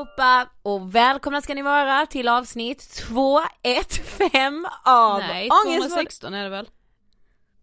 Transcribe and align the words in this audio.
allihopa 0.00 0.48
och 0.62 0.94
välkomna 0.94 1.40
ska 1.42 1.54
ni 1.54 1.62
vara 1.62 2.06
till 2.06 2.28
avsnitt 2.28 2.90
215 3.08 4.66
av 4.84 5.18
Nej, 5.18 5.48
Ångestpodd- 5.48 5.88
216 5.88 6.34
är 6.34 6.44
det 6.44 6.50
väl? 6.50 6.68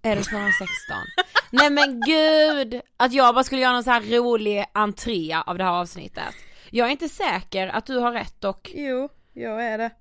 Är 0.01 0.15
det 0.15 0.23
216? 0.23 0.97
Nej 1.51 1.69
men 1.69 2.01
gud! 2.01 2.81
Att 2.97 3.13
jag 3.13 3.35
bara 3.35 3.43
skulle 3.43 3.61
göra 3.61 3.73
någon 3.73 3.83
så 3.83 3.91
här 3.91 4.01
rolig 4.01 4.65
entré 4.73 5.33
av 5.45 5.57
det 5.57 5.63
här 5.63 5.71
avsnittet. 5.71 6.33
Jag 6.69 6.87
är 6.87 6.91
inte 6.91 7.09
säker 7.09 7.67
att 7.67 7.85
du 7.85 7.97
har 7.99 8.11
rätt 8.11 8.43
och 8.43 8.71
Jo, 8.73 9.09
jag 9.33 9.65
är 9.65 9.77
det. 9.77 9.91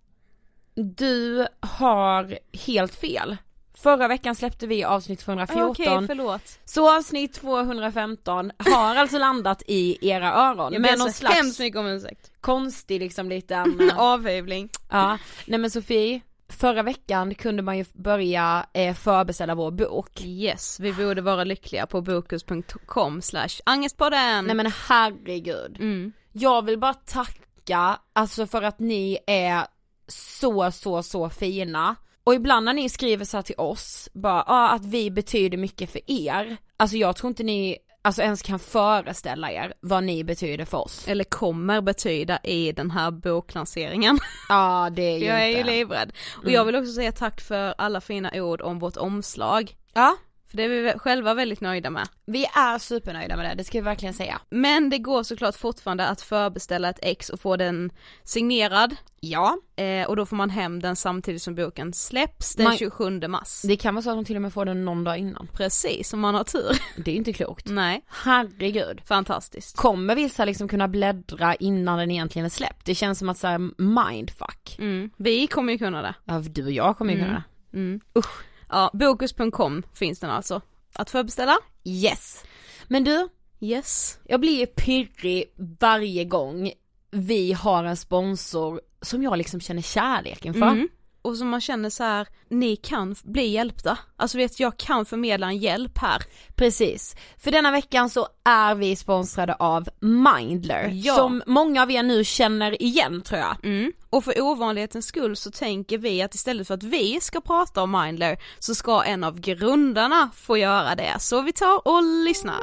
du 0.75 1.47
har 1.61 2.39
helt 2.67 2.95
fel. 2.95 3.37
Förra 3.79 4.09
veckan 4.09 4.35
släppte 4.35 4.67
vi 4.67 4.85
avsnitt 4.85 5.21
214. 5.21 5.71
Okej, 5.71 6.07
förlåt. 6.07 6.59
Så 6.65 6.97
avsnitt 6.97 7.35
215 7.35 8.53
har 8.59 8.97
alltså 8.97 9.19
landat 9.19 9.63
i 9.67 10.09
era 10.11 10.33
öron. 10.33 10.73
Jag 10.73 10.83
med 10.83 10.91
ber 10.91 10.99
någon 10.99 11.13
så 11.13 11.19
slags 11.19 11.37
hemskt 11.37 11.59
mycket 11.59 11.79
om 11.79 11.87
ursäkt. 11.87 12.33
konstig 12.41 13.01
liksom 13.01 13.29
liten 13.29 13.91
Avhyvling. 13.97 14.69
Ja, 14.91 15.19
nej 15.47 15.59
men 15.59 15.71
Sofie, 15.71 16.21
förra 16.49 16.83
veckan 16.83 17.35
kunde 17.35 17.63
man 17.63 17.79
ju 17.79 17.85
börja 17.93 18.67
eh, 18.73 18.95
förbeställa 18.95 19.55
vår 19.55 19.71
bok. 19.71 20.25
Yes, 20.25 20.81
vi 20.81 20.93
borde 20.93 21.23
vara 21.23 21.45
lyckliga 21.45 21.87
på 21.87 22.01
bokus.com 22.01 23.23
slash 23.23 23.61
angestpodden. 23.65 24.45
Nej 24.45 24.57
men 24.57 24.73
herregud. 24.89 25.77
Mm. 25.81 26.13
Jag 26.33 26.65
vill 26.65 26.79
bara 26.79 26.95
tacka, 26.95 28.01
alltså 28.13 28.47
för 28.47 28.63
att 28.63 28.79
ni 28.79 29.19
är 29.27 29.67
så, 30.09 30.73
så, 30.73 31.03
så 31.03 31.31
fina. 31.31 31.97
Och 32.27 32.35
ibland 32.35 32.65
när 32.65 32.73
ni 32.73 32.89
skriver 32.89 33.25
så 33.25 33.43
till 33.43 33.55
oss, 33.59 34.09
bara 34.13 34.43
ah, 34.47 34.69
att 34.69 34.85
vi 34.85 35.11
betyder 35.11 35.59
mycket 35.59 35.91
för 35.91 36.01
er. 36.07 36.57
Alltså 36.77 36.97
jag 36.97 37.17
tror 37.17 37.29
inte 37.29 37.43
ni, 37.43 37.77
alltså 38.03 38.23
ens 38.23 38.43
kan 38.43 38.59
föreställa 38.59 39.53
er 39.53 39.75
vad 39.81 40.05
ni 40.05 40.25
betyder 40.25 40.65
för 40.65 40.79
oss. 40.79 41.09
Eller 41.09 41.25
kommer 41.25 41.81
betyda 41.81 42.39
i 42.43 42.73
den 42.73 42.91
här 42.91 43.11
boklanseringen. 43.11 44.19
Ja 44.49 44.91
det 44.93 45.03
är 45.03 45.19
ju 45.19 45.25
jag 45.25 45.43
är 45.43 45.47
ju 45.49 45.59
inte. 45.59 45.71
livrädd. 45.71 46.13
Och 46.37 46.43
Mm. 46.45 46.55
jag 46.55 46.65
vill 46.65 46.77
också 46.77 46.93
säga 46.93 47.13
tack 47.13 47.41
för 47.41 47.75
alla 47.79 48.01
fina 48.01 48.31
ord 48.35 48.61
om 48.63 48.79
vårt 48.79 48.97
omslag. 48.97 49.77
Ja, 49.95 50.17
För 50.51 50.57
det 50.57 50.63
är 50.63 50.69
vi 50.69 50.93
själva 50.99 51.35
väldigt 51.35 51.61
nöjda 51.61 51.91
med. 51.91 52.09
vi 52.27 52.45
är 52.45 52.79
supernöjda 52.79 53.37
med 53.37 53.45
det, 53.51 53.55
det 53.55 53.65
ska 53.65 53.79
vi 53.79 53.85
verkligen 53.85 54.15
säga. 54.15 54.41
Men 54.51 54.91
det 54.91 54.99
går 54.99 55.23
såklart 55.23 55.57
fortfarande 55.57 56.07
att 56.09 56.21
förbeställa 56.21 56.89
ett 56.91 56.99
ex 57.03 57.29
och 57.31 57.41
få 57.41 57.57
den 57.57 57.91
signerad. 58.25 58.97
Ja, 59.21 59.57
Eh, 59.79 60.07
och 60.09 60.17
då 60.17 60.27
får 60.27 60.37
man 60.37 60.51
hem 60.51 60.81
den 60.83 60.97
samtidigt 60.97 61.43
som 61.43 61.55
boken 61.55 61.93
släpps 61.93 62.55
den 62.55 62.65
Man- 62.65 62.77
27 62.77 63.29
mars. 63.29 63.63
det 63.65 63.77
kan 63.77 63.95
vara 63.95 64.03
så 64.03 64.11
att 64.11 64.17
de 64.17 64.25
till 64.25 64.37
och 64.37 64.43
med 64.43 64.53
får 64.53 64.65
den 64.65 64.85
någon 64.85 65.05
dag 65.05 65.19
innan. 65.19 65.49
Precis, 65.53 66.13
om 66.13 66.21
man 66.21 66.35
har 66.35 66.45
tur. 66.45 66.71
Det 67.05 67.11
är 67.11 67.15
inte 67.17 67.33
klokt. 67.33 67.67
Nej, 67.69 68.05
Herregud. 68.09 69.01
fantastiskt. 69.07 69.77
Kommer 69.77 70.15
vissa 70.15 70.45
liksom 70.45 70.69
kunna 70.69 70.89
bläddra 70.89 71.55
innan 71.55 71.99
den 71.99 72.11
egentligen 72.11 72.47
är 72.47 72.51
släppt? 72.51 72.87
Det 72.87 72.95
känns 72.95 73.19
som 73.19 73.29
att 73.29 73.39
säga 73.39 73.59
mindfuck. 73.79 74.77
Mm. 74.79 75.11
Vi 75.17 75.47
kommer 75.47 75.73
ju 75.73 75.79
kunna 75.79 76.03
det. 76.03 76.15
Ja, 76.25 76.39
du 76.39 76.65
och 76.65 76.71
jag 76.73 76.99
kommer 76.99 77.13
ju 77.13 77.19
Mm. 77.19 77.29
kunna 77.31 77.43
det. 77.71 77.79
Mm. 77.79 78.01
Usch. 78.19 78.43
Ja, 78.69 78.91
bokus.com 78.93 79.83
finns 79.95 80.21
den 80.21 80.31
alltså. 80.31 80.61
Att 80.95 81.11
förbeställa? 81.11 81.59
Yes. 81.85 82.45
Men 82.89 83.05
du, 83.05 83.29
Yes. 83.61 84.19
jag 84.25 84.41
blir 84.41 84.59
ju 84.61 84.67
pirrig 84.67 85.45
varje 85.81 86.25
gång 86.25 86.71
vi 87.11 87.53
har 87.53 87.85
en 87.85 87.97
sponsor 87.97 88.81
som 89.03 89.23
jag 89.23 89.39
liksom 89.39 89.61
känner 89.61 89.83
kärlek 89.83 90.45
inför. 90.45 90.67
Mm. 90.67 90.89
Och 91.27 91.37
som 91.37 91.49
man 91.49 91.61
känner 91.61 91.91
så 91.91 92.05
här, 92.05 92.27
ni 92.49 92.77
kan 92.77 93.17
bli 93.25 93.47
hjälpta. 93.47 93.99
Alltså 94.17 94.39
vet 94.39 94.61
jag 94.61 94.77
kan 94.77 95.05
förmedla 95.05 95.47
en 95.47 95.59
hjälp 95.59 95.99
här. 95.99 96.23
Precis. 96.55 97.17
För 97.39 97.51
denna 97.51 97.71
veckan 97.71 98.11
så 98.11 98.29
är 98.45 98.75
vi 98.75 98.97
sponsrade 98.97 99.55
av 99.55 99.89
Mindler. 100.01 100.91
Ja. 100.93 101.15
Som 101.15 101.43
många 101.47 101.83
av 101.83 101.91
er 101.91 102.03
nu 102.03 102.25
känner 102.25 102.83
igen 102.83 103.23
tror 103.23 103.41
jag. 103.41 103.65
Mm. 103.65 103.93
Och 104.11 104.25
för 104.25 104.41
ovanlighetens 104.41 105.07
skull 105.07 105.37
så 105.37 105.51
tänker 105.51 105.99
vi 105.99 106.23
att 106.23 106.35
istället 106.35 106.67
för 106.67 106.75
att 106.75 106.83
vi 106.83 107.21
ska 107.21 107.41
prata 107.41 107.83
om 107.83 107.91
Mindler 107.91 108.39
så 108.59 108.75
ska 108.75 109.05
en 109.05 109.25
av 109.25 109.41
grundarna 109.41 110.31
få 110.35 110.57
göra 110.57 110.95
det. 110.95 111.17
Så 111.19 111.41
vi 111.43 111.53
tar 111.53 111.89
och 111.89 112.03
lyssnar. 112.03 112.63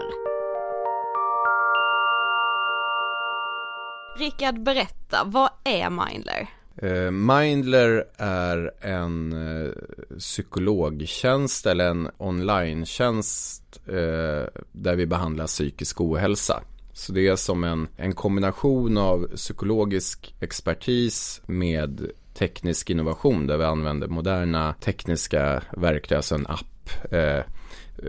Rickard 4.17 4.63
berätta, 4.63 5.23
vad 5.25 5.49
är 5.63 5.89
Mindler? 5.89 6.62
Eh, 6.77 7.11
Mindler 7.11 8.05
är 8.17 8.71
en 8.81 9.33
eh, 9.33 9.71
psykologtjänst 10.17 11.65
eller 11.65 11.89
en 11.89 12.09
online-tjänst 12.17 13.81
eh, 13.87 14.61
där 14.71 14.95
vi 14.95 15.05
behandlar 15.05 15.47
psykisk 15.47 16.01
ohälsa. 16.01 16.63
Så 16.93 17.11
det 17.13 17.27
är 17.27 17.35
som 17.35 17.63
en, 17.63 17.87
en 17.97 18.13
kombination 18.13 18.97
av 18.97 19.27
psykologisk 19.35 20.35
expertis 20.39 21.41
med 21.45 22.11
teknisk 22.33 22.89
innovation 22.89 23.47
där 23.47 23.57
vi 23.57 23.63
använder 23.63 24.07
moderna 24.07 24.73
tekniska 24.73 25.63
verktyg, 25.77 26.15
alltså 26.15 26.35
en 26.35 26.47
app 26.47 27.13
eh, 27.13 27.43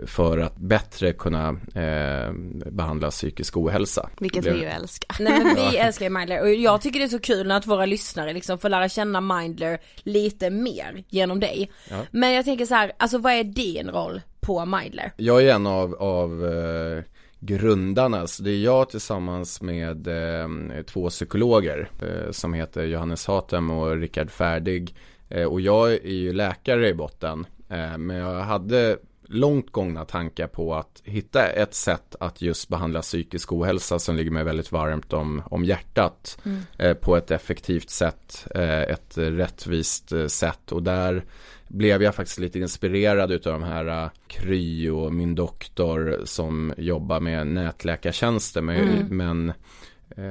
för 0.05 0.37
att 0.37 0.57
bättre 0.57 1.13
kunna 1.13 1.49
eh, 1.75 2.33
behandla 2.71 3.11
psykisk 3.11 3.57
ohälsa. 3.57 4.09
Vilket 4.19 4.45
vi 4.45 4.59
ju 4.59 4.65
älskar. 4.65 5.17
Nej 5.19 5.43
men 5.43 5.55
vi 5.55 5.77
älskar 5.77 6.09
Mindler 6.09 6.41
och 6.41 6.49
jag 6.49 6.81
tycker 6.81 6.99
det 6.99 7.05
är 7.05 7.09
så 7.09 7.19
kul 7.19 7.51
att 7.51 7.67
våra 7.67 7.85
lyssnare 7.85 8.33
liksom 8.33 8.57
får 8.57 8.69
lära 8.69 8.89
känna 8.89 9.21
Mindler 9.21 9.79
lite 9.97 10.49
mer 10.49 11.03
genom 11.09 11.39
dig. 11.39 11.71
Ja. 11.89 12.01
Men 12.11 12.33
jag 12.33 12.45
tänker 12.45 12.65
så 12.65 12.75
här, 12.75 12.91
alltså 12.97 13.17
vad 13.17 13.33
är 13.33 13.43
din 13.43 13.89
roll 13.89 14.21
på 14.39 14.65
Mindler? 14.65 15.11
Jag 15.17 15.43
är 15.43 15.53
en 15.53 15.67
av, 15.67 15.95
av 15.95 16.45
eh, 16.45 17.03
grundarna, 17.39 18.27
så 18.27 18.43
det 18.43 18.51
är 18.51 18.63
jag 18.63 18.89
tillsammans 18.89 19.61
med 19.61 20.07
eh, 20.07 20.47
två 20.85 21.09
psykologer 21.09 21.89
eh, 22.01 22.31
som 22.31 22.53
heter 22.53 22.83
Johannes 22.83 23.27
Hatem 23.27 23.71
och 23.71 23.97
Rickard 23.97 24.31
Färdig. 24.31 24.95
Eh, 25.29 25.43
och 25.43 25.61
jag 25.61 25.93
är 25.93 26.13
ju 26.13 26.33
läkare 26.33 26.89
i 26.89 26.93
botten, 26.93 27.45
eh, 27.69 27.97
men 27.97 28.15
jag 28.15 28.39
hade 28.39 28.97
långt 29.27 29.71
gångna 29.71 30.05
tankar 30.05 30.47
på 30.47 30.75
att 30.75 31.01
hitta 31.03 31.47
ett 31.47 31.73
sätt 31.73 32.15
att 32.19 32.41
just 32.41 32.69
behandla 32.69 33.01
psykisk 33.01 33.51
ohälsa 33.53 33.99
som 33.99 34.15
ligger 34.15 34.31
mig 34.31 34.43
väldigt 34.43 34.71
varmt 34.71 35.13
om, 35.13 35.41
om 35.45 35.65
hjärtat 35.65 36.37
eh, 36.77 36.93
på 36.93 37.15
ett 37.17 37.31
effektivt 37.31 37.89
sätt, 37.89 38.47
eh, 38.55 38.81
ett 38.81 39.17
rättvist 39.17 40.11
eh, 40.11 40.27
sätt. 40.27 40.71
Och 40.71 40.83
där 40.83 41.25
blev 41.67 42.03
jag 42.03 42.15
faktiskt 42.15 42.39
lite 42.39 42.59
inspirerad 42.59 43.31
utav 43.31 43.53
de 43.53 43.63
här 43.63 44.03
uh, 44.03 44.09
Kry 44.27 44.89
och 44.89 45.13
min 45.13 45.35
doktor 45.35 46.21
som 46.23 46.73
jobbar 46.77 47.19
med 47.19 47.47
nätläkartjänster. 47.47 48.61
Men, 48.61 48.75
Mm. 48.75 49.17
men 49.17 49.49
eh, 49.49 49.55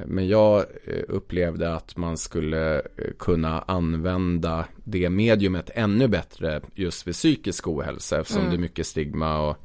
men 0.07 0.29
jag 0.29 0.59
eh, 0.85 1.03
upplevde 1.09 1.75
att 1.75 1.97
man 1.97 2.17
skulle 2.17 2.75
eh, 2.79 2.83
kunna 3.19 3.61
använda 3.61 4.64
det 4.85 5.11
mediumet 5.11 5.71
ännu 5.75 6.09
bättre 6.09 6.61
just 6.75 7.07
vid 7.07 7.14
psykisk 7.14 7.69
ohälsa 7.69 8.21
eftersom 8.21 8.41
Mm. 8.43 8.50
det 8.50 8.57
är 8.57 8.61
mycket 8.61 8.87
stigma 8.87 9.38
och 9.41 9.50
eh, 9.50 9.57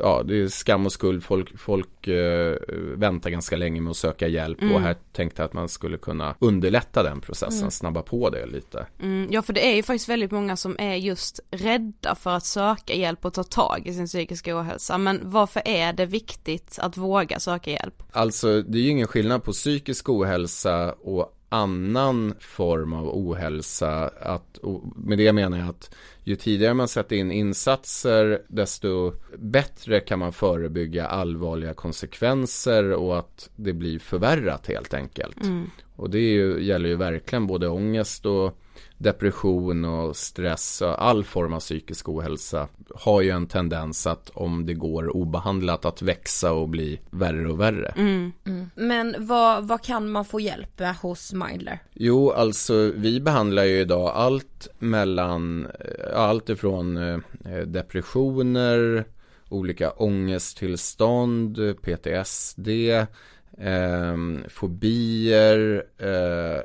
ja, 0.00 0.22
det 0.22 0.40
är 0.42 0.48
skam 0.48 0.86
och 0.86 0.92
skuld. 0.92 1.24
Folk, 1.24 1.58
folk 1.58 2.08
eh, 2.08 2.56
väntar 2.96 3.30
ganska 3.30 3.56
länge 3.56 3.80
med 3.80 3.90
att 3.90 3.96
söka 3.96 4.28
hjälp 4.28 4.58
och 4.62 4.80
här 4.80 4.96
tänkte 5.12 5.42
jag 5.42 5.46
att 5.46 5.52
man 5.52 5.68
skulle 5.68 5.98
kunna 5.98 6.34
underlätta 6.38 7.02
den 7.02 7.20
processen, 7.20 7.70
snabba 7.70 8.02
på 8.02 8.30
det 8.30 8.46
lite. 8.46 8.86
Mm, 9.02 9.28
ja 9.30 9.42
för 9.42 9.52
det 9.52 9.66
är 9.66 9.76
ju 9.76 9.82
faktiskt 9.82 10.08
väldigt 10.08 10.30
många 10.30 10.56
som 10.56 10.76
är 10.78 10.94
just 10.94 11.40
rädda 11.50 12.14
för 12.14 12.30
att 12.30 12.44
söka 12.44 12.94
hjälp 12.94 13.24
och 13.24 13.34
ta 13.34 13.44
tag 13.44 13.82
i 13.84 13.94
sin 13.94 14.06
psykiska 14.06 14.60
ohälsa. 14.60 14.98
Men 14.98 15.20
varför 15.24 15.62
är 15.64 15.92
det 15.92 16.06
viktigt 16.06 16.78
att 16.78 16.96
våga 16.96 17.38
söka 17.40 17.70
hjälp? 17.70 18.02
Alltså 18.12 18.62
det 18.62 18.78
är 18.78 18.82
ju 18.82 18.88
ingen 18.88 19.06
skillnad 19.06 19.44
på 19.44 19.52
psykisk 19.52 20.08
ohälsa 20.08 20.92
och 20.92 21.37
annan 21.48 22.34
form 22.40 22.92
av 22.92 23.08
ohälsa. 23.08 24.10
Att, 24.20 24.58
med 24.96 25.18
det 25.18 25.32
menar 25.32 25.58
jag 25.58 25.68
att 25.68 25.94
ju 26.24 26.36
tidigare 26.36 26.74
man 26.74 26.88
sätter 26.88 27.16
in 27.16 27.32
insatser 27.32 28.42
desto 28.48 29.12
bättre 29.38 30.00
kan 30.00 30.18
man 30.18 30.32
förebygga 30.32 31.06
allvarliga 31.06 31.74
konsekvenser 31.74 32.92
och 32.92 33.18
att 33.18 33.50
det 33.56 33.72
blir 33.72 33.98
förvärrat 33.98 34.66
helt 34.66 34.94
enkelt. 34.94 35.36
Och 35.96 36.10
det 36.10 36.18
ju, 36.20 36.64
gäller 36.64 36.88
ju 36.88 36.96
verkligen 36.96 37.46
både 37.46 37.68
ångest 37.68 38.26
och 38.26 38.58
depression 38.98 39.84
och 39.84 40.16
stress 40.16 40.80
och 40.80 41.04
all 41.04 41.24
form 41.24 41.52
av 41.52 41.60
psykisk 41.60 42.08
ohälsa 42.08 42.68
har 42.94 43.20
ju 43.20 43.30
en 43.30 43.46
tendens 43.46 44.06
att 44.06 44.30
om 44.34 44.66
det 44.66 44.74
går 44.74 45.16
obehandlat 45.16 45.84
att 45.84 46.02
växa 46.02 46.52
och 46.52 46.68
bli 46.68 47.00
värre 47.10 47.48
och 47.48 47.60
värre. 47.60 47.94
Men 48.74 49.14
vad, 49.18 49.68
vad 49.68 49.82
kan 49.82 50.10
man 50.10 50.24
få 50.24 50.40
hjälp 50.40 50.78
med 50.78 50.96
hos 50.96 51.32
Mindler? 51.32 51.78
Jo, 51.92 52.30
alltså 52.30 52.92
vi 52.96 53.20
behandlar 53.20 53.64
ju 53.64 53.80
idag 53.80 54.12
allt 54.14 54.68
mellan, 54.78 55.66
eh, 55.66 56.20
allt 56.20 56.48
ifrån 56.48 56.96
eh, 56.96 57.18
depressioner, 57.66 59.04
olika 59.48 59.90
ångesttillstånd, 59.90 61.58
PTSD, 61.82 62.68
eh, 63.60 64.16
fobier 64.48 65.84
eh, 65.98 66.60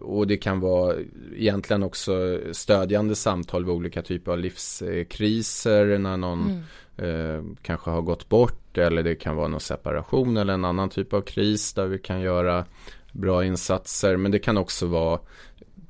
och 0.00 0.26
det 0.26 0.36
kan 0.36 0.60
vara 0.60 0.94
egentligen 1.36 1.82
också 1.82 2.40
stödjande 2.52 3.14
samtal 3.14 3.64
vid 3.64 3.74
olika 3.74 4.02
typer 4.02 4.32
av 4.32 4.38
livskriser 4.38 5.98
när 5.98 6.16
någon 6.16 6.62
eh, 6.96 7.42
kanske 7.62 7.90
har 7.90 8.02
gått 8.02 8.28
bort 8.28 8.78
eller 8.78 9.02
det 9.02 9.14
kan 9.14 9.36
vara 9.36 9.48
någon 9.48 9.60
separation 9.60 10.36
eller 10.36 10.54
en 10.54 10.64
annan 10.64 10.90
typ 10.90 11.12
av 11.12 11.20
kris 11.20 11.72
där 11.72 11.86
vi 11.86 11.98
kan 11.98 12.20
göra 12.20 12.64
bra 13.12 13.44
insatser. 13.44 14.16
Men 14.16 14.32
det 14.32 14.38
kan 14.38 14.56
också 14.56 14.86
vara 14.86 15.20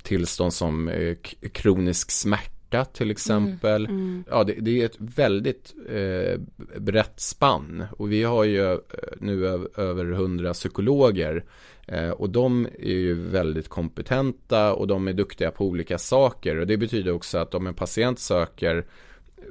tillstånd 0.03 0.53
som 0.53 0.87
eh, 0.87 1.15
kronisk 1.51 2.11
smärta 2.11 2.60
till 2.93 3.11
exempel. 3.11 3.87
Ja, 4.29 4.43
det, 4.43 4.53
det 4.53 4.81
är 4.81 4.85
ett 4.85 4.97
väldigt 4.97 5.73
eh, 5.89 6.39
brett 6.79 7.19
spann. 7.19 7.85
Och 7.97 8.11
vi 8.11 8.23
har 8.23 8.43
ju 8.43 8.71
eh, 8.71 8.77
nu 9.19 9.45
över 9.75 10.05
hundra 10.05 10.53
psykologer. 10.53 11.43
Eh, 11.87 12.09
och 12.09 12.29
de 12.29 12.65
är 12.79 12.93
ju 12.93 13.13
väldigt 13.13 13.69
kompetenta 13.69 14.73
och 14.73 14.87
de 14.87 15.07
är 15.07 15.13
duktiga 15.13 15.51
på 15.51 15.65
olika 15.65 15.97
saker. 15.97 16.59
Och 16.59 16.67
det 16.67 16.77
betyder 16.77 17.11
också 17.11 17.37
att 17.37 17.55
om 17.55 17.67
en 17.67 17.73
patient 17.73 18.19
söker 18.19 18.85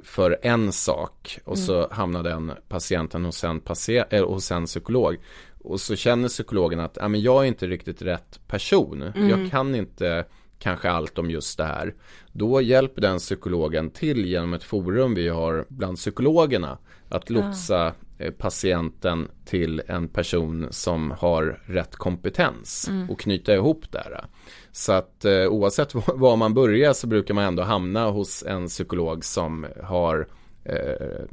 för 0.03 0.37
en 0.41 0.71
sak 0.71 1.39
och 1.43 1.57
så 1.57 1.87
hamnar 1.91 2.23
den 2.23 2.51
patienten 2.67 3.25
hos 3.25 3.43
en, 3.43 3.59
patient, 3.59 4.13
äh, 4.13 4.25
hos 4.25 4.51
en 4.51 4.65
psykolog. 4.65 5.17
Och 5.63 5.81
så 5.81 5.95
känner 5.95 6.27
psykologen 6.27 6.79
att 6.79 6.97
ja, 7.01 7.07
men 7.07 7.21
jag 7.21 7.43
är 7.43 7.47
inte 7.47 7.67
riktigt 7.67 8.01
rätt 8.01 8.39
person. 8.47 9.11
Jag 9.15 9.51
kan 9.51 9.75
inte 9.75 10.25
kanske 10.61 10.89
allt 10.89 11.17
om 11.17 11.29
just 11.31 11.57
det 11.57 11.65
här. 11.65 11.93
Då 12.31 12.61
hjälper 12.61 13.01
den 13.01 13.17
psykologen 13.17 13.89
till 13.89 14.25
genom 14.25 14.53
ett 14.53 14.63
forum 14.63 15.13
vi 15.15 15.27
har 15.29 15.65
bland 15.69 15.97
psykologerna 15.97 16.77
att 17.09 17.29
lotsa 17.29 17.93
eh, 18.17 18.31
patienten 18.33 19.27
till 19.45 19.81
en 19.87 20.07
person 20.07 20.67
som 20.71 21.11
har 21.11 21.59
rätt 21.65 21.95
kompetens 21.95 22.89
och 23.09 23.19
knyta 23.19 23.53
ihop 23.55 23.91
det. 23.91 24.25
Så 24.71 24.91
att 24.91 25.25
eh, 25.25 25.45
oavsett 25.47 25.95
var- 25.95 26.17
var 26.17 26.35
man 26.35 26.53
börjar 26.53 26.93
så 26.93 27.07
brukar 27.07 27.33
man 27.33 27.43
ändå 27.43 27.63
hamna 27.63 28.09
hos 28.09 28.43
en 28.43 28.67
psykolog 28.67 29.25
som 29.25 29.65
har 29.83 30.27
eh, 30.63 31.25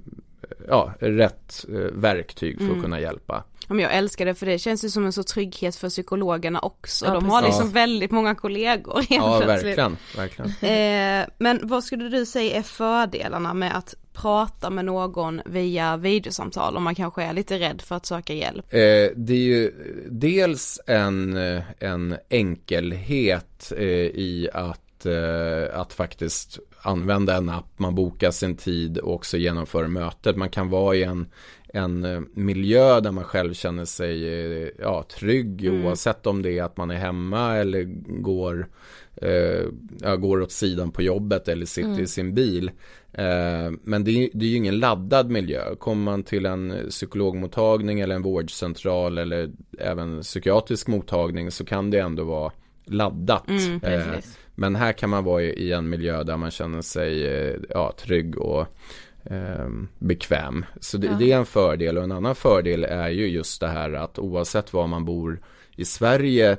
ja, 0.69 0.95
rätt 1.01 1.65
eh, 1.69 1.75
verktyg 1.93 2.59
för 2.59 2.77
att 2.77 2.83
kunna 2.83 3.01
hjälpa. 3.01 3.45
Ja, 3.69 3.75
men 3.75 3.83
jag 3.83 3.95
älskar 3.95 4.27
det 4.27 4.35
för 4.35 4.47
det 4.47 4.59
känns 4.59 4.85
ju 4.85 4.91
som 4.91 5.05
en 5.05 5.13
så 5.13 5.23
trygghet 5.23 5.77
för 5.77 5.89
psykologerna 5.89 6.61
också. 6.61 7.07
Ja, 7.07 7.15
De 7.15 7.29
har 7.31 7.43
precis. 7.43 7.59
liksom 7.59 7.73
väldigt 7.73 8.11
många 8.11 8.35
kollegor 8.35 8.95
helt 8.95 9.11
Ja, 9.11 9.39
verkligen, 9.39 9.97
verkligen. 10.17 10.51
Eh, 10.51 11.29
men 11.39 11.61
vad 11.63 11.85
skulle 11.85 12.09
du 12.09 12.27
säga 12.27 12.57
är 12.57 12.63
fördelarna 12.63 13.55
med 13.55 13.77
att 13.77 13.95
prata 14.13 14.71
med 14.71 14.85
någon 14.85 15.41
via 15.47 15.97
videosamtal 15.97 16.77
om 16.77 16.83
man 16.83 16.95
kanske 16.95 17.23
är 17.23 17.33
lite 17.33 17.59
rädd 17.59 17.83
för 17.83 17.95
att 17.95 18.07
söka 18.07 18.33
hjälp? 18.33 18.65
Eh, 18.75 18.79
det 19.17 19.33
är 19.33 19.37
ju 19.37 19.73
dels 20.11 20.81
en, 20.87 21.37
en 21.79 22.17
enkelhet 22.31 23.73
eh, 23.77 23.85
i 23.85 24.49
att, 24.55 24.81
eh, 25.07 25.81
att 25.81 25.93
faktiskt 25.93 26.59
använda 26.83 27.37
en 27.37 27.49
app, 27.49 27.79
man 27.79 27.95
bokar 27.95 28.31
sin 28.31 28.57
tid 28.57 28.99
och 28.99 29.15
också 29.15 29.37
genomför 29.37 29.87
mötet. 29.87 30.37
Man 30.37 30.51
kan 30.51 30.71
vara 30.71 30.97
i 30.97 31.03
en, 31.03 31.27
en 31.69 32.05
eh, 32.05 32.21
miljö 32.35 33.01
där 33.01 33.13
man 33.13 33.25
själv 33.25 33.55
känner 33.55 33.85
sig 33.85 34.29
eh, 34.29 34.69
ja, 34.79 35.03
trygg 35.03 35.71
oavsett 35.73 36.27
om 36.27 36.43
det 36.43 36.59
är 36.59 36.63
att 36.63 36.77
man 36.77 36.91
är 36.91 36.97
hemma 36.97 37.57
eller 37.57 37.83
går, 38.23 38.69
eh, 39.17 40.17
går 40.17 40.41
åt 40.41 40.53
sidan 40.53 40.93
på 40.93 41.03
jobbet 41.03 41.49
eller 41.49 41.67
sitter 41.67 42.01
i 42.01 42.07
sin 42.07 42.35
bil. 42.35 42.71
Eh, 43.13 43.71
men 43.83 44.05
det 44.05 44.11
är, 44.11 44.31
det 44.33 44.45
är 44.47 44.51
ju 44.51 44.57
ingen 44.57 44.79
laddad 44.79 45.31
miljö. 45.31 45.75
Kommer 45.79 46.05
man 46.05 46.23
till 46.23 46.47
en 46.47 46.87
psykologmottagning 46.91 48.01
eller 48.01 48.15
en 48.15 48.23
vårdcentral 48.23 49.19
eller 49.19 49.51
även 49.79 50.21
psykiatrisk 50.21 50.87
mottagning 50.87 51.51
så 51.51 51.65
kan 51.65 51.91
det 51.91 51.99
ändå 51.99 52.25
vara 52.25 52.53
laddat. 52.91 53.49
Mm, 53.49 53.81
Eh, 53.83 54.19
men 54.55 54.77
här 54.77 54.93
kan 54.93 55.11
man 55.11 55.25
vara 55.25 55.43
i 55.43 55.73
en 55.73 55.89
miljö 55.89 56.23
där 56.25 56.37
man 56.37 56.51
känner 56.51 56.83
sig 56.83 57.27
eh, 57.27 57.57
ja, 57.71 57.93
trygg 57.99 58.39
och 58.39 58.67
eh, 59.25 59.69
bekväm. 59.99 60.65
Så 60.81 60.99
det, 60.99 61.17
det 61.19 61.33
är 61.33 61.37
en 61.39 61.47
fördel 61.47 61.99
och 61.99 62.05
en 62.05 62.13
annan 62.13 62.35
fördel 62.35 62.85
är 62.85 63.09
ju 63.09 63.27
just 63.29 63.61
det 63.61 63.69
här 63.69 63.93
att 63.93 64.19
oavsett 64.19 64.73
var 64.73 64.87
man 64.87 65.05
bor 65.05 65.41
i 65.77 65.85
Sverige 65.85 66.57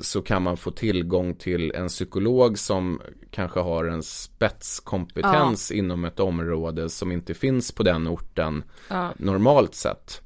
så 0.00 0.22
kan 0.22 0.42
man 0.42 0.56
få 0.56 0.70
tillgång 0.70 1.34
till 1.34 1.72
en 1.74 1.88
psykolog 1.88 2.58
som 2.58 3.00
kanske 3.30 3.60
har 3.60 3.84
en 3.84 4.02
spetskompetens 4.02 5.70
inom 5.70 6.04
ett 6.04 6.20
område 6.20 6.88
som 6.88 7.12
inte 7.12 7.34
finns 7.34 7.72
på 7.72 7.82
den 7.82 8.08
orten 8.08 8.64
Ja. 8.88 9.12
normalt 9.16 9.74
sett. 9.74 10.20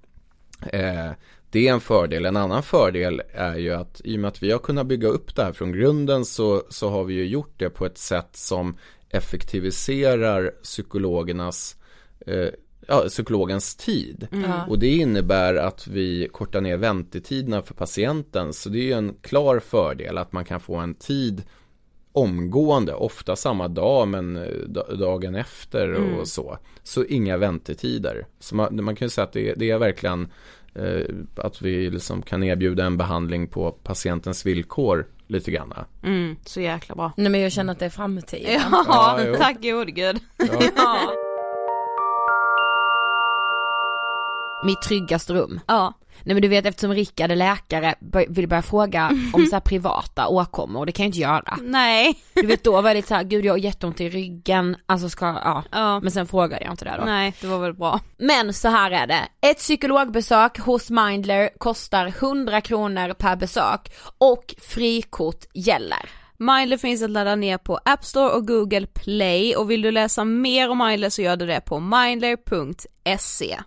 Eh, 0.73 1.11
det 1.51 1.69
är 1.69 1.73
en 1.73 1.81
fördel. 1.81 2.25
En 2.25 2.37
annan 2.37 2.63
fördel 2.63 3.23
är 3.33 3.57
ju 3.57 3.75
att 3.75 4.01
i 4.05 4.17
och 4.17 4.21
med 4.21 4.29
att 4.29 4.43
vi 4.43 4.53
har 4.53 4.59
kunnat 4.59 4.87
bygga 4.87 5.09
upp 5.09 5.37
det 5.37 5.45
här 5.45 5.53
från 5.53 5.73
grunden 5.73 6.25
så, 6.25 6.63
så 6.69 6.89
har 6.89 7.05
vi 7.05 7.15
ju 7.15 7.27
gjort 7.27 7.55
det 7.57 7.71
på 7.71 7.87
ett 7.87 7.99
sätt 7.99 8.29
som 8.33 8.77
effektiviserar 9.11 10.51
psykologernas 10.63 11.77
eh, 12.27 12.49
ja, 12.89 13.05
psykologens 13.09 13.77
tid. 13.77 14.29
Och 14.69 14.79
det 14.79 14.89
innebär 14.89 15.55
att 15.55 15.87
vi 15.87 16.29
kortar 16.33 16.61
ner 16.61 16.77
väntetiderna 16.77 17.63
för 17.63 17.75
patienten. 17.75 18.53
Så 18.53 18.69
det 18.69 18.79
är 18.79 18.85
ju 18.85 18.93
en 18.93 19.15
klar 19.21 19.59
fördel 19.59 20.19
att 20.19 20.33
man 20.33 20.45
kan 20.45 20.61
få 20.61 20.77
en 20.77 20.95
tid 20.95 21.43
omgående, 22.13 22.95
ofta 22.95 23.37
samma 23.37 23.69
dag 23.69 24.09
men 24.09 24.37
eh, 24.37 24.55
da- 24.67 24.95
dagen 24.95 25.35
efter 25.35 25.93
och 25.93 26.29
så. 26.29 26.59
Så 26.83 27.05
inga 27.05 27.37
väntetider. 27.37 28.27
Så 28.41 28.57
man, 28.57 28.85
man 28.85 28.97
kan 28.97 29.07
ju 29.07 29.11
säga 29.11 29.25
att 29.25 29.33
det, 29.33 29.55
det 29.55 29.71
är 29.71 29.79
verkligen 29.79 30.29
att 31.37 31.63
vi 31.63 31.91
liksom 31.91 32.23
kan 32.23 32.43
erbjuda 32.43 32.85
en 32.85 32.97
behandling 32.97 33.47
på 33.47 33.71
patientens 33.71 34.47
villkor 34.47 35.07
lite 35.27 35.51
grann. 35.51 35.75
Mm, 36.03 36.37
så 36.45 36.61
jäkla 36.61 36.95
bra. 36.95 37.13
Nej 37.17 37.29
men 37.31 37.41
jag 37.41 37.53
känner 37.53 37.73
att 37.73 37.79
det 37.79 37.85
är 37.87 37.91
framtiden. 37.91 38.53
Ja, 38.73 38.85
Ja, 38.89 39.35
tack 39.39 39.63
gode 39.63 39.91
gud. 39.91 40.21
Ja. 40.77 40.99
Mitt 44.65 44.83
tryggaste 44.83 45.33
rum. 45.35 45.61
Ja. 45.67 45.95
Nej 46.25 46.35
men 46.35 46.43
du 46.43 46.49
vet 46.49 46.67
eftersom 46.67 46.95
Rickard 46.95 47.31
är 47.31 47.37
läkare 47.37 47.95
vill 48.29 48.49
börja 48.49 48.63
fråga 48.63 49.11
om 49.33 49.47
så 49.47 49.61
privata 49.65 50.29
åkommor 50.29 50.81
och 50.81 50.87
det 50.87 50.93
kan 50.93 51.05
jag 51.05 51.09
inte 51.09 51.19
göra. 51.19 51.59
Nej. 51.63 52.19
Du 52.35 52.47
vet 52.47 52.65
då 52.65 52.81
var 52.81 52.83
det 52.83 52.95
lite 52.95 53.09
så 53.09 53.15
här, 53.15 53.25
gud 53.25 53.45
jag 53.45 53.53
har 53.53 53.59
jätteont 53.59 54.01
i 54.01 54.09
ryggen, 54.09 54.77
alltså 54.87 55.09
ska, 55.09 55.27
ja. 55.27 55.65
Ja. 55.71 56.01
Men 56.01 56.11
sen 56.11 56.27
frågade 56.27 56.65
jag 56.65 56.73
inte 56.73 56.85
det 56.85 56.97
då. 56.99 57.05
Nej, 57.05 57.35
det 57.41 57.47
var 57.47 57.59
väl 57.59 57.75
bra. 57.75 58.01
Men 58.19 58.53
så 58.53 58.69
här 58.69 58.91
är 58.91 59.07
det, 59.07 59.49
ett 59.49 59.59
psykologbesök 59.59 60.59
hos 60.59 60.91
Mindler 60.91 61.51
kostar 61.59 62.07
100 62.07 62.61
kronor 62.61 63.15
per 63.15 63.37
besök 63.37 63.93
och 64.19 64.55
frikort 64.59 65.45
gäller. 65.55 66.09
Mindler 66.37 66.77
finns 66.77 67.03
att 67.03 67.11
ladda 67.11 67.35
ner 67.35 67.59
på 67.59 67.81
App 67.85 68.05
Store 68.05 68.31
och 68.31 68.47
Google 68.47 68.87
Play 68.87 69.57
och 69.57 69.71
vill 69.71 69.83
du 69.83 69.91
läsa 69.91 70.25
mer 70.25 70.71
om 70.71 70.79
Mindler 70.79 71.11
så 71.11 71.23
gör 71.23 71.37
du 71.37 71.47
det 71.47 71.61
på 71.61 71.81
mindler.se. 71.81 73.59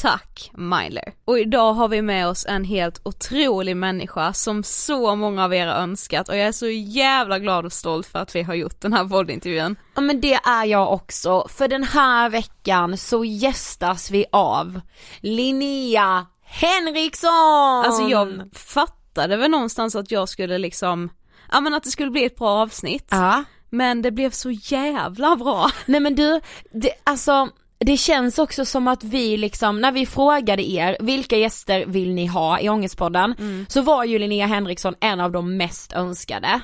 Tack 0.00 0.50
Myler! 0.54 1.12
Och 1.24 1.38
idag 1.38 1.72
har 1.72 1.88
vi 1.88 2.02
med 2.02 2.28
oss 2.28 2.46
en 2.48 2.64
helt 2.64 3.00
otrolig 3.04 3.76
människa 3.76 4.32
som 4.32 4.62
så 4.62 5.14
många 5.14 5.44
av 5.44 5.54
er 5.54 5.66
har 5.66 5.74
önskat 5.74 6.28
och 6.28 6.36
jag 6.36 6.46
är 6.46 6.52
så 6.52 6.68
jävla 6.68 7.38
glad 7.38 7.66
och 7.66 7.72
stolt 7.72 8.06
för 8.06 8.18
att 8.18 8.34
vi 8.34 8.42
har 8.42 8.54
gjort 8.54 8.80
den 8.80 8.92
här 8.92 9.04
poddintervjun. 9.04 9.76
Ja 9.94 10.00
men 10.00 10.20
det 10.20 10.34
är 10.34 10.64
jag 10.64 10.92
också, 10.92 11.48
för 11.48 11.68
den 11.68 11.84
här 11.84 12.30
veckan 12.30 12.96
så 12.96 13.24
gästas 13.24 14.10
vi 14.10 14.24
av 14.32 14.80
Linnea 15.20 16.26
Henriksson! 16.44 17.84
Alltså 17.86 18.02
jag 18.02 18.50
fattade 18.54 19.36
väl 19.36 19.50
någonstans 19.50 19.96
att 19.96 20.10
jag 20.10 20.28
skulle 20.28 20.58
liksom, 20.58 21.10
ja 21.52 21.60
men 21.60 21.74
att 21.74 21.82
det 21.82 21.90
skulle 21.90 22.10
bli 22.10 22.24
ett 22.24 22.36
bra 22.36 22.50
avsnitt. 22.50 23.08
Ja. 23.10 23.44
Men 23.70 24.02
det 24.02 24.10
blev 24.10 24.30
så 24.30 24.50
jävla 24.50 25.36
bra. 25.36 25.70
Nej 25.86 26.00
men 26.00 26.14
du, 26.14 26.40
det, 26.72 26.92
alltså 27.04 27.48
det 27.80 27.96
känns 27.96 28.38
också 28.38 28.64
som 28.64 28.88
att 28.88 29.04
vi 29.04 29.36
liksom, 29.36 29.80
när 29.80 29.92
vi 29.92 30.06
frågade 30.06 30.70
er 30.70 30.96
vilka 31.00 31.36
gäster 31.36 31.86
vill 31.86 32.14
ni 32.14 32.26
ha 32.26 32.60
i 32.60 32.68
Ångestpodden 32.68 33.34
Mm. 33.38 33.66
så 33.68 33.82
var 33.82 34.04
ju 34.04 34.18
Linnea 34.18 34.46
Henriksson 34.46 34.94
en 35.00 35.20
av 35.20 35.32
de 35.32 35.56
mest 35.56 35.92
önskade. 35.92 36.60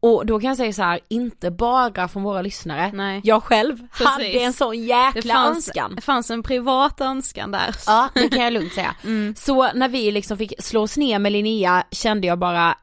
Och 0.00 0.26
då 0.26 0.40
kan 0.40 0.48
jag 0.48 0.56
säga 0.56 0.72
så 0.72 0.82
här, 0.82 1.00
inte 1.08 1.50
bara 1.50 2.08
från 2.08 2.22
våra 2.22 2.42
lyssnare, 2.42 2.90
Nej. 2.94 3.20
jag 3.24 3.42
själv 3.42 3.88
Precis. 3.88 4.06
hade 4.06 4.24
en 4.26 4.52
sån 4.52 4.84
jäkla 4.84 5.20
Det 5.22 5.28
fanns, 5.28 5.56
önskan. 5.56 5.94
det 5.94 6.02
fanns 6.02 6.30
en 6.30 6.42
privat 6.42 7.00
önskan 7.00 7.50
där. 7.50 7.74
Ja, 7.86 8.08
det 8.14 8.28
kan 8.28 8.40
jag 8.44 8.52
lugnt 8.52 8.72
säga. 8.72 8.94
Mm. 9.04 9.34
Så 9.36 9.72
när 9.72 9.88
vi 9.88 10.10
liksom 10.10 10.38
fick 10.38 10.52
slå 10.58 10.82
oss 10.82 10.96
ner 10.96 11.18
med 11.18 11.32
Linnea 11.32 11.84
kände 11.90 12.26
jag 12.26 12.38
bara 12.38 12.74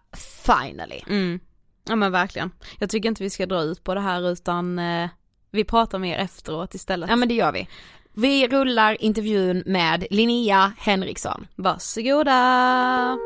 finally. 0.45 0.99
Mm. 1.09 1.39
Ja 1.87 1.95
men 1.95 2.11
verkligen. 2.11 2.51
Jag 2.79 2.89
tycker 2.89 3.09
inte 3.09 3.23
vi 3.23 3.29
ska 3.29 3.45
dra 3.45 3.61
ut 3.61 3.83
på 3.83 3.95
det 3.95 4.01
här 4.01 4.29
utan 4.31 4.79
eh, 4.79 5.09
vi 5.55 5.63
pratar 5.63 5.99
mer 5.99 6.17
efteråt 6.17 6.73
istället. 6.73 7.09
Ja 7.09 7.15
men 7.15 7.27
det 7.27 7.33
gör 7.33 7.51
vi. 7.51 7.67
Vi 8.13 8.47
rullar 8.47 9.01
intervjun 9.01 9.63
med 9.65 10.05
Linnea 10.09 10.71
Henriksson. 10.77 11.47
Varsågoda! 11.55 13.17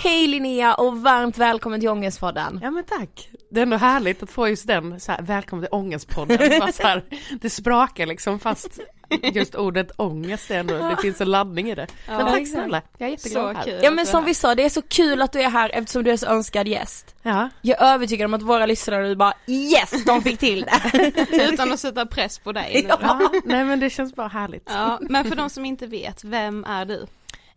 Hej 0.00 0.26
Linnea 0.26 0.74
och 0.74 0.98
varmt 1.02 1.38
välkommen 1.38 1.80
till 1.80 1.88
Ångestpodden. 1.88 2.60
Ja 2.62 2.70
men 2.70 2.84
tack. 2.84 3.28
Det 3.50 3.60
är 3.60 3.62
ändå 3.62 3.76
härligt 3.76 4.22
att 4.22 4.30
få 4.30 4.48
just 4.48 4.66
den, 4.66 5.00
så 5.00 5.12
här, 5.12 5.22
välkommen 5.22 5.64
till 5.64 5.74
Ångestpodden. 5.74 6.38
Bara 6.60 6.72
så 6.72 6.82
här, 6.82 7.04
det 7.40 7.50
sprakar 7.50 8.06
liksom 8.06 8.38
fast 8.38 8.80
just 9.22 9.54
ordet 9.54 9.90
ångest 9.96 10.50
är 10.50 10.58
ändå, 10.58 10.74
det 10.74 10.96
finns 11.02 11.20
en 11.20 11.30
laddning 11.30 11.70
i 11.70 11.74
det. 11.74 11.86
Men 12.06 12.26
tack 12.26 12.40
exakt. 12.40 12.50
snälla, 12.50 12.82
jag 12.98 13.06
är 13.06 13.10
jätteglad 13.10 13.44
vara 13.44 13.64
kul. 13.64 13.72
här. 13.72 13.84
Ja 13.84 13.90
men 13.90 14.06
som 14.06 14.24
vi 14.24 14.34
sa, 14.34 14.54
det 14.54 14.64
är 14.64 14.68
så 14.68 14.82
kul 14.82 15.22
att 15.22 15.32
du 15.32 15.40
är 15.40 15.50
här 15.50 15.70
eftersom 15.74 16.04
du 16.04 16.10
är 16.10 16.16
så 16.16 16.26
önskad 16.26 16.68
gäst. 16.68 17.16
Ja. 17.22 17.48
Jag 17.62 17.82
är 17.82 17.94
övertygad 17.94 18.24
om 18.24 18.34
att 18.34 18.42
våra 18.42 18.66
lyssnare 18.66 19.02
nu 19.02 19.16
bara 19.16 19.34
yes, 19.46 20.04
de 20.04 20.22
fick 20.22 20.38
till 20.38 20.66
det. 20.92 21.14
Utan 21.52 21.72
att 21.72 21.80
sätta 21.80 22.06
press 22.06 22.38
på 22.38 22.52
dig 22.52 22.82
nu. 22.82 22.94
ja, 23.00 23.30
nej 23.44 23.64
men 23.64 23.80
det 23.80 23.90
känns 23.90 24.14
bara 24.14 24.28
härligt. 24.28 24.70
Ja, 24.70 24.98
men 25.00 25.24
för 25.24 25.36
de 25.36 25.50
som 25.50 25.64
inte 25.64 25.86
vet, 25.86 26.24
vem 26.24 26.64
är 26.64 26.84
du? 26.84 27.06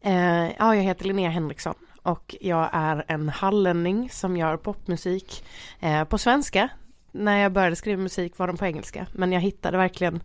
Eh, 0.03 0.51
ja, 0.60 0.75
jag 0.75 0.83
heter 0.83 1.05
Linnea 1.05 1.29
Henriksson 1.29 1.75
och 2.03 2.36
jag 2.41 2.70
är 2.74 3.05
en 3.08 3.29
hallänning 3.29 4.10
som 4.10 4.38
gör 4.38 4.58
popmusik 4.58 5.43
eh, 5.79 6.03
på 6.03 6.17
svenska. 6.17 6.70
När 7.12 7.38
jag 7.38 7.51
började 7.51 7.75
skriva 7.75 8.01
musik 8.01 8.38
var 8.38 8.48
den 8.48 8.58
på 8.58 8.65
engelska, 8.65 9.08
men 9.13 9.31
jag 9.31 9.41
hittade 9.41 9.77
verkligen 9.77 10.24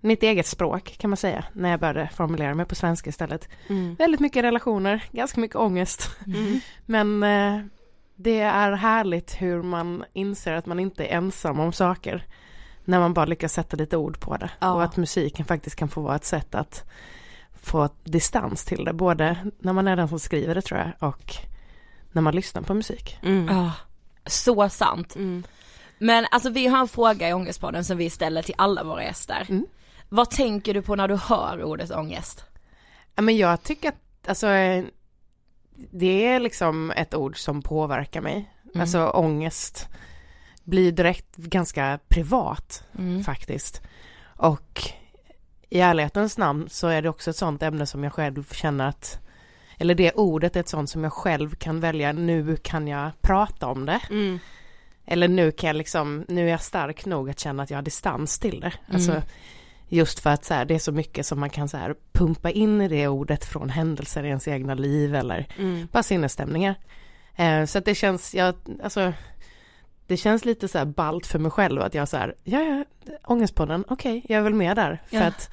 mitt 0.00 0.22
eget 0.22 0.46
språk 0.46 0.96
kan 0.98 1.10
man 1.10 1.16
säga 1.16 1.44
när 1.52 1.70
jag 1.70 1.80
började 1.80 2.08
formulera 2.14 2.54
mig 2.54 2.66
på 2.66 2.74
svenska 2.74 3.10
istället. 3.10 3.48
Väldigt 3.98 4.20
mycket 4.20 4.44
relationer, 4.44 5.04
ganska 5.12 5.40
mycket 5.40 5.56
ångest. 5.56 6.10
Men 6.86 7.22
eh, 7.22 7.60
det 8.16 8.40
är 8.40 8.72
härligt 8.72 9.42
hur 9.42 9.62
man 9.62 10.04
inser 10.12 10.52
att 10.52 10.66
man 10.66 10.80
inte 10.80 11.04
är 11.04 11.16
ensam 11.16 11.60
om 11.60 11.72
saker. 11.72 12.26
När 12.84 13.00
man 13.00 13.14
bara 13.14 13.26
lyckas 13.26 13.52
sätta 13.52 13.76
lite 13.76 13.96
ord 13.96 14.20
på 14.20 14.36
det. 14.36 14.50
Ja. 14.58 14.72
Och 14.72 14.82
att 14.82 14.96
musiken 14.96 15.44
faktiskt 15.44 15.76
kan 15.76 15.88
få 15.88 16.00
vara 16.00 16.16
ett 16.16 16.24
sätt 16.24 16.54
att 16.54 16.84
få 17.62 17.88
distans 18.04 18.64
till 18.64 18.84
det. 18.84 18.92
Både 18.92 19.36
när 19.58 19.72
man 19.72 19.88
är 19.88 19.96
den 19.96 20.08
som 20.08 20.18
skriver 20.18 20.54
det 20.54 20.62
tror 20.62 20.80
jag 20.80 21.08
och 21.08 21.34
när 22.12 22.22
man 22.22 22.34
lyssnar 22.34 22.62
på 22.62 22.74
musik. 22.74 23.18
Ja, 23.48 23.72
så 24.26 24.68
sant. 24.68 25.16
Mm. 25.16 25.44
Men 25.98 26.26
alltså 26.30 26.50
vi 26.50 26.66
har 26.66 26.78
en 26.78 26.88
fråga 26.88 27.28
i 27.28 27.32
Ångestpodden 27.32 27.84
som 27.84 27.96
vi 27.96 28.10
ställer 28.10 28.42
till 28.42 28.54
alla 28.58 28.84
våra 28.84 29.04
gäster. 29.04 29.46
Mm. 29.48 29.66
Vad 30.08 30.30
tänker 30.30 30.74
du 30.74 30.82
på 30.82 30.96
när 30.96 31.08
du 31.08 31.16
hör 31.16 31.62
ordet 31.62 31.90
ångest? 31.90 32.44
Ja, 33.14 33.22
men 33.22 33.36
jag 33.36 33.62
tycker 33.62 33.88
att 33.88 34.28
alltså, 34.28 34.46
det 35.90 36.26
är 36.26 36.40
liksom 36.40 36.90
ett 36.90 37.14
ord 37.14 37.38
som 37.38 37.62
påverkar 37.62 38.20
mig. 38.20 38.54
Mm. 38.64 38.80
Alltså 38.80 39.06
ångest 39.06 39.88
blir 40.64 40.92
direkt 40.92 41.36
ganska 41.36 41.98
privat 42.08 42.84
Mm. 42.98 43.24
faktiskt. 43.24 43.82
Och 44.36 44.82
i 45.70 45.80
ärlighetens 45.80 46.38
namn 46.38 46.68
så 46.68 46.88
är 46.88 47.02
det 47.02 47.08
också 47.08 47.30
ett 47.30 47.36
sånt 47.36 47.62
ämne 47.62 47.86
som 47.86 48.04
jag 48.04 48.12
själv 48.12 48.52
känner 48.52 48.88
att 48.88 49.18
eller 49.78 49.94
det 49.94 50.12
ordet 50.12 50.56
är 50.56 50.60
ett 50.60 50.68
sånt 50.68 50.90
som 50.90 51.04
jag 51.04 51.12
själv 51.12 51.54
kan 51.54 51.80
välja, 51.80 52.12
nu 52.12 52.56
kan 52.56 52.88
jag 52.88 53.10
prata 53.20 53.66
om 53.66 53.86
det. 53.86 54.00
Mm. 54.10 54.38
Eller 55.06 55.28
nu 55.28 55.52
kan 55.52 55.66
jag 55.66 55.76
liksom, 55.76 56.24
nu 56.28 56.46
är 56.46 56.50
jag 56.50 56.62
stark 56.62 57.06
nog 57.06 57.30
att 57.30 57.38
känna 57.40 57.62
att 57.62 57.70
jag 57.70 57.78
har 57.78 57.82
distans 57.82 58.38
till 58.38 58.60
det. 58.60 58.72
Alltså 58.92 59.10
Mm. 59.10 59.22
just 59.88 60.20
för 60.20 60.30
att 60.30 60.44
så 60.44 60.54
här, 60.54 60.64
det 60.64 60.74
är 60.74 60.78
så 60.78 60.92
mycket 60.92 61.26
som 61.26 61.40
man 61.40 61.50
kan 61.50 61.68
så 61.68 61.76
här 61.76 61.94
pumpa 62.12 62.50
in 62.50 62.80
i 62.80 62.88
det 62.88 63.08
ordet 63.08 63.44
från 63.44 63.70
händelser 63.70 64.24
i 64.24 64.28
ens 64.28 64.48
egna 64.48 64.74
liv 64.74 65.14
eller 65.14 65.46
Mm. 65.58 65.88
bara 65.92 66.02
sinnesstämningar. 66.02 66.74
Eh, 67.36 67.64
så 67.64 67.78
att 67.78 67.84
det 67.84 67.94
känns, 67.94 68.34
jag, 68.34 68.54
alltså 68.82 69.12
det 70.10 70.16
känns 70.16 70.44
lite 70.44 70.68
så 70.68 70.78
här 70.78 70.84
ballt 70.84 71.26
för 71.26 71.38
mig 71.38 71.50
själv 71.50 71.82
att 71.82 71.94
jag 71.94 72.08
så 72.08 72.16
här, 72.16 72.34
ja 72.44 72.60
ja, 72.60 72.84
ångestpodden, 73.24 73.84
okej, 73.88 74.22
jag 74.28 74.38
är 74.38 74.42
väl 74.42 74.54
med 74.54 74.76
där. 74.76 75.02
För 75.06 75.16
Ja. 75.16 75.24
att 75.24 75.50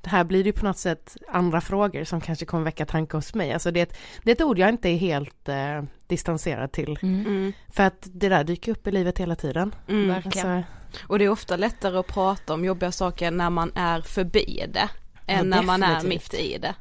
det 0.00 0.10
här 0.10 0.24
blir 0.24 0.44
ju 0.46 0.52
på 0.52 0.64
något 0.64 0.78
sätt 0.78 1.16
andra 1.28 1.60
frågor 1.60 2.04
som 2.04 2.20
kanske 2.20 2.44
kommer 2.46 2.64
väcka 2.64 2.86
tankar 2.86 3.18
hos 3.18 3.34
mig. 3.34 3.52
Alltså 3.52 3.70
det 3.70 3.80
är 3.80 3.82
ett, 3.82 3.96
det 4.22 4.30
är 4.30 4.34
ett 4.34 4.42
ord 4.42 4.58
jag 4.58 4.68
inte 4.68 4.88
är 4.88 4.96
helt 4.96 5.48
eh, 5.48 5.82
distanserad 6.06 6.72
till. 6.72 6.98
Mm. 7.02 7.52
För 7.72 7.82
att 7.82 8.08
det 8.12 8.28
där 8.28 8.44
dyker 8.44 8.72
upp 8.72 8.86
i 8.86 8.90
livet 8.92 9.18
hela 9.18 9.34
tiden. 9.36 9.74
Mm. 9.88 10.16
Alltså, 10.24 10.62
Och 11.02 11.18
det 11.18 11.24
är 11.24 11.28
ofta 11.28 11.56
lättare 11.56 11.98
att 11.98 12.06
prata 12.06 12.54
om 12.54 12.64
jobbiga 12.64 12.92
saker 12.92 13.30
när 13.30 13.50
man 13.50 13.72
är 13.74 14.00
förbi 14.00 14.64
det. 14.72 14.88
Ja, 15.26 15.32
Än 15.34 15.50
när 15.50 15.62
man 15.62 15.82
är 15.82 15.94
definitivt. 15.94 16.32
mitt 16.32 16.40
i 16.40 16.58
det. 16.58 16.74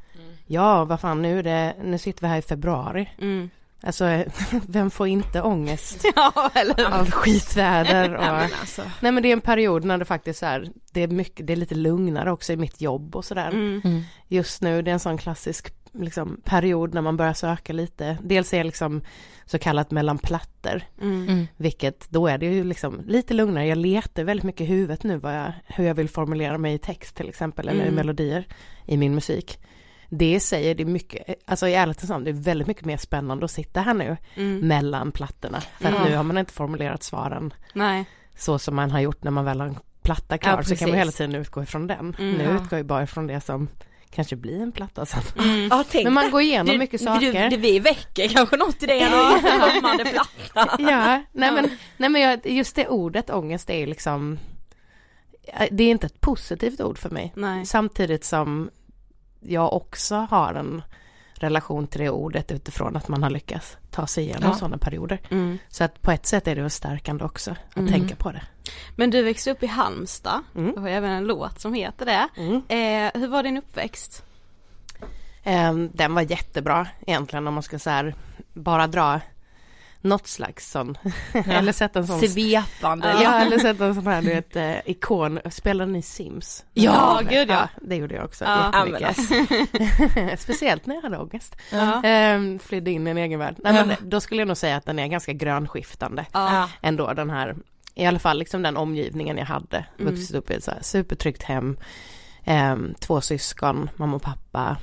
ja, 0.46 0.86
vad 0.86 1.00
fan, 1.00 1.22
nu, 1.22 1.40
är 1.40 1.44
det, 1.44 1.76
nu 1.84 1.98
sitter 1.98 2.22
vi 2.22 2.28
här 2.28 2.38
i 2.38 2.42
februari. 2.42 3.10
Alltså, 3.82 4.24
vem 4.68 4.92
får 4.92 5.08
inte 5.08 5.42
ångest 5.42 6.06
Ja, 6.16 6.52
eller 6.56 7.00
av 7.00 7.12
skitväder? 7.12 8.16
Och, 8.16 8.24
Ja, 8.24 8.32
men 8.32 8.50
alltså. 8.60 8.82
Nej 9.00 9.12
men 9.12 9.24
det 9.24 9.30
är 9.30 9.34
en 9.34 9.42
period 9.42 9.86
när 9.86 9.98
det 9.98 10.06
faktiskt 10.06 10.44
är, 10.44 10.70
det 10.92 11.02
är 11.02 11.08
mycket, 11.08 11.48
det 11.48 11.54
är 11.54 11.58
lite 11.58 11.76
lugnare 11.76 12.32
också 12.32 12.54
i 12.54 12.58
mitt 12.58 12.82
jobb 12.82 13.16
och 13.16 13.26
sådär. 13.26 13.48
Mm. 13.50 13.82
Mm. 13.84 14.02
Just 14.28 14.62
nu, 14.62 14.82
det 14.82 14.92
är 14.92 14.94
en 14.94 15.00
sån 15.00 15.18
klassisk 15.18 15.74
liksom, 15.94 16.42
period 16.44 16.94
när 16.94 17.02
man 17.02 17.18
börjar 17.18 17.34
söka 17.34 17.74
lite. 17.74 18.18
Dels 18.24 18.54
är 18.54 18.58
jag 18.58 18.66
liksom 18.66 19.02
så 19.46 19.60
kallat 19.60 19.92
mellan 19.92 20.18
plattor, 20.18 20.82
Mm. 21.02 21.24
Mm. 21.28 21.48
vilket 21.58 22.10
då 22.10 22.28
är 22.28 22.38
det 22.38 22.46
ju 22.46 22.64
liksom 22.64 23.02
lite 23.06 23.34
lugnare. 23.34 23.66
Jag 23.68 23.78
letar 23.78 24.24
väldigt 24.24 24.44
mycket 24.44 24.62
i 24.62 24.66
huvudet 24.66 25.04
nu 25.04 25.18
vad 25.18 25.36
jag, 25.36 25.54
hur 25.66 25.84
jag 25.84 25.94
vill 25.96 26.10
formulera 26.10 26.58
mig 26.58 26.74
i 26.74 26.78
text 26.78 27.16
till 27.16 27.30
exempel, 27.30 27.68
eller 27.68 27.80
i 27.80 27.88
Mm. 27.88 27.96
melodier 27.96 28.48
i 28.86 28.98
min 28.98 29.16
musik. 29.16 29.60
Det 30.10 30.40
säger 30.40 30.76
det 30.76 30.86
mycket, 30.86 31.36
alltså 31.46 31.68
i 31.68 31.74
ärlighetens 31.74 32.10
namn, 32.10 32.24
det 32.26 32.32
är 32.32 32.34
väldigt 32.34 32.68
mycket 32.68 32.86
mer 32.86 32.98
spännande 32.98 33.46
att 33.46 33.52
sitta 33.52 33.82
här 33.82 33.94
nu 33.94 34.18
Mm. 34.36 34.60
mellan 34.68 35.12
plattorna. 35.12 35.62
För 35.62 35.88
att 35.90 35.96
Mm. 35.96 36.10
nu 36.10 36.16
har 36.16 36.24
man 36.24 36.38
inte 36.38 36.54
formulerat 36.54 37.04
svaren 37.04 37.54
Nej. 37.74 38.06
så 38.38 38.60
som 38.60 38.76
man 38.76 38.92
har 38.92 39.00
gjort 39.00 39.24
när 39.24 39.32
man 39.32 39.46
väl 39.46 39.60
har 39.60 39.68
en 39.68 39.78
platta 40.02 40.38
klar 40.38 40.58
Ja, 40.58 40.64
så 40.64 40.76
kan 40.76 40.90
man 40.90 40.98
hela 40.98 41.12
tiden 41.12 41.36
utgå 41.36 41.64
ifrån 41.64 41.88
den. 41.88 42.16
Mm, 42.20 42.34
nu 42.38 42.44
ja. 42.44 42.50
utgår 42.64 42.80
jag 42.80 42.86
bara 42.86 43.04
ifrån 43.04 43.28
det 43.28 43.42
som 43.42 43.68
kanske 44.10 44.36
blir 44.36 44.62
en 44.62 44.72
platta 44.72 45.06
sen. 45.06 45.22
Mm. 45.40 45.68
Ja, 45.72 45.84
Men 46.04 46.14
man 46.14 46.32
går 46.32 46.42
igenom 46.42 46.66
Du- 46.74 46.78
mycket 46.78 47.00
du- 47.00 47.06
saker. 47.06 47.50
Det 47.50 47.58
vi 47.58 47.80
väcker 47.80 48.28
kanske 48.28 48.58
något 48.58 48.84
i 48.84 48.86
det 48.86 48.96
ja. 48.98 49.40
kommande 49.76 50.06
platta. 50.06 50.76
Ja, 50.80 51.24
nej 51.32 51.52
men, 51.52 51.70
nej 51.98 52.10
men 52.10 52.40
just 52.44 52.76
det 52.76 52.88
ordet 52.88 53.30
ångest 53.30 53.70
är 53.70 53.88
liksom 53.88 54.40
Det 55.72 55.84
är 55.84 55.92
inte 55.92 56.06
ett 56.06 56.22
positivt 56.22 56.82
ord 56.82 56.98
för 56.98 57.10
mig. 57.10 57.34
Nej. 57.36 57.66
Samtidigt 57.66 58.24
som 58.24 58.70
jag 59.40 59.74
också 59.74 60.16
har 60.16 60.54
en 60.54 60.82
relation 61.34 61.88
till 61.88 62.02
det 62.02 62.10
ordet 62.10 62.52
utifrån 62.52 62.96
att 62.96 63.08
man 63.08 63.24
har 63.24 63.30
lyckats 63.30 63.78
ta 63.92 64.08
sig 64.08 64.24
igenom 64.24 64.50
Ja. 64.50 64.56
sådana 64.58 64.78
perioder. 64.78 65.20
Mm. 65.30 65.58
Så 65.70 65.84
att 65.84 66.02
på 66.02 66.12
ett 66.12 66.26
sätt 66.26 66.48
är 66.48 66.56
det 66.56 66.70
stärkande 66.70 67.24
också 67.24 67.52
att 67.52 67.78
Mm. 67.78 67.92
tänka 67.92 68.16
på 68.16 68.32
det. 68.32 68.42
Men 68.96 69.10
du 69.10 69.24
växte 69.24 69.52
upp 69.52 69.64
i 69.64 69.68
Halmstad. 69.68 70.44
Mm. 70.56 70.72
Du 70.76 70.82
har 70.82 70.90
även 70.90 71.12
en 71.12 71.24
låt 71.24 71.60
som 71.60 71.74
heter 71.74 72.06
det. 72.06 72.28
Mm. 72.38 72.56
Eh, 72.68 73.22
hur 73.22 73.28
var 73.28 73.44
din 73.44 73.58
uppväxt? 73.58 74.24
Ehm, 75.44 75.90
Den 75.94 76.14
var 76.14 76.22
jättebra 76.22 76.88
egentligen 77.08 77.48
om 77.48 77.54
man 77.54 77.64
ska 77.64 77.80
så 77.80 77.90
här 77.90 78.16
bara 78.54 78.88
dra 78.88 79.20
något 80.02 80.28
slags 80.28 80.72
sån, 80.72 80.98
eller 81.48 81.72
sätta 81.72 82.00
en 82.00 82.08
sån 82.08 82.20
Svepande. 82.20 83.16
Ja, 83.24 83.40
eller 83.40 83.60
sätta 83.60 83.86
en 83.86 83.96
sån 83.96 84.08
här 84.08 84.22
du 84.22 84.28
vet 84.30 84.56
eh, 84.56 84.76
ikon, 84.86 85.40
spelade 85.50 85.92
ni 85.92 86.02
Sims? 86.02 86.66
Ja, 86.74 87.22
gud, 87.30 87.50
ja. 87.50 87.70
Det 87.82 87.96
gjorde 87.96 88.16
jag 88.16 88.26
också 88.26 88.46
Ja. 88.46 88.88
jättemycket. 89.00 90.40
Speciellt 90.40 90.86
när 90.86 90.96
jag 90.96 91.02
hade 91.02 91.18
ångest. 91.18 91.56
Ja. 91.72 92.04
Ehm, 92.04 92.60
flydde 92.60 92.92
in 92.92 93.08
i 93.08 93.12
en 93.12 93.18
egen 93.18 93.40
värld. 93.40 93.56
Nej, 93.64 93.76
Ja. 93.76 93.86
men 93.86 93.96
då 94.10 94.20
skulle 94.22 94.42
jag 94.42 94.48
nog 94.48 94.58
säga 94.58 94.76
att 94.78 94.86
den 94.86 95.00
är 95.00 95.08
ganska 95.08 95.34
grönskiftande 95.34 96.26
Ja. 96.32 96.70
ändå 96.82 97.14
den 97.14 97.30
här 97.30 97.56
i 97.96 98.06
alla 98.06 98.20
fall 98.20 98.40
liksom 98.40 98.62
den 98.62 98.78
omgivningen 98.78 99.38
jag 99.38 99.46
hade. 99.46 99.86
Mm. 100.00 100.14
Vuxit 100.14 100.36
upp 100.36 100.52
i 100.52 100.54
ett 100.54 100.64
så 100.64 100.72
här 100.72 100.80
supertryggt 100.82 101.44
hem. 101.44 101.78
Ehm, 102.44 102.94
två 103.00 103.22
syskon, 103.22 103.90
mamma 103.96 104.16
och 104.16 104.22
pappa. 104.22 104.78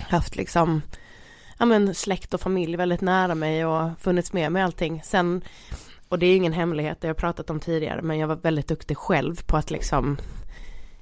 Haft 0.00 0.36
liksom 0.36 0.82
ja 1.58 1.64
men 1.66 1.94
släkt 1.94 2.34
och 2.34 2.40
familj 2.40 2.76
väldigt 2.76 3.00
nära 3.00 3.34
mig 3.34 3.66
och 3.66 3.90
funnits 4.00 4.32
med 4.32 4.52
med 4.52 4.64
allting. 4.64 5.02
Sen, 5.04 5.42
och 6.08 6.18
det 6.18 6.26
är 6.26 6.36
ingen 6.36 6.52
hemlighet, 6.52 7.00
det 7.00 7.06
har 7.06 7.10
jag 7.10 7.16
pratat 7.16 7.50
om 7.50 7.60
tidigare, 7.60 8.02
men 8.02 8.18
jag 8.18 8.28
var 8.28 8.36
väldigt 8.36 8.68
duktig 8.68 8.96
själv 8.96 9.42
på 9.46 9.56
att 9.56 9.70
liksom 9.70 10.16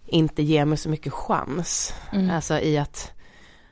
inte 0.06 0.42
ge 0.42 0.64
mig 0.64 0.78
så 0.78 0.88
mycket 0.88 1.12
chans. 1.12 1.94
Mm. 2.12 2.30
Alltså 2.30 2.58
i 2.60 2.78
att 2.78 3.12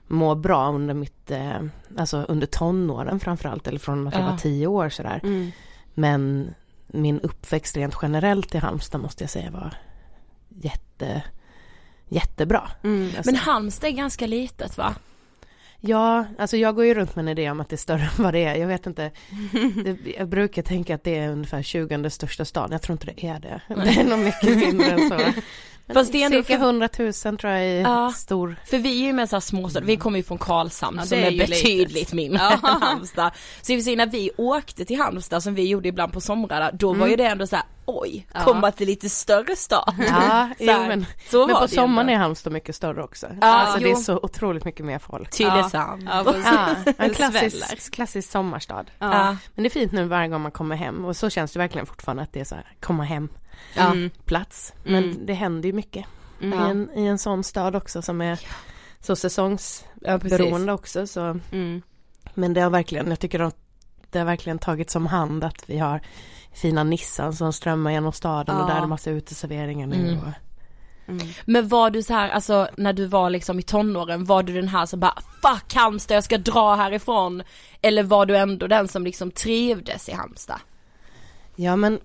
må 0.07 0.35
bra 0.35 0.69
under 0.69 0.95
mitt, 0.95 1.31
eh, 1.31 1.61
alltså 1.99 2.25
under 2.29 2.47
tonåren 2.47 3.21
framförallt, 3.21 3.67
eller 3.69 3.79
från 3.79 4.07
att 4.09 4.15
jag 4.15 4.23
Ja. 4.23 4.31
var 4.31 4.39
tio 4.39 4.67
år 4.67 4.89
sådär. 4.89 5.21
Mm. 5.23 5.51
Men 5.95 6.55
min 6.87 7.21
uppväxt 7.21 7.77
rent 7.77 7.95
generellt 8.03 8.55
i 8.55 8.59
Halmstad 8.59 9.01
måste 9.01 9.23
jag 9.25 9.31
säga 9.31 9.51
var 9.51 9.75
jätte, 10.49 11.23
jättebra. 12.09 12.71
Mm. 12.83 13.05
Alltså, 13.17 13.33
Men 13.33 13.37
Halmstad 13.41 13.91
är 13.91 13.95
ganska 13.95 14.27
litet 14.27 14.79
va? 14.79 14.95
Ja, 15.81 16.27
alltså 16.39 16.57
jag 16.57 16.75
går 16.75 16.85
ju 16.85 16.95
runt 16.95 17.17
med 17.17 17.23
en 17.23 17.29
idé 17.29 17.51
om 17.51 17.61
att 17.61 17.69
det 17.69 17.75
är 17.75 17.79
större 17.79 18.03
än 18.19 18.25
vad 18.25 18.35
det 18.35 18.45
är. 18.45 18.55
Jag 18.55 18.67
vet 18.67 18.87
inte, 18.87 19.11
jag 20.19 20.29
brukar 20.29 20.63
tänka 20.63 20.95
att 20.95 21.05
det 21.05 21.19
är 21.19 21.29
ungefär 21.29 21.63
20 21.63 22.11
största 22.11 22.45
stan. 22.45 22.69
Jag 22.73 22.83
tror 22.83 22.95
inte 22.95 23.07
det 23.07 23.27
är 23.27 23.41
det. 23.41 23.61
Det 23.69 24.01
är 24.01 24.05
nog 24.05 24.19
mycket 24.19 24.59
mindre 24.59 24.91
än 24.91 25.09
så. 25.09 25.19
Fast 25.95 26.13
det 26.13 26.23
är 26.23 26.27
ändå 26.27 26.37
Cirka 26.43 26.59
för- 26.59 26.65
100 26.65 26.89
000 26.99 27.13
tror 27.13 27.53
jag 27.53 27.63
är 27.65 27.81
Ja. 27.81 28.13
stor. 28.17 28.57
För 28.67 28.79
vi 28.79 29.01
är 29.03 29.07
ju 29.07 29.13
med 29.13 29.29
så 29.29 29.37
här 29.37 29.41
småstad, 29.41 29.81
vi 29.81 29.97
kommer 29.97 30.17
ju 30.19 30.23
från 30.23 30.39
Karlshamn 30.39 30.97
Ja, 31.01 31.07
som 31.07 31.19
är 31.19 31.23
är, 31.33 31.39
betydligt 31.39 31.93
litet. 31.95 32.13
mindre 32.13 32.43
Ja. 32.43 32.53
än 32.53 32.83
Halmstad. 32.83 33.31
Så 33.63 33.73
i 33.73 33.97
när 33.97 34.07
vi 34.07 34.31
åkte 34.37 34.85
till 34.85 34.99
Halmstad 35.01 35.43
som 35.43 35.55
vi 35.55 35.69
gjorde 35.69 35.89
ibland 35.89 36.13
på 36.13 36.21
somrarna, 36.21 36.71
då 36.73 36.93
var 36.93 37.07
ju 37.07 37.17
det 37.17 37.25
ändå 37.25 37.47
så 37.47 37.57
här: 37.57 37.65
oj, 37.87 38.27
Ja. 38.35 38.41
komma 38.41 38.71
till 38.73 38.87
lite 38.87 39.09
större 39.09 39.57
stad. 39.57 39.95
Ja, 40.09 40.49
Så 40.59 40.65
jo, 40.65 40.73
men, 40.73 41.07
så 41.31 41.47
men 41.47 41.57
på 41.57 41.69
sommaren 41.69 42.09
ändå. 42.09 42.13
är 42.13 42.17
Halmstad 42.17 42.53
mycket 42.53 42.77
större 42.77 43.03
också. 43.03 43.27
Ja, 43.41 43.47
alltså 43.47 43.79
det 43.79 43.87
är 43.87 43.91
jo. 43.91 43.97
så 43.97 44.17
otroligt 44.23 44.65
mycket 44.65 44.87
mer 44.87 44.99
folk. 44.99 45.31
Tylösand. 45.31 46.03
Ja. 46.11 46.35
Ja, 46.45 46.93
en 46.99 47.15
klassisk, 47.15 47.93
klassisk 47.95 48.31
sommarstad. 48.31 48.85
Men 48.99 49.39
det 49.55 49.65
är 49.67 49.71
fint 49.71 49.93
nu 49.93 50.05
varje 50.05 50.29
gång 50.29 50.41
man 50.41 50.53
kommer 50.53 50.77
hem 50.77 51.05
och 51.05 51.17
så 51.17 51.31
känns 51.31 51.53
det 51.53 51.59
verkligen 51.59 51.87
fortfarande 51.87 52.23
att 52.23 52.33
det 52.33 52.41
är 52.41 52.45
så 52.45 52.55
här, 52.55 52.65
komma 52.81 53.05
hem 53.05 53.29
Ja. 53.77 53.95
Plats. 54.25 54.73
Men 54.85 55.05
Mm. 55.05 55.27
det 55.27 55.35
händer 55.35 55.67
ju 55.67 55.73
mycket 55.73 56.07
Mm. 56.43 56.59
i, 56.67 56.71
en, 56.71 56.91
i 56.99 57.07
en 57.07 57.19
sån 57.19 57.45
stad 57.45 57.77
också 57.77 58.03
som 58.03 58.21
är 58.21 58.41
så 59.01 59.17
säsongsberoende 59.17 60.67
Ja, 60.67 60.73
också. 60.73 61.07
Så. 61.07 61.39
Mm. 61.53 61.83
Men 62.35 62.55
det 62.55 62.61
har 62.61 62.71
verkligen, 62.71 63.09
jag 63.09 63.21
tycker 63.21 63.41
att 63.41 63.57
det 64.11 64.19
har 64.19 64.27
verkligen 64.27 64.59
tagit 64.59 64.91
som 64.91 65.07
hand 65.07 65.45
att 65.45 65.63
vi 65.71 65.79
har 65.79 66.01
fina 66.55 66.85
Nissan 66.85 67.33
som 67.33 67.53
strömmar 67.53 67.91
genom 67.91 68.13
staden 68.13 68.57
och 68.57 68.63
Ja. 68.63 68.67
där 68.67 68.77
är 68.77 68.81
det 68.81 68.87
massa 68.87 69.11
uteserveringar 69.11 69.87
nu. 69.87 69.97
Mm. 70.09 70.19
Och, 70.19 70.25
Mm. 71.07 71.27
Men 71.45 71.69
var 71.69 71.91
du 71.91 72.03
så 72.03 72.13
här, 72.15 72.29
alltså 72.29 72.69
när 72.77 72.93
du 72.93 73.07
var 73.07 73.31
liksom 73.31 73.59
i 73.59 73.63
tonåren, 73.63 74.25
var 74.25 74.43
du 74.43 74.55
den 74.55 74.69
här 74.69 74.87
som 74.87 75.01
bara 75.01 75.19
fuck 75.43 75.75
Halmstad 75.75 76.17
jag 76.17 76.25
ska 76.25 76.39
dra 76.39 76.75
härifrån? 76.75 77.43
Eller 77.83 78.03
var 78.03 78.27
du 78.27 78.37
ändå 78.37 78.67
den 78.67 78.89
som 78.89 79.05
liksom 79.05 79.31
trivdes 79.31 80.09
i 80.09 80.13
Halmstad? 80.13 80.61
ja 81.57 81.77
men, 81.77 82.01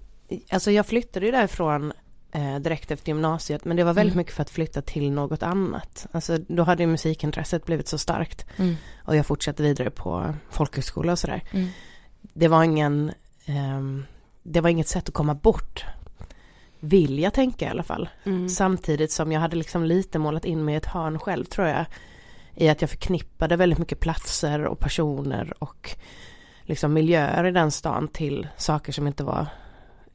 alltså 0.50 0.72
jag 0.72 0.86
flyttade 0.86 1.26
ju 1.26 1.32
därifrån 1.32 1.94
eh, 2.32 2.56
direkt 2.56 2.92
efter 2.92 3.08
gymnasiet 3.10 3.66
men 3.66 3.78
det 3.78 3.84
var 3.84 3.94
väldigt 3.94 4.14
Mm. 4.14 4.18
mycket 4.22 4.34
för 4.34 4.42
att 4.42 4.50
flytta 4.50 4.82
till 4.82 5.12
något 5.12 5.44
annat. 5.44 6.08
Alltså 6.12 6.38
då 6.48 6.64
hade 6.64 6.84
ju 6.84 6.88
musikintresset 6.88 7.66
blivit 7.66 7.88
så 7.88 7.98
starkt. 7.98 8.46
Mm. 8.58 8.76
Och 9.04 9.16
jag 9.16 9.26
fortsatte 9.26 9.64
vidare 9.64 9.90
på 9.90 10.34
folkhögskola 10.50 11.12
och 11.12 11.20
sådär. 11.20 11.44
Mm. 11.52 11.68
Det 12.22 12.48
var 12.48 12.64
ingen, 12.64 13.12
ehm, 13.46 14.06
det 14.44 14.62
var 14.62 14.70
inget 14.70 14.88
sätt 14.88 15.08
att 15.08 15.14
komma 15.14 15.34
bort. 15.34 15.86
Vill 16.80 17.20
jag 17.20 17.34
tänka 17.34 17.66
i 17.66 17.70
alla 17.70 17.84
fall. 17.84 18.10
Mm. 18.24 18.50
Samtidigt 18.50 19.12
som 19.12 19.32
jag 19.32 19.42
hade 19.42 19.56
liksom 19.56 19.84
lite 19.84 20.20
målat 20.20 20.46
in 20.46 20.66
mig 20.66 20.74
i 20.74 20.78
ett 20.78 20.86
hörn 20.86 21.20
själv 21.20 21.46
tror 21.46 21.68
jag. 21.68 21.86
I 22.56 22.70
att 22.70 22.82
jag 22.82 22.90
förknippade 22.90 23.56
väldigt 23.56 23.80
mycket 23.80 24.00
platser 24.00 24.66
och 24.66 24.80
personer 24.80 25.54
och 25.64 25.96
liksom 26.64 26.94
miljöer 26.94 27.44
i 27.44 27.52
den 27.52 27.72
stan 27.72 28.08
till 28.08 28.48
saker 28.58 28.92
som 28.92 29.08
inte 29.08 29.24
var 29.24 29.48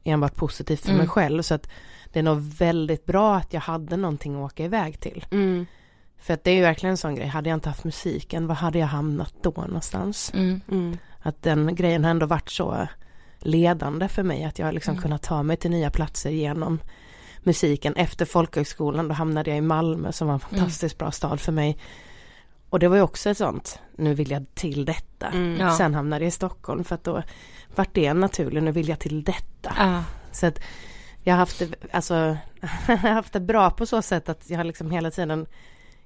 enbart 0.03 0.35
positivt 0.35 0.79
för 0.81 0.89
Mm. 0.89 0.97
mig 0.97 1.07
själv. 1.07 1.41
Så 1.41 1.53
att 1.53 1.69
det 2.13 2.19
är 2.19 2.23
nog 2.23 2.39
väldigt 2.41 3.05
bra 3.05 3.35
att 3.35 3.53
jag 3.53 3.61
hade 3.61 3.97
någonting 3.97 4.35
att 4.35 4.51
åka 4.51 4.63
iväg 4.65 4.99
till. 4.99 5.25
Mm. 5.31 5.65
För 6.17 6.33
att 6.33 6.43
det 6.43 6.51
är 6.51 6.55
ju 6.55 6.61
verkligen 6.61 6.91
en 6.91 6.97
sån 6.97 7.15
grej, 7.15 7.27
hade 7.27 7.49
jag 7.49 7.57
inte 7.57 7.69
haft 7.69 7.83
musiken, 7.83 8.47
var 8.47 8.55
hade 8.55 8.79
jag 8.79 8.87
hamnat 8.87 9.33
då 9.41 9.51
någonstans? 9.51 10.31
Mm. 10.33 10.61
Mm. 10.71 10.97
Att 11.19 11.41
den 11.43 11.75
grejen 11.75 12.03
har 12.03 12.11
ändå 12.11 12.25
varit 12.25 12.49
så 12.49 12.87
ledande 13.39 14.07
för 14.07 14.23
mig, 14.23 14.43
att 14.43 14.59
jag 14.59 14.65
har 14.65 14.73
liksom 14.73 14.91
Mm. 14.91 15.01
kunnat 15.01 15.23
ta 15.23 15.43
mig 15.43 15.57
till 15.57 15.71
nya 15.71 15.89
platser 15.91 16.29
genom 16.29 16.79
musiken. 17.43 17.95
Efter 17.95 18.25
folkhögskolan 18.25 19.07
då 19.07 19.13
hamnade 19.13 19.49
jag 19.49 19.57
i 19.57 19.61
Malmö 19.61 20.11
som 20.11 20.27
var 20.27 20.33
en 20.33 20.39
fantastiskt 20.39 20.97
bra 20.97 21.11
stad 21.11 21.39
för 21.39 21.51
mig. 21.51 21.77
Och 22.71 22.79
det 22.79 22.87
var 22.87 22.95
ju 22.95 23.01
också 23.01 23.29
ett 23.29 23.37
sånt, 23.37 23.79
nu 23.95 24.13
vill 24.13 24.31
jag 24.31 24.45
till 24.53 24.85
detta. 24.85 25.27
Mm. 25.27 25.59
Ja. 25.59 25.77
Sen 25.77 25.93
hamnade 25.93 26.23
jag 26.25 26.27
i 26.27 26.31
Stockholm 26.31 26.83
för 26.83 26.95
att 26.95 27.03
då 27.03 27.23
vart 27.75 27.93
det 27.93 28.13
naturligt, 28.13 28.63
nu 28.63 28.71
vill 28.71 28.89
jag 28.89 28.99
till 28.99 29.23
detta. 29.23 29.73
Ja. 29.77 30.03
Så 30.31 30.45
att 30.45 30.59
jag 31.23 31.33
har 31.33 31.39
haft 31.39 31.59
det, 31.59 31.75
alltså, 31.91 32.13
jag 32.87 32.97
har 32.97 33.09
haft 33.09 33.33
det 33.33 33.39
bra 33.39 33.71
på 33.71 33.85
så 33.85 34.01
sätt 34.01 34.29
att 34.29 34.49
jag 34.49 34.57
har 34.57 34.63
liksom 34.63 34.91
hela 34.91 35.11
tiden 35.11 35.45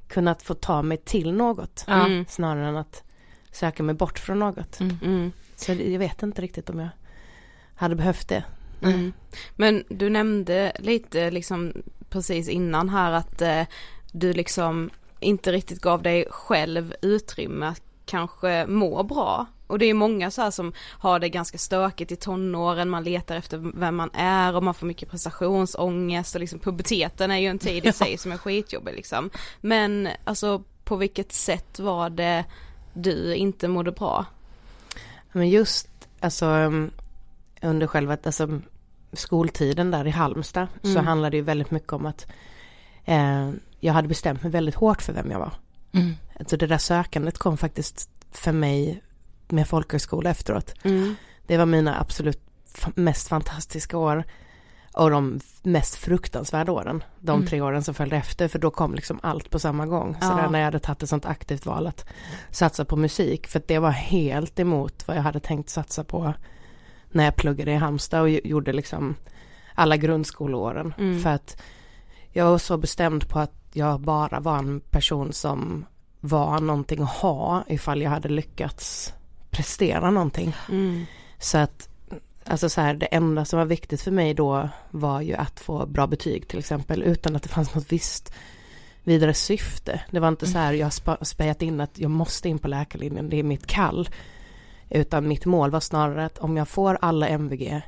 kunnat 0.07 0.43
få 0.43 0.53
ta 0.53 0.81
mig 0.81 0.97
till 0.97 1.33
något. 1.33 1.85
Mm. 1.87 2.25
Snarare 2.29 2.67
än 2.67 2.77
att 2.77 3.03
söka 3.51 3.83
mig 3.83 3.95
bort 3.95 4.19
från 4.19 4.39
något. 4.39 4.79
Mm. 4.79 4.97
Mm. 5.03 5.31
Så 5.55 5.71
jag 5.71 5.99
vet 5.99 6.23
inte 6.23 6.41
riktigt 6.41 6.69
om 6.69 6.79
jag 6.79 6.89
hade 7.75 7.95
behövt 7.95 8.27
det. 8.27 8.43
Mm. 8.81 9.13
Men 9.55 9.83
du 9.89 10.09
nämnde 10.09 10.71
lite 10.79 11.31
liksom 11.31 11.73
precis 12.09 12.49
innan 12.49 12.89
här 12.89 13.11
att 13.11 13.41
eh, 13.41 13.63
du 14.11 14.33
liksom 14.33 14.89
inte 15.19 15.51
riktigt 15.51 15.81
gav 15.81 16.01
dig 16.01 16.25
själv 16.29 16.93
utrymme 17.01 17.65
att 17.65 17.81
kanske 18.05 18.65
må 18.67 19.03
bra. 19.03 19.45
Och 19.67 19.79
det 19.79 19.85
är 19.85 19.93
många 19.93 20.31
så 20.31 20.41
här 20.41 20.51
som 20.51 20.73
har 20.79 21.19
det 21.19 21.29
ganska 21.29 21.57
stökigt 21.57 22.11
i 22.11 22.15
tonåren, 22.15 22.89
man 22.89 23.03
letar 23.03 23.35
efter 23.35 23.57
vem 23.57 23.95
man 23.95 24.09
är 24.13 24.55
och 24.55 24.63
man 24.63 24.73
får 24.73 24.87
mycket 24.87 25.09
prestationsångest 25.11 26.35
och 26.35 26.41
liksom 26.41 26.59
puberteten 26.59 27.31
är 27.31 27.37
ju 27.37 27.47
en 27.47 27.59
tid 27.59 27.85
i 27.85 27.91
sig 27.93 28.17
som 28.17 28.31
är 28.31 28.37
skitjobbig 28.37 28.93
liksom. 28.95 29.29
Men 29.61 30.09
alltså 30.23 30.63
på 30.83 30.95
vilket 30.95 31.31
sätt 31.33 31.79
var 31.79 32.09
det 32.09 32.45
du 32.93 33.35
inte 33.35 33.67
mådde 33.67 33.91
bra? 33.91 34.25
Men 35.31 35.49
just 35.49 35.87
alltså 36.19 36.45
um, 36.45 36.91
under 37.61 37.87
själva 37.87 38.17
alltså, 38.23 38.61
skoltiden 39.13 39.91
där 39.91 40.07
i 40.07 40.11
Halmstad 40.11 40.67
så 40.81 40.89
Mm. 40.89 41.05
handlade 41.07 41.29
det 41.29 41.37
ju 41.37 41.43
väldigt 41.43 41.71
mycket 41.71 41.93
om 41.93 42.05
att 42.05 42.27
eh, 43.05 43.49
jag 43.85 43.93
hade 43.93 44.07
bestämt 44.07 44.43
mig 44.43 44.51
väldigt 44.51 44.75
hårt 44.75 45.01
för 45.01 45.13
vem 45.13 45.31
jag 45.31 45.39
var. 45.39 45.51
Mm. 45.91 46.13
Alltså 46.39 46.57
det 46.57 46.67
där 46.67 46.77
sökandet 46.77 47.37
kom 47.37 47.57
faktiskt 47.57 48.09
för 48.31 48.51
mig 48.51 49.01
med 49.49 49.67
folkhögskola 49.67 50.29
efteråt. 50.29 50.73
Mm. 50.83 51.15
Det 51.47 51.57
var 51.57 51.65
mina 51.65 51.99
absolut 51.99 52.39
mest 52.95 53.27
fantastiska 53.27 53.97
år 53.97 54.23
och 54.93 55.09
de 55.11 55.39
mest 55.63 55.95
fruktansvärda 55.95 56.71
åren. 56.71 57.03
De 57.19 57.35
Mm. 57.35 57.47
tre 57.47 57.61
åren 57.61 57.83
som 57.83 57.93
följde 57.93 58.15
efter 58.17 58.47
för 58.47 58.59
då 58.59 58.71
kom 58.71 58.95
liksom 58.95 59.19
allt 59.23 59.49
på 59.49 59.59
samma 59.59 59.85
gång. 59.85 60.13
Så 60.21 60.27
Ja. 60.27 60.35
där 60.35 60.49
när 60.49 60.59
jag 60.59 60.65
hade 60.65 60.79
tagit 60.79 61.03
ett 61.03 61.09
sånt 61.09 61.25
aktivt 61.25 61.65
val 61.65 61.87
att 61.87 62.05
satsa 62.51 62.85
på 62.85 62.95
musik 62.95 63.47
för 63.47 63.59
att 63.59 63.67
det 63.67 63.79
var 63.79 63.91
helt 63.91 64.59
emot 64.59 65.07
vad 65.07 65.17
jag 65.17 65.21
hade 65.21 65.39
tänkt 65.39 65.69
satsa 65.69 66.03
på 66.03 66.33
när 67.11 67.23
jag 67.25 67.35
pluggade 67.35 67.71
i 67.71 67.75
Halmstad 67.75 68.21
och 68.21 68.29
gjorde 68.29 68.73
liksom 68.73 69.15
alla 69.75 69.97
grundskoleåren. 69.97 70.93
Mm. 70.97 71.21
För 71.21 71.29
att 71.29 71.61
jag 72.31 72.45
var 72.45 72.57
så 72.57 72.77
bestämd 72.77 73.29
på 73.29 73.39
att 73.39 73.53
jag 73.75 73.99
bara 74.01 74.39
var 74.39 74.57
en 74.57 74.79
person 74.79 75.33
som 75.33 75.85
var 76.19 76.59
någonting 76.59 77.01
att 77.01 77.09
ha 77.09 77.63
ifall 77.67 78.01
jag 78.01 78.09
hade 78.09 78.29
lyckats 78.29 79.13
prestera 79.49 80.11
någonting. 80.11 80.55
Mm. 80.69 81.05
Så 81.39 81.57
att 81.57 81.89
Alltså 82.47 82.69
så 82.69 82.81
här, 82.81 82.93
det 82.93 83.05
enda 83.05 83.45
som 83.45 83.59
var 83.59 83.65
viktigt 83.65 84.01
för 84.01 84.11
mig 84.11 84.33
då 84.33 84.69
var 84.91 85.21
ju 85.21 85.33
att 85.33 85.59
få 85.59 85.85
bra 85.85 86.07
betyg 86.07 86.47
till 86.47 86.59
exempel 86.59 87.03
utan 87.03 87.35
att 87.35 87.43
det 87.43 87.49
fanns 87.49 87.75
något 87.75 87.91
visst 87.91 88.33
vidare 89.03 89.33
syfte. 89.33 90.01
Det 90.11 90.19
var 90.19 90.27
inte 90.27 90.47
så 90.47 90.57
här, 90.57 90.73
jag 90.73 90.85
har 90.85 91.23
spejat 91.25 91.61
in 91.61 91.81
att 91.81 91.99
jag 91.99 92.11
måste 92.11 92.49
in 92.49 92.59
på 92.59 92.67
läkarlinjen, 92.67 93.29
det 93.29 93.39
är 93.39 93.43
mitt 93.43 93.67
kall. 93.67 94.09
Utan 94.89 95.27
mitt 95.27 95.45
mål 95.45 95.71
var 95.71 95.79
snarare 95.79 96.25
att 96.25 96.37
om 96.37 96.57
jag 96.57 96.67
får 96.67 96.97
alla 97.01 97.27
MVG 97.27 97.81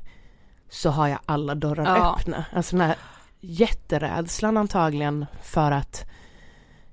så 0.69 0.89
har 0.89 1.07
jag 1.07 1.19
alla 1.25 1.55
dörrar 1.55 1.97
Ja. 1.97 2.15
öppna. 2.19 2.45
Alltså 2.53 2.75
den 2.77 2.87
här 2.87 2.95
jätterädslan 3.47 4.57
antagligen 4.57 5.25
för 5.41 5.71
att 5.71 6.05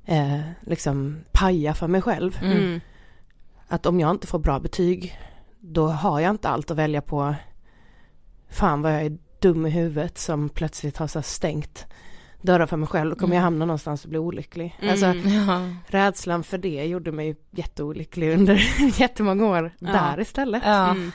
eh, 0.05 0.41
liksom 0.61 1.21
paja 1.33 1.75
för 1.75 1.89
mig 1.89 2.03
själv. 2.03 2.39
Mm. 2.43 2.57
Mm. 2.59 2.81
Att 3.69 3.87
om 3.87 4.01
jag 4.01 4.11
inte 4.11 4.27
får 4.27 4.39
bra 4.39 4.59
betyg 4.61 5.19
då 5.61 5.87
har 5.89 6.21
jag 6.21 6.31
inte 6.31 6.49
allt 6.49 6.71
att 6.71 6.77
välja 6.77 7.01
på. 7.03 7.35
Fan 8.51 8.83
vad 8.83 8.95
jag 8.95 9.03
är 9.03 9.19
dum 9.41 9.67
i 9.67 9.71
huvudet 9.71 10.19
som 10.19 10.49
plötsligt 10.49 10.97
har 10.97 11.07
så 11.07 11.23
stängt 11.23 11.87
dörrar 12.43 12.67
för 12.67 12.77
mig 12.77 12.89
själv. 12.89 13.11
Då 13.11 13.17
kommer 13.17 13.35
jag 13.35 13.41
Mm. 13.41 13.45
hamna 13.53 13.65
någonstans 13.65 14.05
och 14.05 14.11
bli 14.11 14.19
olycklig. 14.19 14.77
Mm. 14.81 14.91
Alltså 14.91 15.07
Ja. 15.29 15.71
rädslan 15.87 16.45
för 16.45 16.59
det 16.59 16.85
gjorde 16.85 17.13
mig 17.13 17.37
jätteolycklig 17.51 18.33
under 18.35 18.55
jättemånga 19.01 19.47
år 19.47 19.71
Ja. 19.79 19.93
där 19.93 20.21
istället. 20.21 20.63
Ja. 20.67 20.91
Mm. 20.91 21.13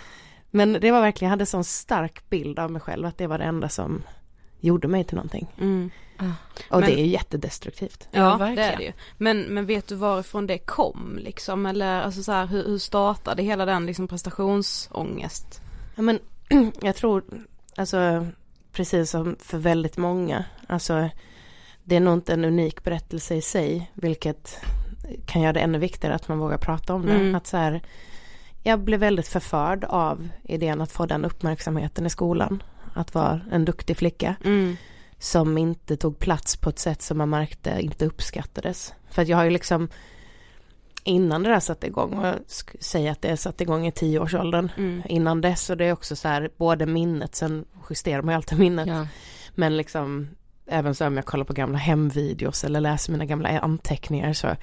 Men 0.51 0.73
det 0.73 0.91
var 0.91 1.01
verkligen, 1.01 1.29
jag 1.29 1.33
hade 1.33 1.45
sån 1.45 1.63
stark 1.63 2.29
bild 2.29 2.59
av 2.59 2.71
mig 2.71 2.81
själv 2.81 3.05
att 3.05 3.17
det 3.17 3.27
var 3.27 3.37
det 3.37 3.43
enda 3.43 3.69
som 3.69 4.01
gjorde 4.59 4.87
mig 4.87 5.03
till 5.03 5.15
någonting. 5.15 5.47
Mm. 5.59 5.91
Och 6.69 6.79
Men- 6.79 6.89
det 6.89 6.99
är 6.99 7.05
jättedestruktivt. 7.05 8.07
Ja, 8.11 8.19
Ja, 8.19 8.31
det 8.31 8.37
verkligen. 8.37 8.69
är 8.73 8.77
det 8.77 8.83
ju. 8.83 8.93
Men, 9.17 9.41
men 9.41 9.65
vet 9.65 9.87
du 9.87 9.95
varifrån 9.95 10.47
det 10.47 10.57
kom 10.57 11.19
liksom? 11.21 11.65
Eller 11.65 12.01
alltså 12.01 12.23
så 12.23 12.31
här, 12.31 12.45
hur, 12.45 12.67
hur 12.67 12.77
startade 12.77 13.43
hela 13.43 13.65
den 13.65 13.85
liksom 13.85 14.07
prestationsångest? 14.07 15.61
Ja, 15.95 16.01
men 16.01 16.19
jag 16.81 16.95
tror, 16.95 17.23
alltså 17.75 18.27
precis 18.71 19.09
som 19.11 19.35
för 19.39 19.57
väldigt 19.57 19.97
många, 19.97 20.45
alltså 20.67 21.09
det 21.83 21.95
är 21.95 21.99
nog 21.99 22.13
inte 22.13 22.33
en 22.33 22.45
unik 22.45 22.83
berättelse 22.83 23.35
i 23.35 23.41
sig, 23.41 23.91
vilket 23.93 24.59
kan 25.25 25.41
göra 25.41 25.53
det 25.53 25.59
ännu 25.59 25.77
viktigare 25.77 26.15
att 26.15 26.27
man 26.27 26.39
vågar 26.39 26.57
prata 26.57 26.93
om 26.93 27.05
det. 27.05 27.13
Mm. 27.13 27.35
Att 27.35 27.47
så 27.47 27.57
här, 27.57 27.81
jag 28.63 28.79
blev 28.79 28.99
väldigt 28.99 29.27
förförd 29.27 29.83
av 29.83 30.29
idén 30.43 30.81
att 30.81 30.91
få 30.91 31.05
den 31.05 31.25
uppmärksamheten 31.25 32.05
i 32.05 32.09
skolan. 32.09 32.63
Att 32.99 33.13
vara 33.13 33.41
en 33.51 33.65
duktig 33.65 33.97
flicka 33.97 34.35
Mm. 34.45 34.77
som 35.19 35.57
inte 35.57 35.97
tog 35.97 36.19
plats 36.19 36.57
på 36.57 36.69
ett 36.69 36.79
sätt 36.79 37.01
som 37.01 37.17
man 37.17 37.29
märkte 37.29 37.77
inte 37.79 38.05
uppskattades. 38.05 38.93
För 39.09 39.21
att 39.21 39.27
jag 39.27 39.37
har 39.37 39.43
ju 39.43 39.49
liksom 39.49 39.89
innan 41.03 41.43
det 41.43 41.49
där 41.49 41.59
satte 41.59 41.87
igång, 41.87 42.13
och 42.13 42.27
jag 42.27 42.35
säger 42.79 43.11
att 43.11 43.21
det 43.21 43.37
satte 43.37 43.63
igång 43.63 43.87
i 43.87 43.91
tioårsåldern, 43.91 44.71
Mm. 44.77 45.01
innan 45.09 45.41
dess 45.41 45.69
och 45.69 45.77
det 45.77 45.85
är 45.85 45.93
också 45.93 46.15
så 46.15 46.27
här 46.27 46.49
både 46.57 46.85
minnet, 46.85 47.35
sen 47.35 47.65
justerar 47.89 48.21
man 48.21 48.33
ju 48.33 48.35
alltid 48.35 48.59
minnet, 48.59 48.87
Ja. 48.87 49.07
men 49.55 49.77
liksom 49.77 50.29
även 50.67 50.95
så 50.95 51.07
om 51.07 51.15
jag 51.15 51.25
kollar 51.25 51.45
på 51.45 51.53
gamla 51.53 51.77
hemvideos 51.77 52.63
eller 52.63 52.81
läser 52.81 53.11
mina 53.11 53.25
gamla 53.25 53.59
anteckningar 53.59 54.33
så 54.33 54.55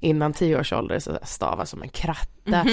innan 0.00 0.32
tio 0.32 0.60
års 0.60 0.72
ålder 0.72 0.98
så 0.98 1.18
stava 1.22 1.66
som 1.66 1.82
en 1.82 1.88
kratta. 1.88 2.64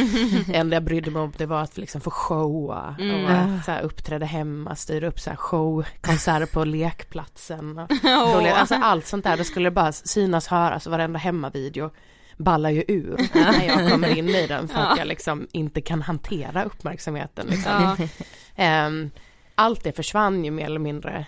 Det 0.47 0.53
enda 0.55 0.75
jag 0.75 0.83
brydde 0.83 1.11
mig 1.11 1.21
om 1.21 1.33
det 1.37 1.45
var 1.45 1.61
att 1.61 1.77
liksom 1.77 2.01
få 2.01 2.11
showa 2.11 2.95
Mm. 2.99 3.25
och 3.57 3.63
så 3.65 3.71
här 3.71 3.81
uppträdde 3.81 4.25
hemma, 4.25 4.75
styra 4.75 5.07
upp 5.07 5.19
så 5.19 5.29
här 5.29 5.37
show, 5.37 5.85
konserter 6.01 6.45
på 6.45 6.63
lekplatsen. 6.65 7.77
Och 7.77 7.89
roliga- 8.03 8.53
alltså 8.55 8.75
allt 8.75 9.05
sånt 9.07 9.23
där, 9.23 9.37
det 9.37 9.43
skulle 9.43 9.71
bara 9.71 9.91
synas, 9.91 10.47
höras 10.47 10.87
varenda 10.87 11.19
hemmavideo 11.19 11.89
ballar 12.37 12.69
ju 12.69 12.83
ur 12.87 13.17
när 13.33 13.67
jag 13.67 13.91
kommer 13.91 14.17
in 14.17 14.29
i 14.29 14.47
den 14.47 14.67
för 14.67 14.79
att 14.79 14.97
jag 14.97 15.07
liksom 15.07 15.47
inte 15.51 15.81
kan 15.81 16.01
hantera 16.01 16.63
uppmärksamheten. 16.63 17.47
Liksom. 17.47 17.71
Ja. 17.97 18.07
Ehm, 18.55 19.11
allt 19.55 19.83
det 19.83 19.91
försvann 19.91 20.45
ju 20.45 20.51
mer 20.51 20.65
eller 20.65 20.79
mindre 20.79 21.25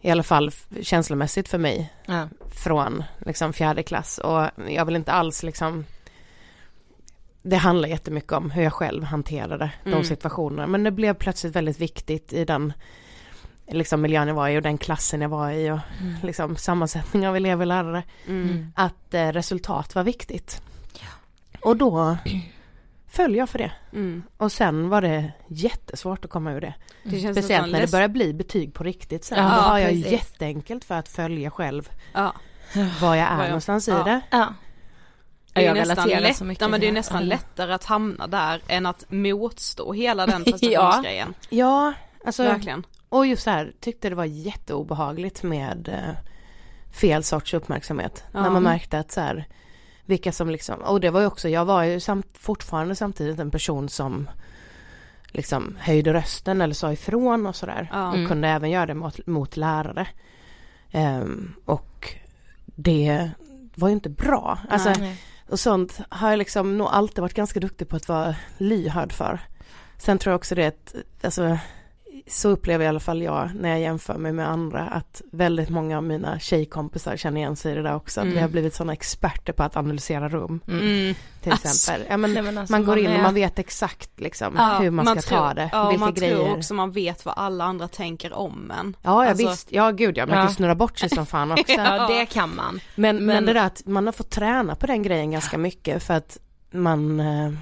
i 0.00 0.10
alla 0.10 0.22
fall 0.22 0.50
känslomässigt 0.82 1.48
för 1.48 1.58
mig 1.58 1.92
Ja. 2.06 2.28
från 2.50 3.04
liksom 3.26 3.52
fjärde 3.52 3.82
klass 3.82 4.18
och 4.18 4.46
jag 4.68 4.84
vill 4.84 4.96
inte 4.96 5.12
alls 5.12 5.42
liksom 5.42 5.84
det 7.42 7.56
handlar 7.56 7.88
jättemycket 7.88 8.32
om 8.32 8.50
hur 8.50 8.62
jag 8.62 8.72
själv 8.72 9.04
hanterade 9.04 9.70
Mm. 9.84 9.98
de 9.98 10.04
situationerna 10.06 10.66
men 10.66 10.82
det 10.84 10.90
blev 10.90 11.14
plötsligt 11.14 11.56
väldigt 11.56 11.80
viktigt 11.80 12.32
i 12.32 12.44
den 12.44 12.72
liksom 13.66 14.00
miljön 14.00 14.28
jag 14.28 14.34
var 14.34 14.48
i 14.48 14.58
och 14.58 14.62
den 14.62 14.78
klassen 14.78 15.20
jag 15.20 15.28
var 15.28 15.50
i 15.50 15.70
och 15.70 15.78
liksom 16.22 16.56
sammansättning 16.56 17.28
av 17.28 17.36
elever 17.36 17.60
och 17.62 17.66
lärare 17.66 18.02
Mm. 18.26 18.72
att 18.76 19.14
eh, 19.14 19.28
resultat 19.32 19.94
var 19.94 20.02
viktigt. 20.04 20.62
Och 21.60 21.76
då 21.76 22.16
föll 23.10 23.34
jag 23.34 23.48
för 23.48 23.58
det. 23.58 23.72
Mm. 23.92 24.22
Och 24.36 24.52
sen 24.52 24.88
var 24.88 25.02
det 25.02 25.32
jättesvårt 25.48 26.24
att 26.24 26.30
komma 26.30 26.52
ur 26.52 26.60
det. 26.60 26.74
Det 27.04 27.20
känns 27.20 27.36
Speciellt 27.38 27.72
när 27.72 27.80
det 27.80 27.90
börjar 27.90 28.08
bli 28.08 28.34
betyg 28.34 28.74
på 28.74 28.84
riktigt 28.84 29.24
sen. 29.24 29.38
Ja, 29.38 29.44
då 29.44 29.50
har 29.60 29.78
jag 29.78 29.88
precis. 29.88 30.12
jätteenkelt 30.12 30.84
för 30.84 30.94
att 30.94 31.08
följa 31.08 31.50
själv 31.50 31.88
Ja. 32.12 32.32
var 33.00 33.14
jag 33.14 33.28
är 33.28 33.36
Vad 33.36 33.44
jag- 33.44 33.48
någonstans 33.50 33.88
ja. 33.88 34.00
i 34.00 34.04
det. 34.10 34.20
Ja. 34.30 34.54
Det 35.52 35.60
är 35.66 35.74
Jag 35.76 35.88
nästan, 35.88 36.08
lätt, 36.08 36.36
så 36.36 36.44
mycket 36.44 36.62
ja, 36.62 36.68
men 36.68 36.80
det 36.80 36.88
är 36.88 36.92
nästan 36.92 37.24
lättare 37.26 37.72
att 37.72 37.84
hamna 37.84 38.26
där 38.26 38.62
än 38.68 38.86
att 38.86 39.04
motstå 39.08 39.92
hela 39.92 40.26
den 40.26 40.44
prestationsgrejen. 40.44 41.34
Ja, 41.48 41.92
alltså 42.24 42.42
Verkligen. 42.42 42.86
och 43.08 43.26
just 43.26 43.42
så 43.42 43.50
här 43.50 43.72
tyckte 43.80 44.08
det 44.08 44.14
var 44.14 44.24
jätteobehagligt 44.24 45.42
med 45.42 45.88
eh, 45.88 46.14
fel 47.00 47.24
sorts 47.24 47.54
uppmärksamhet. 47.54 48.24
Ja. 48.32 48.42
När 48.42 48.50
man 48.50 48.62
märkte 48.62 48.98
att 48.98 49.12
så 49.12 49.20
här 49.20 49.46
vilka 50.08 50.32
som 50.32 50.50
liksom, 50.50 50.80
och 50.80 51.00
det 51.00 51.10
var 51.10 51.20
ju 51.20 51.26
också, 51.26 51.48
jag 51.48 51.64
var 51.64 51.82
ju 51.82 52.00
samt, 52.00 52.26
fortfarande 52.38 52.94
samtidigt 52.94 53.38
en 53.38 53.50
person 53.50 53.88
som 53.88 54.28
liksom 55.26 55.76
höjde 55.80 56.12
rösten 56.12 56.60
eller 56.60 56.74
sa 56.74 56.92
ifrån 56.92 57.46
och 57.46 57.56
sådär. 57.56 57.88
Ja. 57.92 58.08
Och 58.08 58.28
kunde 58.28 58.48
även 58.48 58.70
göra 58.70 58.86
det 58.86 58.94
mot, 58.94 59.26
mot 59.26 59.56
lärare. 59.56 60.06
Ehm, 60.90 61.54
och 61.64 62.14
det 62.64 63.30
var 63.74 63.88
ju 63.88 63.94
inte 63.94 64.08
bra. 64.08 64.58
Alltså, 64.68 64.92
Nej. 64.98 65.22
och 65.48 65.60
sånt 65.60 66.00
har 66.08 66.30
jag 66.30 66.38
liksom 66.38 66.78
nog 66.78 66.88
alltid 66.90 67.22
varit 67.22 67.34
ganska 67.34 67.60
duktig 67.60 67.88
på 67.88 67.96
att 67.96 68.08
vara 68.08 68.34
lyhörd 68.58 69.12
för. 69.12 69.40
Sen 69.98 70.18
tror 70.18 70.32
jag 70.32 70.38
också 70.38 70.54
det 70.54 70.66
att, 70.66 70.94
alltså, 71.22 71.58
så 72.30 72.48
upplever 72.48 72.84
i 72.84 72.88
alla 72.88 73.00
fall 73.00 73.22
jag 73.22 73.50
när 73.54 73.68
jag 73.68 73.80
jämför 73.80 74.14
mig 74.18 74.32
med 74.32 74.48
andra 74.48 74.80
att 74.88 75.22
väldigt 75.32 75.68
många 75.68 75.96
av 75.96 76.02
mina 76.02 76.38
tjejkompisar 76.38 77.16
känner 77.16 77.40
igen 77.40 77.56
sig 77.56 77.72
i 77.72 77.74
det 77.74 77.82
där 77.82 77.94
också. 77.94 78.20
Att 78.20 78.26
vi 78.26 78.30
Mm. 78.30 78.42
har 78.42 78.48
blivit 78.48 78.74
sådana 78.74 78.92
experter 78.92 79.52
på 79.52 79.62
att 79.62 79.76
analysera 79.76 80.28
rum 80.28 80.60
Mm. 80.68 81.14
till 81.42 81.52
Alltså, 81.52 81.68
exempel. 81.68 82.06
Ja, 82.10 82.16
men 82.16 82.58
alltså, 82.58 82.72
man 82.72 82.84
går 82.84 82.98
in 82.98 83.06
och 83.06 83.12
är- 83.12 83.22
man 83.22 83.34
vet 83.34 83.58
exakt 83.58 84.20
liksom 84.20 84.54
Ja, 84.56 84.78
hur 84.80 84.90
man 84.90 85.06
ska 85.06 85.20
tror, 85.22 85.38
ta 85.38 85.54
det, 85.54 85.68
Ja, 85.72 85.84
och 85.86 85.90
vilka 85.92 86.04
man 86.04 86.14
grejer. 86.14 86.34
tror 86.36 86.56
också 86.56 86.74
man 86.74 86.90
vet 86.90 87.24
vad 87.24 87.34
alla 87.38 87.64
andra 87.64 87.88
tänker 87.88 88.32
om 88.32 88.70
en. 88.80 88.96
Ja, 89.02 89.24
ja 89.24 89.30
Alltså- 89.30 89.48
visst, 89.50 89.72
ja 89.72 89.90
gud 89.90 90.16
ja, 90.18 90.26
man 90.26 90.36
Ja. 90.38 90.44
kan 90.44 90.54
snurra 90.54 90.74
bort 90.74 90.98
sig 90.98 91.08
som 91.08 91.26
fan 91.26 91.52
också. 91.52 91.72
Ja, 91.72 92.06
det 92.08 92.26
kan 92.26 92.54
man. 92.54 92.80
Men, 92.94 93.16
men, 93.16 93.26
Men- 93.26 93.46
det 93.46 93.52
där 93.52 93.66
att 93.66 93.86
man 93.86 94.06
har 94.06 94.12
fått 94.12 94.30
träna 94.30 94.74
på 94.74 94.86
den 94.86 95.02
grejen 95.02 95.30
ganska 95.30 95.58
mycket 95.58 96.02
för 96.02 96.14
att 96.14 96.38
man 96.70 97.20
eh, 97.20 97.52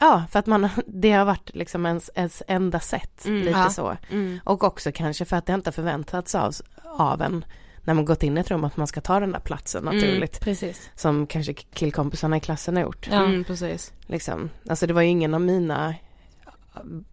Ja, 0.00 0.24
för 0.30 0.38
att 0.38 0.46
man, 0.46 0.68
det 0.86 1.12
har 1.12 1.24
varit 1.24 1.50
liksom 1.54 1.86
ens, 1.86 2.10
ens 2.14 2.42
enda 2.48 2.80
sätt, 2.80 3.24
Mm, 3.26 3.38
lite 3.42 3.58
ja. 3.58 3.70
så. 3.70 3.96
Mm. 4.10 4.40
Och 4.44 4.64
också 4.64 4.92
kanske 4.92 5.24
för 5.24 5.36
att 5.36 5.46
det 5.46 5.52
inte 5.52 5.68
har 5.68 5.72
förväntats 5.72 6.34
av, 6.34 6.54
av 6.84 7.22
en 7.22 7.44
när 7.84 7.94
man 7.94 8.04
gått 8.04 8.22
in 8.22 8.38
i 8.38 8.40
ett 8.40 8.50
rum 8.50 8.64
att 8.64 8.76
man 8.76 8.86
ska 8.86 9.00
ta 9.00 9.20
den 9.20 9.32
där 9.32 9.40
platsen 9.40 9.84
naturligt. 9.84 10.40
Precis. 10.40 10.90
Som 10.94 11.26
kanske 11.26 11.52
killkompisarna 11.52 12.36
i 12.36 12.40
klassen 12.40 12.76
har 12.76 12.82
gjort. 12.82 13.08
Ja. 13.10 13.24
Mm, 13.24 13.44
precis. 13.44 13.92
Liksom. 14.06 14.50
Alltså 14.68 14.86
det 14.86 14.92
var 14.92 15.02
ju 15.02 15.08
ingen 15.08 15.34
av 15.34 15.40
mina, 15.40 15.94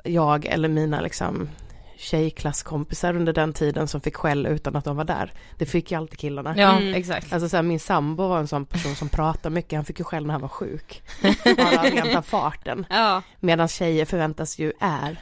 jag 0.04 0.46
eller 0.46 0.70
mina 0.70 1.02
liksom 1.02 1.50
tjejklasskompisar 1.98 3.16
under 3.16 3.34
den 3.34 3.54
tiden 3.54 3.88
som 3.88 4.02
fick 4.02 4.16
skäll 4.16 4.46
utan 4.46 4.76
att 4.76 4.86
de 4.86 4.96
var 4.98 5.04
där. 5.04 5.34
Det 5.58 5.66
fick 5.66 5.92
ju 5.92 5.98
alltid 5.98 6.20
killarna. 6.20 6.54
Ja, 6.58 6.78
Mm. 6.78 6.94
exakt. 6.94 7.34
Alltså 7.34 7.50
så 7.50 7.56
här, 7.56 7.64
min 7.64 7.80
sambo 7.80 8.28
var 8.28 8.40
en 8.40 8.48
sån 8.48 8.66
person 8.66 8.96
som 8.96 9.10
pratar 9.10 9.50
mycket, 9.50 9.78
han 9.78 9.86
fick 9.86 10.00
ju 10.00 10.06
själv 10.06 10.28
när 10.28 10.32
han 10.34 10.42
var 10.42 10.48
sjuk. 10.50 11.04
Bara 11.58 12.18
av 12.18 12.22
farten. 12.22 12.86
Ja, 12.90 13.22
Medan 13.40 13.68
tjejer 13.68 14.06
förväntas 14.06 14.60
ju 14.60 14.74
är, 14.80 15.18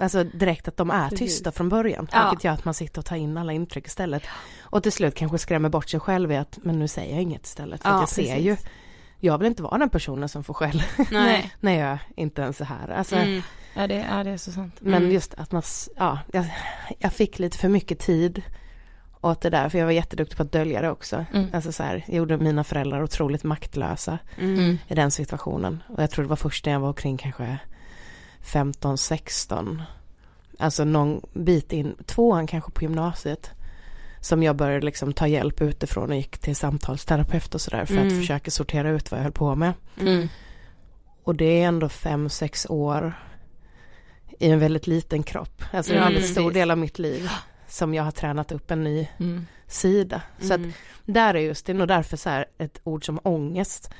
alltså 0.00 0.24
direkt 0.24 0.68
att 0.68 0.76
de 0.76 0.90
är 0.90 1.08
tysta 1.10 1.52
från 1.52 1.68
början. 1.68 2.08
Ja. 2.12 2.28
Vilket 2.30 2.44
gör 2.44 2.52
att 2.52 2.64
man 2.64 2.74
sitter 2.74 2.98
och 2.98 3.04
tar 3.06 3.16
in 3.16 3.36
alla 3.38 3.52
intryck 3.52 3.86
istället. 3.86 4.22
Och 4.60 4.82
till 4.82 4.92
slut 4.92 5.14
kanske 5.14 5.38
skrämmer 5.38 5.68
bort 5.68 5.88
sig 5.90 6.00
själv 6.00 6.32
i 6.32 6.36
att, 6.36 6.58
men 6.62 6.78
nu 6.78 6.88
säger 6.88 7.12
jag 7.14 7.22
inget 7.22 7.46
istället. 7.46 7.82
För 7.82 7.88
Ja, 7.88 7.94
att 7.94 8.00
jag 8.02 8.08
ser 8.08 8.22
precis. 8.22 8.46
ju, 8.46 8.56
jag 9.18 9.38
vill 9.38 9.46
inte 9.46 9.62
vara 9.62 9.78
den 9.78 9.90
personen 9.90 10.28
som 10.28 10.44
får 10.44 10.54
skäll 10.54 10.82
nej. 11.10 11.52
när 11.60 11.78
jag 11.88 11.98
inte 12.16 12.42
ens 12.42 12.60
är 12.60 12.64
här. 12.64 12.88
Alltså, 12.88 13.16
Mm. 13.16 13.42
Ja, 13.74 13.86
det, 13.86 13.94
ja, 14.10 14.24
det 14.24 14.30
är 14.30 14.36
så 14.36 14.52
sant. 14.52 14.74
Men 14.80 14.94
Mm. 14.94 15.10
just 15.12 15.34
att 15.34 15.52
man, 15.52 15.62
ja, 15.96 16.18
jag, 16.32 16.44
jag 16.98 17.12
fick 17.12 17.38
lite 17.38 17.58
för 17.58 17.68
mycket 17.68 17.98
tid 17.98 18.42
åt 19.20 19.40
det 19.40 19.50
där, 19.50 19.68
för 19.68 19.78
jag 19.78 19.84
var 19.84 19.92
jätteduktig 19.92 20.36
på 20.36 20.42
att 20.42 20.52
dölja 20.52 20.82
det 20.82 20.90
också. 20.90 21.24
Mm. 21.34 21.46
Alltså 21.52 21.72
så 21.72 21.82
här, 21.82 22.04
gjorde 22.08 22.36
mina 22.36 22.64
föräldrar 22.64 23.02
otroligt 23.02 23.44
maktlösa 23.44 24.18
Mm. 24.38 24.78
i 24.88 24.94
den 24.94 25.10
situationen. 25.10 25.82
Och 25.88 26.02
jag 26.02 26.10
tror 26.10 26.22
det 26.22 26.28
var 26.28 26.36
först 26.36 26.66
när 26.66 26.72
jag 26.72 26.80
var 26.80 26.88
omkring 26.88 27.16
kanske 27.16 27.58
15, 28.40 28.98
16. 28.98 29.82
Alltså 30.58 30.84
någon 30.84 31.20
bit 31.32 31.72
in, 31.72 31.94
tvåan 32.06 32.46
kanske 32.46 32.70
på 32.70 32.82
gymnasiet. 32.82 33.50
Som 34.20 34.42
jag 34.42 34.56
började 34.56 34.86
liksom 34.86 35.12
ta 35.12 35.26
hjälp 35.26 35.60
utifrån 35.60 36.10
och 36.10 36.16
gick 36.16 36.38
till 36.38 36.56
samtalsterapeut 36.56 37.54
och 37.54 37.60
sådär 37.60 37.84
för 37.84 37.94
att 37.94 38.00
Mm. 38.02 38.20
försöka 38.20 38.50
sortera 38.50 38.90
ut 38.90 39.10
vad 39.10 39.18
jag 39.20 39.24
höll 39.24 39.32
på 39.32 39.54
med. 39.54 39.72
Mm. 40.00 40.28
Och 41.24 41.34
det 41.34 41.44
är 41.62 41.68
ändå 41.68 41.88
fem, 41.88 42.28
sex 42.28 42.66
år 42.70 43.14
i 44.42 44.50
en 44.50 44.58
väldigt 44.58 44.86
liten 44.86 45.22
kropp. 45.22 45.62
Alltså 45.72 45.92
det 45.92 45.98
är 45.98 46.02
en 46.02 46.06
Mm, 46.06 46.14
väldigt 46.14 46.30
stor 46.32 46.42
precis. 46.42 46.54
del 46.54 46.70
av 46.70 46.78
mitt 46.78 46.98
liv 46.98 47.30
som 47.68 47.94
jag 47.94 48.02
har 48.02 48.10
tränat 48.10 48.52
upp 48.52 48.70
en 48.70 48.84
ny 48.84 49.08
Mm. 49.18 49.46
sida. 49.66 50.22
Så 50.38 50.54
att 50.54 50.58
Mm. 50.60 50.72
där 51.04 51.34
är 51.34 51.38
just, 51.40 51.66
det 51.66 51.74
nog 51.74 51.88
därför 51.88 52.16
så 52.16 52.28
här 52.30 52.46
ett 52.58 52.80
ord 52.84 53.06
som 53.06 53.20
ångest 53.24 53.90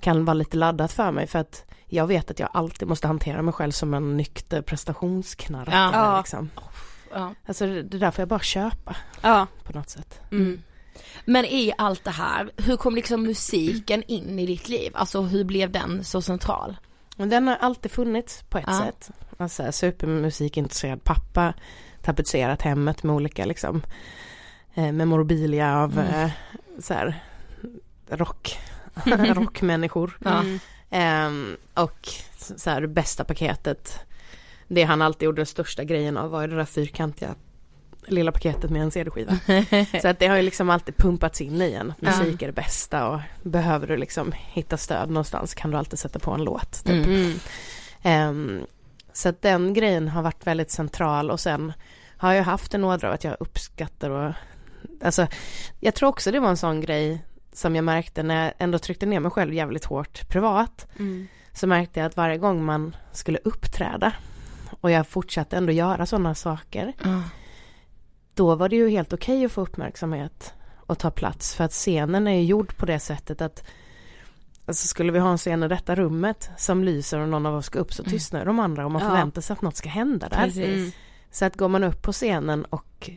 kan 0.00 0.24
vara 0.24 0.34
lite 0.34 0.56
laddat 0.56 0.92
för 0.92 1.10
mig 1.10 1.26
för 1.26 1.38
att 1.38 1.64
jag 1.86 2.06
vet 2.06 2.30
att 2.30 2.38
jag 2.38 2.48
alltid 2.52 2.88
måste 2.88 3.06
hantera 3.06 3.42
mig 3.42 3.54
själv 3.54 3.70
som 3.72 3.94
en 3.94 4.16
nykter 4.16 4.62
prestationsknarkare 4.62 5.90
Ja. 5.92 6.18
liksom. 6.18 6.50
Ja. 7.12 7.34
Alltså 7.46 7.66
det, 7.66 7.82
det 7.82 7.98
där 7.98 8.10
får 8.10 8.22
jag 8.22 8.28
bara 8.28 8.40
köpa 8.40 8.96
Ja. 9.20 9.46
på 9.64 9.72
något 9.78 9.88
sätt. 9.90 10.20
Mm. 10.32 10.62
Men 11.24 11.44
i 11.44 11.72
allt 11.78 12.04
det 12.04 12.10
här, 12.10 12.50
hur 12.56 12.76
kom 12.76 12.94
liksom 12.94 13.22
musiken 13.22 14.02
in 14.06 14.38
i 14.38 14.46
ditt 14.46 14.68
liv? 14.68 14.92
Alltså 14.94 15.22
hur 15.22 15.44
blev 15.44 15.70
den 15.70 16.04
så 16.04 16.22
central? 16.22 16.76
Den 17.16 17.48
har 17.48 17.56
alltid 17.56 17.90
funnits 17.90 18.42
på 18.42 18.58
ett 18.58 18.64
Ja. 18.66 18.78
sätt. 18.78 19.10
Alltså 19.36 19.72
supermusikintresserad 19.72 21.04
pappa, 21.04 21.54
tapetserat 22.02 22.62
hemmet 22.62 23.02
med 23.02 23.14
olika 23.16 23.44
liksom 23.44 23.82
eh, 24.74 24.92
memorabilia 24.92 25.78
av 25.78 25.92
Mm. 25.98 26.14
eh, 26.24 26.30
så 26.78 26.94
här 26.94 27.22
rock, 28.08 28.58
rockmänniskor. 29.34 30.18
Ja. 30.24 30.44
Mm. 30.90 31.56
Och 31.74 32.08
så 32.56 32.70
här, 32.70 32.80
det 32.80 32.88
bästa 32.88 33.24
paketet, 33.24 33.98
det 34.68 34.82
han 34.82 35.02
alltid 35.02 35.26
gjorde 35.26 35.38
den 35.38 35.46
största 35.46 35.84
grejen 35.84 36.16
av 36.16 36.30
var 36.30 36.40
ju 36.42 36.46
det 36.48 36.56
där 36.56 36.64
fyrkantiga 36.64 37.34
lilla 38.08 38.32
paketet 38.32 38.70
med 38.70 38.82
en 38.82 38.90
CD-skiva. 38.90 39.38
Så 40.02 40.08
att 40.08 40.18
det 40.18 40.26
har 40.26 40.36
ju 40.36 40.42
liksom 40.42 40.70
alltid 40.70 40.96
pumpats 40.96 41.40
in 41.40 41.62
i 41.62 41.72
en, 41.72 41.94
musik 41.98 42.42
är 42.42 42.46
det 42.46 42.52
bästa 42.52 43.08
och 43.08 43.20
behöver 43.42 43.86
du 43.86 43.96
liksom 43.96 44.32
hitta 44.32 44.76
stöd 44.76 45.08
någonstans 45.08 45.54
kan 45.54 45.70
du 45.70 45.76
alltid 45.76 45.98
sätta 45.98 46.18
på 46.18 46.30
en 46.30 46.44
låt. 46.44 46.84
Typ. 46.84 47.06
Mm. 47.06 47.32
Ehm, 48.02 48.60
så 49.12 49.28
att 49.28 49.42
den 49.42 49.74
grejen 49.74 50.08
har 50.08 50.22
varit 50.22 50.46
väldigt 50.46 50.70
central 50.70 51.30
och 51.30 51.40
sen 51.40 51.72
har 52.16 52.32
jag 52.32 52.44
haft 52.44 52.74
en 52.74 52.84
ådra 52.84 53.08
av 53.08 53.14
att 53.14 53.24
jag 53.24 53.36
uppskattar 53.40 54.10
och 54.10 54.32
alltså 55.04 55.26
jag 55.80 55.94
tror 55.94 56.08
också 56.08 56.30
det 56.30 56.40
var 56.40 56.48
en 56.48 56.56
sån 56.56 56.80
grej 56.80 57.24
som 57.52 57.76
jag 57.76 57.84
märkte 57.84 58.22
när 58.22 58.44
jag 58.44 58.52
ändå 58.58 58.78
tryckte 58.78 59.06
ner 59.06 59.20
mig 59.20 59.30
själv 59.30 59.54
jävligt 59.54 59.84
hårt 59.84 60.28
privat 60.28 60.86
Mm. 60.98 61.28
så 61.52 61.66
märkte 61.66 62.00
jag 62.00 62.06
att 62.06 62.16
varje 62.16 62.38
gång 62.38 62.64
man 62.64 62.96
skulle 63.12 63.38
uppträda 63.44 64.12
och 64.80 64.90
jag 64.90 65.06
fortsatte 65.06 65.56
ändå 65.56 65.72
göra 65.72 66.06
sådana 66.06 66.34
saker 66.34 66.92
Ja. 67.04 67.22
Då 68.36 68.54
var 68.54 68.68
det 68.68 68.76
ju 68.76 68.88
helt 68.88 69.12
okej 69.12 69.44
att 69.44 69.52
få 69.52 69.60
uppmärksamhet 69.60 70.54
och 70.76 70.98
ta 70.98 71.10
plats 71.10 71.54
för 71.54 71.64
att 71.64 71.72
scenen 71.72 72.26
är 72.26 72.34
ju 72.34 72.42
gjord 72.42 72.76
på 72.76 72.86
det 72.86 72.98
sättet 72.98 73.40
att 73.40 73.64
Alltså 74.68 74.86
skulle 74.88 75.12
vi 75.12 75.18
ha 75.18 75.30
en 75.30 75.38
scen 75.38 75.62
i 75.62 75.68
detta 75.68 75.94
rummet 75.94 76.50
som 76.56 76.84
lyser 76.84 77.18
och 77.18 77.28
någon 77.28 77.46
av 77.46 77.54
oss 77.54 77.66
ska 77.66 77.78
upp 77.78 77.92
så 77.92 78.04
tystnar 78.04 78.44
de 78.44 78.58
andra 78.58 78.84
och 78.84 78.90
man 78.90 79.02
Ja. 79.02 79.08
förväntar 79.08 79.40
sig 79.40 79.54
att 79.54 79.62
något 79.62 79.76
ska 79.76 79.88
hända 79.88 80.28
där. 80.28 80.58
Mm. 80.58 80.90
Så 81.30 81.44
att 81.44 81.56
går 81.56 81.68
man 81.68 81.84
upp 81.84 82.02
på 82.02 82.12
scenen 82.12 82.64
och 82.64 83.10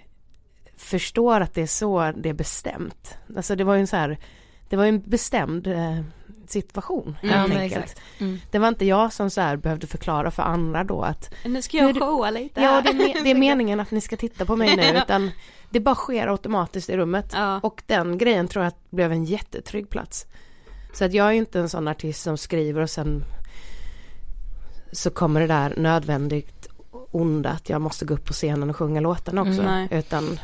förstår 0.77 1.41
att 1.41 1.53
det 1.53 1.61
är 1.61 1.67
så 1.67 2.11
det 2.17 2.29
är 2.29 2.33
bestämt. 2.33 3.17
Alltså 3.35 3.55
det 3.55 3.63
var 3.63 3.73
ju 3.75 3.81
en 3.81 3.87
så 3.87 3.95
här, 3.95 4.19
det 4.69 4.75
var 4.75 4.83
ju 4.83 4.89
en 4.89 5.01
bestämd 5.01 5.67
eh, 5.67 5.99
situation 6.47 7.17
Mm, 7.23 7.35
helt 7.35 7.49
men 7.49 7.57
enkelt. 7.61 8.01
Mm. 8.19 8.39
Det 8.51 8.59
var 8.59 8.67
inte 8.67 8.85
jag 8.85 9.13
som 9.13 9.29
så 9.29 9.41
här 9.41 9.55
behövde 9.57 9.87
förklara 9.87 10.31
för 10.31 10.43
andra 10.43 10.83
då 10.83 11.01
att 11.01 11.33
Nu 11.45 11.61
ska 11.61 11.77
jag 11.77 11.95
showa 11.99 12.29
lite 12.31 12.61
ja 12.61 12.81
det 12.81 12.89
är, 12.89 12.93
me- 12.93 13.19
det 13.23 13.31
är 13.31 13.35
meningen 13.35 13.79
att 13.79 13.91
ni 13.91 14.01
ska 14.01 14.17
titta 14.17 14.45
på 14.45 14.55
mig 14.55 14.75
nu 14.75 14.97
utan 15.03 15.31
det 15.69 15.79
bara 15.79 15.95
sker 15.95 16.27
automatiskt 16.27 16.89
i 16.89 16.97
rummet. 16.97 17.31
Ja. 17.33 17.59
Och 17.63 17.83
den 17.85 18.17
grejen 18.17 18.47
tror 18.47 18.63
jag 18.63 18.73
blev 18.89 19.11
en 19.11 19.25
jättetrygg 19.25 19.89
plats. 19.89 20.25
Så 20.93 21.05
att 21.05 21.13
jag 21.13 21.27
är 21.27 21.31
inte 21.31 21.59
en 21.59 21.69
sån 21.69 21.87
artist 21.87 22.21
som 22.23 22.37
skriver 22.37 22.81
och 22.81 22.89
sen 22.89 23.23
så 24.91 25.09
kommer 25.09 25.41
det 25.41 25.47
där 25.47 25.73
nödvändigt 25.77 26.67
onda 27.11 27.49
att 27.49 27.69
jag 27.69 27.81
måste 27.81 28.05
gå 28.05 28.13
upp 28.13 28.25
på 28.25 28.33
scenen 28.33 28.69
och 28.69 28.75
sjunga 28.75 29.01
låtarna 29.01 29.41
också. 29.41 29.61
Mm. 29.61 29.87
Utan 29.91 30.39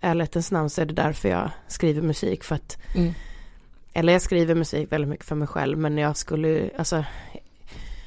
ärlighetens 0.00 0.50
namn 0.50 0.70
så 0.70 0.80
är 0.80 0.86
det 0.86 0.94
därför 0.94 1.28
jag 1.28 1.50
skriver 1.68 2.02
musik 2.02 2.44
för 2.44 2.54
att 2.54 2.78
Mm. 2.94 3.14
Eller 3.94 4.12
jag 4.12 4.22
skriver 4.22 4.54
musik 4.54 4.92
väldigt 4.92 5.08
mycket 5.10 5.26
för 5.26 5.34
mig 5.34 5.48
själv 5.48 5.78
men 5.78 5.98
jag 5.98 6.16
skulle 6.16 6.70
alltså 6.78 7.04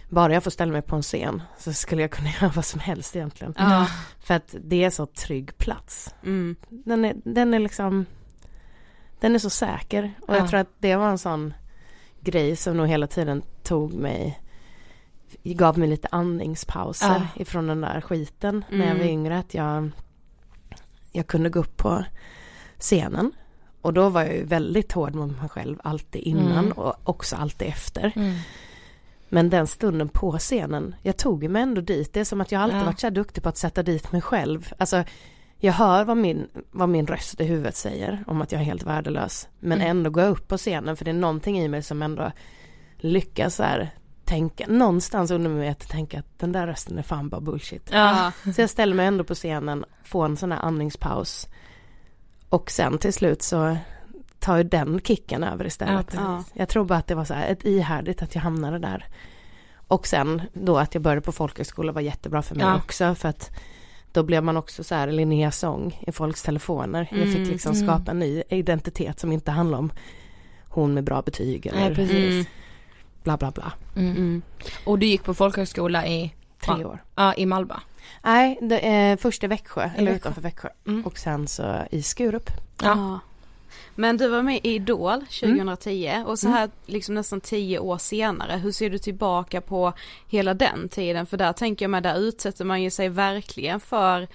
bara 0.10 0.34
jag 0.34 0.43
får 0.43 0.52
ställa 0.52 0.71
mig 0.71 0.82
på 0.82 0.95
en 0.95 1.02
scen 1.02 1.41
så 1.58 1.73
skulle 1.73 2.02
jag 2.02 2.12
kunna 2.12 2.30
göra 2.41 2.52
vad 2.56 2.65
som 2.65 2.80
helst 2.80 3.15
egentligen. 3.15 3.54
Ja. 3.58 3.88
För 4.19 4.34
att 4.34 4.56
det 4.63 4.84
är 4.84 4.89
så 4.89 5.06
trygg 5.06 5.58
plats. 5.58 6.15
Mm. 6.23 6.56
Den 6.69 7.06
är, 7.06 7.15
den 7.26 7.54
är 7.54 7.60
liksom 7.60 8.06
Den 9.19 9.36
är 9.36 9.39
så 9.39 9.50
säker 9.50 10.13
och 10.21 10.34
Ja. 10.34 10.38
jag 10.38 10.50
tror 10.50 10.60
att 10.60 10.71
det 10.80 10.95
var 10.95 11.10
en 11.10 11.17
sån 11.17 11.54
grej 12.21 12.56
som 12.56 12.78
nog 12.78 12.88
hela 12.88 13.08
tiden 13.08 13.41
tog 13.63 13.93
mig 13.93 14.41
gav 15.43 15.78
mig 15.80 15.88
lite 15.89 16.08
andningspauser 16.12 17.28
ifrån 17.36 17.67
den 17.67 17.82
där 17.82 18.02
skiten 18.02 18.65
när 18.69 18.78
jag 18.88 18.93
var 18.95 19.02
Mm. 19.02 19.08
yngre 19.10 19.38
att 19.39 19.54
jag 19.54 19.89
jag 21.12 21.28
kunde 21.28 21.50
gå 21.50 21.60
upp 21.60 21.78
på 21.78 22.04
scenen 22.80 23.32
och 23.88 23.93
då 23.93 24.10
var 24.10 24.21
jag 24.23 24.34
ju 24.36 24.43
väldigt 24.45 24.91
hård 24.91 25.15
mot 25.15 25.41
mig 25.41 25.50
själv 25.50 25.78
alltid 25.84 26.21
innan 26.21 26.65
Mm. 26.65 26.71
och 26.71 26.95
också 27.04 27.36
alltid 27.36 27.67
efter. 27.67 28.12
Mm. 28.15 28.36
Men 29.30 29.50
den 29.50 29.67
stunden 29.67 30.10
på 30.10 30.38
scenen, 30.38 30.95
jag 31.02 31.17
tog 31.17 31.50
mig 31.50 31.62
ändå 31.62 31.82
dit. 31.82 32.13
Det 32.13 32.19
är 32.19 32.23
som 32.23 32.41
att 32.41 32.52
jag 32.52 32.62
alltid 32.62 32.80
Ja. 32.80 32.84
varit 32.86 33.00
så 33.00 33.08
här 33.08 33.12
duktig 33.12 33.43
på 33.43 33.50
att 33.50 33.58
sätta 33.58 33.84
dit 33.84 34.12
mig 34.12 34.21
själv. 34.21 34.73
Alltså, 34.78 35.04
jag 35.60 35.73
hör 35.73 36.04
vad 36.06 36.17
min, 36.17 36.47
vad 36.71 36.89
min 36.89 37.08
röst 37.08 37.41
i 37.41 37.43
huvudet 37.45 37.76
säger 37.76 38.23
om 38.28 38.41
att 38.41 38.52
jag 38.52 38.62
är 38.62 38.65
helt 38.65 38.84
värdelös. 38.84 39.47
Men 39.60 39.78
Mm. 39.82 39.91
ändå 39.91 40.10
gå 40.10 40.21
upp 40.21 40.47
på 40.47 40.58
scenen 40.58 40.95
för 40.97 41.06
det 41.06 41.12
är 41.12 41.15
någonting 41.15 41.60
i 41.60 41.67
mig 41.67 41.84
som 41.84 42.02
ändå 42.02 42.32
lyckas 42.97 43.56
så 43.56 43.63
här 43.63 43.89
tänka, 44.26 44.65
någonstans 44.67 45.32
under 45.32 45.50
mig 45.50 45.69
att 45.69 45.89
tänka 45.89 46.19
att 46.19 46.39
den 46.39 46.52
där 46.52 46.67
rösten 46.67 46.97
är 46.97 47.04
fan 47.04 47.30
bara 47.30 47.41
bullshit. 47.41 47.89
Ja. 47.91 48.32
Så 48.56 48.62
jag 48.62 48.69
ställer 48.69 48.95
mig 48.95 49.06
ändå 49.08 49.23
på 49.23 49.34
scenen, 49.36 49.86
får 50.04 50.26
en 50.26 50.38
sån 50.38 50.52
här 50.52 50.60
andningspaus. 50.60 51.47
Och 52.49 52.71
sen 52.71 52.97
till 52.97 53.13
slut 53.13 53.41
så 53.41 53.77
tar 54.39 54.57
ju 54.57 54.63
den 54.63 54.99
kicken 55.01 55.43
över 55.43 55.65
istället. 55.65 56.07
Ja. 56.15 56.43
Jag 56.53 56.69
tror 56.69 56.86
bara 56.86 56.99
att 56.99 57.07
det 57.07 57.15
var 57.15 57.25
så 57.25 57.33
här 57.33 57.47
ett 57.51 57.65
ihärdigt 57.65 58.21
att 58.21 58.36
jag 58.36 58.41
hamnade 58.41 58.79
där. 58.79 59.05
Och 59.88 60.07
sen 60.07 60.41
då 60.53 60.77
att 60.77 60.93
jag 60.95 61.01
började 61.03 61.21
på 61.21 61.31
folkhögskola 61.31 61.91
var 61.91 62.01
jättebra 62.01 62.41
för 62.41 62.55
mig 62.55 62.65
Ja. 62.65 62.75
också 62.77 63.15
för 63.15 63.29
att 63.29 63.51
då 64.12 64.23
blev 64.23 64.43
man 64.43 64.57
också 64.57 64.83
så 64.83 64.95
här 64.95 65.07
Linnea 65.12 65.51
Sång 65.51 66.03
i 66.07 66.12
folks 66.12 66.43
telefoner. 66.43 67.07
Jag 67.12 67.27
fick 67.27 67.36
Mm, 67.38 67.49
liksom 67.49 67.71
mm. 67.75 67.88
skapa 67.88 68.12
en 68.12 68.19
ny 68.19 68.43
identitet 68.49 69.19
som 69.19 69.31
inte 69.31 69.51
handlar 69.51 69.77
om 69.77 69.91
hon 70.69 70.93
med 70.93 71.03
bra 71.03 71.21
betyg 71.21 71.65
eller 71.65 71.79
Nej, 71.79 71.95
precis. 71.95 72.31
Mm. 72.33 72.45
bla 73.23 73.38
bla 73.38 73.51
bla. 73.51 73.73
Mm. 73.95 74.12
Mm. 74.15 74.41
Och 74.86 74.99
du 74.99 75.05
gick 75.05 75.23
på 75.23 75.33
folkhögskola 75.33 76.07
i, 76.07 76.33
Tre 76.65 76.86
år. 76.86 77.03
ja, 77.15 77.33
i 77.33 77.45
Malmö? 77.45 77.75
Nej, 78.24 78.58
det 78.62 78.88
är 78.88 79.17
först 79.17 79.43
i 79.43 79.48
Växjö, 79.48 79.82
eller 79.82 80.12
Växjö. 80.12 80.15
utanför 80.15 80.41
Växjö. 80.41 80.70
Mm. 80.88 81.06
Och 81.06 81.17
sen 81.17 81.48
så 81.48 81.84
i 81.91 82.02
Skurup. 82.04 82.50
Ja. 82.82 82.88
Ja. 82.88 83.20
Men 83.96 84.17
du 84.17 84.28
var 84.28 84.41
med 84.41 84.56
i 84.56 84.70
Idol 84.76 85.20
2010 85.20 86.24
och 86.26 86.39
så 86.39 86.50
här 86.50 86.70
liksom 86.86 87.15
nästan 87.15 87.41
tio 87.41 87.80
år 87.80 87.98
senare, 87.98 88.58
hur 88.58 88.72
ser 88.72 88.89
du 88.89 88.98
tillbaka 88.98 89.62
på 89.62 89.93
hela 90.28 90.54
den 90.54 90.89
tiden? 90.89 91.26
För 91.26 91.38
där 91.38 91.54
tänker 91.54 91.86
jag 91.86 91.89
mig, 91.89 92.02
där 92.02 92.20
utsätter 92.20 92.65
man 92.65 92.82
ju 92.82 92.89
sig 92.89 93.10
verkligen 93.10 93.80
för 93.80 94.28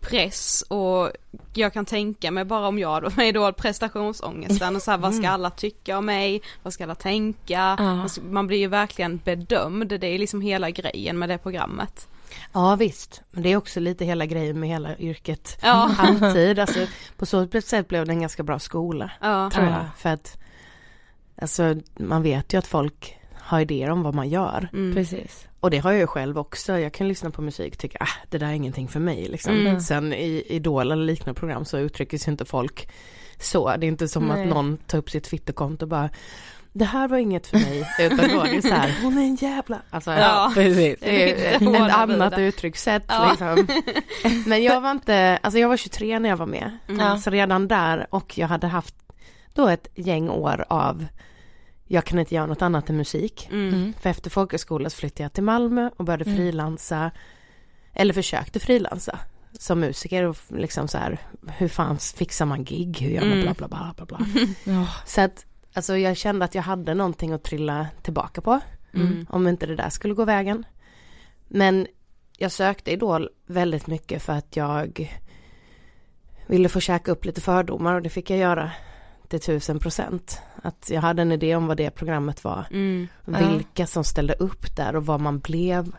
press 0.00 0.64
och 0.68 1.10
jag 1.54 1.72
kan 1.72 1.84
tänka 1.84 2.30
mig 2.30 2.44
bara 2.44 2.68
om 2.68 2.78
jag 2.78 3.02
då 3.02 3.10
med 3.16 3.28
Idol 3.28 3.52
prestationsångesten 3.52 4.76
och 4.76 4.82
så 4.82 4.90
här, 4.90 4.98
vad 4.98 5.14
ska 5.14 5.28
alla 5.28 5.50
tycka 5.50 5.98
om 5.98 6.06
mig? 6.06 6.42
Vad 6.62 6.72
ska 6.72 6.84
alla 6.84 6.94
tänka? 6.94 7.60
Alltså, 7.62 8.20
Man 8.20 8.46
blir 8.46 8.58
ju 8.58 8.66
verkligen 8.66 9.20
bedömd, 9.24 9.88
det 9.88 10.06
är 10.06 10.18
liksom 10.18 10.40
hela 10.40 10.70
grejen 10.70 11.18
med 11.18 11.28
det 11.28 11.38
programmet. 11.38 12.08
Ja 12.52 12.76
visst, 12.76 13.22
men 13.30 13.42
det 13.42 13.48
är 13.52 13.56
också 13.56 13.80
lite 13.80 14.04
hela 14.04 14.26
grejen 14.26 14.60
med 14.60 14.68
hela 14.68 14.96
yrket. 14.96 15.58
Ja. 15.62 15.90
Alltid, 15.98 16.58
alltså 16.58 16.86
på 17.16 17.26
så 17.26 17.48
sätt 17.64 17.88
blev 17.88 18.06
det 18.06 18.12
en 18.12 18.20
ganska 18.20 18.42
bra 18.42 18.58
skola. 18.58 19.10
Ja. 19.20 19.50
Tror 19.54 19.66
Ja. 19.66 19.70
jag. 19.72 19.84
För 19.96 20.08
att, 20.08 20.38
alltså 21.42 21.76
man 21.98 22.22
vet 22.22 22.52
ju 22.54 22.58
att 22.58 22.66
folk 22.66 23.18
har 23.34 23.60
idéer 23.60 23.90
om 23.90 24.02
vad 24.02 24.14
man 24.14 24.28
gör. 24.28 24.68
Mm. 24.72 24.94
Precis. 24.94 25.44
Och 25.60 25.70
det 25.70 25.78
har 25.78 25.90
jag 25.92 26.00
ju 26.00 26.06
själv 26.06 26.38
också. 26.38 26.78
Jag 26.78 26.92
kan 26.92 27.08
lyssna 27.08 27.30
på 27.30 27.42
musik 27.42 27.72
och 27.72 27.78
tycka, 27.78 27.98
ah, 28.00 28.26
det 28.30 28.38
där 28.38 28.46
är 28.46 28.52
ingenting 28.52 28.88
för 28.88 29.00
mig 29.00 29.28
liksom. 29.28 29.54
Mm. 29.54 29.80
Sen 29.80 30.12
i 30.12 30.44
Idol 30.48 30.92
eller 30.92 31.04
liknande 31.04 31.40
program 31.40 31.64
så 31.64 31.78
uttrycker 31.78 32.18
sig 32.18 32.30
inte 32.30 32.44
folk 32.44 32.88
så. 33.40 33.76
Det 33.76 33.86
är 33.86 33.88
inte 33.88 34.08
som 34.08 34.26
Nej. 34.28 34.42
att 34.42 34.48
någon 34.48 34.76
tar 34.76 34.98
upp 34.98 35.10
sitt 35.10 35.24
Twitterkonto 35.24 35.84
och 35.84 35.88
bara, 35.88 36.10
det 36.72 36.84
här 36.84 37.08
var 37.08 37.18
inget 37.18 37.46
för 37.46 37.58
mig. 37.58 37.88
Utan 38.00 38.28
då 38.28 38.40
är 38.42 38.52
det 38.56 38.62
så 38.62 38.74
här, 38.74 38.94
hon 39.02 39.18
är 39.18 39.22
en 39.22 39.34
jävla, 39.34 39.82
alltså 39.90 40.12
Ja. 40.12 40.50
Precis. 40.54 41.02
ett 41.02 41.62
annat 41.62 42.08
budar. 42.30 42.40
uttryckssätt 42.40 43.04
Ja. 43.08 43.28
liksom. 43.30 43.66
Men 44.46 44.62
jag 44.62 44.80
var 44.80 44.90
inte, 44.90 45.38
alltså 45.42 45.58
jag 45.58 45.68
var 45.68 45.76
23 45.76 46.18
när 46.18 46.28
jag 46.28 46.36
var 46.36 46.46
med. 46.46 46.78
Mm. 46.88 47.18
Så 47.18 47.30
redan 47.30 47.68
där 47.68 48.06
och 48.10 48.38
jag 48.38 48.48
hade 48.48 48.66
haft 48.66 48.94
då 49.54 49.68
ett 49.68 49.88
gäng 49.94 50.28
år 50.30 50.64
av 50.68 51.06
jag 51.90 52.04
kan 52.04 52.18
inte 52.18 52.34
göra 52.34 52.46
något 52.46 52.62
annat 52.62 52.90
än 52.90 52.96
musik. 52.96 53.48
Mm. 53.52 53.68
Mm. 53.74 53.92
För 54.00 54.10
efter 54.10 54.30
folkhögskolan 54.30 54.90
flyttade 54.90 55.22
jag 55.22 55.32
till 55.32 55.42
Malmö 55.44 55.90
och 55.96 56.04
började 56.04 56.24
Mm. 56.24 56.36
frilansa. 56.36 57.10
Eller 57.94 58.14
försökte 58.14 58.60
frilansa 58.60 59.18
som 59.58 59.80
musiker 59.80 60.24
och 60.24 60.36
liksom 60.48 60.88
så 60.88 60.98
här 60.98 61.18
hur 61.56 61.68
fan 61.68 61.98
fixar 61.98 62.46
man 62.46 62.64
gig, 62.64 62.98
hur 63.00 63.10
gör 63.10 63.20
man 63.20 63.32
Mm. 63.32 63.42
bla 63.42 63.54
bla 63.54 63.68
bla 63.68 63.94
bla 63.96 64.06
bla. 64.06 64.26
Ja. 64.64 64.86
Så 65.06 65.20
att 65.20 65.44
alltså 65.78 65.96
jag 65.96 66.16
kände 66.16 66.44
att 66.44 66.54
jag 66.54 66.62
hade 66.62 66.94
någonting 66.94 67.32
att 67.32 67.42
trilla 67.42 67.86
tillbaka 68.02 68.40
på 68.40 68.60
Mm. 68.94 69.26
om 69.30 69.48
inte 69.48 69.66
det 69.66 69.76
där 69.76 69.88
skulle 69.90 70.14
gå 70.14 70.24
vägen. 70.24 70.64
Men 71.48 71.86
jag 72.38 72.52
sökte 72.52 72.90
Idol 72.92 73.28
väldigt 73.46 73.86
mycket 73.86 74.22
för 74.22 74.32
att 74.32 74.56
jag 74.56 75.16
ville 76.46 76.68
få 76.68 76.80
käka 76.80 77.12
upp 77.12 77.24
lite 77.24 77.40
fördomar 77.40 77.94
och 77.94 78.02
det 78.02 78.08
fick 78.08 78.30
jag 78.30 78.38
göra 78.38 78.70
till 79.28 79.40
tusen 79.40 79.78
procent. 79.78 80.40
Att 80.62 80.90
jag 80.90 81.00
hade 81.00 81.22
en 81.22 81.32
idé 81.32 81.56
om 81.56 81.66
vad 81.66 81.76
det 81.76 81.90
programmet 81.90 82.44
var, 82.44 82.66
Mm. 82.70 83.08
Vilka 83.24 83.86
som 83.86 84.04
ställde 84.04 84.34
upp 84.34 84.76
där 84.76 84.96
och 84.96 85.06
vad 85.06 85.20
man 85.20 85.38
blev 85.38 85.92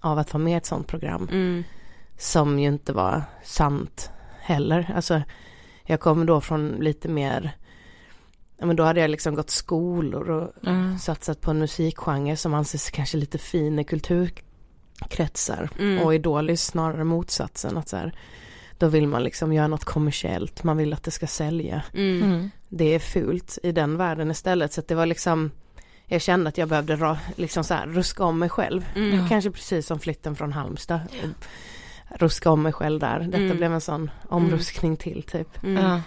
av 0.00 0.18
att 0.18 0.32
vara 0.32 0.42
med 0.42 0.52
i 0.52 0.56
ett 0.56 0.66
sånt 0.66 0.86
program 0.86 1.28
Mm. 1.32 1.64
som 2.18 2.58
ju 2.58 2.68
inte 2.68 2.92
var 2.92 3.22
sant 3.44 4.10
heller. 4.40 4.92
Alltså 4.96 5.22
jag 5.84 6.00
kommer 6.00 6.24
då 6.24 6.40
från 6.40 6.68
lite 6.68 7.08
mer, 7.08 7.56
ja 8.62 8.66
men 8.66 8.76
då 8.76 8.82
hade 8.84 9.00
jag 9.00 9.10
liksom 9.10 9.34
gått 9.34 9.50
skolor 9.50 10.30
och 10.30 10.50
Ja. 10.60 10.98
satsat 10.98 11.40
på 11.40 11.50
en 11.50 11.58
musikgenre 11.58 12.36
som 12.36 12.54
anses 12.54 12.90
kanske 12.90 13.16
lite 13.16 13.38
fin 13.38 13.78
i 13.78 13.84
kulturkretsar. 13.84 15.70
Mm. 15.78 16.04
Och 16.04 16.14
Idol 16.14 16.50
är 16.50 16.56
snarare 16.56 17.04
motsatsen. 17.04 17.76
Att 17.78 17.88
så 17.88 17.96
här, 17.96 18.12
då 18.78 18.88
vill 18.88 19.06
man 19.08 19.22
liksom 19.22 19.52
göra 19.52 19.68
något 19.68 19.84
kommersiellt, 19.84 20.64
man 20.64 20.76
vill 20.76 20.92
att 20.92 21.02
det 21.02 21.10
ska 21.10 21.26
sälja. 21.26 21.82
Mm. 21.94 22.22
Mm. 22.22 22.50
Det 22.68 22.94
är 22.94 22.98
fult 22.98 23.58
i 23.62 23.72
den 23.72 23.96
världen 23.96 24.30
istället. 24.30 24.72
Så 24.72 24.80
att 24.80 24.88
det 24.88 24.94
var 24.94 25.06
liksom, 25.06 25.50
jag 26.06 26.22
kände 26.22 26.48
att 26.48 26.58
jag 26.58 26.68
behövde 26.68 26.96
ra, 26.96 27.18
liksom 27.36 27.64
så 27.64 27.74
här, 27.74 27.86
ruska 27.86 28.24
om 28.24 28.38
mig 28.38 28.48
själv. 28.48 28.84
Mm. 28.96 29.28
Kanske 29.28 29.50
precis 29.50 29.86
som 29.86 29.98
flytten 29.98 30.36
från 30.36 30.52
Halmstad. 30.52 31.00
Ruska 32.18 32.50
om 32.50 32.62
mig 32.62 32.72
själv 32.72 33.00
där. 33.00 33.18
Detta 33.20 33.36
Mm. 33.44 33.56
blev 33.56 33.72
en 33.74 33.80
sån 33.80 34.10
omruskning 34.28 34.96
till 34.96 35.22
typ. 35.22 35.62
Mm. 35.64 35.84
Ja. 35.84 36.00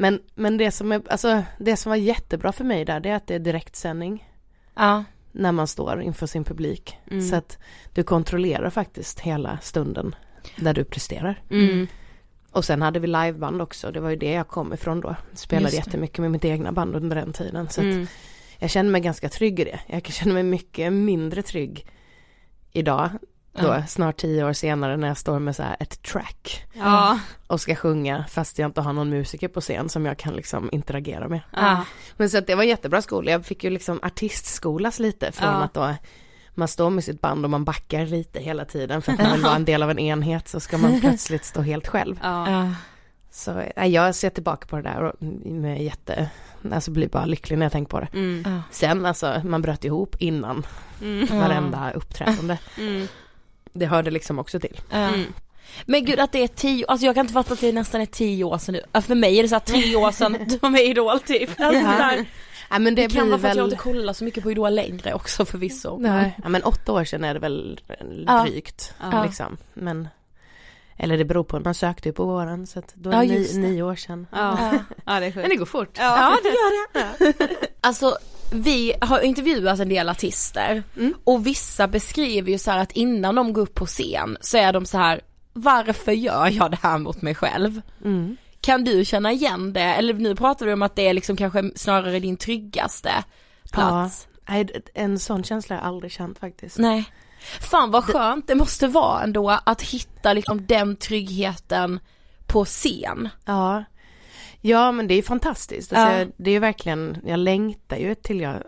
Men, 0.00 0.20
men 0.34 0.56
det 0.56 0.70
som 0.70 0.92
är, 0.92 1.02
alltså 1.10 1.42
det 1.58 1.76
som 1.76 1.90
var 1.90 1.96
jättebra 1.96 2.52
för 2.52 2.64
mig 2.64 2.84
där 2.84 3.00
det 3.00 3.08
är 3.08 3.14
att 3.14 3.26
det 3.26 3.34
är 3.34 3.38
direktsändning. 3.38 4.28
Ja. 4.74 5.04
När 5.32 5.52
man 5.52 5.66
står 5.66 6.02
inför 6.02 6.26
sin 6.26 6.44
publik. 6.44 6.98
Mm. 7.10 7.28
Så 7.28 7.36
att 7.36 7.58
du 7.92 8.02
kontrollerar 8.02 8.70
faktiskt 8.70 9.20
hela 9.20 9.58
stunden 9.62 10.14
där 10.56 10.74
du 10.74 10.84
presterar. 10.84 11.42
Mm. 11.50 11.86
Och 12.52 12.64
sen 12.64 12.82
hade 12.82 12.98
vi 13.00 13.06
liveband 13.06 13.62
också, 13.62 13.90
det 13.90 14.00
var 14.00 14.10
ju 14.10 14.16
det 14.16 14.32
jag 14.32 14.48
kom 14.48 14.72
ifrån 14.72 15.00
då. 15.00 15.16
Spelade 15.32 15.74
jättemycket 15.76 16.18
med 16.18 16.30
mitt 16.30 16.44
egna 16.44 16.72
band 16.72 16.96
under 16.96 17.16
den 17.16 17.32
tiden. 17.32 17.68
Så 17.68 17.80
Mm. 17.80 18.06
jag 18.58 18.70
känner 18.70 18.90
mig 18.90 19.00
ganska 19.00 19.28
trygg 19.28 19.60
i 19.60 19.64
det. 19.64 19.80
Jag 19.86 20.06
känner 20.06 20.34
mig 20.34 20.42
mycket 20.42 20.92
mindre 20.92 21.42
trygg 21.42 21.86
idag. 22.72 23.10
Då, 23.60 23.66
Ja. 23.66 23.86
snart 23.86 24.16
tio 24.16 24.44
år 24.44 24.52
senare 24.52 24.96
när 24.96 25.08
jag 25.08 25.16
står 25.18 25.38
med 25.38 25.56
så 25.56 25.62
här 25.62 25.76
ett 25.80 26.02
track 26.02 26.64
Ja. 26.72 27.18
och 27.46 27.60
ska 27.60 27.74
sjunga 27.74 28.24
fast 28.28 28.58
jag 28.58 28.68
inte 28.68 28.80
har 28.80 28.92
någon 28.92 29.10
musiker 29.10 29.48
på 29.48 29.60
scen 29.60 29.88
som 29.88 30.06
jag 30.06 30.18
kan 30.18 30.34
liksom 30.34 30.68
interagera 30.72 31.28
med. 31.28 31.40
Ja. 31.52 31.84
Men 32.16 32.30
så 32.30 32.38
att 32.38 32.46
det 32.46 32.54
var 32.54 32.62
jättebra 32.64 33.02
skola, 33.02 33.30
jag 33.30 33.46
fick 33.46 33.64
ju 33.64 33.70
liksom 33.70 34.00
artistskolas 34.02 34.98
lite 34.98 35.32
från 35.32 35.48
Ja. 35.48 35.54
att 35.62 35.74
då 35.74 35.94
man 36.54 36.68
står 36.68 36.90
med 36.90 37.04
sitt 37.04 37.20
band 37.20 37.44
och 37.44 37.50
man 37.50 37.64
backar 37.64 38.06
lite 38.06 38.40
hela 38.40 38.64
tiden 38.64 39.02
för 39.02 39.12
att 39.12 39.18
man 39.18 39.32
vill 39.32 39.42
vara 39.42 39.56
en 39.56 39.64
del 39.64 39.82
av 39.82 39.90
en 39.90 39.98
enhet 39.98 40.48
så 40.48 40.60
ska 40.60 40.78
man 40.78 41.00
plötsligt 41.00 41.44
stå 41.44 41.60
helt 41.60 41.88
själv. 41.88 42.20
Så 43.30 43.62
jag 43.76 44.14
ser 44.14 44.30
tillbaka 44.30 44.66
på 44.66 44.76
det 44.76 44.82
där 44.82 45.02
och 45.02 45.22
med 45.46 45.82
jätte, 45.84 46.30
alltså 46.72 46.90
blir 46.90 47.08
bara 47.08 47.24
lycklig 47.24 47.58
när 47.58 47.66
jag 47.66 47.72
tänker 47.72 47.90
på 47.90 48.00
det. 48.00 48.08
Mm. 48.12 48.60
Sen 48.70 49.06
alltså, 49.06 49.40
man 49.44 49.62
bröt 49.62 49.84
ihop 49.84 50.16
innan 50.18 50.66
Mm. 51.02 51.38
varenda 51.40 51.90
uppträdande. 51.90 52.58
Mm. 52.78 53.08
Det 53.72 53.86
hörde 53.86 54.10
liksom 54.10 54.38
också 54.38 54.60
till. 54.60 54.80
Ja. 54.90 54.96
Mm. 54.96 55.24
Men 55.86 56.04
gud 56.04 56.20
att 56.20 56.32
det 56.32 56.42
är 56.42 56.48
tio, 56.48 56.86
alltså 56.88 57.06
jag 57.06 57.14
kan 57.14 57.20
inte 57.24 57.32
fatta 57.34 57.52
att 57.54 57.60
det 57.60 57.72
nästan 57.72 58.00
är 58.00 58.06
tio 58.06 58.44
år 58.44 58.58
sedan 58.58 58.72
nu. 58.74 58.82
Ja, 58.92 59.00
För 59.00 59.14
mig 59.14 59.38
är 59.38 59.42
det 59.42 59.48
så 59.48 59.54
här 59.54 59.60
tre 59.60 59.96
år 59.96 60.10
sedan 60.12 60.36
du 60.48 60.58
var 60.58 60.70
med 60.70 60.80
i 60.80 60.84
Idol 60.90 61.20
typ. 61.20 61.50
Alltså, 61.60 61.82
Ja. 61.82 62.12
Ja 62.70 62.78
men 62.78 62.94
det, 62.94 63.06
det 63.06 63.14
kan 63.14 63.28
vara 63.30 63.38
för 63.40 63.48
att 63.48 63.56
jag 63.56 63.66
inte 63.66 63.76
kollar 63.76 64.12
så 64.12 64.24
mycket 64.24 64.42
på 64.42 64.50
Idol 64.50 64.74
längre 64.74 65.14
också 65.14 65.44
förvisso. 65.44 65.98
nej, 65.98 66.36
ja, 66.42 66.48
men 66.48 66.62
åtta 66.62 66.92
år 66.92 67.04
sedan 67.04 67.24
är 67.24 67.34
det 67.34 67.40
väl 67.40 67.80
drygt 68.44 68.94
Ja. 69.12 69.24
liksom. 69.24 69.56
Men, 69.74 70.08
eller 70.96 71.18
det 71.18 71.24
beror 71.24 71.44
på, 71.44 71.60
man 71.60 71.74
sökte 71.74 72.08
ju 72.08 72.12
på 72.12 72.24
våren 72.24 72.66
så 72.66 72.78
att 72.78 72.92
då 72.94 73.10
är 73.10 73.14
Ja, 73.14 73.20
det 73.20 73.26
just 73.26 73.54
ni, 73.54 73.62
det. 73.62 73.68
nio 73.68 73.82
år 73.82 73.96
sedan. 73.96 74.26
Ja. 74.32 74.58
Ja. 75.04 75.20
det 75.20 75.26
är 75.26 75.32
Men 75.32 75.32
sjukt. 75.32 75.48
det 75.50 75.56
går 75.56 75.66
fort. 75.66 75.90
Ja. 75.98 76.16
Ja 76.32 76.38
det 76.42 76.48
gör 76.48 77.34
det. 77.38 77.66
Alltså 77.80 78.18
vi 78.52 78.92
har 79.00 79.20
intervjuat 79.20 79.80
en 79.80 79.88
del 79.88 80.08
artister 80.08 80.82
Mm. 80.96 81.14
och 81.24 81.46
vissa 81.46 81.88
beskriver 81.88 82.50
ju 82.52 82.58
så 82.58 82.70
att 82.70 82.92
innan 82.92 83.34
de 83.34 83.52
går 83.52 83.62
upp 83.62 83.74
på 83.74 83.86
scen 83.86 84.36
så 84.40 84.56
är 84.58 84.72
de 84.72 84.86
så 84.86 84.98
här 84.98 85.20
varför 85.52 86.12
gör 86.12 86.46
jag 86.50 86.70
det 86.70 86.78
här 86.82 86.98
mot 86.98 87.22
mig 87.22 87.34
själv? 87.34 87.80
Mm. 88.04 88.36
Kan 88.60 88.84
du 88.84 89.04
känna 89.04 89.32
igen 89.32 89.72
det? 89.72 89.80
Eller 89.80 90.14
nu 90.14 90.34
pratar 90.36 90.66
vi 90.66 90.72
om 90.72 90.82
att 90.82 90.96
det 90.96 91.08
är 91.08 91.14
liksom 91.14 91.36
kanske 91.36 91.70
snarare 91.76 92.18
din 92.20 92.36
tryggaste 92.36 93.10
plats. 93.72 94.28
D- 94.46 94.80
en 94.94 95.18
sån 95.18 95.44
känsla 95.44 95.76
har 95.76 95.82
jag 95.82 95.88
aldrig 95.88 96.12
känt 96.12 96.38
faktiskt. 96.38 96.78
Nej. 96.78 97.04
Fan 97.60 97.90
vad 97.90 98.04
skönt 98.04 98.46
det 98.46 98.54
måste 98.54 98.86
vara 98.88 99.22
ändå 99.22 99.58
att 99.66 99.82
hitta 99.82 100.32
liksom 100.32 100.66
den 100.66 100.96
tryggheten 100.96 102.00
på 102.46 102.64
scen. 102.64 103.28
Ja. 103.44 103.84
Ja 104.68 104.92
men 104.92 105.08
det 105.08 105.14
är 105.14 105.22
fantastiskt. 105.22 105.92
Alltså, 105.92 106.12
Ja. 106.12 106.18
jag, 106.18 106.32
det 106.36 106.50
är 106.50 106.54
ju 106.54 106.58
verkligen, 106.60 107.18
jag 107.26 107.38
längtar 107.38 107.96
ju 107.96 108.14
till 108.14 108.40
jag 108.40 108.62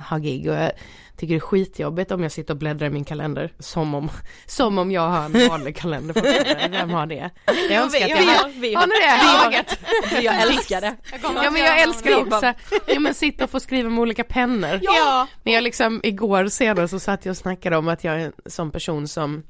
har 0.00 0.18
gig 0.18 0.48
och 0.50 0.54
jag 0.54 0.72
tycker 1.16 1.34
det 1.34 1.38
är 1.38 1.40
skitjobbigt 1.40 2.10
om 2.12 2.22
jag 2.22 2.32
sitter 2.32 2.54
och 2.54 2.58
bläddrar 2.58 2.86
i 2.86 2.90
min 2.90 3.04
kalender 3.04 3.52
som 3.58 3.94
om, 3.94 4.10
som 4.46 4.78
om 4.78 4.90
jag 4.90 5.08
har 5.08 5.24
en 5.24 5.48
vanlig 5.48 5.76
kalender 5.76 6.14
fortfarande. 6.14 6.68
Vem 6.78 6.90
har 6.90 7.06
det? 7.06 7.30
Jag 7.70 7.82
önskar 7.82 8.04
att 8.04 8.08
jag 8.10 8.16
hade, 8.16 8.52
vi 8.54 8.74
har 8.74 8.86
ni 8.86 8.92
det? 8.92 10.20
vi 10.20 10.26
har, 10.26 10.34
jag 10.34 10.42
älskar 10.42 10.80
det. 10.80 10.96
Ja 11.22 11.50
men 11.50 11.62
jag 11.62 11.80
älskar 11.82 12.20
också, 12.20 12.52
ja 12.86 13.00
men 13.00 13.14
sitta 13.14 13.44
och 13.44 13.50
få 13.50 13.60
skriva 13.60 13.90
med 13.90 13.98
olika 13.98 14.24
pennor. 14.24 14.78
Ja. 14.82 15.26
Men 15.42 15.52
jag 15.52 15.64
liksom, 15.64 16.00
igår 16.02 16.48
senare 16.48 16.88
så 16.88 17.00
satt 17.00 17.24
jag 17.24 17.30
och 17.30 17.36
snackade 17.36 17.76
om 17.76 17.88
att 17.88 18.04
jag 18.04 18.14
är 18.14 18.24
en 18.24 18.32
sån 18.46 18.70
person 18.70 19.08
som 19.08 19.42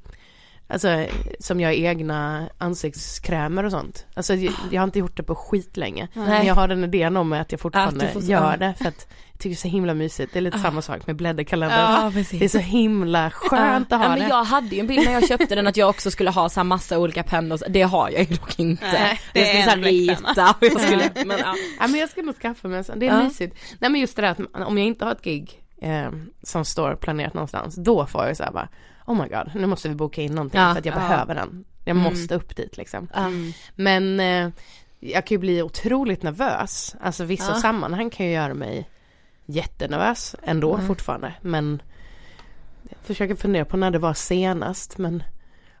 Alltså 0.71 1.05
som 1.39 1.59
gör 1.59 1.71
egna 1.71 2.49
ansiktskrämer 2.57 3.63
och 3.63 3.71
sånt. 3.71 4.05
Alltså 4.13 4.33
jag, 4.35 4.53
jag 4.71 4.81
har 4.81 4.83
inte 4.87 4.99
gjort 4.99 5.17
det 5.17 5.23
på 5.23 5.35
skit 5.35 5.77
länge. 5.77 6.07
Men 6.13 6.45
jag 6.45 6.55
har 6.55 6.67
den 6.67 6.83
idén 6.83 7.17
om 7.17 7.29
mig 7.29 7.39
att 7.39 7.51
jag 7.51 7.61
fortfarande 7.61 8.05
Att 8.05 8.13
får- 8.13 8.21
gör 8.23 8.57
det 8.57 8.73
för 8.77 8.85
att 8.87 9.07
jag 9.31 9.39
tycker 9.43 9.49
det 9.49 9.53
är 9.53 9.55
så 9.55 9.67
himla 9.67 9.93
mysigt. 9.93 10.33
Det 10.33 10.39
är 10.39 10.41
lite 10.41 10.57
Ah. 10.57 10.61
samma 10.61 10.81
sak 10.81 11.07
med 11.07 11.15
blädderkalender. 11.15 11.77
Ja 12.03 12.11
precis. 12.13 12.39
Det 12.39 12.45
är 12.45 12.49
så 12.49 12.57
himla 12.57 13.29
skönt 13.31 13.91
att 13.91 13.99
ha 13.99 14.05
ja, 14.05 14.09
men 14.09 14.19
det. 14.19 14.27
jag 14.27 14.43
hade 14.43 14.67
ju 14.75 14.79
en 14.79 14.87
bild 14.87 15.05
när 15.05 15.13
jag 15.13 15.27
köpte 15.27 15.55
den 15.55 15.67
att 15.67 15.77
jag 15.77 15.89
också 15.89 16.11
skulle 16.11 16.29
ha 16.29 16.49
så 16.49 16.59
här 16.59 16.65
massa 16.65 16.99
olika 16.99 17.23
pennor, 17.23 17.59
det 17.69 17.81
har 17.81 18.09
jag 18.09 18.19
ju 18.29 18.35
dock 18.35 18.59
inte. 18.59 18.85
Nej, 18.91 19.19
det 19.33 19.39
jag 19.39 19.47
skulle 19.47 19.63
så 19.63 19.69
här 19.69 19.77
rita 19.77 20.55
och 20.59 20.65
jag 20.65 20.81
skulle, 20.81 21.09
men 21.25 21.37
ja. 21.39 21.55
Ja 21.79 21.87
men 21.87 21.99
jag 21.99 22.09
ska 22.09 22.21
nog 22.21 22.35
skaffa 22.35 22.67
mig 22.67 22.77
en 22.77 22.83
sån, 22.83 22.99
det 22.99 23.07
är 23.07 23.23
mysigt. 23.23 23.55
Nej 23.79 23.91
men 23.91 24.01
just 24.01 24.15
det 24.15 24.21
där 24.21 24.29
att 24.29 24.67
om 24.67 24.77
jag 24.77 24.87
inte 24.87 25.05
har 25.05 25.11
ett 25.11 25.23
gig 25.23 25.61
eh, 25.81 26.09
som 26.43 26.65
står 26.65 26.95
planerat 26.95 27.33
någonstans, 27.33 27.75
då 27.75 28.05
får 28.05 28.25
jag 28.27 28.37
så 28.37 28.43
här 28.43 28.51
bara 28.51 28.67
Oh 29.05 29.21
my 29.21 29.27
god, 29.27 29.51
nu 29.55 29.67
måste 29.67 29.89
vi 29.89 29.95
boka 29.95 30.21
in 30.21 30.35
någonting 30.35 30.61
Ja. 30.61 30.71
för 30.73 30.79
att 30.79 30.85
jag 30.85 30.95
Ja. 30.95 30.99
behöver 30.99 31.35
den. 31.35 31.65
Jag 31.85 31.97
Mm. 31.97 32.03
måste 32.13 32.35
upp 32.35 32.55
dit 32.55 32.77
liksom. 32.77 33.07
Mm. 33.15 33.51
Men 33.75 34.19
eh, 34.19 34.49
jag 34.99 35.25
kan 35.27 35.35
ju 35.35 35.39
bli 35.39 35.61
otroligt 35.61 36.23
nervös. 36.23 36.95
Alltså 37.01 37.23
vissa 37.23 37.51
Ja. 37.51 37.55
sammanhang 37.61 38.09
kan 38.09 38.25
ju 38.25 38.31
göra 38.31 38.53
mig 38.53 38.89
jättenervös 39.45 40.35
ändå 40.43 40.73
Mm. 40.75 40.87
fortfarande. 40.87 41.33
Men 41.41 41.81
jag 42.89 42.97
försöker 43.03 43.35
fundera 43.35 43.65
på 43.65 43.77
när 43.77 43.91
det 43.91 43.99
var 43.99 44.13
senast. 44.13 44.97
Men 44.97 45.23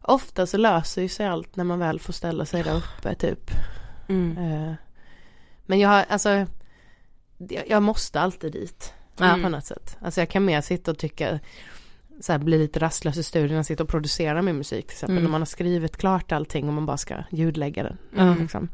ofta 0.01 0.45
så 0.45 0.57
löser 0.57 1.01
ju 1.01 1.09
sig 1.09 1.25
allt 1.27 1.55
när 1.55 1.63
man 1.63 1.79
väl 1.79 1.99
får 1.99 2.13
ställa 2.13 2.45
sig 2.45 2.63
där 2.63 2.75
uppe 2.75 3.15
typ. 3.15 3.51
Mm. 4.09 4.37
Eh, 4.37 4.73
Men 5.65 5.79
jag 5.79 5.89
har, 5.89 6.05
alltså 6.09 6.45
jag, 7.67 7.83
måste 7.83 8.21
alltid 8.21 8.51
dit. 8.51 8.93
Ja. 9.17 9.39
På 9.43 9.49
något 9.49 9.65
sätt. 9.65 9.97
Alltså 10.01 10.21
jag 10.21 10.29
kan 10.29 10.45
mer 10.45 10.61
sitta 10.61 10.91
och 10.91 10.97
tycka 10.97 11.39
så 12.21 12.31
här, 12.31 12.39
bli 12.39 12.57
lite 12.57 12.79
rastlös 12.79 13.17
i 13.17 13.23
studion 13.23 13.59
och 13.59 13.65
sitta 13.65 13.83
och 13.83 13.89
producera 13.89 14.41
min 14.41 14.57
musik 14.57 14.87
till 14.87 14.93
exempel. 14.93 15.13
Mm. 15.13 15.23
När 15.23 15.31
man 15.31 15.41
har 15.41 15.45
skrivit 15.45 15.97
klart 15.97 16.31
allting 16.31 16.67
och 16.67 16.73
man 16.73 16.85
bara 16.85 16.97
ska 16.97 17.15
ljudlägga 17.29 17.83
den. 17.83 17.97
Mm. 18.17 18.41
Liksom. 18.41 18.69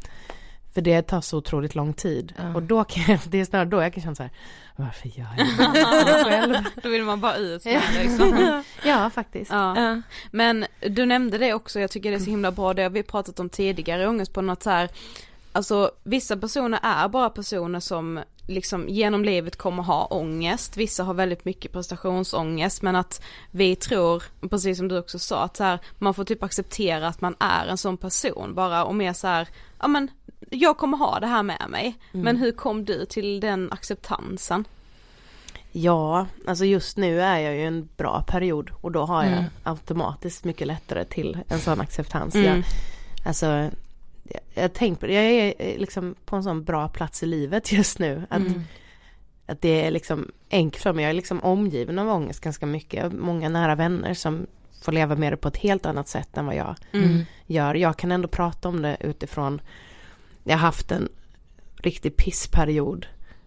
För 0.73 0.81
det 0.81 1.01
tar 1.01 1.21
så 1.21 1.37
otroligt 1.37 1.75
lång 1.75 1.93
tid. 1.93 2.33
Ja. 2.37 2.55
Och 2.55 2.63
då 2.63 2.83
kan 2.83 3.03
jag, 3.07 3.19
det 3.29 3.37
är 3.37 3.45
snarare 3.45 3.69
då 3.69 3.81
jag 3.81 3.93
kan 3.93 4.03
känna 4.03 4.15
så 4.15 4.23
här, 4.23 4.31
varför 4.75 5.07
gör 5.07 5.27
jag 5.37 5.47
det 5.47 6.23
själv? 6.29 6.55
Då 6.83 6.89
vill 6.89 7.03
man 7.03 7.21
bara 7.21 7.35
ut 7.35 7.65
med 7.65 7.81
det 7.93 8.03
liksom. 8.03 8.63
Ja, 8.83 9.09
faktiskt. 9.09 9.51
Ja. 9.51 9.81
Ja. 9.81 10.01
Men 10.31 10.65
du 10.79 11.05
nämnde 11.05 11.37
det 11.37 11.53
också, 11.53 11.79
jag 11.79 11.91
tycker 11.91 12.11
det 12.11 12.17
är 12.17 12.19
så 12.19 12.29
himla 12.29 12.51
bra, 12.51 12.73
det 12.73 12.83
har 12.83 12.89
vi 12.89 13.03
pratat 13.03 13.39
om 13.39 13.49
tidigare, 13.49 14.07
ångest 14.07 14.33
på 14.33 14.41
något 14.41 14.63
så 14.63 14.69
här, 14.69 14.89
alltså 15.51 15.91
vissa 16.03 16.37
personer 16.37 16.79
är 16.83 17.07
bara 17.07 17.29
personer 17.29 17.79
som 17.79 18.19
liksom 18.47 18.89
genom 18.89 19.23
livet 19.23 19.55
kommer 19.55 19.83
ha 19.83 20.05
ångest, 20.05 20.77
vissa 20.77 21.03
har 21.03 21.13
väldigt 21.13 21.45
mycket 21.45 21.71
prestationsångest 21.71 22.81
men 22.81 22.95
att 22.95 23.21
vi 23.51 23.75
tror, 23.75 24.23
precis 24.49 24.77
som 24.77 24.87
du 24.87 24.97
också 24.99 25.19
sa, 25.19 25.43
att 25.43 25.57
så 25.57 25.63
här, 25.63 25.79
man 25.97 26.13
får 26.13 26.23
typ 26.23 26.43
acceptera 26.43 27.07
att 27.07 27.21
man 27.21 27.35
är 27.39 27.65
en 27.67 27.77
sån 27.77 27.97
person 27.97 28.55
bara 28.55 28.85
och 28.85 28.95
mer 28.95 29.13
så 29.13 29.27
här, 29.27 29.47
ja 29.79 29.87
men 29.87 30.07
jag 30.49 30.77
kommer 30.77 30.97
ha 30.97 31.19
det 31.19 31.27
här 31.27 31.43
med 31.43 31.65
mig, 31.69 31.95
men 32.11 32.37
hur 32.37 32.51
kom 32.51 32.85
du 32.85 33.05
till 33.05 33.39
den 33.39 33.71
acceptansen? 33.71 34.65
Ja, 35.71 36.25
alltså 36.47 36.65
just 36.65 36.97
nu 36.97 37.21
är 37.21 37.39
jag 37.39 37.55
ju 37.55 37.65
en 37.67 37.89
bra 37.97 38.23
period 38.27 38.71
och 38.81 38.91
då 38.91 39.05
har 39.05 39.23
jag 39.23 39.33
Mm. 39.33 39.43
automatiskt 39.63 40.43
mycket 40.43 40.67
lättare 40.67 41.05
till 41.05 41.37
en 41.47 41.59
sån 41.59 41.81
acceptans. 41.81 42.35
Mm. 42.35 42.45
Jag, 42.55 42.63
alltså, 43.25 43.69
jag, 44.53 44.73
tänker 44.73 44.99
på 44.99 45.07
det, 45.07 45.13
jag 45.13 45.23
är 45.25 45.53
eh, 45.59 45.77
liksom 45.79 46.15
på 46.25 46.35
en 46.35 46.43
sån 46.43 46.63
bra 46.63 46.87
plats 46.89 47.23
i 47.23 47.25
livet 47.25 47.71
just 47.71 47.99
nu. 47.99 48.23
Att, 48.29 48.39
Mm. 48.41 48.63
att 49.45 49.61
det 49.61 49.85
är 49.85 49.91
liksom 49.91 50.31
enkelt 50.51 50.83
för 50.83 50.93
mig, 50.93 51.03
jag 51.03 51.09
är 51.09 51.13
liksom 51.13 51.43
omgiven 51.43 51.99
av 51.99 52.09
ångest 52.09 52.39
ganska 52.39 52.65
mycket. 52.65 52.93
Jag 52.93 53.03
har 53.03 53.09
många 53.17 53.49
nära 53.49 53.75
vänner 53.75 54.13
som 54.13 54.47
får 54.81 54.91
leva 54.91 55.15
med 55.15 55.33
det 55.33 55.37
på 55.37 55.47
ett 55.47 55.57
helt 55.57 55.85
annat 55.85 56.07
sätt 56.07 56.37
än 56.37 56.45
vad 56.45 56.55
jag 56.55 56.75
Mm. 56.93 57.25
gör. 57.45 57.75
Jag 57.75 57.97
kan 57.97 58.11
ändå 58.11 58.27
prata 58.27 58.69
om 58.69 58.81
det 58.81 58.97
utifrån, 58.99 59.61
jag 60.43 60.53
har 60.53 60.59
haft 60.59 60.91
en 60.91 61.09
riktig 61.77 62.17
pissperiod 62.17 63.05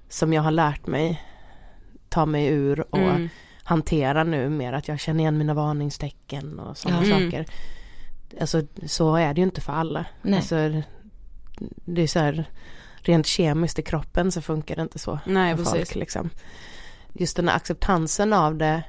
som 0.08 0.32
jag 0.32 0.42
har 0.42 0.50
lärt 0.50 0.86
mig 0.86 1.22
ta 2.08 2.26
mig 2.26 2.46
ur 2.46 2.80
och 2.94 2.98
Mm. 2.98 3.28
hantera 3.62 4.24
nu 4.24 4.48
mer 4.48 4.72
att 4.72 4.88
jag 4.88 5.00
känner 5.00 5.20
igen 5.20 5.38
mina 5.38 5.54
varningstecken 5.54 6.58
och 6.58 6.78
sådana. 6.78 7.02
Mm. 7.02 7.30
saker. 7.30 7.46
Alltså 8.40 8.62
så 8.86 9.16
är 9.16 9.34
det 9.34 9.40
ju 9.40 9.44
inte 9.44 9.60
för 9.60 9.72
alla. 9.72 10.04
Nej. 10.22 10.36
Alltså, 10.36 10.82
det 11.84 12.02
är 12.02 12.06
så 12.06 12.18
här 12.18 12.44
rent 12.96 13.26
kemiskt 13.26 13.78
i 13.78 13.82
kroppen 13.82 14.32
så 14.32 14.40
funkar 14.42 14.76
det 14.76 14.82
inte 14.82 14.98
så 14.98 15.18
Nej 15.26 15.56
precis. 15.56 15.70
folk 15.72 15.94
liksom. 15.94 16.30
Just 17.12 17.36
den 17.36 17.48
här 17.48 17.56
acceptansen 17.56 18.32
av 18.32 18.56
det. 18.56 18.82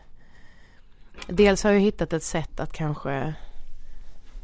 Dels 1.28 1.64
har 1.64 1.72
jag 1.72 1.80
hittat 1.80 2.14
ett 2.14 2.24
sätt 2.24 2.60
att 2.60 2.74
kanske 2.74 3.34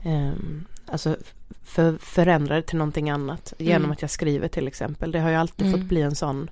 ehm, 0.03 0.65
alltså 0.85 1.17
för, 1.63 1.97
förändra 1.97 2.55
det 2.55 2.61
till 2.61 2.77
någonting 2.77 3.09
annat. 3.09 3.53
Genom 3.57 3.81
Mm. 3.81 3.91
att 3.91 4.01
jag 4.01 4.11
skriver 4.11 4.47
till 4.47 4.67
exempel. 4.67 5.11
Det 5.11 5.19
har 5.19 5.29
ju 5.29 5.35
alltid 5.35 5.67
Mm. 5.67 5.79
fått 5.79 5.89
bli 5.89 6.01
en 6.01 6.15
sån 6.15 6.49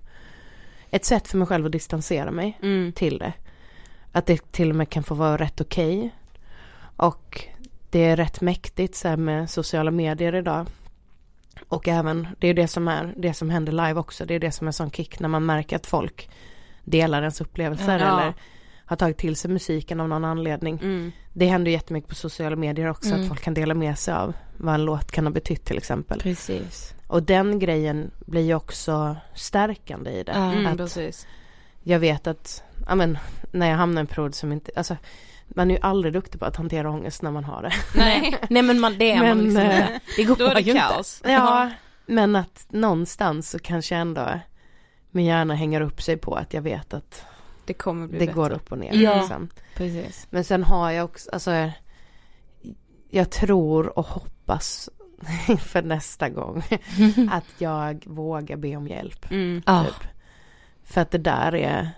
ett 0.92 1.06
sätt 1.06 1.28
för 1.28 1.38
mig 1.38 1.48
själv 1.48 1.66
att 1.66 1.72
distansera 1.72 2.32
mig 2.32 2.58
Mm. 2.62 2.92
till 2.92 3.18
det. 3.18 3.34
Att 4.12 4.26
det 4.26 4.52
till 4.52 4.70
och 4.70 4.76
med 4.76 4.90
kan 4.90 5.04
få 5.04 5.16
vara 5.16 5.38
rätt 5.38 5.62
okej. 5.62 6.10
Och 6.98 7.48
det 7.96 8.06
är 8.06 8.16
rätt 8.16 8.42
mäktigt 8.42 8.96
så 8.96 9.08
här 9.08 9.18
med 9.18 9.50
sociala 9.50 9.92
medier 9.92 10.36
idag. 10.36 10.68
Och 11.68 11.88
även, 11.88 12.28
det 12.40 12.48
är 12.48 12.54
det 12.54 12.68
som 12.68 12.88
är, 12.88 13.14
det 13.18 13.34
som 13.34 13.50
händer 13.50 13.72
live 13.72 13.94
också, 13.94 14.26
det 14.26 14.34
är 14.34 14.40
det 14.40 14.52
som 14.52 14.68
är 14.68 14.72
sån 14.72 14.92
kick 14.92 15.20
när 15.20 15.30
man 15.30 15.46
märker 15.46 15.76
att 15.76 15.86
folk 15.86 16.30
delar 16.84 17.22
ens 17.22 17.42
upplevelser 17.42 18.00
Ja. 18.00 18.06
eller 18.22 18.34
har 18.86 18.96
tagit 18.96 19.18
till 19.18 19.36
sig 19.36 19.52
musiken 19.52 20.00
av 20.00 20.10
någon 20.10 20.26
anledning. 20.26 20.80
Mm. 20.84 21.12
Det 21.34 21.46
händer 21.46 21.72
ju 21.72 21.78
jättemycket 21.78 22.10
på 22.10 22.16
sociala 22.16 22.56
medier 22.56 22.90
också, 22.90 23.10
Mm. 23.10 23.22
att 23.22 23.28
folk 23.28 23.42
kan 23.42 23.54
dela 23.54 23.74
med 23.74 23.98
sig 24.00 24.14
av 24.14 24.34
vad 24.58 24.74
en 24.74 24.86
låt 24.86 25.12
kan 25.12 25.26
ha 25.26 25.32
betytt 25.32 25.66
till 25.66 25.78
exempel. 25.78 26.20
Precis. 26.20 26.94
Och 27.08 27.24
den 27.24 27.60
grejen 27.60 28.12
blir 28.26 28.42
ju 28.42 28.56
också 28.56 29.16
stärkande 29.34 30.12
i 30.12 30.24
det. 30.24 30.32
Mm, 30.32 30.66
att 30.66 30.78
precis. 30.78 31.28
jag 31.84 32.00
vet 32.00 32.28
att, 32.28 32.64
ja 32.88 32.96
men, 32.96 33.18
när 33.52 33.70
jag 33.70 33.78
hamnar 33.78 34.02
i 34.02 34.04
en 34.04 34.08
period 34.08 34.36
som 34.36 34.52
inte, 34.52 34.72
alltså 34.76 34.98
man 35.48 35.72
är 35.72 35.76
ju 35.76 35.82
aldrig 35.82 36.14
duktig 36.14 36.40
på 36.40 36.46
att 36.46 36.56
hantera 36.56 36.90
ångest 36.90 37.22
när 37.22 37.32
man 37.32 37.44
har 37.44 37.62
det. 37.62 37.72
Nej, 37.96 38.38
Nej 38.50 38.62
men 38.64 38.80
man, 38.80 38.98
det 38.98 39.12
är 39.12 39.18
man 39.18 39.28
Men, 39.38 39.44
liksom 39.44 39.62
eh, 39.62 39.78
inte. 39.82 40.00
Det 40.18 40.24
går 40.24 40.36
då 40.36 40.46
är 40.46 40.54
det 40.56 40.62
ju 40.62 40.72
inte. 40.72 40.84
kaos. 40.84 41.22
Ja, 41.26 41.72
men 42.06 42.36
att 42.36 42.66
någonstans 42.70 43.50
så 43.50 43.60
kanske 43.60 43.96
ändå 43.96 44.40
min 45.12 45.26
hjärna 45.26 45.56
hänger 45.56 45.82
upp 45.82 46.02
sig 46.02 46.18
på 46.18 46.36
att 46.36 46.54
jag 46.54 46.62
vet 46.62 46.94
att 46.94 47.26
Det 47.66 47.74
kommer 47.74 48.08
bli 48.08 48.20
det 48.20 48.26
bättre. 48.26 48.36
går 48.36 48.52
upp 48.52 48.72
och 48.72 48.78
ner. 48.78 48.94
Ja. 48.94 49.16
Liksom. 49.20 49.50
Precis. 49.76 50.28
Men 50.30 50.44
sen 50.44 50.64
har 50.64 50.92
jag 50.92 51.06
också, 51.06 51.30
alltså 51.34 51.72
jag 53.10 53.30
tror 53.32 54.00
och 54.00 54.06
hoppas 54.08 54.90
inför 55.48 55.82
nästa 55.82 56.30
gång 56.30 56.64
att 57.32 57.46
jag 57.58 58.04
vågar 58.08 58.58
be 58.58 58.76
om 58.76 58.88
hjälp. 58.88 59.32
Mm. 59.32 59.62
Typ. 59.62 60.08
För 60.84 61.02
att 61.02 61.12
det 61.12 61.18
där 61.18 61.56
är, 61.56 61.90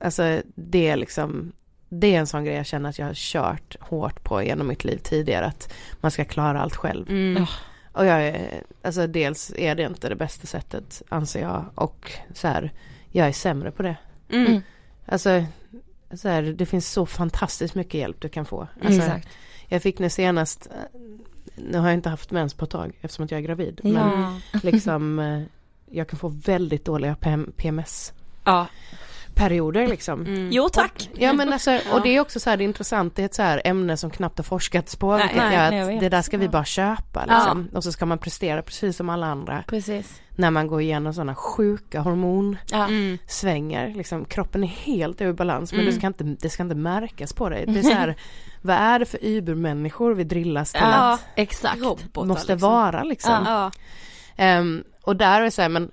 alltså 0.00 0.42
det 0.54 0.88
är 0.88 0.96
liksom, 0.96 1.52
det 1.88 2.14
är 2.14 2.18
en 2.18 2.26
sån 2.26 2.44
grej 2.44 2.54
jag 2.56 2.66
känner 2.66 2.88
att 2.88 2.98
jag 2.98 3.06
har 3.06 3.14
kört 3.14 3.76
hårt 3.80 4.22
på 4.24 4.42
genom 4.42 4.66
mitt 4.66 4.84
liv 4.84 4.96
tidigare, 4.96 5.46
att 5.46 5.72
man 6.00 6.10
ska 6.10 6.24
klara 6.24 6.60
allt 6.60 6.76
själv. 6.76 7.10
Mm. 7.10 7.46
Och 7.92 8.06
jag 8.06 8.26
är, 8.26 8.62
alltså 8.82 9.06
dels 9.06 9.52
är 9.56 9.74
det 9.74 9.82
inte 9.82 10.08
det 10.08 10.16
bästa 10.16 10.46
sättet 10.46 11.02
anser 11.08 11.40
jag 11.40 11.64
och 11.74 12.12
så 12.34 12.48
här, 12.48 12.72
jag 13.10 13.28
är 13.28 13.32
sämre 13.32 13.70
på 13.70 13.82
det. 13.82 13.96
Mm. 14.30 14.46
Mm. 14.46 14.62
Alltså, 15.06 15.44
så 16.14 16.28
här, 16.28 16.42
det 16.42 16.66
finns 16.66 16.90
så 16.92 17.06
fantastiskt 17.06 17.74
mycket 17.74 17.94
hjälp 17.94 18.20
du 18.20 18.28
kan 18.28 18.44
få. 18.44 18.68
Alltså, 18.84 19.00
Exakt. 19.02 19.28
Jag 19.68 19.82
fick 19.82 19.98
nu 19.98 20.10
senast, 20.10 20.66
eh, 20.66 21.00
nu 21.56 21.78
har 21.78 21.86
jag 21.86 21.94
inte 21.94 22.08
haft 22.08 22.30
mens 22.30 22.54
på 22.54 22.64
ett 22.64 22.70
tag 22.70 22.92
eftersom 23.00 23.24
att 23.24 23.30
jag 23.30 23.38
är 23.38 23.42
gravid. 23.44 23.80
Men 23.82 23.94
Ja. 23.94 24.60
liksom, 24.62 25.18
eh, 25.18 25.42
jag 25.90 26.08
kan 26.08 26.18
få 26.18 26.28
väldigt 26.28 26.84
dåliga 26.84 27.14
PM, 27.16 27.52
PMS 27.56 28.12
Ja. 28.44 28.66
Perioder 29.36 29.86
liksom. 29.86 30.20
Mm. 30.26 30.48
Jo 30.52 30.68
tack. 30.68 31.10
Ja 31.14 31.32
men 31.32 31.52
alltså, 31.52 31.70
och 31.92 32.02
det 32.02 32.08
är 32.16 32.20
också 32.20 32.40
så 32.40 32.50
här, 32.50 32.56
det 32.56 32.62
är 32.62 32.64
intressant, 32.64 33.16
det 33.16 33.22
är 33.22 33.26
ett 33.26 33.34
så 33.34 33.42
här 33.42 33.62
ämne 33.64 33.96
som 33.96 34.10
knappt 34.10 34.38
har 34.38 34.44
forskats 34.44 34.96
på, 34.96 35.10
Nej, 35.16 35.22
vilket 35.22 35.36
nej, 35.42 35.54
gör 35.56 35.70
nej, 35.70 35.78
jag 35.80 35.94
att 35.94 36.00
det 36.00 36.08
där 36.08 36.22
ska 36.22 36.38
vi 36.38 36.44
Ja. 36.44 36.50
bara 36.50 36.64
köpa 36.64 37.24
liksom. 37.26 37.68
Och 37.74 37.84
så 37.84 37.92
ska 37.92 38.06
man 38.06 38.18
prestera 38.18 38.62
precis 38.62 38.96
som 38.96 39.08
alla 39.08 39.26
andra 39.26 39.64
Precis. 39.66 40.20
när 40.36 40.50
man 40.50 40.66
går 40.66 40.80
igenom 40.80 41.14
sådana 41.14 41.34
sjuka 41.34 42.00
hormonsvängningar, 42.00 43.84
Mm. 43.84 43.96
liksom 43.98 44.24
kroppen 44.24 44.64
är 44.64 44.68
helt 44.68 45.20
ur 45.20 45.32
balans 45.32 45.72
men 45.72 45.80
Mm. 45.80 45.92
det, 45.94 45.98
ska 45.98 46.06
inte, 46.06 46.24
det 46.24 46.50
ska 46.50 46.62
inte 46.62 46.74
märkas 46.74 47.32
på 47.32 47.48
dig. 47.48 47.64
Det 47.68 47.78
är 47.78 47.82
så 47.82 47.90
här, 47.94 48.14
vad 48.62 48.76
är 48.76 48.98
det 48.98 49.04
för 49.06 49.24
übermänniskor 49.24 50.14
vi 50.14 50.24
drillas 50.24 50.72
till 50.72 50.80
Ja, 50.84 51.12
att 51.14 51.20
exakt. 51.34 51.82
Robotar, 51.82 52.24
måste 52.24 52.52
liksom. 52.52 52.70
vara 52.70 53.02
liksom. 53.02 53.42
Ja. 53.46 53.70
Ehm, 54.36 54.84
och 55.02 55.16
där 55.16 55.40
är 55.40 55.44
det 55.44 55.50
så 55.50 55.62
här, 55.62 55.68
men 55.68 55.90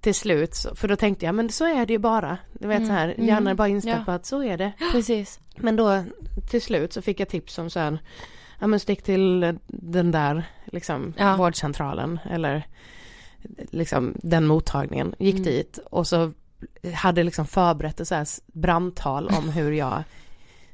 till 0.00 0.14
slut, 0.14 0.66
för 0.74 0.88
då 0.88 0.96
tänkte 0.96 1.26
jag, 1.26 1.34
men 1.34 1.48
så 1.50 1.64
är 1.64 1.86
det 1.86 1.92
ju 1.92 1.98
bara. 1.98 2.38
Du 2.52 2.68
vet 2.68 2.76
Mm, 2.76 2.88
så 2.88 2.92
här, 2.92 3.08
mm, 3.16 3.26
hjärnan 3.26 3.46
är 3.46 3.54
bara 3.54 3.68
inställd 3.68 4.04
ja. 4.06 4.12
att 4.12 4.26
så 4.26 4.42
är 4.42 4.56
det. 4.58 4.72
Precis. 4.92 5.40
Men 5.56 5.76
då 5.76 6.04
till 6.50 6.62
slut 6.62 6.92
så 6.92 7.02
fick 7.02 7.20
jag 7.20 7.28
tips 7.28 7.58
om 7.58 7.70
så 7.70 7.80
här, 7.80 7.98
ja 8.60 8.66
men 8.66 8.80
stick 8.80 9.02
till 9.02 9.58
den 9.66 10.10
där 10.12 10.44
liksom 10.64 11.14
Ja. 11.18 11.36
vårdcentralen 11.36 12.18
eller 12.30 12.66
liksom 13.70 14.14
den 14.22 14.46
mottagningen. 14.46 15.14
Gick 15.18 15.34
Mm. 15.34 15.44
dit 15.44 15.78
och 15.90 16.06
så 16.06 16.32
hade 16.94 17.22
liksom 17.22 17.46
förberett 17.46 18.00
ett 18.00 18.08
så 18.08 18.14
här 18.14 18.26
brandtal 18.52 19.28
om 19.38 19.48
hur 19.54 19.72
jag 19.72 20.02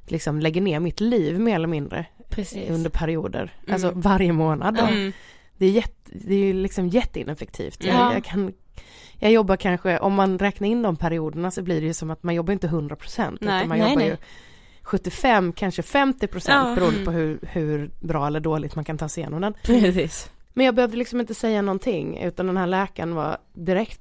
liksom 0.06 0.40
lägger 0.40 0.60
ner 0.60 0.80
mitt 0.80 1.00
liv 1.00 1.40
mer 1.40 1.54
eller 1.54 1.68
mindre 1.68 2.06
Precis. 2.28 2.70
under 2.70 2.90
perioder. 2.90 3.54
Mm. 3.62 3.72
Alltså 3.74 3.92
varje 3.94 4.32
månad. 4.32 4.78
Mm. 4.78 5.12
Det 5.56 5.66
är, 5.66 5.70
jätte, 5.70 6.10
det 6.12 6.34
är 6.34 6.38
ju 6.38 6.52
liksom 6.52 6.88
jätteineffektivt. 6.88 7.84
Jag, 7.84 7.94
Ja. 7.96 8.12
jag, 8.14 8.24
kan, 8.24 8.52
jag 9.22 9.32
jobbar 9.32 9.56
kanske, 9.56 9.98
om 9.98 10.14
man 10.14 10.38
räknar 10.38 10.68
in 10.68 10.82
de 10.82 10.96
perioderna 10.96 11.50
så 11.50 11.62
blir 11.62 11.80
det 11.80 11.86
ju 11.86 11.94
som 11.94 12.10
att 12.10 12.22
man 12.22 12.34
jobbar 12.34 12.52
inte 12.52 12.66
100 12.66 12.96
procent. 12.96 13.38
Utan 13.42 13.68
man 13.68 13.78
nej, 13.78 13.90
jobbar 13.90 13.96
nej. 14.02 14.08
ju 14.08 14.16
75, 14.82 15.52
kanske 15.52 15.82
50 15.82 16.26
procent 16.26 16.68
Ja. 16.68 16.74
beroende 16.74 17.04
på 17.04 17.10
hur, 17.10 17.38
hur 17.42 17.90
bra 18.00 18.26
eller 18.26 18.40
dåligt 18.40 18.74
man 18.76 18.84
kan 18.84 18.98
ta 18.98 19.08
sig 19.08 19.20
igenom 19.20 19.40
den. 19.40 19.54
Precis. 19.64 20.30
Men 20.52 20.66
jag 20.66 20.74
behövde 20.74 20.96
liksom 20.96 21.20
inte 21.20 21.34
säga 21.34 21.62
någonting 21.62 22.18
utan 22.18 22.46
den 22.46 22.56
här 22.56 22.66
läkaren 22.66 23.14
var 23.14 23.36
direkt 23.52 24.00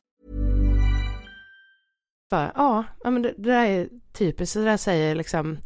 Bara, 2.31 2.51
ja, 2.55 2.83
ja 3.03 3.09
men 3.11 3.21
det, 3.21 3.33
det 3.37 3.51
där 3.51 3.65
är 3.65 3.87
typiskt, 4.13 4.53
det 4.55 4.63
där 4.65 4.77
säger 4.77 5.15
liksom 5.15 5.57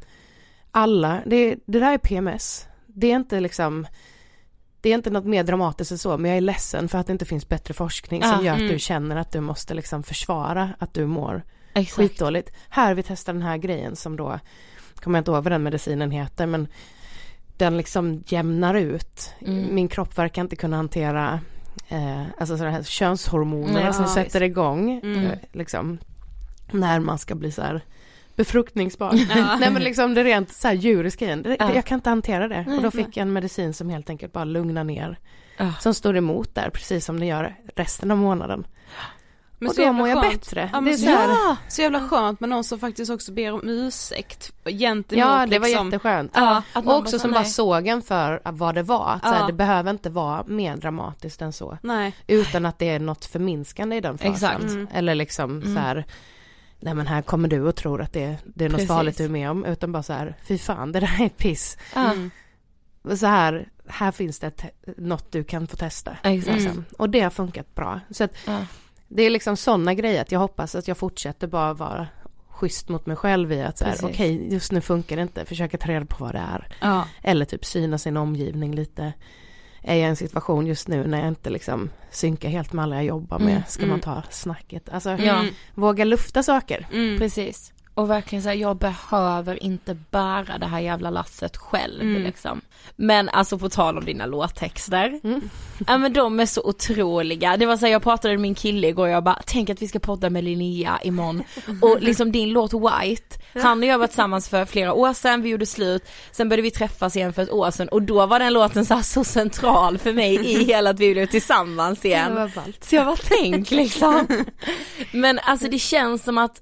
alla, 0.72 1.22
det, 1.26 1.56
det 1.66 1.80
där 1.80 1.94
är 1.94 1.98
PMS. 1.98 2.68
Det 2.88 3.12
är 3.12 3.16
inte 3.16 3.40
liksom, 3.40 3.88
det 4.82 4.90
är 4.90 4.94
inte 4.94 5.10
något 5.10 5.26
mer 5.26 5.44
dramatiskt 5.44 5.92
än 5.92 5.98
så, 5.98 6.18
men 6.18 6.32
jag 6.32 6.38
är 6.38 6.42
ledsen 6.42 6.90
för 6.90 6.98
att 6.98 7.08
det 7.08 7.14
inte 7.14 7.26
finns 7.26 7.50
bättre 7.50 7.74
forskning 7.74 8.22
som 8.24 8.32
Ja, 8.32 8.42
gör 8.44 8.54
att 8.54 8.60
mm. 8.60 8.72
du 8.72 8.80
känner 8.80 9.16
att 9.16 9.32
du 9.32 9.40
måste 9.40 9.74
liksom 9.74 10.04
försvara 10.04 10.70
att 10.80 10.94
du 10.94 11.06
mår 11.06 11.44
Exakt. 11.74 11.96
skitdåligt. 11.96 12.52
Här 12.70 12.94
vi 12.94 13.04
testar 13.04 13.34
den 13.34 13.42
här 13.42 13.58
grejen 13.58 13.96
som 13.96 14.16
då, 14.16 14.40
kommer 14.96 15.18
jag 15.18 15.22
inte 15.22 15.32
ihåg 15.32 15.44
vad 15.44 15.52
den 15.54 15.64
medicinen 15.64 16.12
heter, 16.12 16.46
men 16.46 16.68
den 17.58 17.78
liksom 17.78 18.24
jämnar 18.28 18.76
ut. 18.76 19.34
Mm. 19.40 19.76
Min 19.76 19.88
kropp 19.88 20.18
verkar 20.18 20.42
inte 20.42 20.56
kunna 20.56 20.78
hantera 20.78 21.40
eh, 21.90 22.22
alltså 22.38 22.58
sådana 22.58 22.76
här 22.76 22.84
könshormoner 22.84 23.82
Ja, 23.86 23.94
som 23.94 24.04
visst. 24.04 24.14
sätter 24.14 24.44
igång 24.44 24.92
Mm. 25.04 25.26
eh, 25.26 25.38
liksom 25.52 25.98
när 26.80 27.00
man 27.00 27.18
ska 27.20 27.36
bli 27.36 27.52
så 27.52 27.62
här 27.62 27.82
befruktningsbar. 28.36 29.14
Ja. 29.36 29.56
Nej 29.60 29.72
men 29.72 29.84
liksom 29.84 30.14
det 30.14 30.24
rent 30.24 30.54
så 30.54 30.68
här 30.68 30.76
djuriska 30.76 31.26
igen, 31.26 31.44
det, 31.44 31.56
Ja. 31.60 31.74
jag 31.74 31.86
kan 31.86 31.96
inte 31.96 32.10
hantera 32.10 32.48
det. 32.48 32.64
Nej, 32.68 32.76
och 32.78 32.84
då 32.84 32.90
nej. 32.94 33.06
fick 33.06 33.18
jag 33.18 33.22
en 33.22 33.34
medicin 33.34 33.74
som 33.74 33.90
helt 33.90 34.10
enkelt 34.10 34.34
bara 34.34 34.44
lugnar 34.44 34.84
ner. 34.84 35.20
Ja. 35.58 35.74
Som 35.80 35.94
står 35.94 36.18
emot 36.18 36.56
där, 36.56 36.70
precis 36.70 37.06
som 37.06 37.20
det 37.20 37.26
gör 37.26 37.56
resten 37.76 38.12
av 38.12 38.18
månaden. 38.18 38.68
Men 39.60 39.70
och 39.70 39.76
så 39.76 39.82
då 39.86 39.92
mår 39.92 40.10
jag 40.10 40.22
skönt. 40.24 40.34
bättre. 40.42 40.70
Ja, 40.74 40.82
det 40.82 40.92
är 40.92 40.98
så, 40.98 41.10
här, 41.10 41.28
ja. 41.30 41.58
så 41.68 41.82
jävla 41.82 42.10
skönt 42.10 42.40
med 42.40 42.50
någon 42.50 42.64
som 42.64 42.80
faktiskt 42.80 43.12
också 43.12 43.32
ber 43.32 43.52
om 43.52 43.62
ursäkt 43.64 44.54
gentemot 44.66 45.20
Ja, 45.20 45.46
det 45.46 45.60
var 45.60 45.68
liksom, 45.68 45.88
jätteskönt. 45.88 46.32
Ja, 46.36 46.62
och 46.74 46.96
också 46.98 47.20
som 47.20 47.32
nej. 47.32 47.40
bara 47.40 47.46
såg 47.46 47.88
en 47.88 48.02
för 48.02 48.42
vad 48.44 48.76
det 48.76 48.84
var. 48.84 49.10
Att 49.14 49.22
så 49.24 49.30
här, 49.30 49.40
Ja. 49.40 49.48
det 49.48 49.54
behöver 49.54 49.92
inte 49.92 50.10
vara 50.10 50.44
mer 50.48 50.78
dramatiskt 50.78 51.42
än 51.42 51.54
så. 51.54 51.78
nej. 51.82 52.14
Utan 52.28 52.66
att 52.66 52.80
det 52.80 52.90
är 52.90 53.00
något 53.00 53.26
förminskande 53.26 53.96
i 53.96 54.02
den 54.02 54.18
fasen. 54.18 54.34
Exakt. 54.34 54.64
Mm. 54.64 54.88
Eller 54.94 55.16
liksom 55.16 55.62
så 55.62 55.80
här, 55.80 56.06
nej 56.80 56.94
men 56.94 57.08
här 57.08 57.22
kommer 57.22 57.48
du 57.48 57.62
och 57.62 57.76
tror 57.76 58.02
att 58.02 58.14
det, 58.14 58.38
det 58.46 58.66
är 58.66 58.70
något 58.70 58.76
Precis. 58.76 58.88
farligt 58.88 59.18
du 59.18 59.26
är 59.26 59.30
med 59.30 59.50
om. 59.52 59.66
Utan 59.66 59.92
bara 59.92 60.04
så 60.04 60.14
här, 60.14 60.36
fy 60.48 60.58
fan 60.58 60.92
det 60.92 61.00
där 61.00 61.22
är 61.22 61.30
piss. 61.30 61.78
Mm. 61.96 62.32
Så 63.18 63.26
här, 63.28 63.70
här 63.88 64.12
finns 64.12 64.40
det 64.40 64.52
något 64.98 65.32
du 65.32 65.44
kan 65.44 65.68
få 65.68 65.76
testa. 65.78 66.18
Liksom. 66.24 66.86
Och 66.98 67.10
det 67.10 67.20
har 67.20 67.30
funkat 67.30 67.76
bra. 67.76 68.00
Så 68.10 68.24
att 68.24 68.32
Ja. 68.48 68.66
det 69.08 69.24
är 69.24 69.30
liksom 69.30 69.58
sådana 69.58 69.94
grejer 69.94 70.22
att 70.22 70.32
jag 70.32 70.40
hoppas 70.40 70.76
att 70.76 70.88
jag 70.88 70.98
fortsätter 70.98 71.48
bara 71.48 71.74
vara 71.74 72.08
schysst 72.50 72.90
mot 72.90 73.06
mig 73.06 73.16
själv 73.16 73.52
i 73.52 73.62
att 73.62 73.78
så 73.78 73.86
här, 73.86 73.98
okej 74.04 74.54
just 74.54 74.72
nu 74.72 74.82
funkar 74.82 75.16
det 75.16 75.22
inte, 75.22 75.46
försöka 75.46 75.78
ta 75.78 75.88
reda 75.88 76.06
på 76.06 76.24
vad 76.24 76.36
det 76.36 76.40
är. 76.40 76.68
Ja. 76.82 77.08
Eller 77.24 77.46
typ 77.46 77.66
syna 77.66 77.98
sin 77.98 78.18
omgivning 78.18 78.76
lite. 78.76 79.14
Är 79.88 79.96
jag 79.96 80.06
i 80.06 80.10
en 80.10 80.16
situation 80.16 80.68
just 80.68 80.88
nu 80.88 81.08
när 81.08 81.20
jag 81.20 81.28
inte 81.28 81.50
liksom 81.50 81.90
synkar 82.12 82.50
helt 82.50 82.74
med 82.74 82.84
alla 82.84 82.96
jag 82.96 83.06
jobbar 83.06 83.40
med, 83.40 83.50
Mm, 83.50 83.64
ska 83.68 83.84
mm. 83.84 83.90
man 83.90 84.00
ta 84.00 84.24
snacket? 84.30 84.90
Alltså 84.90 85.10
Ja. 85.10 85.46
våga 85.76 86.04
lufta 86.06 86.44
saker. 86.44 86.88
Mm. 86.94 87.18
Precis. 87.20 87.74
Och 87.96 88.10
verkligen 88.10 88.44
säga 88.44 88.56
jag 88.56 88.78
behöver 88.78 89.64
inte 89.64 89.98
bära 90.12 90.58
det 90.58 90.66
här 90.66 90.80
jävla 90.80 91.10
lasset 91.10 91.58
själv 91.58 92.02
Mm. 92.02 92.24
liksom. 92.24 92.62
Men 92.96 93.30
alltså 93.30 93.58
på 93.58 93.70
tal 93.70 93.98
om 93.98 94.06
dina 94.06 94.26
låttexter. 94.26 95.20
Mm. 95.24 95.50
Ja 95.88 95.98
men 95.98 96.14
de 96.14 96.40
är 96.40 96.46
så 96.46 96.62
otroliga. 96.62 97.58
Det 97.58 97.66
var 97.66 97.78
så 97.78 97.86
här, 97.86 97.94
jag 97.94 98.04
pratade 98.04 98.34
med 98.34 98.42
min 98.42 98.56
kille 98.56 98.88
igår 98.88 99.08
och 99.08 99.14
jag 99.14 99.24
bara, 99.24 99.42
tänk 99.46 99.70
att 99.70 99.82
vi 99.82 99.88
ska 99.88 100.00
podda 100.00 100.30
med 100.30 100.44
Linnea 100.44 101.00
imorgon. 101.04 101.44
Och 101.82 102.02
liksom 102.02 102.32
din 102.32 102.50
låt 102.50 102.74
White, 102.74 103.38
han 103.54 103.80
och 103.80 103.86
jag 103.86 103.98
var 103.98 104.08
tillsammans 104.08 104.50
för 104.50 104.66
flera 104.66 104.94
år 104.94 105.14
sedan, 105.14 105.42
vi 105.42 105.50
gjorde 105.50 105.66
slut, 105.66 106.04
sen 106.32 106.50
började 106.50 106.62
vi 106.62 106.72
träffas 106.72 107.16
igen 107.16 107.34
för 107.34 107.42
ett 107.42 107.52
år 107.52 107.72
sedan 107.72 107.90
och 107.90 108.02
då 108.02 108.26
var 108.26 108.40
den 108.40 108.54
låten 108.54 108.86
så, 108.86 109.04
så 109.04 109.24
central 109.24 109.98
för 109.98 110.14
mig 110.14 110.36
i 110.36 110.64
hela 110.66 110.90
att 110.90 111.00
vi 111.00 111.14
blev 111.14 111.26
tillsammans 111.26 112.06
igen. 112.06 112.52
Så 112.82 112.96
jag 112.96 113.06
bara 113.06 113.18
tänk 113.24 113.72
liksom. 113.72 114.28
Men 115.12 115.40
alltså 115.40 115.68
det 115.68 115.80
känns 115.80 116.24
som 116.24 116.38
att 116.38 116.62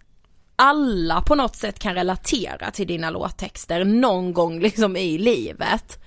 alla 0.55 1.21
på 1.21 1.35
något 1.35 1.55
sätt 1.55 1.79
kan 1.79 1.95
relatera 1.95 2.71
till 2.71 2.87
dina 2.87 3.09
låttexter 3.09 3.83
någon 3.83 4.33
gång 4.33 4.59
liksom 4.59 4.97
i 4.97 5.17
livet. 5.17 5.99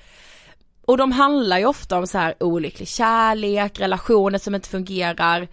Och 0.86 0.96
de 0.96 1.12
handlar 1.12 1.58
ju 1.58 1.66
ofta 1.66 1.98
om 1.98 2.06
så 2.06 2.18
här 2.18 2.34
olycklig 2.40 2.88
kärlek, 2.88 3.80
relationer 3.80 4.38
som 4.38 4.54
inte 4.54 4.68
fungerar. 4.68 5.48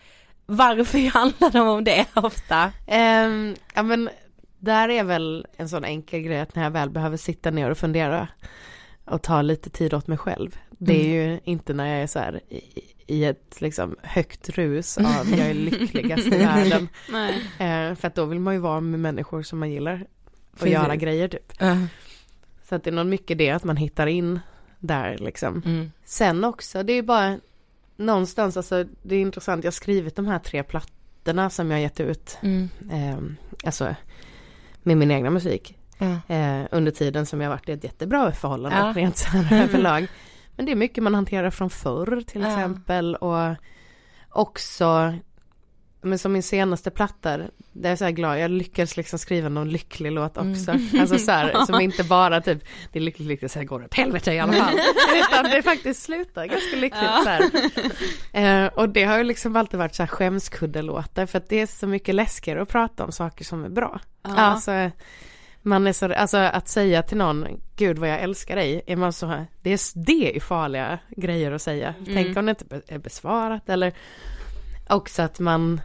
Varför 0.46 1.10
handlar 1.14 1.52
de 1.52 1.68
om 1.68 1.84
det 1.84 2.06
ofta? 2.14 2.72
Ehm, 2.88 3.56
ja 3.76 3.84
men 3.84 4.10
där 4.60 4.90
är 4.90 5.04
väl 5.04 5.46
en 5.58 5.70
sån 5.70 5.86
enkel 5.86 6.22
grej 6.22 6.40
att 6.40 6.56
när 6.56 6.64
jag 6.64 6.72
väl 6.72 6.90
behöver 6.90 7.18
sitta 7.18 7.52
ner 7.52 7.72
och 7.72 7.78
fundera 7.78 8.28
och 9.06 9.22
ta 9.22 9.42
lite 9.42 9.70
tid 9.70 9.94
åt 9.94 10.08
mig 10.08 10.18
själv. 10.18 10.58
Det 10.70 11.02
är 11.02 11.30
ju 11.30 11.40
inte 11.44 11.74
när 11.74 11.94
jag 11.94 12.04
är 12.04 12.08
så 12.08 12.20
här 12.20 12.42
i, 13.08 13.26
ett 13.26 13.62
liksom 13.62 13.96
högt 14.04 14.50
rus 14.50 14.98
av 14.98 15.30
jag 15.38 15.48
är 15.48 15.54
lyckligast 15.54 16.28
i 16.28 16.30
världen. 16.38 16.90
Eh, 17.60 17.96
för 17.96 18.08
att 18.08 18.16
då 18.16 18.26
vill 18.26 18.40
man 18.40 18.54
ju 18.54 18.60
vara 18.60 18.80
med 18.82 19.00
människor 19.00 19.44
som 19.44 19.60
man 19.60 19.72
gillar 19.72 20.06
och 20.52 20.60
Precis. 20.60 20.74
göra 20.74 20.96
grejer 20.96 21.28
typ. 21.28 21.54
Så 22.64 22.76
att 22.76 22.84
det 22.84 22.90
är 22.90 22.92
nog 22.92 23.06
mycket 23.06 23.38
det 23.38 23.50
att 23.50 23.64
man 23.64 23.78
hittar 23.78 24.08
in 24.08 24.40
där 24.80 25.18
liksom. 25.18 25.62
Mm. 25.66 25.92
Sen 26.06 26.44
också, 26.44 26.84
det 26.84 26.94
är 26.94 26.96
ju 26.96 27.02
bara 27.02 27.40
någonstans, 27.98 28.58
alltså 28.58 28.86
det 29.04 29.16
är 29.16 29.20
intressant, 29.22 29.64
jag 29.64 29.72
har 29.72 29.74
skrivit 29.74 30.16
de 30.16 30.26
här 30.28 30.40
tre 30.40 30.64
plattorna 30.64 31.50
som 31.50 31.72
jag 31.72 31.78
har 31.78 31.82
gett 31.82 32.00
ut. 32.00 32.38
Mm. 32.42 32.70
Eh, 32.92 33.18
alltså 33.68 33.96
med 34.84 34.98
min 34.98 35.12
egna 35.12 35.30
musik. 35.30 35.78
Ja. 35.98 36.36
Eh, 36.36 36.62
under 36.72 36.92
tiden 36.92 37.26
som 37.26 37.42
jag 37.42 37.50
varit 37.50 37.70
i 37.70 37.72
ett 37.72 37.84
jättebra 37.84 38.32
förhållande 38.32 38.78
Ja. 38.78 38.94
rent 38.96 39.18
så 39.18 39.28
här 39.28 39.64
överlag. 39.70 40.08
Men 40.56 40.66
det 40.66 40.72
är 40.72 40.76
mycket 40.76 41.04
man 41.04 41.16
hanterar 41.16 41.50
från 41.50 41.70
förr 41.70 42.24
till 42.28 42.42
Ja. 42.42 42.48
exempel 42.48 43.16
och 43.16 43.56
också 44.30 45.14
men 46.06 46.20
som 46.20 46.34
min 46.34 46.44
senaste 46.44 46.92
platta, 46.92 47.38
där 47.38 47.50
är 47.84 47.90
jag 47.90 47.98
så 47.98 48.04
här 48.04 48.12
glad, 48.12 48.40
jag 48.40 48.52
lyckades 48.52 48.98
liksom 48.98 49.20
skriva 49.20 49.50
någon 49.50 49.70
lycklig 49.70 50.12
låt 50.12 50.38
också. 50.38 50.72
Mm. 50.72 51.00
Alltså 51.00 51.18
så 51.18 51.32
här, 51.32 51.66
som 51.66 51.80
inte 51.82 52.04
bara 52.04 52.42
typ, 52.42 52.64
det 52.92 53.00
är 53.00 53.04
lyckligt 53.04 53.28
lyckligt, 53.28 53.52
så 53.52 53.60
här 53.60 53.66
går 53.66 53.80
det 53.80 53.86
åt 53.86 53.94
helvete 53.94 54.32
i 54.34 54.40
alla 54.40 54.54
fall. 54.54 54.74
Utan 55.16 55.44
det 55.52 55.62
faktiskt 55.62 56.04
slutar 56.04 56.46
ganska 56.46 56.76
lyckligt 56.76 57.24
så 57.24 57.30
här. 57.30 57.44
Eh, 58.66 58.68
och 58.74 58.90
det 58.90 59.04
har 59.04 59.18
ju 59.18 59.24
liksom 59.24 59.56
alltid 59.56 59.80
varit 59.80 59.96
så 59.96 60.04
här 60.04 60.08
skämskuddelåtar 60.08 61.26
för 61.26 61.38
att 61.38 61.50
det 61.50 61.60
är 61.60 61.66
så 61.68 61.88
mycket 61.88 62.16
läskigare 62.16 62.62
att 62.62 62.70
prata 62.70 63.06
om 63.06 63.12
saker 63.12 63.46
som 63.46 63.66
är 63.66 63.70
bra. 63.70 64.00
Ja. 64.24 64.36
Alltså, 64.36 64.72
man 65.64 65.88
är 65.88 65.94
så, 65.94 66.14
alltså 66.14 66.38
att 66.38 66.68
säga 66.68 67.04
till 67.04 67.18
någon, 67.18 67.46
gud 67.76 68.00
vad 68.00 68.10
jag 68.10 68.22
älskar 68.22 68.56
dig, 68.56 68.82
är 68.88 68.96
man 68.96 69.14
så 69.14 69.26
här, 69.26 69.48
det 69.62 69.74
är, 69.74 70.06
det 70.06 70.36
är 70.36 70.40
farliga 70.40 71.00
grejer 71.10 71.52
att 71.52 71.62
säga. 71.62 71.94
Mm. 72.00 72.14
Tänk 72.14 72.38
om 72.38 72.46
det 72.46 72.50
inte 72.50 72.82
är 72.88 73.00
besvarat 73.00 73.70
eller 73.70 73.94
också 74.88 75.22
att 75.22 75.40
man 75.40 75.82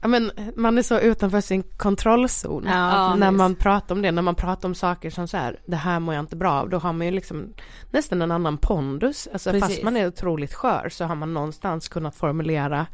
Ja 0.00 0.08
men 0.08 0.30
man 0.56 0.78
är 0.78 0.82
så 0.82 0.98
utanför 0.98 1.40
sin 1.40 1.62
kontrollzon 1.62 2.64
Ja, 2.66 3.14
när 3.14 3.30
man 3.30 3.54
pratar 3.54 3.94
om 3.94 4.02
det, 4.02 4.12
när 4.12 4.22
man 4.22 4.34
pratar 4.34 4.68
om 4.68 4.74
saker 4.74 5.10
som 5.10 5.28
så 5.28 5.36
här, 5.36 5.60
det 5.66 5.76
här 5.76 6.00
mår 6.00 6.14
jag 6.14 6.22
inte 6.22 6.36
bra 6.36 6.52
av, 6.52 6.68
då 6.68 6.78
har 6.78 6.92
man 6.92 7.06
ju 7.06 7.12
liksom 7.12 7.54
nästan 7.90 8.22
en 8.22 8.30
annan 8.30 8.58
pondus, 8.58 9.28
alltså 9.32 9.52
fast 9.52 9.66
Precis. 9.66 9.84
man 9.84 9.96
är 9.96 10.06
otroligt 10.06 10.54
skör 10.54 10.88
så 10.88 11.04
har 11.04 11.14
man 11.14 11.34
någonstans 11.34 11.88
kunnat 11.88 12.14
formulera 12.14 12.86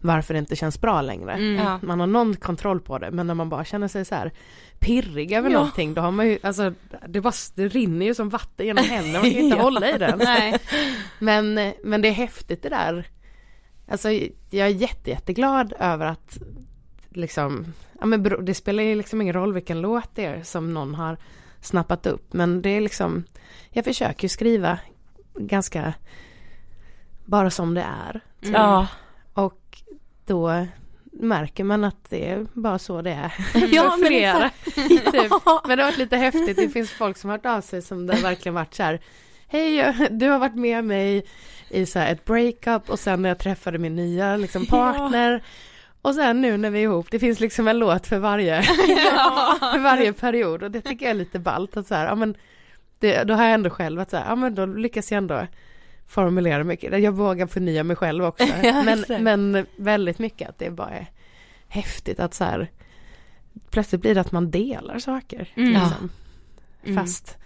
varför 0.00 0.34
det 0.34 0.38
inte 0.40 0.56
känns 0.56 0.80
bra 0.80 1.02
längre. 1.02 1.32
Mm. 1.32 1.54
Ja. 1.66 1.78
Man 1.82 2.00
har 2.00 2.06
någon 2.06 2.36
kontroll 2.36 2.80
på 2.80 2.98
det, 2.98 3.10
men 3.10 3.26
när 3.26 3.34
man 3.34 3.48
bara 3.48 3.64
känner 3.64 3.88
sig 3.88 4.04
så 4.04 4.14
här 4.14 4.32
pirrig 4.78 5.32
över 5.32 5.50
Ja. 5.50 5.56
någonting, 5.58 5.94
då 5.94 6.02
har 6.02 6.10
man 6.10 6.26
ju, 6.26 6.38
alltså 6.42 6.72
det, 7.08 7.20
bara, 7.20 7.32
det 7.54 7.68
rinner 7.68 8.06
ju 8.06 8.14
som 8.14 8.28
vatten 8.28 8.66
genom 8.66 8.84
händerna, 8.84 9.18
man 9.18 9.30
kan 9.30 9.38
ju 9.40 9.44
inte 9.44 9.56
Ja. 9.56 9.62
hålla 9.62 9.90
i 9.90 9.98
den. 9.98 10.18
Nej. 10.18 10.58
Men, 11.18 11.72
men 11.84 12.00
det 12.02 12.08
är 12.08 12.12
häftigt 12.12 12.62
det 12.62 12.68
där. 12.68 13.06
Alltså 13.90 14.10
jag 14.50 14.66
är 14.66 14.68
jätte, 14.68 15.10
jätteglad 15.10 15.72
över 15.78 16.06
att 16.06 16.38
liksom, 17.10 17.72
ja 18.00 18.06
men 18.06 18.44
det 18.44 18.54
spelar 18.54 18.82
ju 18.82 18.94
liksom 18.94 19.20
ingen 19.22 19.34
roll 19.34 19.52
vilken 19.54 19.80
låt 19.80 20.14
det 20.14 20.24
är 20.24 20.42
som 20.42 20.74
någon 20.74 20.94
har 20.94 21.16
snappat 21.60 22.06
upp. 22.06 22.32
Men 22.32 22.62
det 22.62 22.68
är 22.70 22.80
liksom, 22.80 23.24
jag 23.70 23.84
försöker 23.84 24.24
ju 24.24 24.28
skriva 24.28 24.78
ganska 25.34 25.94
bara 27.24 27.50
som 27.50 27.74
det 27.74 27.82
är. 27.82 28.20
Mm. 28.42 28.54
Ja. 28.54 28.86
Och 29.32 29.67
då 30.28 30.66
märker 31.12 31.64
man 31.64 31.84
att 31.84 32.10
det 32.10 32.30
är 32.30 32.46
bara 32.52 32.78
så 32.78 33.02
det 33.02 33.10
är. 33.10 33.32
Ja, 33.74 33.90
För 33.90 33.98
men 33.98 34.06
flera. 34.06 34.50
typ. 35.12 35.32
Ja. 35.44 35.62
Men 35.66 35.78
det 35.78 35.84
har 35.84 35.90
varit 35.90 35.98
lite 35.98 36.16
häftigt, 36.16 36.56
det 36.56 36.68
finns 36.68 36.90
folk 36.90 37.16
som 37.16 37.30
har 37.30 37.36
hört 37.36 37.46
av 37.46 37.60
sig 37.60 37.82
som 37.82 38.06
det 38.06 38.14
har 38.14 38.22
verkligen 38.22 38.54
varit 38.54 38.74
så 38.74 38.82
här 38.82 39.00
Hej, 39.50 39.94
du 40.10 40.28
har 40.28 40.38
varit 40.38 40.54
med 40.54 40.84
mig 40.84 41.24
i 41.70 41.86
så 41.86 41.98
ett 41.98 42.24
breakup 42.24 42.90
och 42.90 42.98
sen 42.98 43.22
när 43.22 43.28
jag 43.28 43.38
träffade 43.38 43.78
min 43.78 43.94
nya 43.96 44.36
liksom, 44.36 44.66
partner 44.66 45.42
Och 46.02 46.14
sen 46.14 46.40
nu 46.40 46.56
när 46.56 46.70
vi 46.70 46.78
är 46.78 46.82
ihop, 46.82 47.06
det 47.10 47.18
finns 47.18 47.40
liksom 47.40 47.68
en 47.68 47.78
låt 47.78 48.06
för 48.06 48.18
varje, 48.18 48.62
för 49.72 49.82
varje 49.82 50.12
period 50.12 50.62
och 50.62 50.70
det 50.70 50.80
tycker 50.80 51.06
jag 51.06 51.10
är 51.10 51.18
lite 51.18 51.38
ballt 51.38 51.76
att 51.76 51.86
så 51.86 51.94
här, 51.94 52.06
ja 52.06 52.14
men 52.14 52.34
det, 52.98 53.24
Då 53.24 53.34
har 53.34 53.44
jag 53.44 53.54
ändå 53.54 53.70
själv 53.70 54.00
att 54.00 54.10
så 54.10 54.16
här, 54.16 54.24
ja 54.28 54.34
men 54.34 54.54
då 54.54 54.66
lyckas 54.66 55.12
jag 55.12 55.18
ändå 55.18 55.46
formulera 56.08 56.64
mycket, 56.64 57.02
jag 57.02 57.12
vågar 57.12 57.46
förnya 57.46 57.84
mig 57.84 57.96
själv 57.96 58.24
också 58.24 58.44
Ja, 58.62 58.82
men, 58.82 59.04
men 59.24 59.66
väldigt 59.76 60.18
mycket 60.18 60.48
att 60.48 60.58
det 60.58 60.70
bara 60.70 60.90
är 60.90 61.06
häftigt 61.68 62.20
att 62.20 62.34
så 62.34 62.44
här 62.44 62.70
Plötsligt 63.70 64.00
blir 64.00 64.14
det 64.14 64.20
att 64.20 64.32
man 64.32 64.50
delar 64.50 64.98
saker 64.98 65.48
Mm. 65.56 65.72
liksom. 65.72 66.10
Mm. 66.84 66.96
Fast 66.96 67.36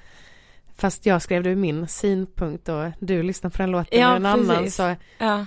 Fast 0.76 1.06
jag 1.06 1.22
skrev 1.22 1.42
det 1.42 1.50
ur 1.50 1.56
min 1.56 1.88
synpunkt 1.88 2.68
och 2.68 2.84
du 2.98 3.22
lyssnar 3.22 3.50
på 3.50 3.58
den 3.62 3.70
låten 3.70 4.00
Ja, 4.00 4.12
ur 4.12 4.16
en 4.16 4.26
annan 4.26 4.56
precis. 4.56 4.74
så 4.74 4.94
Ja. 5.18 5.46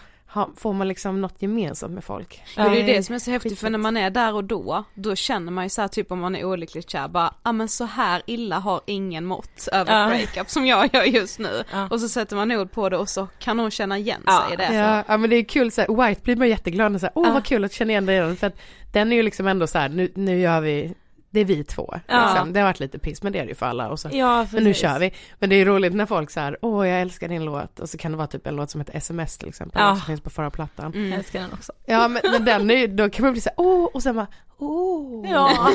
Får 0.57 0.73
man 0.73 0.87
liksom 0.87 1.21
något 1.21 1.41
gemensamt 1.41 1.93
med 1.93 2.03
folk. 2.03 2.41
Och 2.57 2.71
det 2.71 2.81
är 2.81 2.85
det 2.85 3.03
som 3.03 3.15
är 3.15 3.19
så 3.19 3.31
häftigt 3.31 3.59
för 3.59 3.69
när 3.69 3.77
man 3.77 3.97
är 3.97 4.09
där 4.09 4.33
och 4.33 4.43
då, 4.43 4.83
då 4.93 5.15
känner 5.15 5.51
man 5.51 5.63
ju 5.65 5.69
så 5.69 5.81
här 5.81 5.87
typ 5.87 6.11
om 6.11 6.19
man 6.19 6.35
är 6.35 6.43
olyckligt 6.45 6.89
kär 6.89 7.07
bara, 7.07 7.33
ja 7.43 7.51
men 7.51 7.67
så 7.67 7.85
här 7.85 8.21
illa 8.25 8.59
har 8.59 8.81
ingen 8.85 9.25
mått 9.25 9.67
över 9.71 9.93
Ja. 9.93 10.03
ett 10.03 10.09
breakup 10.33 10.49
som 10.49 10.65
jag 10.65 10.89
gör 10.93 11.03
just 11.03 11.39
nu. 11.39 11.63
Ja. 11.71 11.87
Och 11.91 12.01
så 12.01 12.09
sätter 12.09 12.35
man 12.35 12.51
ord 12.51 12.71
på 12.71 12.89
det 12.89 12.97
och 12.97 13.09
så 13.09 13.27
kan 13.39 13.59
hon 13.59 13.71
känna 13.71 13.97
igen 13.97 14.21
Ja. 14.25 14.43
sig 14.47 14.53
i 14.53 14.57
det. 14.57 14.75
Ja, 14.75 15.03
ja 15.07 15.17
men 15.17 15.29
det 15.29 15.35
är 15.35 15.43
kul 15.43 15.71
så 15.71 15.81
här, 15.81 16.07
White 16.07 16.21
blir 16.23 16.35
man 16.35 16.49
jätteglad 16.49 16.93
och 16.95 16.99
så 16.99 17.05
här, 17.05 17.13
åh 17.15 17.27
Ja. 17.27 17.33
vad 17.33 17.45
kul 17.45 17.65
att 17.65 17.73
känna 17.73 17.91
igen 17.91 18.05
dig 18.05 18.35
för 18.35 18.47
att 18.47 18.57
den 18.93 19.11
är 19.11 19.15
ju 19.15 19.23
liksom 19.23 19.47
ändå 19.47 19.67
så 19.67 19.77
här, 19.77 19.89
nu, 19.89 20.11
nu 20.15 20.39
gör 20.39 20.61
vi, 20.61 20.93
det 21.35 21.41
är 21.41 21.45
vi 21.45 21.63
två. 21.63 21.93
Ja. 22.07 22.29
Liksom. 22.29 22.53
Det 22.53 22.59
har 22.59 22.67
varit 22.67 22.79
lite 22.79 22.99
piss 22.99 23.23
men 23.23 23.33
det 23.33 23.39
är 23.39 23.43
det 23.43 23.49
ju 23.49 23.55
för 23.55 23.65
alla 23.65 23.89
och 23.89 23.99
så 23.99 24.09
Ja, 24.13 24.47
Men 24.51 24.63
nu 24.63 24.73
kör 24.73 24.99
vi. 24.99 25.13
Men 25.39 25.49
det 25.49 25.55
är 25.55 25.65
roligt 25.65 25.93
när 25.95 26.05
folk 26.05 26.31
så 26.31 26.39
här, 26.39 26.57
åh 26.61 26.87
jag 26.89 27.01
älskar 27.01 27.27
din 27.27 27.45
låt. 27.45 27.79
Och 27.79 27.89
så 27.89 27.97
kan 27.97 28.11
det 28.11 28.17
vara 28.17 28.27
typ 28.27 28.47
en 28.47 28.55
låt 28.55 28.69
som 28.71 28.81
heter 28.81 28.97
SMS 28.97 29.37
till 29.37 29.47
exempel. 29.49 29.81
Ja. 29.81 29.95
Som 29.95 30.05
finns 30.05 30.21
på 30.21 30.29
förra 30.29 30.49
plattan. 30.49 30.93
Mm. 30.93 31.09
Jag 31.09 31.19
älskar 31.19 31.39
den 31.41 31.53
också. 31.53 31.73
Ja 31.85 32.07
men, 32.07 32.21
men 32.31 32.45
den 32.45 32.71
är 32.71 32.75
ju, 32.75 32.87
då 32.87 33.09
kan 33.09 33.23
man 33.25 33.31
bli 33.31 33.41
så 33.41 33.49
här, 33.49 33.55
åh 33.59 33.85
och 33.93 34.03
sen 34.03 34.15
bara, 34.15 34.27
åh. 34.57 35.31
Ja. 35.31 35.49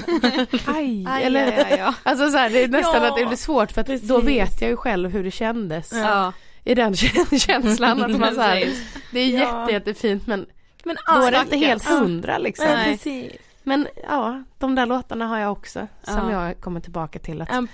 Aj, 0.66 1.06
Aj, 1.08 1.22
eller, 1.24 1.46
aj, 1.46 1.66
aj, 1.70 1.76
ja. 1.78 1.94
Alltså 2.02 2.30
så 2.30 2.36
här, 2.36 2.50
det 2.50 2.64
är 2.64 2.68
nästan 2.68 3.02
Ja. 3.02 3.08
att 3.10 3.16
det 3.16 3.26
blir 3.26 3.36
svårt 3.36 3.72
för 3.72 3.80
att 3.80 3.86
då 3.86 3.92
Precis. 3.92 4.10
vet 4.28 4.60
jag 4.60 4.70
ju 4.70 4.76
själv 4.76 5.10
hur 5.10 5.24
det 5.24 5.30
kändes. 5.30 5.92
Ja. 5.92 6.32
I 6.64 6.74
den 6.74 6.92
kä- 6.94 7.38
känslan 7.46 8.02
att 8.04 8.18
man 8.20 8.34
så 8.34 8.40
här, 8.40 8.60
Precis. 8.60 8.84
det 9.12 9.20
är 9.20 9.28
Ja. 9.40 9.60
jätte, 9.60 9.72
jättefint 9.72 10.26
men 10.26 10.46
Men 10.84 10.96
Då 11.06 11.12
är 11.22 11.30
det 11.30 11.38
inte 11.40 11.56
helt 11.56 11.84
hundra 11.88 12.38
liksom. 12.38 12.66
Nej. 12.66 12.92
precis. 12.92 13.32
Men 13.62 13.88
ja, 14.08 14.42
de 14.58 14.74
där 14.74 14.86
låtarna 14.86 15.26
har 15.26 15.38
jag 15.38 15.52
också 15.52 15.86
som 16.02 16.30
Ja. 16.30 16.46
jag 16.46 16.60
kommer 16.60 16.80
tillbaka 16.80 17.18
till. 17.18 17.42
Att 17.42 17.48
Ja. 17.52 17.66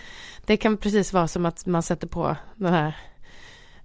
Det 0.46 0.56
kan 0.56 0.76
precis 0.76 1.12
vara 1.12 1.28
som 1.28 1.46
att 1.46 1.66
man 1.66 1.82
sätter 1.82 2.06
på 2.06 2.36
den 2.54 2.72
här, 2.72 2.96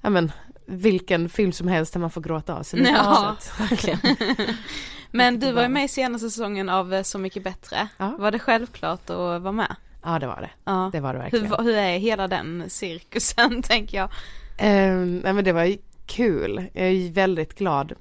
ja 0.02 0.10
men 0.10 0.32
vilken 0.66 1.30
film 1.30 1.52
som 1.52 1.68
helst 1.68 1.94
där 1.94 2.00
man 2.00 2.12
får 2.12 2.22
gråta 2.22 2.56
av 2.56 2.64
sig 2.64 2.82
Ja. 2.84 3.36
sätt. 3.40 4.00
Men 5.12 5.40
du 5.40 5.52
var 5.52 5.62
ju 5.62 5.68
med 5.70 5.84
i 5.86 5.88
senaste 5.88 6.30
säsongen 6.30 6.70
av 6.70 6.94
eh, 6.94 7.04
Så 7.04 7.18
mycket 7.20 7.44
bättre. 7.44 7.88
Ja. 7.98 8.16
Var 8.20 8.32
det 8.32 8.40
självklart 8.40 9.10
att 9.10 9.18
vara 9.42 9.52
med? 9.52 9.76
Ja 10.04 10.20
det 10.20 10.28
var 10.28 10.42
det. 10.42 10.50
Ja. 10.66 10.90
Det 10.94 11.00
var 11.00 11.14
det 11.14 11.20
Hur, 11.20 11.24
verkligen. 11.24 11.50
va- 11.50 11.62
hur 11.62 11.76
är 11.76 11.98
hela 11.98 12.28
den 12.28 12.64
cirkusen 12.68 13.62
tänker 13.64 13.98
jag? 13.98 14.10
Ehm, 14.58 15.18
nej 15.18 15.34
men 15.34 15.44
det 15.44 15.52
var 15.54 15.64
ju 15.64 15.78
kul. 16.06 16.68
Jag 16.74 16.86
är 16.86 16.90
ju 16.92 17.12
väldigt 17.12 17.58
glad 17.58 17.94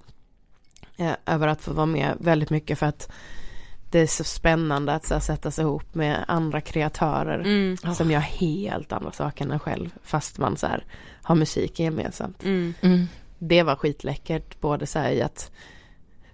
eh, 0.97 1.13
över 1.27 1.49
att 1.49 1.63
få 1.63 1.73
vara 1.73 1.87
med 1.87 2.17
väldigt 2.21 2.51
mycket 2.51 2.79
för 2.79 2.87
att 2.87 3.13
det 3.91 3.99
är 3.99 4.07
så 4.07 4.25
spännande 4.25 4.95
att 4.95 5.05
så, 5.07 5.15
här, 5.15 5.21
sätta 5.21 5.51
sig 5.51 5.63
ihop 5.63 5.95
med 5.95 6.25
andra 6.29 6.61
kreatörer 6.61 7.39
Mm. 7.41 7.77
som 7.95 8.11
gör 8.11 8.21
helt 8.21 8.93
andra 8.93 9.13
saker 9.13 9.45
än 9.45 9.51
en 9.51 9.59
själv 9.59 9.95
fast 10.03 10.39
man 10.39 10.57
så 10.57 10.67
här, 10.67 10.85
har 11.23 11.35
musik 11.35 11.81
gemensamt. 11.81 12.45
Mm. 12.45 12.75
Mm. 12.81 13.07
Det 13.39 13.63
var 13.63 13.77
skitläckert 13.77 14.61
både 14.61 14.87
så 14.87 14.99
här 14.99 15.11
i 15.11 15.23
att 15.23 15.51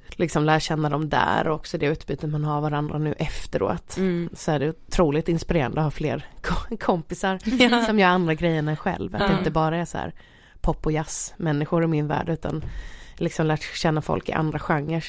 liksom 0.08 0.44
lära 0.44 0.60
känna 0.60 0.88
dem 0.88 1.08
där 1.08 1.48
och 1.48 1.54
också 1.54 1.78
det 1.78 1.86
utbytet 1.86 2.30
man 2.30 2.44
har 2.44 2.56
av 2.56 2.62
varandra 2.62 2.98
nu 2.98 3.12
efteråt. 3.12 3.96
Mm. 3.96 4.30
Så 4.32 4.50
är 4.52 4.58
det 4.58 4.68
otroligt 4.70 5.28
inspirerande 5.28 5.80
att 5.80 5.84
ha 5.84 5.90
fler 5.90 6.26
ko- 6.42 6.76
kompisar 6.76 7.38
Ja. 7.44 7.84
som 7.84 7.98
gör 7.98 8.08
andra 8.08 8.34
grejer 8.34 8.58
än 8.58 8.76
själv. 8.76 9.14
Att 9.14 9.20
det 9.20 9.26
Ja. 9.32 9.38
inte 9.38 9.50
bara 9.50 9.76
är 9.76 9.84
så 9.84 9.98
här 9.98 10.14
pop 10.60 10.86
och 10.86 10.92
jazz 10.92 11.34
människor 11.36 11.84
i 11.84 11.86
min 11.86 12.06
värld 12.08 12.28
utan 12.28 12.64
liksom 13.16 13.46
lärt 13.46 13.62
känna 13.76 14.02
folk 14.02 14.28
i 14.28 14.32
andra 14.32 14.58
genrer. 14.58 15.04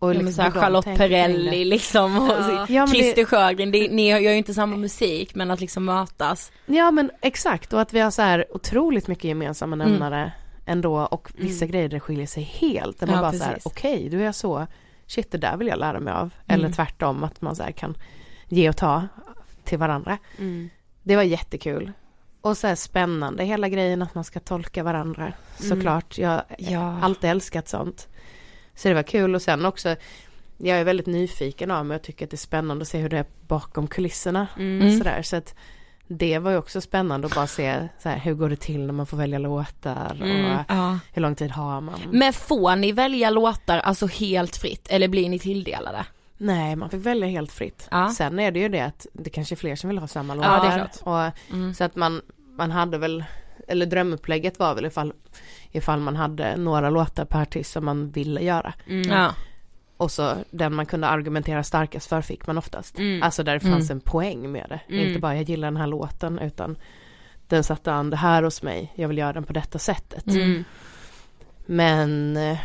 Och 0.00 0.08
Ja, 0.08 0.12
liksom 0.12 0.32
så 0.32 0.42
här 0.42 0.50
Charlotte 0.50 0.84
Perrelli 0.96 1.64
liksom 1.64 2.18
och 2.30 2.70
Ja. 2.70 2.86
Christer 2.86 3.16
det- 3.22 3.24
Sjögren, 3.26 3.70
det, 3.70 3.88
ni 3.90 4.08
gör 4.10 4.18
ju 4.18 4.36
inte 4.36 4.54
samma 4.54 4.76
musik 4.76 5.34
men 5.34 5.50
att 5.50 5.60
liksom 5.60 5.84
mötas. 5.84 6.52
Ja 6.66 6.90
men 6.90 7.10
exakt 7.20 7.72
och 7.72 7.80
att 7.80 7.92
vi 7.92 8.00
har 8.00 8.10
så 8.10 8.22
här 8.22 8.46
otroligt 8.50 9.08
mycket 9.08 9.24
gemensamma 9.24 9.74
Mm. 9.74 9.88
nämnare 9.90 10.32
ändå 10.66 10.96
och 11.00 11.32
vissa 11.38 11.66
grejer 11.66 11.88
där 11.88 11.98
skiljer 12.00 12.26
sig 12.26 12.42
helt. 12.42 13.00
Där 13.00 13.06
man 13.06 13.16
Ja, 13.16 13.22
bara 13.22 13.32
så 13.32 13.44
här, 13.44 13.52
precis. 13.54 13.66
okej 13.66 14.08
du 14.08 14.22
är 14.26 14.32
så, 14.32 14.66
shit 15.06 15.30
det 15.30 15.38
där 15.38 15.56
vill 15.56 15.68
jag 15.68 15.78
lära 15.78 16.00
mig 16.00 16.12
av. 16.12 16.20
Mm. 16.20 16.30
Eller 16.46 16.72
tvärtom 16.74 17.24
att 17.24 17.40
man 17.40 17.56
så 17.56 17.62
här 17.62 17.72
kan 17.72 17.94
ge 18.48 18.68
och 18.68 18.76
ta 18.76 19.02
till 19.64 19.78
varandra. 19.78 20.18
Mm. 20.38 20.70
Det 21.02 21.16
var 21.16 21.22
jättekul. 21.22 21.92
Och 22.40 22.56
så 22.56 22.66
här 22.66 22.74
spännande 22.74 23.44
hela 23.44 23.68
grejen 23.68 24.02
att 24.02 24.14
man 24.14 24.24
ska 24.24 24.40
tolka 24.40 24.82
varandra. 24.82 25.32
Såklart, 25.58 26.18
jag 26.18 26.28
har 26.28 26.44
Ja. 26.58 26.98
alltid 27.02 27.30
älskat 27.30 27.68
sånt. 27.68 28.08
Så 28.80 28.88
det 28.88 28.94
var 28.94 29.02
kul 29.02 29.34
och 29.34 29.42
sen 29.42 29.64
också 29.66 29.96
jag 30.58 30.78
är 30.78 30.84
väldigt 30.84 31.06
nyfiken 31.06 31.70
av 31.70 31.86
mig 31.86 31.94
och 31.96 32.02
tycker 32.02 32.24
att 32.24 32.30
det 32.30 32.34
är 32.34 32.38
spännande 32.38 32.82
att 32.82 32.88
se 32.88 32.98
hur 32.98 33.08
det 33.08 33.18
är 33.18 33.24
bakom 33.46 33.86
kulisserna. 33.86 34.46
Mm. 34.58 34.98
Sådär, 34.98 35.22
så 35.22 35.36
att 35.36 35.54
det 36.08 36.38
var 36.38 36.50
ju 36.50 36.56
också 36.56 36.80
spännande 36.80 37.26
att 37.26 37.34
bara 37.34 37.46
se 37.46 37.88
så 38.02 38.08
här, 38.08 38.18
hur 38.18 38.34
går 38.34 38.48
det 38.48 38.56
till 38.60 38.86
när 38.86 38.92
man 38.92 39.06
får 39.06 39.16
välja 39.16 39.38
låtar 39.38 40.16
och 40.20 40.26
Mm. 40.26 40.58
Ja. 40.68 40.98
hur 41.12 41.22
lång 41.22 41.34
tid 41.34 41.50
har 41.50 41.80
man? 41.80 42.00
Men 42.12 42.32
får 42.32 42.76
ni 42.76 42.92
välja 42.92 43.30
låtar 43.30 43.78
alltså 43.78 44.06
helt 44.06 44.56
fritt 44.56 44.88
eller 44.90 45.08
blir 45.08 45.28
ni 45.28 45.38
tilldelade? 45.38 46.06
Nej, 46.36 46.76
man 46.76 46.90
fick 46.90 47.06
välja 47.06 47.28
helt 47.28 47.52
fritt. 47.52 47.88
Ja. 47.90 48.08
Sen 48.10 48.38
är 48.38 48.50
det 48.50 48.60
ju 48.60 48.68
det 48.68 48.80
att 48.80 49.06
det 49.12 49.30
kanske 49.30 49.54
är 49.54 49.56
fler 49.56 49.76
som 49.76 49.88
vill 49.90 49.98
ha 49.98 50.06
samma 50.08 50.34
Ja, 50.36 50.40
låtar. 50.40 50.60
det 50.68 50.72
är 50.72 50.78
klart. 50.78 50.96
Och, 51.30 51.52
Mm. 51.54 51.74
Så 51.74 51.84
att 51.84 51.96
man, 51.96 52.22
man 52.56 52.70
hade 52.70 52.98
väl, 52.98 53.24
eller 53.68 53.86
drömupplägget 53.86 54.58
var 54.58 54.74
väl 54.74 54.86
ifall, 54.86 55.12
ifall 55.72 56.00
man 56.00 56.16
hade 56.16 56.56
några 56.56 56.90
låtar 56.90 57.24
per 57.24 57.42
artist 57.42 57.72
som 57.72 57.84
man 57.84 58.10
ville 58.10 58.40
göra. 58.40 58.74
Mm. 58.86 59.10
Ja. 59.10 59.34
Och 59.96 60.10
så 60.10 60.34
den 60.50 60.74
man 60.74 60.86
kunde 60.86 61.06
argumentera 61.06 61.62
starkast 61.62 62.08
för 62.08 62.22
fick 62.22 62.46
man 62.46 62.58
oftast. 62.58 62.98
Mm. 62.98 63.22
Alltså 63.22 63.42
där 63.42 63.54
det 63.54 63.60
fanns 63.60 63.90
Mm. 63.90 63.96
en 63.96 64.00
poäng 64.00 64.52
med 64.52 64.66
det. 64.68 64.80
Mm. 64.94 65.08
Inte 65.08 65.20
bara 65.20 65.34
jag 65.36 65.42
gillar 65.48 65.68
den 65.68 65.76
här 65.76 65.86
låten 65.86 66.38
utan 66.38 66.76
den 67.48 67.64
satte 67.64 67.92
an 67.92 68.10
det 68.10 68.16
här 68.16 68.42
hos 68.42 68.62
mig. 68.62 68.92
Jag 68.94 69.08
vill 69.08 69.18
göra 69.18 69.32
den 69.32 69.44
på 69.44 69.52
detta 69.52 69.78
sättet. 69.78 70.26
Mm. 70.26 70.64
Men 71.66 72.36
eh, 72.36 72.58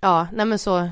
ja, 0.00 0.26
nej 0.32 0.46
men 0.46 0.58
så 0.58 0.88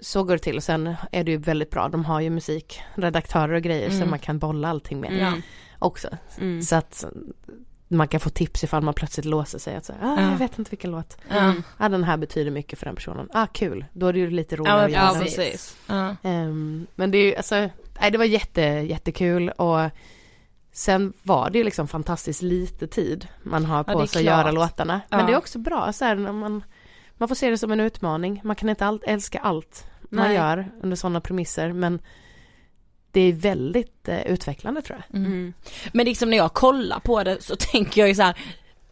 så 0.00 0.24
går 0.24 0.32
det 0.32 0.38
till 0.38 0.56
och 0.56 0.62
sen 0.62 0.94
är 1.12 1.24
det 1.24 1.30
ju 1.30 1.36
väldigt 1.36 1.70
bra. 1.70 1.88
De 1.88 2.04
har 2.04 2.20
ju 2.20 2.30
musikredaktörer 2.30 3.52
och 3.54 3.62
grejer 3.62 3.86
Mm. 3.88 4.00
så 4.00 4.06
man 4.06 4.18
kan 4.18 4.38
bolla 4.38 4.68
allting 4.68 5.00
med 5.00 5.12
Mm. 5.12 5.42
också. 5.78 6.08
Mm. 6.38 6.62
Så 6.62 6.76
att 6.76 7.04
man 7.88 8.08
kan 8.08 8.20
få 8.20 8.30
tips 8.30 8.64
ifall 8.64 8.82
man 8.82 8.94
plötsligt 8.94 9.26
låser 9.26 9.58
sig 9.58 9.76
att 9.76 9.84
säga, 9.84 9.98
ah, 10.02 10.20
Ja. 10.20 10.30
jag 10.30 10.38
vet 10.38 10.58
inte 10.58 10.70
vilken 10.70 10.90
låt. 10.90 11.16
Ja. 11.28 11.54
Ah, 11.76 11.88
den 11.88 12.04
här 12.04 12.16
betyder 12.16 12.50
mycket 12.50 12.78
för 12.78 12.86
den 12.86 12.94
personen. 12.94 13.28
Ah, 13.32 13.46
kul. 13.46 13.84
Då 13.92 14.06
är 14.06 14.12
det 14.12 14.18
ju 14.18 14.30
lite 14.30 14.56
roligare 14.56 14.76
men 14.76 14.84
att 14.84 15.14
göra 15.14 15.20
precis. 15.24 15.76
Ja. 15.86 16.16
Ehm, 16.22 16.86
men 16.94 17.10
det 17.10 17.18
är 17.18 17.24
ju, 17.24 17.36
alltså, 17.36 17.54
nej, 18.00 18.10
det 18.12 18.18
var 18.18 18.24
jätte, 18.24 18.60
jättekul 18.62 19.48
och 19.48 19.90
sen 20.72 21.12
var 21.22 21.50
det 21.50 21.58
ju 21.58 21.64
liksom 21.64 21.88
fantastiskt 21.88 22.42
lite 22.42 22.86
tid 22.86 23.28
man 23.42 23.64
har 23.64 23.84
på 23.84 24.06
sig 24.06 24.20
att 24.20 24.24
göra 24.24 24.42
klart. 24.42 24.54
låtarna. 24.54 25.00
Men 25.10 25.26
det 25.26 25.32
är 25.32 25.36
också 25.36 25.58
bra 25.58 25.92
så 25.92 26.04
här, 26.04 26.14
när 26.14 26.32
man, 26.32 26.62
man 27.14 27.28
får 27.28 27.34
se 27.34 27.50
det 27.50 27.58
som 27.58 27.72
en 27.72 27.80
utmaning. 27.80 28.40
Man 28.44 28.56
kan 28.56 28.68
inte 28.68 28.86
allt, 28.86 29.02
älska 29.04 29.38
allt 29.38 29.86
man 30.10 30.24
Nej. 30.26 30.36
gör 30.36 30.70
under 30.82 30.96
sådana 30.96 31.20
premisser 31.20 31.72
men 31.72 31.98
det 33.12 33.20
är 33.20 33.32
väldigt 33.32 34.08
eh, 34.08 34.20
utvecklande 34.26 34.82
tror 34.82 35.02
jag. 35.08 35.18
Mm. 35.20 35.32
Mm. 35.32 35.52
Men 35.92 36.06
liksom 36.06 36.30
när 36.30 36.36
jag 36.36 36.52
kollar 36.54 37.00
på 37.00 37.22
det 37.24 37.42
så 37.42 37.56
tänker 37.56 38.00
jag 38.00 38.08
ju 38.08 38.14
så 38.14 38.22
här. 38.22 38.38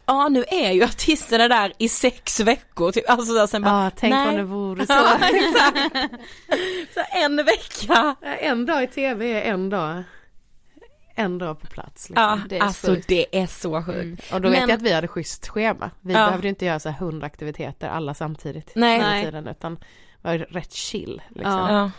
Ja 0.05 0.29
nu 0.29 0.43
är 0.47 0.71
ju 0.71 0.83
artisterna 0.83 1.47
där 1.47 1.73
i 1.77 1.89
sex 1.89 2.39
veckor 2.39 2.91
typ, 2.91 3.09
alltså 3.09 3.25
så 3.33 3.39
här, 3.39 3.47
sen 3.47 3.61
bara 3.61 3.83
Ja, 3.83 3.91
tänk 3.95 4.13
nej. 4.13 4.27
om 4.29 4.35
det 4.35 4.43
vore 4.43 4.85
så. 4.87 4.93
Ja, 4.93 5.17
så 6.93 7.01
en 7.11 7.35
vecka. 7.37 8.15
en 8.21 8.65
dag 8.65 8.83
i 8.83 8.87
tv 8.87 9.31
är 9.31 9.41
en 9.53 9.69
dag, 9.69 10.03
en 11.15 11.37
dag 11.37 11.61
på 11.61 11.67
plats. 11.67 12.09
Liksom. 12.09 12.23
Ja, 12.23 12.39
det 12.49 12.57
är 12.57 12.61
alltså 12.63 12.87
sjukt. 12.87 13.07
det 13.07 13.25
är 13.41 13.47
så 13.47 13.83
sjukt. 13.83 13.99
Mm. 13.99 14.17
Och 14.33 14.41
då 14.41 14.49
vet 14.49 14.59
Men- 14.59 14.69
jag 14.69 14.77
att 14.77 14.81
vi 14.83 14.93
hade 14.93 15.07
schysst 15.07 15.47
schema. 15.47 15.91
Vi 16.01 16.13
Ja. 16.13 16.25
behövde 16.25 16.47
inte 16.49 16.65
göra 16.65 16.79
så 16.79 16.89
här 16.89 16.99
hundra 16.99 17.27
aktiviteter 17.27 17.89
alla 17.89 18.13
samtidigt. 18.13 18.71
Nej. 18.75 18.97
hela 18.99 19.21
tiden 19.21 19.47
utan 19.47 19.79
var 20.21 20.37
rätt 20.37 20.73
chill. 20.73 21.21
Liksom. 21.29 21.51
Ja. 21.53 21.91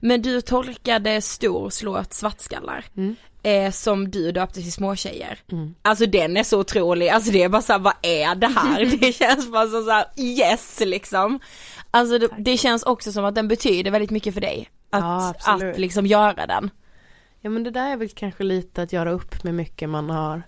Men 0.00 0.22
du 0.22 0.40
tolkade 0.40 1.20
stor 1.22 1.70
slåt 1.70 2.12
svartskallar. 2.14 2.84
Mm. 2.96 3.16
Eh, 3.42 3.70
som 3.72 4.10
du 4.10 4.32
döpte 4.32 4.60
till 4.62 4.72
småtjejer. 4.72 5.38
Mm. 5.52 5.74
Alltså 5.82 6.06
den 6.06 6.36
är 6.36 6.42
så 6.42 6.60
otrolig, 6.60 7.08
alltså 7.08 7.30
det 7.32 7.42
är 7.42 7.48
bara 7.48 7.62
såhär, 7.62 7.80
vad 7.80 7.94
är 8.02 8.34
det 8.34 8.46
här? 8.46 8.84
Det 9.00 9.12
känns 9.12 9.50
bara 9.52 9.66
så 9.66 9.82
såhär, 9.84 10.04
yes 10.16 10.80
liksom. 10.86 11.40
Alltså 11.90 12.18
det, 12.18 12.28
det 12.38 12.56
känns 12.56 12.82
också 12.82 13.12
som 13.12 13.24
att 13.24 13.34
den 13.34 13.48
betyder 13.48 13.90
väldigt 13.90 14.10
mycket 14.10 14.34
för 14.34 14.40
dig. 14.40 14.68
Att, 14.90 15.36
Ja, 15.46 15.52
att 15.70 15.78
liksom 15.78 16.06
göra 16.06 16.46
den. 16.46 16.70
Ja 17.40 17.50
men 17.50 17.64
det 17.64 17.70
där 17.70 17.92
är 17.92 17.96
väl 17.96 18.08
kanske 18.08 18.42
lite 18.44 18.82
att 18.82 18.92
göra 18.92 19.10
upp 19.10 19.44
med 19.44 19.54
mycket 19.54 19.88
man 19.88 20.10
har 20.10 20.42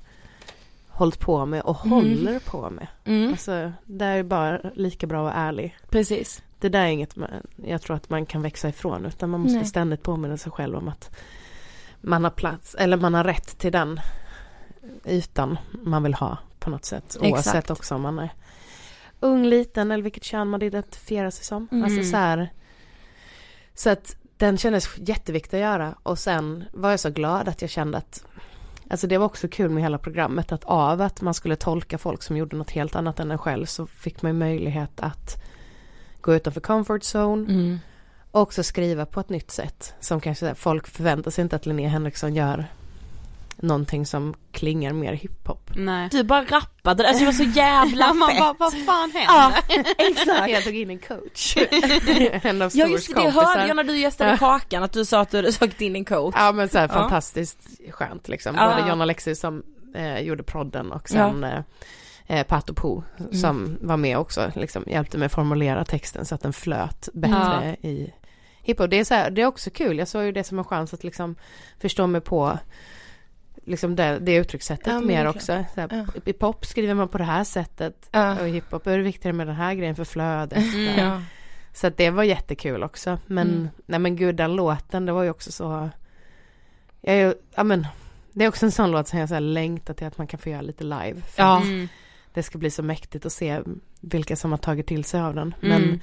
hållit 0.89 1.19
på 1.21 1.47
med 1.47 1.61
och 1.63 1.87
Mm. 1.87 1.99
håller 1.99 2.39
på 2.39 2.71
med. 2.71 2.87
Mm, 3.05 3.31
Alltså 3.31 3.73
det 3.85 4.05
är 4.05 4.23
bara 4.23 4.61
lika 4.75 5.07
bra 5.07 5.19
att 5.19 5.25
vara 5.35 5.47
ärlig. 5.47 5.77
precis. 5.91 6.43
Det 6.61 6.69
där 6.69 6.81
är 6.81 6.87
inget 6.87 7.17
man, 7.17 7.31
jag 7.57 7.83
tror 7.83 7.97
att 7.97 8.11
man 8.11 8.27
kan 8.27 8.43
växa 8.43 8.69
ifrån 8.69 9.07
utan 9.07 9.31
man 9.31 9.41
måste 9.41 9.59
Nej. 9.59 9.67
ständigt 9.67 10.03
påminna 10.03 10.37
sig 10.37 10.53
själv 10.53 10.77
om 10.77 10.89
att 10.89 11.17
man 12.01 12.25
har 12.25 12.31
plats 12.31 12.75
eller 12.75 12.97
man 12.97 13.15
har 13.15 13.25
rätt 13.25 13.59
till 13.59 13.73
den 13.73 14.01
ytan 15.05 15.59
man 15.83 16.03
vill 16.03 16.15
ha 16.15 16.39
på 16.59 16.71
något 16.71 16.85
sätt. 16.85 17.17
Oavsett 17.21 17.47
Exakt. 17.47 17.71
också 17.71 17.95
om 17.95 18.03
man 18.03 18.19
är 18.19 18.31
ung, 19.21 19.45
liten 19.45 19.91
eller 19.91 20.03
vilket 20.03 20.25
kön 20.25 20.49
man 20.49 20.63
identifierar 20.63 21.31
sig 21.31 21.45
som. 21.45 21.69
Mm. 21.71 21.85
Alltså 21.85 22.11
så 22.11 22.17
här. 22.17 22.53
Så 23.75 23.91
att 23.91 24.17
den 24.37 24.59
kändes 24.59 24.99
jätteviktig 24.99 25.57
att 25.57 25.63
göra 25.63 25.95
och 26.03 26.19
sen 26.19 26.65
var 26.73 26.91
jag 26.91 27.01
så 27.01 27.11
glad 27.11 27.49
att 27.49 27.63
jag 27.63 27.71
kände 27.71 27.99
att 27.99 28.25
Alltså 28.91 29.07
det 29.07 29.19
var 29.19 29.27
också 29.27 29.49
kul 29.49 29.71
med 29.71 29.83
hela 29.83 29.99
programmet 29.99 30.53
att 30.53 30.65
av 30.65 31.01
att 31.01 31.21
man 31.21 31.35
skulle 31.35 31.57
tolka 31.57 31.99
folk 31.99 32.23
som 32.23 32.37
gjorde 32.37 32.57
något 32.57 32.71
helt 32.71 32.97
annat 32.97 33.21
än 33.21 33.31
en 33.31 33.39
själv 33.39 33.67
så 33.67 33.87
fick 33.87 34.23
man 34.23 34.39
möjlighet 34.39 35.01
att 35.01 35.45
gå 36.21 36.35
utanför 36.35 36.61
comfort 36.61 37.03
zone 37.03 37.53
Mm. 37.53 37.79
och 38.31 38.41
också 38.43 38.63
skriva 38.63 39.07
på 39.07 39.21
ett 39.21 39.29
nytt 39.29 39.51
sätt 39.51 39.95
som 40.01 40.21
kanske 40.21 40.55
folk 40.55 40.87
förväntar 40.89 41.31
sig 41.31 41.43
inte 41.43 41.57
att 41.57 41.67
Linnea 41.67 41.89
Henriksson 41.89 42.35
gör 42.35 42.65
någonting 43.61 44.07
som 44.07 44.35
klingar 44.53 44.93
mer 44.93 45.13
hiphop. 45.13 45.71
Nej. 45.77 46.09
Du 46.13 46.23
bara 46.25 46.45
rappade, 46.45 47.09
alltså 47.09 47.21
det 47.21 47.25
var 47.27 47.33
så 47.33 47.43
jävla 47.43 48.13
Man 48.15 48.29
fett. 48.31 48.39
bara, 48.39 48.55
vad 48.59 48.73
fan 48.73 49.11
Ja, 49.15 49.53
händer? 49.69 49.95
exakt. 49.99 50.51
Jag 50.51 50.65
tog 50.65 50.75
in 50.77 50.91
en 50.91 50.99
coach. 50.99 51.57
en 52.43 52.63
av 52.63 52.71
Ja 52.75 52.87
just 52.87 53.07
det, 53.09 53.15
det 53.15 53.21
kompisar. 53.21 53.45
hörde 53.47 53.67
jag 53.67 53.77
när 53.77 53.85
du 53.85 53.97
gästade 53.99 54.31
Ja. 54.31 54.37
Kakan 54.37 54.83
att 54.83 54.93
du 54.93 55.05
sa 55.05 55.21
att 55.21 55.31
du 55.31 55.37
hade 55.37 55.53
sökt 55.53 55.81
in 55.81 55.97
en 55.97 56.05
coach. 56.05 56.35
Ja 56.39 56.53
men 56.53 56.69
så 56.69 56.79
här 56.79 56.89
Ja. 56.89 56.95
fantastiskt 56.95 57.59
skönt 57.91 58.29
liksom. 58.29 58.55
Ja. 58.57 58.75
Både 58.77 58.89
John 58.89 59.01
Alexis 59.01 59.41
som 59.41 59.63
eh, 59.95 60.21
gjorde 60.21 60.43
prodden 60.43 60.93
och 60.93 61.09
sen 61.09 61.45
eh, 61.45 61.61
eh, 62.29 62.47
Pato 62.47 62.75
Po 62.75 63.03
som 63.33 63.79
var 63.81 63.97
med 63.97 64.19
också, 64.19 64.53
liksom 64.55 64.85
hjälpte 64.87 65.19
mig 65.19 65.27
att 65.27 65.33
formulera 65.33 65.85
texten 65.85 66.25
så 66.25 66.35
att 66.35 66.41
den 66.43 66.53
flöt 66.53 67.09
bättre 67.15 67.77
i 67.83 68.13
hiphop. 68.63 68.91
Det 68.91 68.97
är, 68.99 69.05
så 69.05 69.15
här, 69.15 69.31
det 69.31 69.43
är 69.43 69.47
också 69.47 69.71
kul, 69.71 69.99
jag 69.99 70.09
såg 70.09 70.25
ju 70.25 70.33
det 70.33 70.45
som 70.45 70.59
en 70.59 70.65
chans 70.65 70.95
att 70.95 71.05
liksom 71.05 71.37
förstå 71.81 72.07
mig 72.07 72.21
på 72.21 72.59
liksom 73.65 73.97
det, 73.97 74.19
det 74.19 74.35
uttryckssättet 74.37 74.87
Ja, 74.87 75.01
mer 75.01 75.25
verkligen. 75.25 75.27
också. 75.29 75.65
Så 75.75 75.81
här, 75.81 75.89
Ja. 76.15 76.21
I 76.25 76.33
pop 76.33 76.67
skriver 76.67 76.95
man 76.95 77.09
på 77.09 77.19
det 77.19 77.25
här 77.25 77.45
sättet 77.45 78.09
Ja. 78.13 78.41
och 78.41 78.49
i 78.49 78.51
hiphop 78.51 78.87
är 78.87 78.97
det 78.99 79.03
viktigare 79.05 79.33
med 79.37 79.47
den 79.47 79.57
här 79.57 79.75
grejen 79.75 79.97
för 79.97 80.05
flödet. 80.05 80.75
Mm. 80.75 80.99
Ja. 80.99 81.23
Så 81.73 81.87
att 81.87 81.97
det 81.97 82.11
var 82.11 82.23
jättekul 82.23 82.83
också. 82.83 83.19
Men, 83.27 83.49
Mm. 83.49 83.69
nej 83.87 83.99
men 83.99 84.17
gud 84.17 84.37
den 84.37 84.57
låten, 84.57 85.07
det 85.07 85.13
var 85.13 85.23
ju 85.23 85.31
också 85.31 85.53
så, 85.53 85.91
jag 87.01 87.35
ja 87.55 87.65
men, 87.65 87.87
det 88.33 88.45
är 88.45 88.49
också 88.49 88.67
en 88.67 88.73
sån 88.73 88.91
låt 88.91 89.09
som 89.09 89.19
jag 89.19 89.29
så 89.29 89.35
här 89.35 89.41
längtar 89.41 89.95
till 89.95 90.07
att 90.07 90.19
man 90.19 90.27
kan 90.27 90.41
få 90.41 90.49
göra 90.49 90.61
lite 90.61 90.85
live. 90.85 91.21
För 91.21 91.43
Ja. 91.43 91.59
att 91.59 91.65
Mm. 91.65 91.89
Det 92.39 92.43
ska 92.43 92.59
bli 92.59 92.71
så 92.71 92.83
mäktigt 92.83 93.27
att 93.27 93.33
se 93.33 93.63
vilka 94.01 94.37
som 94.37 94.51
har 94.51 94.59
tagit 94.59 94.87
till 94.87 95.05
sig 95.05 95.21
av 95.21 95.35
den. 95.35 95.55
Men 95.61 95.83
Mm. 95.83 96.01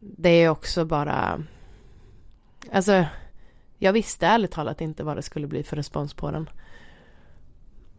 det 0.00 0.28
är 0.28 0.48
också 0.48 0.84
bara, 0.84 1.42
alltså, 2.72 3.04
jag 3.78 3.92
visste 3.92 4.26
ärligt 4.26 4.50
talat 4.50 4.80
inte 4.80 5.04
vad 5.04 5.16
det 5.16 5.22
skulle 5.22 5.46
bli 5.46 5.62
för 5.62 5.76
respons 5.76 6.14
på 6.14 6.30
den. 6.30 6.48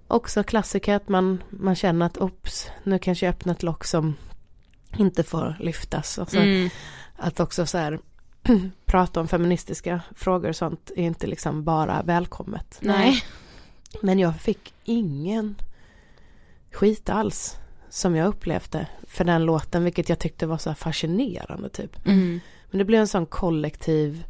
Också 0.08 0.44
klassiker 0.44 0.96
att 0.96 1.10
man, 1.10 1.44
man 1.50 1.76
känner 1.76 2.06
att 2.06 2.18
ops, 2.18 2.68
nu 2.84 3.00
kanske 3.00 3.26
jag 3.26 3.34
öppnar 3.34 3.54
ett 3.54 3.64
lock 3.64 3.84
som 3.86 4.16
inte 4.98 5.24
får 5.24 5.56
lyftas. 5.60 6.20
Alltså, 6.20 6.38
Mm. 6.38 6.70
Att 7.16 7.40
också 7.40 7.66
så 7.66 7.78
här 7.78 8.00
prata 8.86 9.20
om 9.20 9.28
feministiska 9.28 10.02
frågor 10.16 10.50
och 10.50 10.56
sånt 10.56 10.92
är 10.96 11.04
inte 11.04 11.28
liksom 11.28 11.64
bara 11.64 12.02
välkommet. 12.04 12.78
Nej. 12.82 13.24
Men 14.02 14.20
jag 14.20 14.36
fick 14.40 14.74
ingen 14.84 15.56
skit 16.72 17.10
alls 17.10 17.58
som 17.90 18.16
jag 18.16 18.28
upplevde 18.28 18.88
för 19.08 19.24
den 19.24 19.46
låten, 19.46 19.84
vilket 19.84 20.10
jag 20.10 20.20
tyckte 20.20 20.46
var 20.48 20.58
så 20.58 20.74
fascinerande 20.74 21.70
typ. 21.70 22.06
Mm. 22.08 22.40
Men 22.72 22.78
det 22.78 22.86
blev 22.86 23.00
en 23.00 23.08
sån 23.08 23.26
kollektiv, 23.26 24.24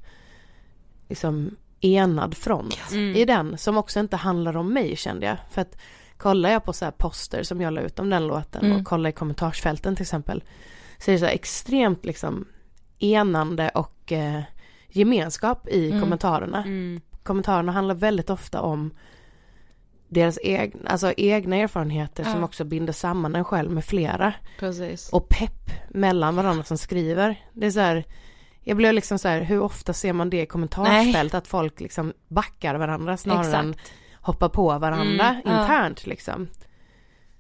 liksom 1.10 1.56
enad 1.82 2.38
front 2.38 2.78
Mm. 2.92 3.16
i 3.16 3.26
den, 3.26 3.58
som 3.58 3.78
också 3.78 4.00
inte 4.00 4.16
handlar 4.18 4.58
om 4.58 4.74
mig 4.74 4.96
kände 4.96 5.26
jag. 5.26 5.38
För 5.52 5.62
att 5.62 5.78
kollar 6.18 6.50
jag 6.50 6.64
på 6.66 6.74
så 6.74 6.86
här 6.86 6.92
poster 6.92 7.44
som 7.44 7.62
jag 7.62 7.74
la 7.74 7.82
ut 7.82 8.00
om 8.00 8.10
den 8.10 8.28
låten 8.28 8.66
Mm. 8.66 8.78
och 8.78 8.86
kollar 8.88 9.10
i 9.10 9.14
kommentarsfälten 9.14 9.96
till 9.96 10.04
exempel, 10.04 10.44
så 10.98 11.12
är 11.12 11.14
det 11.14 11.20
så 11.20 11.26
extremt 11.26 12.06
liksom 12.06 12.46
enande 13.00 13.70
och 13.70 14.12
eh, 14.12 14.42
gemenskap 14.90 15.68
i 15.68 15.88
Mm. 15.90 16.02
kommentarerna. 16.02 16.58
Mm. 16.64 17.02
Kommentarerna 17.24 17.72
handlar 17.72 17.96
väldigt 17.96 18.30
ofta 18.30 18.62
om 18.62 18.92
deras 20.12 20.40
egna, 20.44 20.90
alltså 20.90 21.14
egna 21.18 21.56
erfarenheter 21.56 22.24
som 22.24 22.40
Ja. 22.40 22.46
också 22.46 22.64
binder 22.64 22.94
samman 22.94 23.36
en 23.36 23.44
själv 23.44 23.72
med 23.72 23.86
flera. 23.86 24.34
Precis. 24.60 25.10
Och 25.10 25.30
pepp 25.30 25.72
mellan 25.90 26.36
varandra 26.36 26.64
som 26.64 26.78
skriver. 26.78 27.36
Det 27.54 27.66
är 27.66 27.72
så 27.72 27.80
här, 27.80 28.04
jag 28.64 28.78
blir 28.78 28.94
liksom 28.94 29.20
så 29.20 29.28
här, 29.28 29.42
hur 29.42 29.62
ofta 29.62 29.94
ser 29.94 30.14
man 30.14 30.30
det 30.30 30.42
i 30.42 30.46
kommentarsfält 30.46 31.34
att 31.34 31.48
folk 31.48 31.80
liksom 31.80 32.14
backar 32.28 32.76
varandra 32.76 33.18
snarare 33.18 33.58
än 33.58 33.70
Exakt. 33.70 33.92
hoppar 34.14 34.50
på 34.50 34.78
varandra 34.80 35.28
Mm, 35.30 35.42
ja. 35.46 35.62
internt 35.62 36.06
liksom. 36.06 36.48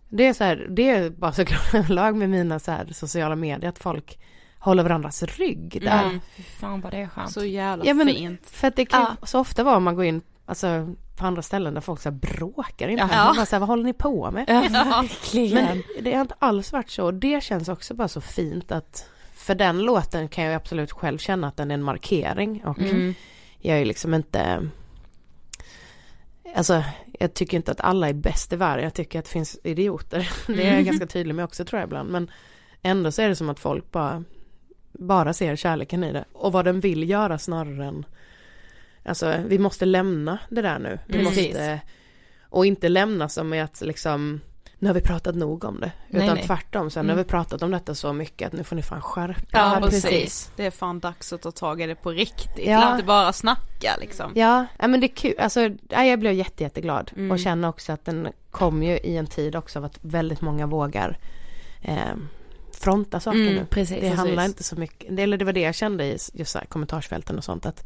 Det 0.09 0.27
är 0.27 0.33
så 0.33 0.43
här, 0.43 0.67
det 0.69 0.89
är 0.89 1.09
bara 1.09 1.31
såklart 1.33 1.73
överlag 1.73 2.15
med 2.15 2.29
mina 2.29 2.59
så 2.59 2.71
här 2.71 2.87
sociala 2.91 3.35
medier 3.35 3.69
att 3.69 3.79
folk 3.79 4.19
håller 4.59 4.83
varandras 4.83 5.23
rygg 5.23 5.79
där. 5.81 6.03
Mm. 6.03 6.19
Fy 6.35 6.43
fan 6.43 6.81
vad 6.81 6.91
det 6.93 6.97
är 6.97 7.07
skönt. 7.07 7.31
Så 7.31 7.45
jävla 7.45 7.85
Ja 7.85 7.93
men 7.93 8.07
fint. 8.07 8.49
för 8.49 8.67
att 8.67 8.75
det 8.75 8.85
kan 8.85 9.05
så 9.23 9.39
ofta 9.39 9.63
vara 9.63 9.77
om 9.77 9.83
man 9.83 9.95
går 9.95 10.05
in 10.05 10.21
alltså 10.45 10.95
på 11.21 11.27
andra 11.27 11.41
ställen 11.41 11.73
där 11.73 11.81
folk 11.81 11.99
så 12.01 12.09
här 12.09 12.17
bråkar 12.17 12.87
inte. 12.87 13.07
Ja. 13.11 13.33
Man 13.35 13.45
så 13.45 13.55
här, 13.55 13.59
vad 13.59 13.69
håller 13.69 13.83
ni 13.83 13.93
på 13.93 14.31
med? 14.31 14.45
Ja, 14.49 14.61
verkligen. 15.01 15.65
Men 15.65 15.83
det 16.03 16.13
har 16.13 16.21
inte 16.21 16.35
alls 16.39 16.71
varit 16.73 16.89
så. 16.89 17.11
Det 17.11 17.43
känns 17.43 17.69
också 17.69 17.93
bara 17.93 18.07
så 18.07 18.21
fint 18.21 18.71
att 18.71 19.09
för 19.33 19.55
den 19.55 19.79
låten 19.79 20.27
kan 20.27 20.43
jag 20.43 20.53
absolut 20.53 20.91
själv 20.91 21.17
känna 21.17 21.47
att 21.47 21.57
den 21.57 21.71
är 21.71 21.75
en 21.75 21.83
markering 21.83 22.63
och 22.65 22.79
Mm. 22.79 23.13
jag 23.59 23.79
är 23.79 23.85
liksom 23.85 24.13
inte 24.13 24.67
Alltså 26.55 26.83
jag 27.19 27.33
tycker 27.33 27.57
inte 27.57 27.71
att 27.71 27.81
alla 27.81 28.09
är 28.09 28.13
bäst 28.13 28.53
i 28.53 28.55
världen. 28.55 28.83
Jag 28.83 28.93
tycker 28.93 29.19
att 29.19 29.25
det 29.25 29.31
finns 29.31 29.59
idioter. 29.63 30.29
Det 30.47 30.53
är 30.53 30.57
jag 30.65 30.73
Mm. 30.73 30.85
ganska 30.85 31.05
tydlig 31.07 31.35
med 31.35 31.45
också 31.45 31.65
tror 31.65 31.79
jag 31.79 31.87
ibland. 31.87 32.09
Men 32.11 32.31
ändå 32.81 33.11
så 33.11 33.21
är 33.21 33.29
det 33.29 33.35
som 33.35 33.49
att 33.49 33.59
folk 33.59 33.91
bara 33.91 34.23
bara 34.91 35.33
ser 35.33 35.55
kärleken 35.55 36.03
i 36.03 36.13
det. 36.13 36.25
Och 36.33 36.51
vad 36.51 36.65
den 36.65 36.79
vill 36.79 37.09
göra 37.09 37.37
snarare 37.37 37.85
än 37.85 38.05
Alltså 39.05 39.37
vi 39.47 39.59
måste 39.59 39.85
lämna 39.85 40.39
det 40.49 40.61
där 40.61 40.79
nu. 40.79 40.99
Vi 41.07 41.13
Precis. 41.13 41.45
måste 41.47 41.79
Och 42.49 42.65
inte 42.65 42.89
lämna 42.89 43.29
som 43.29 43.53
är 43.53 43.63
att 43.63 43.81
liksom 43.81 44.41
Nu 44.79 44.87
har 44.87 44.93
vi 44.95 45.01
pratat 45.01 45.35
nog 45.35 45.63
om 45.63 45.79
det. 45.79 45.91
Nej, 46.09 46.23
Utan 46.23 46.35
nej. 46.35 46.45
tvärtom. 46.45 46.89
Sen 46.89 47.05
Mm. 47.05 47.17
har 47.17 47.23
vi 47.23 47.29
pratat 47.29 47.61
om 47.63 47.71
detta 47.71 47.95
så 47.95 48.13
mycket 48.13 48.47
att 48.47 48.53
nu 48.53 48.63
får 48.63 48.75
ni 48.75 48.81
fan 48.81 49.01
skärpa 49.01 49.41
Ja, 49.51 49.77
er. 49.77 49.81
precis. 49.81 50.51
Det 50.55 50.65
är 50.65 50.71
fan 50.71 50.99
dags 50.99 51.33
att 51.33 51.41
ta 51.41 51.51
tag 51.51 51.81
i 51.81 51.87
det 51.87 51.95
på 51.95 52.11
riktigt. 52.11 52.67
Ja. 52.67 52.91
Inte 52.91 53.05
bara 53.05 53.33
snacka 53.33 53.95
liksom. 53.99 54.31
Ja, 54.35 54.65
ja 54.79 54.87
men 54.87 54.99
det 54.99 55.05
är 55.05 55.15
kul, 55.15 55.33
alltså 55.39 55.61
ja, 55.89 56.03
jag 56.05 56.19
blev 56.19 56.33
jätte, 56.33 56.63
jätteglad 56.63 57.11
Mm. 57.15 57.31
och 57.31 57.39
känner 57.39 57.67
också 57.69 57.91
att 57.91 58.05
den 58.05 58.27
kom 58.51 58.83
ju 58.83 58.97
i 58.97 59.17
en 59.17 59.27
tid 59.27 59.55
också 59.55 59.79
av 59.79 59.85
att 59.85 59.97
väldigt 60.01 60.41
många 60.41 60.67
vågar 60.67 61.17
eh, 61.81 62.15
fronta 62.79 63.19
saker 63.19 63.39
Mm, 63.39 63.53
nu. 63.55 63.65
precis, 63.65 63.95
det 63.95 64.01
precis. 64.01 64.17
handlar 64.17 64.45
inte 64.45 64.63
så 64.63 64.75
mycket, 64.75 65.19
eller 65.19 65.37
det 65.37 65.45
var 65.45 65.53
det 65.53 65.61
jag 65.61 65.75
kände 65.75 66.03
i 66.05 66.17
just 66.33 66.51
så 66.51 66.59
kommentarsfälten 66.69 67.37
och 67.37 67.43
sånt 67.43 67.65
att 67.65 67.83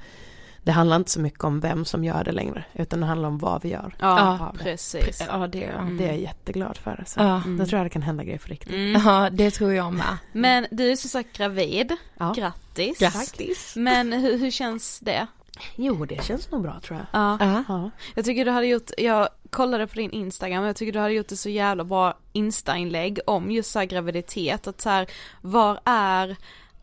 det 0.65 0.71
handlar 0.71 0.95
inte 0.95 1.11
så 1.11 1.19
mycket 1.19 1.43
om 1.43 1.59
vem 1.59 1.85
som 1.85 2.03
gör 2.03 2.23
det 2.23 2.31
längre 2.31 2.65
utan 2.73 2.99
det 2.99 3.05
handlar 3.05 3.29
om 3.29 3.37
vad 3.37 3.63
vi 3.63 3.69
gör. 3.69 3.95
Ja, 3.99 4.39
av 4.47 4.57
det. 4.57 4.63
precis. 4.63 5.23
Ja 5.27 5.47
det, 5.47 5.71
Det 5.97 6.03
är 6.03 6.07
jag 6.07 6.17
jätteglad 6.17 6.77
för. 6.77 6.95
Alltså. 6.99 7.19
Ja. 7.19 7.41
Då 7.47 7.65
tror 7.65 7.79
jag 7.79 7.85
det 7.85 7.89
kan 7.89 8.01
hända 8.01 8.23
grejer 8.23 8.39
för 8.39 8.49
riktigt. 8.49 8.73
Mm. 8.73 9.01
ja 9.05 9.29
det 9.31 9.51
tror 9.51 9.73
jag 9.73 9.93
med. 9.93 10.17
Men 10.31 10.67
du 10.71 10.91
är 10.91 10.95
som 10.95 11.09
sagt 11.09 11.37
gravid. 11.37 11.91
Ja. 12.17 12.33
Grattis. 12.37 12.99
Grattis. 12.99 13.73
Men 13.75 14.13
hur, 14.13 14.37
hur 14.37 14.51
känns 14.51 14.99
det? 14.99 15.27
Jo, 15.75 16.05
det 16.05 16.23
känns 16.23 16.51
nog 16.51 16.61
bra 16.61 16.79
tror 16.79 16.99
jag. 16.99 17.21
Ja. 17.21 17.37
Ja. 17.39 17.63
Ja. 17.67 17.89
Jag 18.15 18.25
tycker 18.25 18.45
du 18.45 18.51
hade 18.51 18.67
gjort, 18.67 18.91
jag 18.97 19.29
kollade 19.49 19.87
på 19.87 19.95
din 19.95 20.11
Instagram 20.11 20.63
och 20.63 20.69
jag 20.69 20.75
tycker 20.75 20.93
du 20.93 20.99
hade 20.99 21.13
gjort 21.13 21.31
ett 21.31 21.39
så 21.39 21.49
jävla 21.49 21.83
bra 21.83 22.17
Insta-inlägg 22.33 23.19
om 23.27 23.51
just 23.51 23.71
så 23.71 23.79
här 23.79 23.85
graviditet. 23.85 24.67
Att 24.67 24.81
så 24.81 24.89
här, 24.89 25.07
var 25.41 25.79
är 25.85 26.35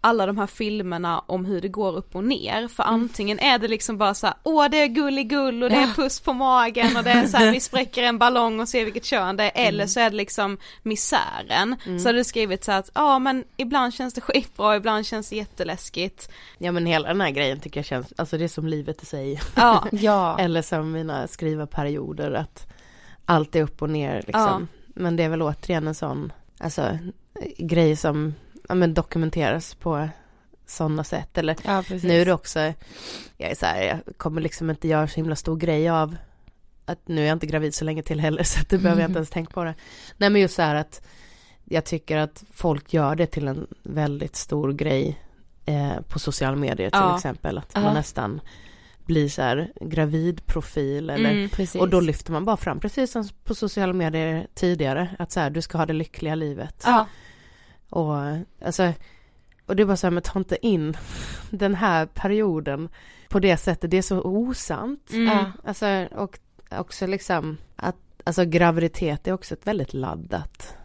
alla 0.05 0.27
de 0.27 0.39
här 0.39 0.47
filmerna 0.47 1.19
om 1.27 1.45
hur 1.45 1.61
det 1.61 1.69
går 1.69 1.97
upp 1.97 2.17
och 2.17 2.25
ner. 2.25 2.69
För 2.69 2.83
antingen 2.83 3.39
är 3.39 3.59
det 3.59 3.69
liksom 3.69 3.99
bara 3.99 4.15
så 4.15 4.27
här, 4.27 4.37
åh 4.43 4.69
det 4.71 4.83
är 4.83 4.87
gulligull 4.87 5.63
och 5.63 5.71
det 5.71 5.77
är 5.77 5.81
Ja. 5.81 5.93
puss 5.97 6.21
på 6.21 6.33
magen 6.33 6.97
och 6.97 7.05
det 7.05 7.11
är 7.11 7.27
så 7.27 7.37
här, 7.37 7.53
vi 7.53 7.61
spräcker 7.61 8.03
en 8.03 8.19
ballong 8.19 8.61
och 8.61 8.69
ser 8.69 8.85
vilket 8.85 9.05
kön 9.05 9.37
det 9.37 9.45
är. 9.45 9.69
Eller 9.69 9.87
så 9.87 10.01
är 10.01 10.11
det 10.11 10.17
liksom 10.17 10.59
misären. 10.83 11.77
Så 12.03 12.09
hade 12.09 12.19
du 12.19 12.25
skrivit 12.25 12.65
så 12.65 12.73
här 12.73 12.79
att, 12.79 12.91
ja 12.95 13.19
men 13.19 13.45
ibland 13.57 13.95
känns 13.95 14.15
det 14.15 14.21
skitbra, 14.21 14.77
ibland 14.77 15.07
känns 15.07 15.31
det 15.31 15.37
jätteläskigt. 15.37 16.31
ja 16.59 16.73
men 16.73 16.87
hela 16.87 17.09
den 17.09 17.21
här 17.21 17.31
grejen 17.31 17.61
tycker 17.61 17.79
jag 17.81 17.85
känns, 17.87 18.13
alltså 18.17 18.39
det 18.39 18.45
är 18.45 18.49
som 18.49 18.67
livet 18.67 19.03
i 19.03 19.07
sig. 19.07 19.41
Ja, 19.55 19.85
Ja. 19.93 20.39
Eller 20.39 20.63
som 20.63 20.93
mina 20.93 21.27
skrivarperioder 21.29 22.33
att 22.33 22.67
allt 23.25 23.57
är 23.57 23.63
upp 23.63 23.83
och 23.83 23.91
ner 23.91 24.23
liksom. 24.27 24.69
Men 24.87 25.17
det 25.17 25.23
är 25.23 25.29
väl 25.29 25.43
återigen 25.43 25.89
en 25.89 25.95
sån, 25.95 26.33
alltså 26.59 26.99
grej 27.59 27.97
som 27.97 28.35
ja, 28.69 28.75
men 28.75 28.95
dokumenteras 28.95 29.75
på 29.75 30.09
sådana 30.67 31.05
sätt. 31.05 31.39
Eller 31.39 31.57
ja 31.65 31.85
nu 32.03 32.21
är 32.21 32.25
det 32.25 32.33
också, 32.33 32.61
jag 33.37 33.51
är 33.51 33.55
så 33.55 33.67
här, 33.67 33.83
jag 33.83 34.17
kommer 34.17 34.41
liksom 34.41 34.71
inte 34.71 34.89
göra 34.89 35.09
så 35.09 35.15
himla 35.15 35.37
stor 35.37 35.57
grej 35.57 35.89
av 35.89 36.17
att 36.85 37.09
nu 37.09 37.23
är 37.23 37.27
jag 37.27 37.35
inte 37.37 37.47
gravid 37.47 37.75
så 37.75 37.85
länge 37.85 38.03
till 38.03 38.21
heller 38.21 38.43
så 38.43 38.61
att 38.61 38.69
det 38.69 38.79
behöver 38.79 39.03
jag 39.03 39.09
inte 39.11 39.19
ens 39.19 39.31
tänka 39.31 39.53
på 39.53 39.65
det. 39.65 39.75
Nej 40.17 40.31
men 40.31 40.41
just 40.43 40.55
så 40.55 40.63
här 40.63 40.75
att 40.75 41.03
jag 41.65 41.85
tycker 41.85 42.17
att 42.17 42.45
folk 42.53 42.93
gör 42.95 43.15
det 43.15 43.27
till 43.27 43.49
en 43.49 43.67
väldigt 43.83 44.37
stor 44.37 44.73
grej 44.73 45.19
eh, 45.67 46.01
på 46.09 46.19
sociala 46.19 46.57
medier 46.57 46.91
till 46.91 47.01
Ja. 47.01 47.17
exempel. 47.17 47.59
Att 47.59 47.75
man 47.75 47.95
nästan 47.95 48.41
blir 49.05 49.29
så 49.29 49.43
här 49.43 49.73
gravidprofil 49.81 51.11
eller 51.11 51.31
Mm, 51.31 51.51
och 51.79 51.89
då 51.89 52.01
lyfter 52.01 52.33
man 52.33 52.45
bara 52.45 52.57
fram, 52.57 52.81
precis 52.81 53.11
som 53.13 53.29
på 53.45 53.55
sociala 53.55 53.93
medier 53.93 54.47
tidigare, 54.55 55.09
att 55.19 55.33
så 55.33 55.41
här, 55.41 55.51
du 55.51 55.63
ska 55.63 55.79
ha 55.79 55.87
det 55.87 55.93
lyckliga 55.93 56.35
livet. 56.35 56.83
Ja. 56.87 57.07
Och 57.93 58.15
alltså, 58.65 58.93
och 59.67 59.77
det 59.77 59.83
är 59.83 59.87
bara 59.87 59.97
så 59.97 60.07
här, 60.07 60.13
men 60.13 60.23
ta 60.23 60.39
inte 60.39 60.67
in 60.67 60.97
den 61.51 61.75
här 61.75 62.07
perioden 62.07 62.89
på 63.29 63.39
det 63.39 63.57
sättet, 63.57 63.91
det 63.91 63.97
är 63.97 64.03
så 64.03 64.21
osant. 64.21 65.11
Mm. 65.13 65.27
Ja. 65.27 65.53
Alltså, 65.65 66.07
och 66.13 66.39
också 66.71 67.07
liksom 67.07 67.57
att, 67.77 67.97
alltså 68.25 68.45
graviditet 68.45 69.29
är 69.29 69.33
också 69.33 69.55
ett 69.55 69.67
väldigt 69.67 69.95
laddat 69.95 70.77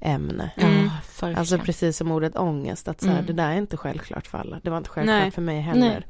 ämne. 0.00 0.50
Mm. 0.56 0.90
Alltså 1.36 1.58
precis 1.58 1.96
som 1.96 2.10
ordet 2.12 2.36
ångest, 2.36 2.88
att 2.88 3.00
så 3.00 3.06
här, 3.06 3.14
Mm. 3.14 3.26
det 3.26 3.32
där 3.32 3.50
är 3.50 3.56
inte 3.56 3.76
självklart 3.76 4.26
för 4.26 4.38
alla. 4.38 4.60
Det 4.62 4.70
var 4.70 4.78
inte 4.78 4.90
självklart 4.90 5.20
Nej. 5.20 5.30
för 5.30 5.42
mig 5.42 5.60
heller. 5.60 5.80
Nej. 5.80 6.06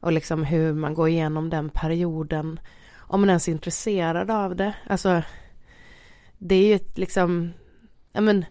Och 0.00 0.12
liksom 0.12 0.44
hur 0.44 0.74
man 0.74 0.94
går 0.94 1.08
igenom 1.08 1.50
den 1.50 1.70
perioden, 1.70 2.60
om 2.96 3.20
man 3.20 3.28
ens 3.28 3.48
är 3.48 3.52
intresserad 3.52 4.30
av 4.30 4.56
det. 4.56 4.74
Alltså, 4.86 5.22
det 6.38 6.54
är 6.54 6.66
ju 6.66 6.74
ett 6.74 6.98
liksom, 6.98 7.52
ja 8.12 8.20
men, 8.20 8.44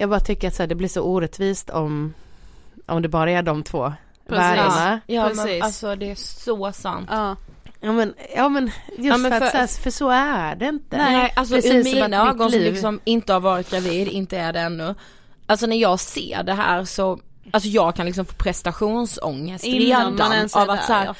jag 0.00 0.10
bara 0.10 0.20
tycker 0.20 0.48
att 0.48 0.54
så 0.54 0.62
här, 0.62 0.68
det 0.68 0.74
blir 0.74 0.88
så 0.88 1.02
orättvist 1.02 1.70
om, 1.70 2.14
om 2.86 3.02
det 3.02 3.08
bara 3.08 3.30
är 3.30 3.42
de 3.42 3.62
två 3.62 3.92
värdena. 4.26 5.00
Ja 5.06 5.28
Precis. 5.28 5.44
men 5.44 5.62
alltså 5.62 5.96
det 5.96 6.10
är 6.10 6.14
så 6.14 6.72
sant. 6.72 7.08
Ja. 7.12 7.36
Ja 7.80 7.92
men, 7.92 8.14
ja 8.36 8.48
men 8.48 8.64
just 8.66 8.98
Ja, 8.98 9.16
men 9.16 9.30
för, 9.30 9.36
att 9.36 9.42
för- 9.42 9.50
så 9.50 9.56
här, 9.56 9.66
för 9.66 9.90
så 9.90 10.10
är 10.10 10.56
det 10.56 10.66
inte. 10.68 10.96
Nej, 10.96 11.32
alltså 11.36 11.54
Precis 11.54 11.90
som 11.90 12.00
mina 12.00 12.22
att 12.22 12.34
ögon 12.34 12.50
som 12.50 12.60
liv- 12.60 12.72
liksom 12.72 13.00
inte 13.04 13.32
har 13.32 13.40
varit 13.40 13.70
gravid, 13.70 14.08
inte 14.08 14.38
är 14.38 14.52
det 14.52 14.60
ännu. 14.60 14.94
Alltså 15.46 15.66
när 15.66 15.76
jag 15.76 16.00
ser 16.00 16.42
det 16.42 16.52
här 16.52 16.84
så, 16.84 17.20
alltså 17.50 17.68
jag 17.68 17.96
kan 17.96 18.06
liksom 18.06 18.24
få 18.24 18.34
prestationsångest 18.34 19.64
Innan 19.64 20.02
man 20.02 20.12
redan 20.12 20.32
ens 20.32 20.56
är 20.56 20.60
av 20.60 20.70
att 20.70 20.78
där, 20.78 20.86
så 20.86 20.92
här, 20.92 21.04
ja. 21.06 21.14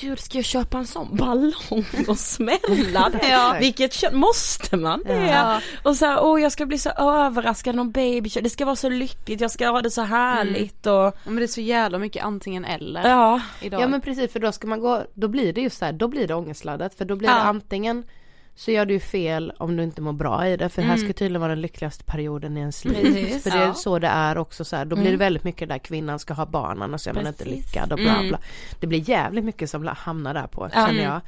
Gud 0.00 0.20
ska 0.20 0.38
jag 0.38 0.44
köpa 0.44 0.78
en 0.78 0.86
sån 0.86 1.16
ballong 1.16 1.84
och 2.08 2.18
smälla 2.18 3.08
det? 3.12 3.28
Ja. 3.28 3.56
Vilket 3.60 3.92
kön, 3.92 4.16
måste 4.16 4.76
man 4.76 5.02
det? 5.06 5.26
Ja. 5.26 5.60
Och 5.82 5.96
så 5.96 6.06
här, 6.06 6.24
åh 6.24 6.42
jag 6.42 6.52
ska 6.52 6.66
bli 6.66 6.78
så 6.78 6.90
överraskad 6.90 7.74
någon 7.74 7.90
baby, 7.90 8.28
det 8.42 8.50
ska 8.50 8.64
vara 8.64 8.76
så 8.76 8.88
lyckligt, 8.88 9.40
jag 9.40 9.50
ska 9.50 9.68
ha 9.68 9.82
det 9.82 9.90
så 9.90 10.02
härligt 10.02 10.86
och 10.86 10.92
Ja, 10.92 11.12
Men 11.24 11.36
det 11.36 11.42
är 11.42 11.46
så 11.46 11.60
jävla 11.60 11.98
mycket 11.98 12.24
antingen 12.24 12.64
eller 12.64 13.08
ja. 13.08 13.40
idag. 13.60 13.80
Ja 13.80 13.88
men 13.88 14.00
precis 14.00 14.32
för 14.32 14.40
då 14.40 14.52
ska 14.52 14.66
man 14.66 14.80
gå, 14.80 15.02
då 15.14 15.28
blir 15.28 15.52
det 15.52 15.60
just 15.60 15.78
så 15.78 15.84
här, 15.84 15.92
då 15.92 16.08
blir 16.08 16.26
det 16.28 16.34
ångestladdat 16.34 16.94
för 16.94 17.04
då 17.04 17.16
blir 17.16 17.28
Ja. 17.28 17.34
det 17.34 17.40
antingen 17.40 18.04
så 18.58 18.70
gör 18.70 18.86
du 18.86 19.00
fel 19.00 19.52
om 19.58 19.76
du 19.76 19.82
inte 19.82 20.00
mår 20.00 20.12
bra 20.12 20.48
i 20.48 20.56
det 20.56 20.68
för 20.68 20.82
det 20.82 20.88
här 20.88 20.94
Mm. 20.94 21.06
ska 21.06 21.12
tydligen 21.18 21.40
vara 21.40 21.52
den 21.52 21.60
lyckligaste 21.60 22.04
perioden 22.04 22.56
i 22.56 22.60
ens 22.60 22.84
liv. 22.84 22.94
Precis, 23.14 23.42
för 23.42 23.50
det 23.50 23.56
är 23.56 23.66
ja. 23.66 23.74
så 23.74 23.98
det 23.98 24.06
är 24.08 24.38
också 24.38 24.64
så 24.64 24.76
här, 24.76 24.84
då 24.84 24.96
blir 24.96 25.04
det 25.04 25.10
Mm. 25.10 25.18
väldigt 25.18 25.44
mycket 25.44 25.68
där 25.68 25.78
kvinnan 25.78 26.18
ska 26.18 26.34
ha 26.34 26.46
barnen 26.46 26.94
och 26.94 27.00
så 27.00 27.10
är 27.10 27.14
man 27.14 27.26
inte 27.26 27.44
lyckad 27.44 27.92
och 27.92 27.98
bla 27.98 28.14
Mm. 28.16 28.28
bla. 28.28 28.38
Det 28.80 28.86
blir 28.86 29.10
jävligt 29.10 29.44
mycket 29.44 29.70
som 29.70 29.86
hamnar 29.86 30.34
där 30.34 30.46
på 30.46 30.68
känner 30.74 31.02
jag. 31.04 31.20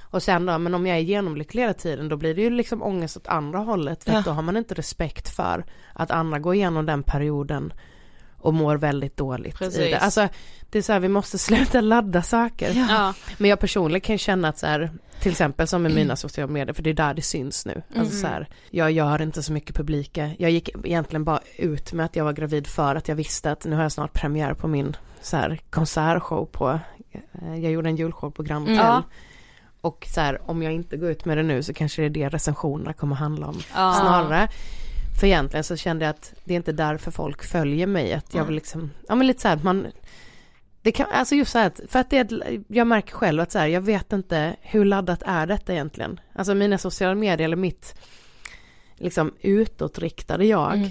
Och 0.00 0.22
sen 0.22 0.46
då, 0.46 0.58
men 0.58 0.74
om 0.74 0.86
jag 0.86 0.96
är 0.98 1.02
genomlycklig 1.02 1.62
hela 1.62 1.74
tiden 1.74 2.08
då 2.08 2.16
blir 2.16 2.34
det 2.34 2.42
ju 2.42 2.50
liksom 2.50 2.82
ångest 2.82 3.16
åt 3.16 3.26
andra 3.26 3.58
hållet 3.58 4.04
för 4.04 4.12
Ja. 4.12 4.22
då 4.24 4.30
har 4.30 4.42
man 4.42 4.56
inte 4.56 4.74
respekt 4.74 5.28
för 5.36 5.64
att 5.92 6.10
andra 6.10 6.38
går 6.38 6.54
igenom 6.54 6.86
den 6.86 7.02
perioden 7.02 7.72
och 8.44 8.54
mår 8.54 8.76
väldigt 8.76 9.16
dåligt 9.16 9.54
i 9.54 9.58
Precis. 9.58 9.78
det. 9.78 9.98
Alltså 9.98 10.28
det 10.70 10.78
är 10.78 10.82
så 10.82 10.92
här, 10.92 11.00
vi 11.00 11.08
måste 11.08 11.38
sluta 11.48 11.80
ladda 11.80 12.22
saker. 12.22 12.86
Ja. 12.90 13.14
Men 13.38 13.50
jag 13.50 13.60
personligen 13.60 14.00
kan 14.00 14.18
känna 14.18 14.48
att 14.48 14.58
så 14.58 14.66
här, 14.66 14.90
till 15.20 15.30
exempel 15.32 15.66
som 15.68 15.82
med 15.82 15.94
mina 15.94 16.16
sociala 16.16 16.52
medier, 16.52 16.74
för 16.74 16.82
det 16.82 16.90
är 16.90 16.94
där 16.94 17.14
det 17.14 17.22
syns 17.22 17.66
nu. 17.66 17.82
Alltså 17.96 18.16
så 18.16 18.26
här, 18.26 18.48
jag 18.70 18.92
gör 18.92 19.22
inte 19.22 19.42
så 19.42 19.52
mycket 19.52 19.76
publika. 19.76 20.30
Jag 20.38 20.50
gick 20.50 20.68
egentligen 20.84 21.24
bara 21.24 21.40
ut 21.58 21.92
med 21.92 22.06
att 22.06 22.16
jag 22.16 22.24
var 22.24 22.32
gravid 22.32 22.66
för 22.66 22.94
att 22.96 23.08
jag 23.08 23.16
visste 23.16 23.50
att 23.50 23.64
nu 23.64 23.76
har 23.76 23.82
jag 23.82 23.92
snart 23.92 24.12
premiär 24.12 24.54
på 24.54 24.68
min 24.68 24.96
så 25.22 25.36
här 25.36 25.60
konsertshow 25.70 26.46
på, 26.46 26.80
eh, 27.12 27.56
jag 27.62 27.72
gjorde 27.72 27.88
en 27.88 27.96
julshow 27.96 28.30
på 28.30 28.42
Grand 28.42 28.68
Mm. 28.68 28.78
Hotel. 28.78 28.92
Ja. 28.92 29.02
Och 29.80 30.06
så 30.14 30.20
här, 30.20 30.50
om 30.50 30.62
jag 30.62 30.72
inte 30.72 30.96
går 30.96 31.10
ut 31.10 31.24
med 31.24 31.36
det 31.36 31.42
nu 31.42 31.62
så 31.62 31.74
kanske 31.74 32.02
det 32.02 32.06
är 32.06 32.10
det 32.10 32.28
recensionerna 32.28 32.92
kommer 32.92 33.16
handla 33.16 33.46
om 33.46 33.60
Ja. 33.74 33.96
snarare. 34.00 34.48
För 35.20 35.26
egentligen 35.26 35.64
så 35.64 35.76
kände 35.76 36.04
jag 36.04 36.10
att 36.10 36.34
det 36.44 36.54
är 36.54 36.56
inte 36.56 36.72
därför 36.72 37.10
folk 37.10 37.44
följer 37.44 37.86
mig, 37.86 38.12
att 38.12 38.34
jag 38.34 38.44
vill 38.44 38.54
liksom, 38.54 38.90
ja 39.08 39.14
men 39.14 39.26
lite 39.26 39.40
så 39.40 39.48
här, 39.48 39.60
man 39.62 39.86
det 40.82 40.92
kan, 40.92 41.06
alltså 41.12 41.34
just 41.34 41.52
så 41.52 41.58
här, 41.58 41.66
att- 41.66 41.80
för 41.88 41.98
att 41.98 42.10
det, 42.10 42.30
jag 42.68 42.86
märker 42.86 43.12
själv 43.12 43.40
att 43.40 43.52
så 43.52 43.58
här, 43.58 43.66
jag 43.66 43.80
vet 43.80 44.12
inte 44.12 44.56
hur 44.60 44.84
laddat 44.84 45.22
är 45.26 45.46
detta 45.46 45.72
egentligen. 45.72 46.20
Alltså 46.34 46.54
mina 46.54 46.78
sociala 46.78 47.14
medier 47.14 47.44
eller 47.44 47.56
mitt 47.56 47.94
liksom 48.96 49.34
utåtriktade 49.40 50.44
jag 50.46 50.74
Mm. 50.74 50.90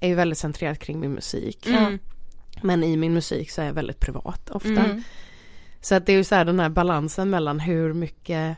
är 0.00 0.08
ju 0.08 0.14
väldigt 0.14 0.38
centrerat 0.38 0.78
kring 0.78 1.00
min 1.00 1.12
musik. 1.12 1.66
Mm. 1.66 1.98
Men 2.62 2.84
i 2.84 2.96
min 2.96 3.14
musik 3.14 3.50
så 3.50 3.62
är 3.62 3.66
jag 3.66 3.72
väldigt 3.72 4.00
privat 4.00 4.50
ofta. 4.50 4.68
Mm. 4.84 5.02
Så 5.80 5.94
att 5.94 6.06
det 6.06 6.12
är 6.12 6.16
ju 6.16 6.24
så 6.24 6.34
här 6.34 6.44
den 6.44 6.60
här 6.60 6.68
balansen 6.68 7.30
mellan 7.30 7.60
hur 7.60 7.92
mycket 7.92 8.56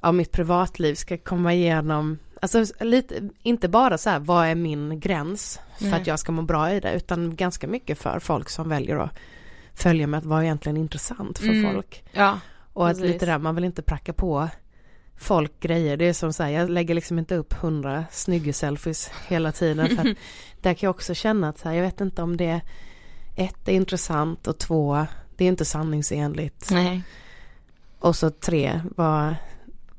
av 0.00 0.14
mitt 0.14 0.32
privatliv 0.32 0.94
ska 0.94 1.18
komma 1.18 1.54
igenom 1.54 2.18
Alltså 2.42 2.64
lite, 2.84 3.28
inte 3.42 3.68
bara 3.68 3.98
så 3.98 4.10
här, 4.10 4.18
vad 4.18 4.46
är 4.46 4.54
min 4.54 5.00
gräns 5.00 5.60
för 5.78 5.84
Nej. 5.84 6.00
att 6.00 6.06
jag 6.06 6.18
ska 6.18 6.32
må 6.32 6.42
bra 6.42 6.72
i 6.72 6.80
det, 6.80 6.92
utan 6.92 7.36
ganska 7.36 7.66
mycket 7.68 7.98
för 7.98 8.18
folk 8.18 8.48
som 8.50 8.68
väljer 8.68 8.96
att 8.96 9.10
följa 9.74 10.06
med 10.06 10.18
att 10.18 10.24
vara 10.24 10.44
egentligen 10.44 10.76
intressant 10.76 11.38
för 11.38 11.46
Mm. 11.48 11.72
folk. 11.74 12.04
Ja, 12.12 12.38
Och 12.72 12.88
att 12.88 12.96
precis. 12.96 13.12
lite 13.12 13.26
där, 13.26 13.38
man 13.38 13.54
vill 13.54 13.64
inte 13.64 13.82
pracka 13.82 14.12
på 14.12 14.48
folk 15.16 15.60
grejer. 15.60 15.96
Det 15.96 16.04
är 16.04 16.12
som 16.12 16.32
så 16.32 16.42
här, 16.42 16.50
jag 16.50 16.70
lägger 16.70 16.94
liksom 16.94 17.18
inte 17.18 17.34
upp 17.36 17.52
hundra 17.52 18.04
snygge-selfies 18.10 19.10
hela 19.28 19.52
tiden. 19.52 19.96
För 19.96 20.10
att 20.10 20.16
där 20.62 20.74
kan 20.74 20.86
jag 20.86 20.90
också 20.90 21.14
känna 21.14 21.48
att 21.48 21.58
så 21.58 21.68
här, 21.68 21.76
jag 21.76 21.82
vet 21.82 22.00
inte 22.00 22.22
om 22.22 22.36
det 22.36 22.60
ett 23.36 23.68
är 23.68 23.72
intressant 23.72 24.46
och 24.46 24.58
två, 24.58 25.06
det 25.36 25.44
är 25.44 25.48
inte 25.48 25.64
sanningsenligt. 25.64 26.70
nej. 26.70 27.02
Och 27.98 28.16
så 28.16 28.30
tre, 28.30 28.80
vad, 28.96 29.34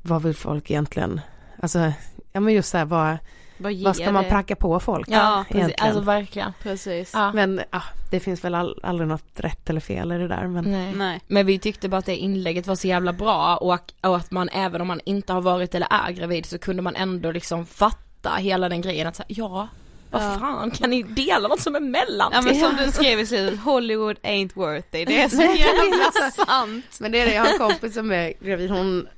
vad 0.02 0.22
vill 0.22 0.34
folk 0.34 0.70
egentligen? 0.70 1.20
Alltså, 1.62 1.92
ja 2.32 2.40
men 2.40 2.54
just 2.54 2.68
så 2.70 2.78
här, 2.78 2.84
vad, 2.84 3.16
Vad, 3.58 3.74
vad 3.82 3.96
ska 3.96 4.12
man 4.12 4.24
det? 4.24 4.30
pracka 4.30 4.56
på 4.56 4.80
folk? 4.80 5.08
Ja, 5.10 5.44
precis. 5.50 5.74
alltså 5.78 6.00
verkligen. 6.00 6.52
Precis. 6.62 7.10
Ja. 7.14 7.32
Men 7.32 7.60
ja, 7.70 7.82
det 8.10 8.20
finns 8.20 8.44
väl 8.44 8.54
all, 8.54 8.80
aldrig 8.82 9.08
något 9.08 9.24
rätt 9.40 9.70
eller 9.70 9.80
fel 9.80 10.12
i 10.12 10.18
det 10.18 10.28
där. 10.28 10.46
Men 10.46 10.64
Nej. 10.64 10.92
Nej. 10.96 11.20
Men 11.26 11.46
vi 11.46 11.58
tyckte 11.58 11.88
bara 11.88 11.96
att 11.98 12.06
det 12.06 12.16
inlägget 12.16 12.66
var 12.66 12.74
så 12.74 12.86
jävla 12.88 13.12
bra 13.12 13.56
och, 13.56 13.80
och 14.00 14.16
att 14.16 14.30
man 14.30 14.48
även 14.48 14.80
om 14.80 14.86
man 14.86 15.00
inte 15.04 15.32
har 15.32 15.40
varit 15.40 15.74
eller 15.74 15.88
är 15.90 16.10
gravid 16.12 16.46
så 16.46 16.58
kunde 16.58 16.82
man 16.82 16.96
ändå 16.96 17.30
liksom 17.32 17.66
fatta 17.66 18.30
hela 18.38 18.68
den 18.68 18.80
grejen 18.80 19.06
att 19.06 19.16
säga, 19.16 19.26
ja, 19.28 19.68
vad 20.10 20.22
Ja. 20.22 20.36
fan 20.40 20.70
kan 20.70 20.90
ni 20.90 21.02
dela 21.02 21.48
något 21.48 21.60
som 21.60 21.74
är 21.74 21.80
mellan? 21.80 22.30
Ja 22.34 22.42
men 22.42 22.54
som 22.54 22.76
du 22.76 22.92
skrev 22.92 23.20
i 23.20 23.26
slutet, 23.26 23.60
Hollywood 23.60 24.16
ain't 24.22 24.50
worth 24.54 24.96
it. 24.96 25.08
Det 25.08 25.22
är 25.22 25.28
så 25.28 25.42
jävla 25.42 26.30
sant. 26.46 26.84
Men 27.00 27.12
det 27.12 27.20
är 27.20 27.26
det, 27.26 27.34
jag 27.34 27.44
har 27.44 27.52
en 27.52 27.58
kompis 27.58 27.94
som 27.94 28.12
är 28.12 28.32
gravid, 28.40 28.70
hon 28.70 29.08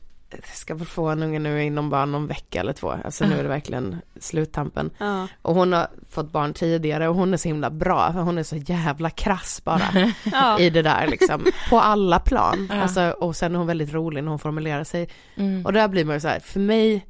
ska 0.54 0.74
väl 0.74 0.86
få 0.86 1.08
en 1.08 1.22
unge 1.22 1.38
nu 1.38 1.64
inom 1.64 1.90
bara 1.90 2.04
någon 2.04 2.26
vecka 2.26 2.60
eller 2.60 2.72
två, 2.72 2.94
alltså 3.04 3.26
nu 3.26 3.38
är 3.38 3.42
det 3.42 3.48
verkligen 3.48 3.96
sluttampen. 4.20 4.90
Ja. 4.98 5.28
Och 5.42 5.54
hon 5.54 5.72
har 5.72 5.86
fått 6.10 6.32
barn 6.32 6.54
tidigare 6.54 7.08
och 7.08 7.14
hon 7.14 7.32
är 7.32 7.36
så 7.36 7.48
himla 7.48 7.70
bra, 7.70 8.12
för 8.12 8.20
hon 8.20 8.38
är 8.38 8.42
så 8.42 8.56
jävla 8.56 9.10
krass 9.10 9.60
bara 9.64 9.82
Ja. 10.32 10.58
i 10.58 10.70
det 10.70 10.82
där 10.82 11.06
liksom, 11.06 11.44
på 11.70 11.80
alla 11.80 12.18
plan. 12.18 12.68
Ja. 12.70 12.82
Alltså, 12.82 13.10
och 13.10 13.36
sen 13.36 13.54
är 13.54 13.58
hon 13.58 13.66
väldigt 13.66 13.92
rolig 13.92 14.24
när 14.24 14.30
hon 14.30 14.38
formulerar 14.38 14.84
sig. 14.84 15.08
Mm. 15.36 15.66
Och 15.66 15.72
där 15.72 15.88
blir 15.88 16.04
man 16.04 16.16
ju 16.16 16.20
så 16.20 16.28
här, 16.28 16.40
för 16.40 16.60
mig, 16.60 17.06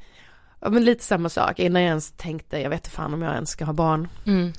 ja 0.60 0.70
men 0.70 0.84
lite 0.84 1.04
samma 1.04 1.28
sak, 1.28 1.58
innan 1.58 1.82
jag 1.82 1.88
ens 1.88 2.12
tänkte, 2.12 2.58
jag 2.58 2.70
vet 2.70 2.80
inte 2.80 2.90
fan 2.90 3.14
om 3.14 3.22
jag 3.22 3.34
ens 3.34 3.50
ska 3.50 3.64
ha 3.64 3.72
barn, 3.72 4.08
Mm. 4.26 4.52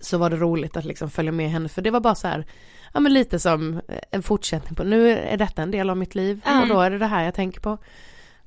så 0.00 0.18
var 0.18 0.30
det 0.30 0.36
roligt 0.36 0.76
att 0.76 0.84
liksom 0.84 1.10
följa 1.10 1.32
med 1.32 1.50
henne, 1.50 1.68
för 1.68 1.82
det 1.82 1.90
var 1.90 2.00
bara 2.00 2.14
så 2.14 2.28
här, 2.28 2.46
ja 2.92 3.00
men 3.00 3.12
lite 3.12 3.38
som 3.38 3.80
en 4.10 4.22
fortsättning 4.22 4.74
på, 4.74 4.84
nu 4.84 5.10
är 5.10 5.36
detta 5.36 5.62
en 5.62 5.70
del 5.70 5.90
av 5.90 5.96
mitt 5.96 6.14
liv 6.14 6.40
Mm. 6.44 6.62
och 6.62 6.68
då 6.68 6.80
är 6.80 6.90
det 6.90 6.98
det 6.98 7.06
här 7.06 7.24
jag 7.24 7.34
tänker 7.34 7.60
på. 7.60 7.78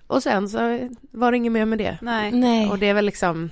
Och 0.08 0.24
sen 0.24 0.50
så 0.50 0.90
var 1.12 1.32
det 1.32 1.38
inget 1.38 1.52
mer 1.52 1.66
med 1.66 1.78
det. 1.78 1.98
Nej. 2.02 2.32
Nej. 2.32 2.70
Och 2.70 2.80
det 2.80 2.90
är 2.90 2.94
väl 2.94 3.06
liksom, 3.06 3.50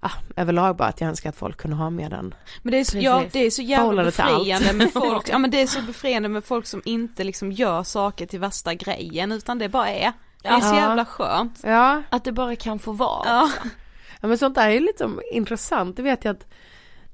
ah, 0.00 0.10
överlag 0.36 0.76
bara 0.76 0.88
att 0.88 1.00
jag 1.00 1.08
önskar 1.08 1.28
att 1.30 1.36
folk 1.36 1.56
kunde 1.56 1.76
ha 1.76 1.90
med 1.90 2.10
den. 2.10 2.34
Men 2.62 2.72
det 2.72 2.80
är, 2.80 2.84
så, 2.84 2.98
ja, 2.98 3.22
det 3.32 3.38
är 3.46 3.50
så 3.50 3.62
jävla 3.62 4.04
befriande 4.04 4.72
med 4.72 4.92
folk, 4.92 5.28
ja 5.28 5.38
men 5.38 5.50
det 5.50 5.62
är 5.62 5.66
så 5.66 5.82
befriande 5.82 6.28
med 6.28 6.44
folk 6.44 6.66
som 6.66 6.82
inte 6.84 7.24
liksom 7.24 7.52
gör 7.52 7.82
saker 7.82 8.26
till 8.26 8.40
värsta 8.40 8.74
grejen 8.74 9.32
utan 9.32 9.58
det 9.58 9.68
bara 9.68 9.88
är. 9.90 10.12
Det 10.42 10.48
är 10.48 10.60
så 10.60 10.74
Ja. 10.74 10.76
jävla 10.80 11.04
skönt. 11.04 11.60
Ja, 11.62 12.02
Att 12.10 12.24
det 12.24 12.32
bara 12.32 12.56
kan 12.56 12.78
få 12.78 12.92
vara. 12.92 13.28
Ja. 13.28 13.50
ja 14.20 14.28
men 14.28 14.38
sånt 14.38 14.54
där 14.54 14.66
är 14.68 14.72
ju 14.72 14.80
liksom 14.80 15.20
intressant, 15.32 15.96
det 15.96 16.02
vet 16.02 16.24
jag 16.24 16.36
att 16.36 16.46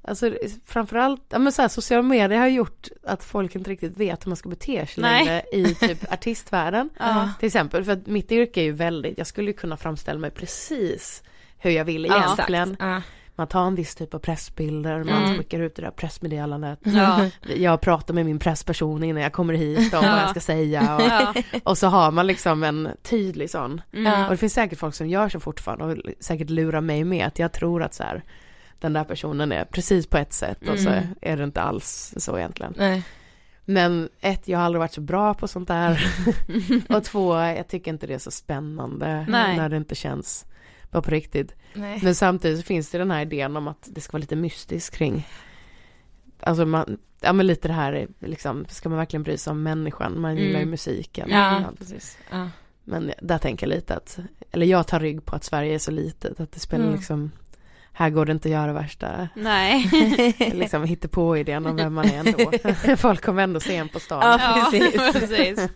Alltså 0.08 0.32
framförallt, 0.66 1.22
ja 1.28 1.38
men 1.38 1.52
så 1.52 1.62
här, 1.62 1.68
sociala 1.68 2.02
medier 2.02 2.38
har 2.40 2.48
gjort 2.48 2.88
att 3.06 3.24
folk 3.24 3.54
inte 3.54 3.70
riktigt 3.70 3.96
vet 3.96 4.26
hur 4.26 4.30
man 4.30 4.36
ska 4.36 4.48
bete 4.48 4.86
sig 4.86 5.02
längre 5.02 5.42
i 5.52 5.74
typ 5.74 6.12
artistvärlden. 6.12 6.90
Ja. 6.98 7.30
Till 7.38 7.46
exempel, 7.46 7.84
för 7.84 7.92
att 7.92 8.06
mitt 8.06 8.32
yrke 8.32 8.60
är 8.60 8.64
ju 8.64 8.72
väldigt, 8.72 9.18
jag 9.18 9.26
skulle 9.26 9.50
ju 9.50 9.56
kunna 9.56 9.76
framställa 9.76 10.18
mig 10.20 10.30
precis 10.30 11.22
hur 11.58 11.70
jag 11.70 11.84
vill 11.84 12.04
egentligen. 12.06 12.76
Ja. 12.80 13.02
Man 13.34 13.46
tar 13.46 13.66
en 13.66 13.74
viss 13.74 13.94
typ 13.94 14.14
av 14.14 14.18
pressbilder, 14.18 15.04
man 15.04 15.24
Mm. 15.24 15.38
skickar 15.38 15.60
ut 15.60 15.76
det 15.76 15.82
där 15.82 15.90
pressmeddelandet. 15.90 16.78
Ja. 16.82 17.26
Jag 17.56 17.80
pratar 17.80 18.14
med 18.14 18.26
min 18.26 18.38
pressperson 18.38 19.04
innan 19.04 19.22
jag 19.22 19.32
kommer 19.32 19.54
hit 19.54 19.94
om 19.94 20.00
vad 20.02 20.10
Ja. 20.10 20.20
jag 20.20 20.30
ska 20.30 20.40
säga. 20.40 20.96
Och, 20.96 21.02
Ja. 21.02 21.34
och 21.64 21.78
så 21.78 21.86
har 21.86 22.10
man 22.10 22.26
liksom 22.26 22.62
en 22.62 22.88
tydlig 23.02 23.50
sån. 23.50 23.80
Mm. 23.92 24.24
Och 24.24 24.30
det 24.30 24.36
finns 24.36 24.52
säkert 24.54 24.78
folk 24.78 24.94
som 24.94 25.08
gör 25.08 25.28
så 25.28 25.40
fortfarande 25.40 25.84
och 25.84 25.96
säkert 26.20 26.50
lurar 26.50 26.80
mig 26.80 27.04
med 27.04 27.26
att 27.26 27.38
jag 27.38 27.52
tror 27.52 27.82
att 27.82 27.94
så 27.94 28.02
här, 28.02 28.22
den 28.80 28.92
där 28.92 29.04
personen 29.04 29.52
är 29.52 29.64
precis 29.64 30.06
på 30.06 30.16
ett 30.18 30.32
sätt 30.32 30.68
och 30.68 30.78
så 30.78 30.88
Mm. 30.88 31.04
är 31.20 31.36
det 31.36 31.44
inte 31.44 31.60
alls 31.62 32.14
så 32.16 32.38
egentligen. 32.38 32.74
Nej. 32.76 33.02
Men 33.64 34.08
ett, 34.20 34.48
jag 34.48 34.58
har 34.58 34.64
aldrig 34.64 34.78
varit 34.80 34.92
så 34.92 35.00
bra 35.00 35.34
på 35.34 35.48
sånt 35.48 35.68
där. 35.68 36.14
och 36.88 37.04
två, 37.04 37.34
jag 37.36 37.68
tycker 37.68 37.90
inte 37.90 38.06
det 38.06 38.14
är 38.14 38.18
så 38.18 38.30
spännande 38.30 39.26
Nej. 39.28 39.56
när 39.56 39.68
det 39.68 39.76
inte 39.76 39.94
känns 39.94 40.46
bara 40.90 41.02
på 41.02 41.10
riktigt. 41.10 41.54
Nej. 41.74 42.00
Men 42.02 42.14
samtidigt 42.14 42.58
så 42.58 42.64
finns 42.64 42.90
det 42.90 42.98
den 42.98 43.10
här 43.10 43.22
idén 43.22 43.56
om 43.56 43.68
att 43.68 43.88
det 43.90 44.00
ska 44.00 44.12
vara 44.12 44.20
lite 44.20 44.36
mystiskt 44.36 44.96
kring 44.96 45.26
Alltså 46.40 46.66
man, 46.66 46.98
ja 47.20 47.32
men 47.32 47.46
lite 47.46 47.68
det 47.68 47.74
här 47.74 48.08
liksom, 48.18 48.66
ska 48.68 48.88
man 48.88 48.98
verkligen 48.98 49.22
bry 49.22 49.36
sig 49.36 49.50
om 49.50 49.62
människan? 49.62 50.20
Man 50.20 50.36
gillar 50.36 50.50
ju 50.50 50.56
Mm. 50.56 50.70
musiken. 50.70 51.30
Ja, 51.30 51.64
precis. 51.78 52.18
Ja. 52.30 52.48
Men 52.84 53.12
där 53.22 53.38
tänker 53.38 53.66
jag 53.66 53.74
lite 53.76 53.94
att, 53.94 54.18
eller 54.50 54.66
jag 54.66 54.86
tar 54.86 55.00
rygg 55.00 55.24
på 55.24 55.36
att 55.36 55.44
Sverige 55.44 55.74
är 55.74 55.78
så 55.78 55.90
litet, 55.90 56.40
att 56.40 56.52
det 56.52 56.60
spelar 56.60 56.84
Mm. 56.84 56.96
liksom, 56.96 57.30
här 57.98 58.10
går 58.10 58.26
det 58.26 58.32
inte 58.32 58.48
att 58.48 58.52
göra 58.52 58.72
värsta, 58.72 59.28
Nej. 59.34 59.90
liksom 60.54 60.96
på 61.10 61.36
idén 61.36 61.66
om 61.66 61.76
vem 61.76 61.94
man 61.94 62.04
är 62.10 62.18
ändå. 62.18 62.96
Folk 62.96 63.24
kommer 63.24 63.42
ändå 63.42 63.60
se 63.60 63.76
en 63.76 63.88
på 63.88 64.00
stan. 64.00 64.22
Ja, 64.40 64.68
precis. 64.70 65.12
precis. 65.12 65.68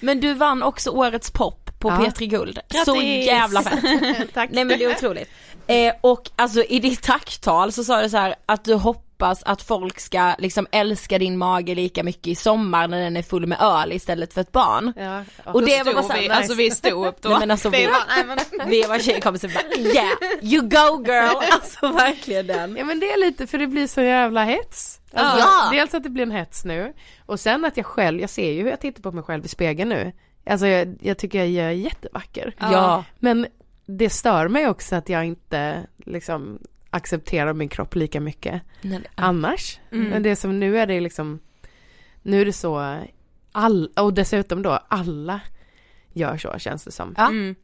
Men 0.00 0.20
du 0.20 0.34
vann 0.34 0.62
också 0.62 0.90
årets 0.90 1.30
pop 1.30 1.70
på 1.78 1.88
Ja. 1.88 1.94
P3 1.96 2.26
Guld. 2.26 2.58
Så 2.84 2.94
Grattis! 2.94 3.26
jävla 3.26 3.62
fett. 3.62 4.34
Tack. 4.34 4.50
Nej 4.52 4.64
men 4.64 4.78
det 4.78 4.84
är 4.84 4.90
otroligt. 4.90 5.28
Eh, 5.66 5.94
och 6.00 6.30
alltså 6.36 6.62
i 6.62 6.78
ditt 6.80 7.02
tacktal 7.02 7.72
så 7.72 7.84
sa 7.84 8.02
du 8.02 8.08
så 8.08 8.16
här 8.16 8.34
att 8.46 8.64
du 8.64 8.74
hoppas 8.74 9.05
hoppas 9.18 9.42
att 9.42 9.62
folk 9.62 10.00
ska 10.00 10.34
liksom 10.38 10.66
älska 10.72 11.18
din 11.18 11.38
mage 11.38 11.74
lika 11.74 12.02
mycket 12.02 12.26
i 12.26 12.34
sommar 12.34 12.88
när 12.88 13.00
den 13.00 13.16
är 13.16 13.22
full 13.22 13.46
med 13.46 13.58
öl 13.60 13.92
istället 13.92 14.34
för 14.34 14.40
ett 14.40 14.52
barn. 14.52 14.92
Ja, 14.96 15.24
Och 15.44 15.62
det 15.64 15.82
var 15.82 15.92
bara 15.94 16.02
Stod 16.02 16.16
vi, 16.18 16.26
såhär, 16.26 16.36
alltså 16.38 16.54
vi 16.54 16.70
stod 16.70 17.06
upp 17.06 17.22
då. 17.22 17.28
Nej 17.30 17.38
men 17.38 17.50
alltså 17.50 17.70
vi, 17.70 17.86
nej, 17.86 18.24
men- 18.26 18.68
vi 18.70 18.82
var 18.82 18.98
tjejkompisar 18.98 19.48
bara 19.48 19.76
yeah, 19.78 20.08
you 20.42 20.62
go 20.62 21.04
girl, 21.06 21.36
alltså 21.52 21.88
verkligen 21.92 22.46
den. 22.46 22.76
Ja 22.76 22.84
men 22.84 23.00
det 23.00 23.06
är 23.12 23.20
lite 23.20 23.46
för 23.46 23.58
det 23.58 23.66
blir 23.66 23.86
så 23.86 24.00
jävla 24.02 24.44
hets. 24.44 25.00
Alltså, 25.12 25.38
Ja. 25.38 25.70
Dels 25.72 25.94
att 25.94 26.02
det 26.02 26.10
blir 26.10 26.22
en 26.22 26.30
hets 26.30 26.64
nu 26.64 26.92
och 27.26 27.40
sen 27.40 27.64
att 27.64 27.76
jag 27.76 27.86
själv, 27.86 28.20
jag 28.20 28.30
ser 28.30 28.52
ju 28.52 28.62
hur 28.62 28.70
jag 28.70 28.80
tittar 28.80 29.02
på 29.02 29.12
mig 29.12 29.24
själv 29.24 29.44
i 29.44 29.48
spegeln 29.48 29.88
nu. 29.88 30.12
Alltså 30.46 30.66
jag, 30.66 30.96
jag 31.00 31.18
tycker 31.18 31.44
jag 31.44 31.66
är 31.66 31.70
jättevacker. 31.70 32.54
Ja. 32.58 33.04
Men 33.18 33.46
det 33.86 34.10
stör 34.10 34.48
mig 34.48 34.68
också 34.68 34.96
att 34.96 35.08
jag 35.08 35.24
inte 35.24 35.86
liksom 36.06 36.58
accepterar 36.96 37.52
min 37.52 37.68
kropp 37.68 37.94
lika 37.94 38.20
mycket 38.20 38.62
Nej, 38.82 39.02
annars. 39.14 39.80
Mm. 39.92 40.08
Men 40.08 40.22
det 40.22 40.36
som 40.36 40.60
nu 40.60 40.78
är 40.78 40.86
det 40.86 41.00
liksom, 41.00 41.38
nu 42.22 42.40
är 42.40 42.44
det 42.44 42.52
så, 42.52 42.98
all, 43.52 43.90
och 43.96 44.14
dessutom 44.14 44.62
då 44.62 44.70
alla 44.88 45.40
gör 46.12 46.36
så 46.36 46.58
känns 46.58 46.84
det 46.84 46.92
som. 46.92 47.14
Ja. 47.16 47.28
Mm. 47.28 47.54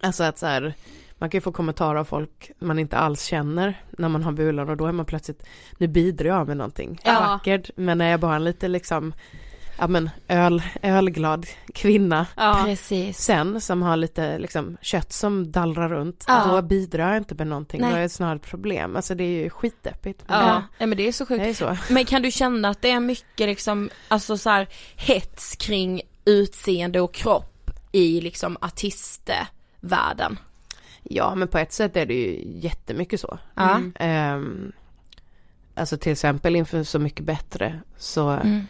Alltså 0.00 0.24
att 0.24 0.38
så 0.38 0.46
här, 0.46 0.74
man 1.18 1.30
kan 1.30 1.36
ju 1.38 1.42
få 1.42 1.52
kommentarer 1.52 1.98
av 1.98 2.04
folk 2.04 2.50
man 2.58 2.78
inte 2.78 2.96
alls 2.96 3.24
känner 3.24 3.82
när 3.90 4.08
man 4.08 4.22
har 4.22 4.32
bulan 4.32 4.68
och 4.68 4.76
då 4.76 4.86
är 4.86 4.92
man 4.92 5.06
plötsligt, 5.06 5.46
nu 5.78 5.86
bidrar 5.86 6.28
jag 6.28 6.48
med 6.48 6.56
någonting 6.56 7.00
Ja. 7.04 7.20
vackert, 7.20 7.70
men 7.76 8.00
är 8.00 8.10
jag 8.10 8.20
bara 8.20 8.36
en 8.36 8.44
lite 8.44 8.68
liksom, 8.68 9.14
ja 9.82 9.88
men 9.88 10.10
öl, 10.28 10.62
ölglad 10.82 11.46
kvinna 11.74 12.26
Ja. 12.36 12.62
Precis. 12.64 13.18
sen 13.18 13.60
som 13.60 13.82
har 13.82 13.96
lite 13.96 14.38
liksom 14.38 14.76
kött 14.82 15.12
som 15.12 15.52
dallrar 15.52 15.88
runt, 15.88 16.24
Ja. 16.28 16.44
då 16.50 16.62
bidrar 16.62 17.08
jag 17.08 17.16
inte 17.16 17.34
med 17.34 17.46
någonting, 17.46 17.80
Nej. 17.80 17.90
då 17.90 17.96
är 17.96 18.00
det 18.02 18.08
snarare 18.08 18.36
ett 18.36 18.42
problem, 18.42 18.96
alltså 18.96 19.14
det 19.14 19.24
är 19.24 19.42
ju 19.44 19.50
skitdeppigt. 19.50 20.24
Ja. 20.26 20.34
Men 20.46 20.62
Nej 20.78 20.86
men 20.88 20.98
det 20.98 21.08
är 21.08 21.12
så 21.12 21.26
sjukt. 21.26 21.42
är 21.44 21.54
så. 21.54 21.76
Men 21.92 22.04
kan 22.04 22.22
du 22.22 22.30
känna 22.30 22.68
att 22.68 22.82
det 22.82 22.90
är 22.90 23.00
mycket 23.00 23.48
liksom, 23.48 23.90
alltså 24.08 24.38
så 24.38 24.50
här 24.50 24.68
hets 24.96 25.56
kring 25.56 26.02
utseende 26.24 27.00
och 27.00 27.14
kropp 27.14 27.70
i 27.92 28.20
liksom 28.20 28.56
artistvärlden? 28.60 30.38
Ja 31.02 31.34
men 31.34 31.48
på 31.48 31.58
ett 31.58 31.72
sätt 31.72 31.96
är 31.96 32.06
det 32.06 32.14
ju 32.14 32.58
jättemycket 32.60 33.20
så. 33.20 33.38
Ja. 33.54 33.70
Mm. 33.70 33.92
Ehm, 33.98 34.72
alltså 35.74 35.96
till 35.96 36.12
exempel 36.12 36.56
inför 36.56 36.82
Så 36.84 36.98
mycket 36.98 37.24
bättre 37.24 37.80
så 37.96 38.28
Mm. 38.30 38.66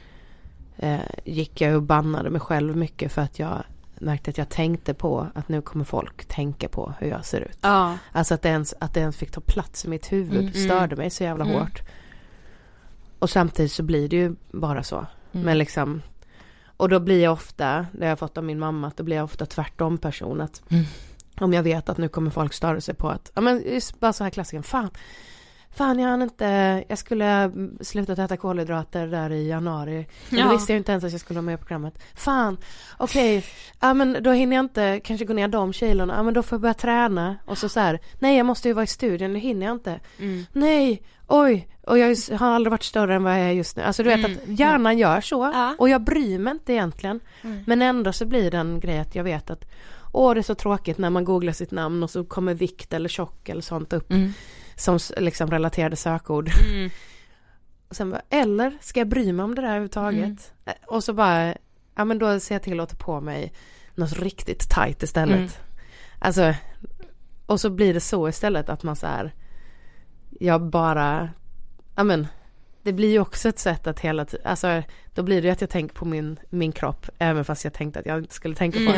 Eh, 0.77 1.01
gick 1.25 1.61
jag 1.61 1.77
och 1.77 1.83
bannade 1.83 2.31
mig 2.31 2.41
själv 2.41 2.77
mycket 2.77 3.13
för 3.13 3.23
att 3.23 3.39
jag 3.39 3.63
märkte 3.95 4.31
att 4.31 4.39
jag 4.39 4.49
tänkte 4.49 4.95
på 4.95 5.27
att 5.35 5.49
nu 5.49 5.63
kommer 5.63 5.85
folk 5.85 6.25
tänka 6.25 6.69
på 6.69 6.95
hur 6.99 7.07
jag 7.09 7.25
ser 7.25 7.41
ut. 7.41 7.59
Ja. 7.61 7.99
Alltså 8.13 8.35
att 8.35 8.43
det 8.43 8.49
ens, 8.49 8.75
att 8.81 8.95
det 8.95 9.01
ens 9.01 9.17
fick 9.17 9.31
ta 9.31 9.41
plats 9.41 9.85
i 9.85 9.89
mitt 9.89 10.13
huvud 10.13 10.41
Mm, 10.41 10.53
mm. 10.55 10.65
störde 10.65 10.97
mig 10.97 11.11
så 11.11 11.25
jävla 11.25 11.45
Mm. 11.45 11.59
hårt. 11.61 11.83
Och 13.19 13.31
samtidigt 13.31 13.73
så 13.73 13.83
blir 13.83 14.09
det 14.09 14.17
ju 14.17 14.35
bara 14.53 14.83
så. 14.83 14.97
Mm. 15.33 15.47
Men 15.47 15.59
liksom 15.59 16.03
och 16.77 16.89
då 16.89 17.01
blir 17.01 17.23
jag 17.23 17.33
ofta, 17.33 17.87
det 17.93 18.05
har 18.05 18.09
jag 18.09 18.19
fått 18.19 18.39
av 18.39 18.45
min 18.45 18.59
mamma, 18.59 18.87
att 18.89 18.97
då 18.97 19.05
blir 19.05 19.17
jag 19.17 19.25
ofta 19.25 19.47
tvärtom 19.47 19.99
person 19.99 20.41
att 20.41 20.63
Mm. 20.71 20.85
om 21.41 21.53
jag 21.53 21.63
vet 21.63 21.89
att 21.89 21.99
nu 21.99 22.09
kommer 22.09 22.31
folk 22.31 22.53
störa 22.53 22.81
sig 22.81 22.95
på 22.95 23.09
att, 23.09 23.31
ja 23.35 23.41
men 23.41 23.65
bara 23.99 24.13
så 24.13 24.25
här 24.25 24.31
klassiken, 24.31 24.63
fan, 24.63 24.91
fan 25.75 25.99
jag 25.99 26.09
hann 26.09 26.23
inte, 26.23 26.85
jag 26.89 26.99
skulle 26.99 27.53
slutat 27.81 28.19
äta 28.19 28.37
kolhydrater 28.37 29.07
där 29.07 29.31
i 29.31 29.49
januari. 29.49 30.07
Ja. 30.31 30.45
Då 30.45 30.53
visste 30.53 30.73
jag 30.73 30.81
inte 30.81 30.93
ens 30.93 31.05
att 31.05 31.13
jag 31.13 31.21
skulle 31.21 31.37
vara 31.41 31.47
med 31.47 31.59
på 31.61 31.67
programmet. 31.67 31.99
Fan, 32.15 32.57
okej, 32.99 33.45
ja 33.81 33.95
men 33.95 34.17
då 34.23 34.31
hinner 34.31 34.57
jag 34.57 34.65
inte 34.65 35.01
kanske 35.05 35.25
gå 35.27 35.33
ner 35.33 35.49
de 35.49 35.73
kilorna, 35.73 36.15
ja 36.17 36.23
men 36.23 36.35
då 36.35 36.43
får 36.43 36.57
jag 36.57 36.61
börja 36.63 36.75
träna. 36.75 37.37
Och 37.45 37.59
så 37.59 37.69
så 37.69 37.81
här, 37.81 37.99
nej 38.19 38.37
jag 38.37 38.47
måste 38.47 38.69
ju 38.69 38.75
vara 38.75 38.85
i 38.85 38.87
studion, 38.87 39.33
det 39.33 39.39
hinner 39.39 39.67
jag 39.67 39.75
inte. 39.75 40.01
Mm. 40.19 40.47
Nej, 40.53 41.03
oj, 41.27 41.69
och 41.87 41.99
jag 41.99 42.17
har 42.39 42.47
aldrig 42.51 42.71
varit 42.71 42.83
större 42.83 43.15
än 43.15 43.23
vad 43.23 43.33
jag 43.33 43.41
är 43.41 43.51
just 43.53 43.77
nu. 43.77 43.83
Alltså 43.83 44.03
du 44.03 44.09
vet 44.09 44.19
Mm. 44.25 44.33
att 44.33 44.59
hjärnan 44.59 44.99
gör 44.99 45.21
så. 45.21 45.51
Ja. 45.55 45.75
Och 45.79 45.89
jag 45.89 46.01
bryr 46.05 46.39
mig 46.39 46.51
inte 46.51 46.73
egentligen. 46.73 47.21
Mm. 47.43 47.65
Men 47.67 47.83
ändå 47.83 48.13
så 48.13 48.27
blir 48.27 48.51
det 48.51 48.59
en 48.59 48.81
grej 48.81 48.99
att 48.99 49.15
jag 49.15 49.25
vet 49.25 49.51
att 49.51 49.65
Åh 50.15 50.35
det 50.35 50.41
är 50.41 50.43
så 50.43 50.55
tråkigt 50.55 50.99
när 50.99 51.11
man 51.11 51.25
googlar 51.25 51.53
sitt 51.53 51.71
namn 51.71 52.03
och 52.03 52.11
så 52.11 52.25
kommer 52.25 52.55
vikt 52.55 52.93
eller 52.93 53.09
tjock 53.09 53.49
eller 53.49 53.61
sånt 53.63 53.93
upp 53.93 54.11
Mm. 54.13 54.33
Som 54.83 54.99
liksom 55.17 55.51
relaterade 55.51 55.97
sökord. 55.97 56.51
Mm. 56.65 56.91
Och 57.89 57.97
sen 57.97 58.11
bara, 58.11 58.23
eller 58.31 58.79
ska 58.81 59.01
jag 59.01 59.09
bry 59.09 59.33
mig 59.33 59.45
om 59.45 59.55
det 59.55 59.63
där 59.63 59.69
överhuvudtaget? 59.69 60.53
Mm. 60.65 60.79
Och 60.87 61.05
så 61.05 61.13
bara, 61.13 61.55
ja 61.95 62.05
men 62.05 62.19
då 62.19 62.41
ser 62.41 62.55
jag 62.55 62.63
till 62.63 62.81
att 62.81 62.89
ta 62.89 62.97
på 62.97 63.21
mig 63.21 63.53
något 63.95 64.13
riktigt 64.13 64.71
tajt 64.71 65.03
istället. 65.03 65.37
Mm. 65.37 65.51
Alltså, 66.19 66.55
och 67.47 67.61
så 67.61 67.71
blir 67.71 67.95
det 67.95 68.01
så 68.01 68.29
istället 68.29 68.69
att 68.69 68.83
man 68.83 68.97
så 68.97 69.07
här, 69.07 69.33
jag 70.41 70.63
bara, 70.63 71.31
ja 71.97 72.05
men, 72.05 72.27
det 72.83 72.93
blir 72.93 73.11
ju 73.11 73.19
också 73.21 73.49
ett 73.49 73.59
sätt 73.59 73.87
att 73.87 74.01
hela 74.01 74.25
tiden, 74.25 74.47
alltså 74.47 74.83
då 75.15 75.23
blir 75.23 75.43
det 75.43 75.47
ju 75.49 75.53
att 75.53 75.61
jag 75.61 75.71
tänker 75.71 75.95
på 75.95 76.05
min, 76.05 76.39
min 76.51 76.73
kropp, 76.73 77.07
även 77.19 77.45
fast 77.45 77.65
jag 77.65 77.73
tänkte 77.73 78.01
att 78.01 78.07
jag 78.07 78.19
inte 78.19 78.35
skulle 78.35 78.55
tänka 78.55 78.79
på 78.79 78.85
Mm. 78.93 78.95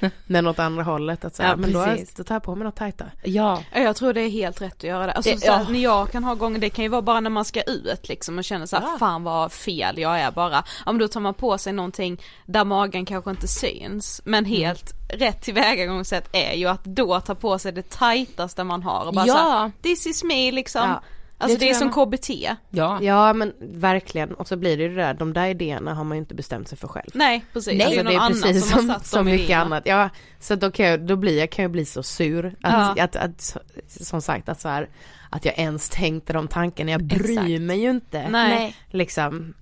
den. 0.00 0.10
Men 0.26 0.46
åt 0.46 0.58
andra 0.58 0.82
hållet, 0.82 1.24
att 1.24 1.36
så 1.36 1.42
här, 1.42 1.50
Ja, 1.50 1.56
men 1.56 1.72
då, 1.72 1.84
precis. 1.84 2.14
då 2.14 2.24
tar 2.24 2.34
jag 2.34 2.42
på 2.42 2.54
mig 2.54 2.64
något 2.64 2.76
tajta. 2.76 3.04
Ja. 3.24 3.62
Ja, 3.74 3.80
Jag 3.80 3.96
tror 3.96 4.12
det 4.12 4.20
är 4.20 4.28
helt 4.30 4.62
rätt 4.62 4.72
att 4.74 4.84
göra 4.84 5.06
det. 5.06 5.12
Alltså, 5.12 5.30
Det- 5.32 5.38
så 5.40 5.52
här, 5.52 5.60
ja. 5.62 5.68
när 5.70 5.78
jag 5.80 6.10
kan 6.12 6.24
ha 6.24 6.34
gånger, 6.34 6.58
det 6.58 6.70
kan 6.70 6.82
ju 6.84 6.88
vara 6.88 7.02
bara 7.02 7.20
när 7.20 7.30
man 7.30 7.44
ska 7.44 7.62
ut 7.62 8.08
liksom 8.08 8.38
och 8.38 8.44
känner 8.44 8.66
så 8.66 8.76
här, 8.76 8.82
Ja. 8.82 8.96
fan 8.98 9.22
vad 9.24 9.52
fel 9.52 9.98
jag 9.98 10.20
är 10.20 10.30
bara. 10.30 10.64
Ja 10.86 10.92
men 10.92 10.98
då 10.98 11.08
tar 11.08 11.20
man 11.20 11.34
på 11.34 11.58
sig 11.58 11.72
någonting 11.72 12.20
där 12.46 12.64
magen 12.64 13.06
kanske 13.06 13.30
inte 13.30 13.48
syns. 13.48 14.20
Men 14.24 14.44
Mm. 14.44 14.56
helt 14.58 14.94
rätt 15.12 15.42
tillvägagångssätt 15.42 16.28
är 16.32 16.52
ju 16.54 16.66
att 16.66 16.84
då 16.84 17.20
ta 17.20 17.34
på 17.34 17.58
sig 17.58 17.72
det 17.72 17.90
tajtaste 17.90 18.64
man 18.64 18.82
har 18.82 19.06
och 19.06 19.14
bara 19.14 19.26
Ja. 19.26 19.34
så 19.34 19.40
här, 19.50 19.72
this 19.82 20.06
is 20.06 20.24
me 20.24 20.52
liksom. 20.52 20.82
Ja. 20.90 21.02
Alltså 21.40 21.58
Det 21.58 21.64
det, 21.64 21.70
är 21.70 21.74
som 21.74 21.90
KBT. 21.92 22.30
Ja. 22.70 22.98
Ja 23.02 23.32
men 23.32 23.52
verkligen, 23.60 24.34
och 24.34 24.48
så 24.48 24.56
blir 24.56 24.76
det 24.76 24.82
ju 24.82 24.88
det 24.88 24.94
där, 24.94 25.14
de 25.14 25.32
där 25.32 25.46
idéerna 25.48 25.94
har 25.94 26.04
man 26.04 26.16
ju 26.16 26.18
inte 26.18 26.34
bestämt 26.34 26.68
sig 26.68 26.78
för 26.78 26.88
själv. 26.88 27.10
Nej 27.14 27.44
precis, 27.52 27.78
Nej, 27.78 28.02
det 28.04 28.14
är 28.14 28.18
Alltså, 28.18 28.42
det 28.42 28.48
är 28.48 28.52
precis 28.52 28.70
som, 28.70 28.80
som, 28.88 29.00
som 29.02 29.24
mycket 29.26 29.40
idéerna. 29.44 29.62
annat. 29.64 29.82
Ja, 29.86 30.08
så 30.40 30.54
då 30.54 30.70
kan 30.70 30.86
jag, 30.86 31.00
då 31.06 31.16
blir 31.16 31.38
jag, 31.38 31.50
kan 31.50 31.62
jag 31.62 31.70
bli 31.72 31.84
så 31.84 32.02
sur. 32.02 32.46
Att, 32.46 32.96
Ja. 32.96 33.04
att, 33.04 33.16
att, 33.16 33.56
som 33.86 34.22
sagt, 34.22 34.48
att 34.48 34.60
så 34.60 34.68
här, 34.68 34.88
att 35.30 35.44
jag 35.44 35.58
ens 35.58 35.88
tänkte 35.90 36.32
de 36.32 36.48
tankarna. 36.48 36.90
Jag 36.90 37.04
bryr 37.04 37.30
Exakt. 37.30 37.60
mig 37.62 37.80
ju 37.80 37.90
inte. 37.90 38.28
Nej. 38.28 38.76
Liksom. 38.90 39.54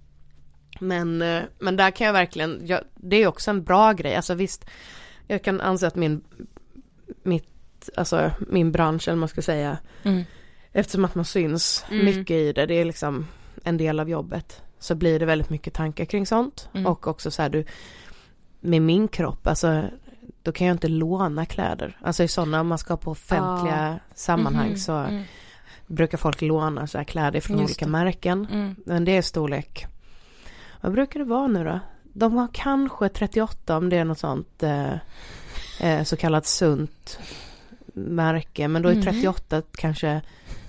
Men, 0.81 1.23
eh, 1.23 1.43
men 1.59 1.77
där 1.77 1.91
kan 1.91 2.07
jag 2.07 2.15
verkligen, 2.15 2.61
jag, 2.67 2.81
det 2.95 3.17
är 3.17 3.27
också 3.27 3.51
en 3.51 3.65
bra 3.65 3.93
grej. 3.93 4.17
Alltså 4.17 4.35
visst, 4.35 4.65
jag 5.27 5.43
kan 5.45 5.61
anse 5.61 5.87
att 5.87 5.95
min, 5.97 6.25
mitt, 7.23 7.89
alltså 7.97 8.31
min 8.49 8.73
bransch, 8.73 9.09
eller 9.09 9.15
vad 9.17 9.21
man 9.21 9.29
ska 9.29 9.43
säga, 9.43 9.79
Mm. 10.03 10.25
Eftersom 10.81 11.05
att 11.05 11.15
man 11.15 11.25
syns 11.25 11.85
Mm. 11.91 12.05
mycket 12.05 12.31
i 12.37 12.53
det, 12.53 12.67
det 12.67 12.75
är 12.75 12.85
liksom 12.85 13.27
en 13.65 13.77
del 13.77 14.01
av 14.01 14.09
jobbet. 14.11 14.63
Så 14.79 14.95
blir 14.95 15.19
det 15.19 15.27
väldigt 15.27 15.51
mycket 15.51 15.75
tankar 15.75 16.05
kring 16.05 16.27
sånt. 16.27 16.69
Mm. 16.75 16.87
Och 16.87 17.07
också 17.07 17.31
så 17.31 17.43
här, 17.43 17.49
du, 17.49 17.65
med 18.61 18.83
min 18.83 19.09
kropp, 19.09 19.47
alltså 19.47 19.83
då 20.43 20.53
kan 20.53 20.67
jag 20.67 20.75
inte 20.75 20.89
låna 20.89 21.47
kläder. 21.47 21.99
Alltså 22.03 22.23
i 22.23 22.29
sådana, 22.29 22.61
om 22.61 22.67
man 22.67 22.79
ska 22.79 22.97
på 22.97 23.11
offentliga 23.11 23.99
sammanhang 24.15 24.69
Mhm. 24.69 24.77
så 24.77 24.93
Mm. 24.93 25.23
brukar 25.87 26.19
folk 26.19 26.43
låna 26.43 26.87
så 26.87 26.99
här 26.99 27.05
kläder 27.05 27.41
från 27.41 27.59
Just 27.59 27.71
olika 27.71 27.85
det. 27.85 27.91
märken. 27.91 28.47
Mm. 28.53 28.77
Men 28.87 29.05
det 29.05 29.17
är 29.17 29.23
storlek. 29.23 29.87
Vad 30.81 30.93
brukar 30.93 31.21
det 31.21 31.27
vara 31.27 31.47
nu 31.47 31.65
då? 31.65 31.81
De 32.03 32.33
har 32.37 32.49
kanske 32.53 33.09
38 33.09 33.77
om 33.77 33.89
det 33.89 33.97
är 33.97 34.05
något 34.05 34.19
sånt 34.19 34.63
eh, 34.63 34.93
eh, 35.81 36.03
så 36.05 36.17
kallat 36.17 36.47
sunt 36.47 37.19
märke. 37.95 38.69
Men 38.69 38.83
då 38.83 38.89
är 38.89 38.95
Mhm. 38.95 39.03
38 39.03 39.63
kanske 39.77 40.21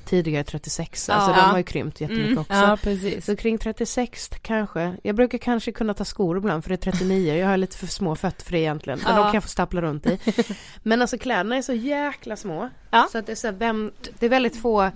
tidigare 0.08 0.44
36. 0.44 1.06
Ja. 1.10 1.14
Alltså 1.16 1.34
de 1.34 1.40
har 1.50 1.58
ju 1.58 1.64
krympt 1.64 2.02
jättemycket 2.02 2.28
Mm. 2.28 2.38
också. 2.40 2.54
Ja 2.54 2.78
precis. 2.84 3.26
Så 3.26 3.36
kring 3.36 3.58
36 3.58 4.30
kanske. 4.42 4.98
Jag 5.04 5.16
brukar 5.16 5.38
kanske 5.38 5.72
kunna 5.72 5.94
ta 5.94 6.06
skor 6.06 6.38
ibland 6.38 6.64
för 6.64 6.70
det 6.70 6.76
är 6.76 6.92
39. 6.92 7.36
Jag 7.36 7.48
har 7.48 7.58
lite 7.58 7.78
för 7.78 7.88
små 7.88 8.16
fötter 8.16 8.46
för 8.46 8.52
det 8.52 8.60
egentligen. 8.60 9.00
Men 9.04 9.12
Ja. 9.12 9.18
de 9.18 9.24
kan 9.24 9.34
jag 9.34 9.44
få 9.44 9.50
stapla 9.50 9.82
runt 9.82 10.06
i. 10.06 10.20
Men 10.84 11.02
alltså 11.02 11.18
kläderna 11.18 11.58
är 11.58 11.62
så 11.62 11.74
jäkla 11.74 12.36
små. 12.36 12.70
Ja. 12.92 13.08
Så 13.12 13.18
att 13.18 13.26
det 13.26 13.32
är 13.32 13.36
så 13.36 13.48
här, 13.48 13.54
vem, 13.54 13.92
det 14.20 14.26
är 14.26 14.30
väldigt 14.30 14.62
få 14.62 14.92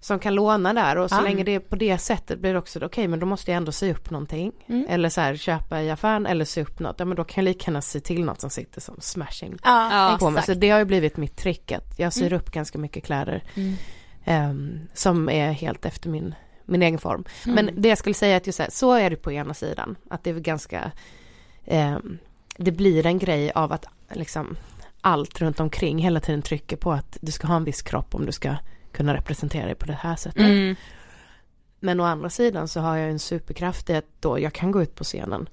som 0.00 0.18
kan 0.18 0.34
låna 0.34 0.72
där 0.74 0.98
och 0.98 1.10
så 1.10 1.16
Ja. 1.16 1.20
länge 1.20 1.44
det 1.44 1.54
är 1.54 1.58
på 1.60 1.76
det 1.76 1.98
sättet 1.98 2.38
blir 2.40 2.52
det 2.52 2.58
också 2.58 2.84
okej 2.84 3.08
men 3.08 3.20
då 3.20 3.26
måste 3.26 3.50
jag 3.50 3.56
ändå 3.56 3.72
sy 3.72 3.92
upp 3.92 4.10
någonting. 4.10 4.52
Mm. 4.68 4.86
Eller 4.88 5.08
så 5.08 5.20
här 5.20 5.36
köpa 5.36 5.82
i 5.82 5.90
affären 5.90 6.26
eller 6.26 6.44
sy 6.44 6.62
upp 6.62 6.78
något. 6.80 6.96
Ja 6.98 7.04
men 7.04 7.16
då 7.16 7.24
kan 7.24 7.44
jag 7.44 7.50
lika 7.52 7.64
gärna 7.70 7.82
sy 7.82 8.00
till 8.00 8.24
något 8.24 8.40
som 8.40 8.50
sitter 8.50 8.80
som 8.80 8.96
smashing 9.00 9.56
Ja, 9.64 10.10
Ja. 10.10 10.16
på 10.18 10.30
mig. 10.30 10.38
exakt. 10.40 10.46
Så 10.54 10.60
det 10.60 10.70
har 10.70 10.78
ju 10.78 10.84
blivit 10.84 11.16
mitt 11.16 11.36
trick 11.36 11.72
att 11.72 11.98
jag 11.98 12.12
syr 12.12 12.26
Mm. 12.26 12.38
upp 12.38 12.50
ganska 12.50 12.78
mycket 12.78 13.04
kläder. 13.04 13.44
Ehm, 14.24 14.80
som 14.94 15.28
är 15.28 15.52
helt 15.52 15.86
efter 15.86 16.08
min, 16.08 16.34
min 16.64 16.82
egen 16.82 16.98
form. 16.98 17.24
Mm. 17.46 17.54
Men 17.54 17.82
det 17.82 17.88
jag 17.88 17.98
skulle 17.98 18.14
säga 18.14 18.32
är 18.32 18.36
att 18.36 18.46
just 18.46 18.56
så, 18.56 18.62
här, 18.62 18.70
så 18.70 18.92
är 18.92 19.10
det 19.10 19.16
på 19.16 19.32
ena 19.32 19.54
sidan. 19.54 19.96
Att 20.10 20.24
det 20.24 20.30
är 20.30 20.34
ganska, 20.34 20.92
ehm, 21.64 22.18
det 22.56 22.72
blir 22.72 23.06
en 23.06 23.18
grej 23.18 23.52
av 23.52 23.72
att 23.72 23.86
liksom 24.12 24.56
allt 25.00 25.40
runt 25.40 25.60
omkring 25.60 25.98
hela 25.98 26.20
tiden 26.20 26.42
trycker 26.42 26.76
på 26.76 26.92
att 26.92 27.18
du 27.20 27.32
ska 27.32 27.46
ha 27.46 27.56
en 27.56 27.64
viss 27.64 27.82
kropp 27.82 28.14
om 28.14 28.26
du 28.26 28.32
ska 28.32 28.56
kunna 28.92 29.14
representera 29.14 29.66
dig 29.66 29.74
på 29.74 29.86
det 29.86 29.98
här 30.00 30.16
sättet. 30.16 30.42
Mm. 30.42 30.76
Men 31.80 32.00
å 32.00 32.04
andra 32.04 32.30
sidan 32.30 32.68
så 32.68 32.80
har 32.80 32.96
jag 32.96 33.10
en 33.10 33.18
superkraft 33.18 33.90
i 33.90 33.94
att 33.94 34.04
då 34.20 34.38
jag 34.38 34.52
kan 34.52 34.70
gå 34.70 34.82
ut 34.82 34.94
på 34.94 35.04
scenen 35.04 35.48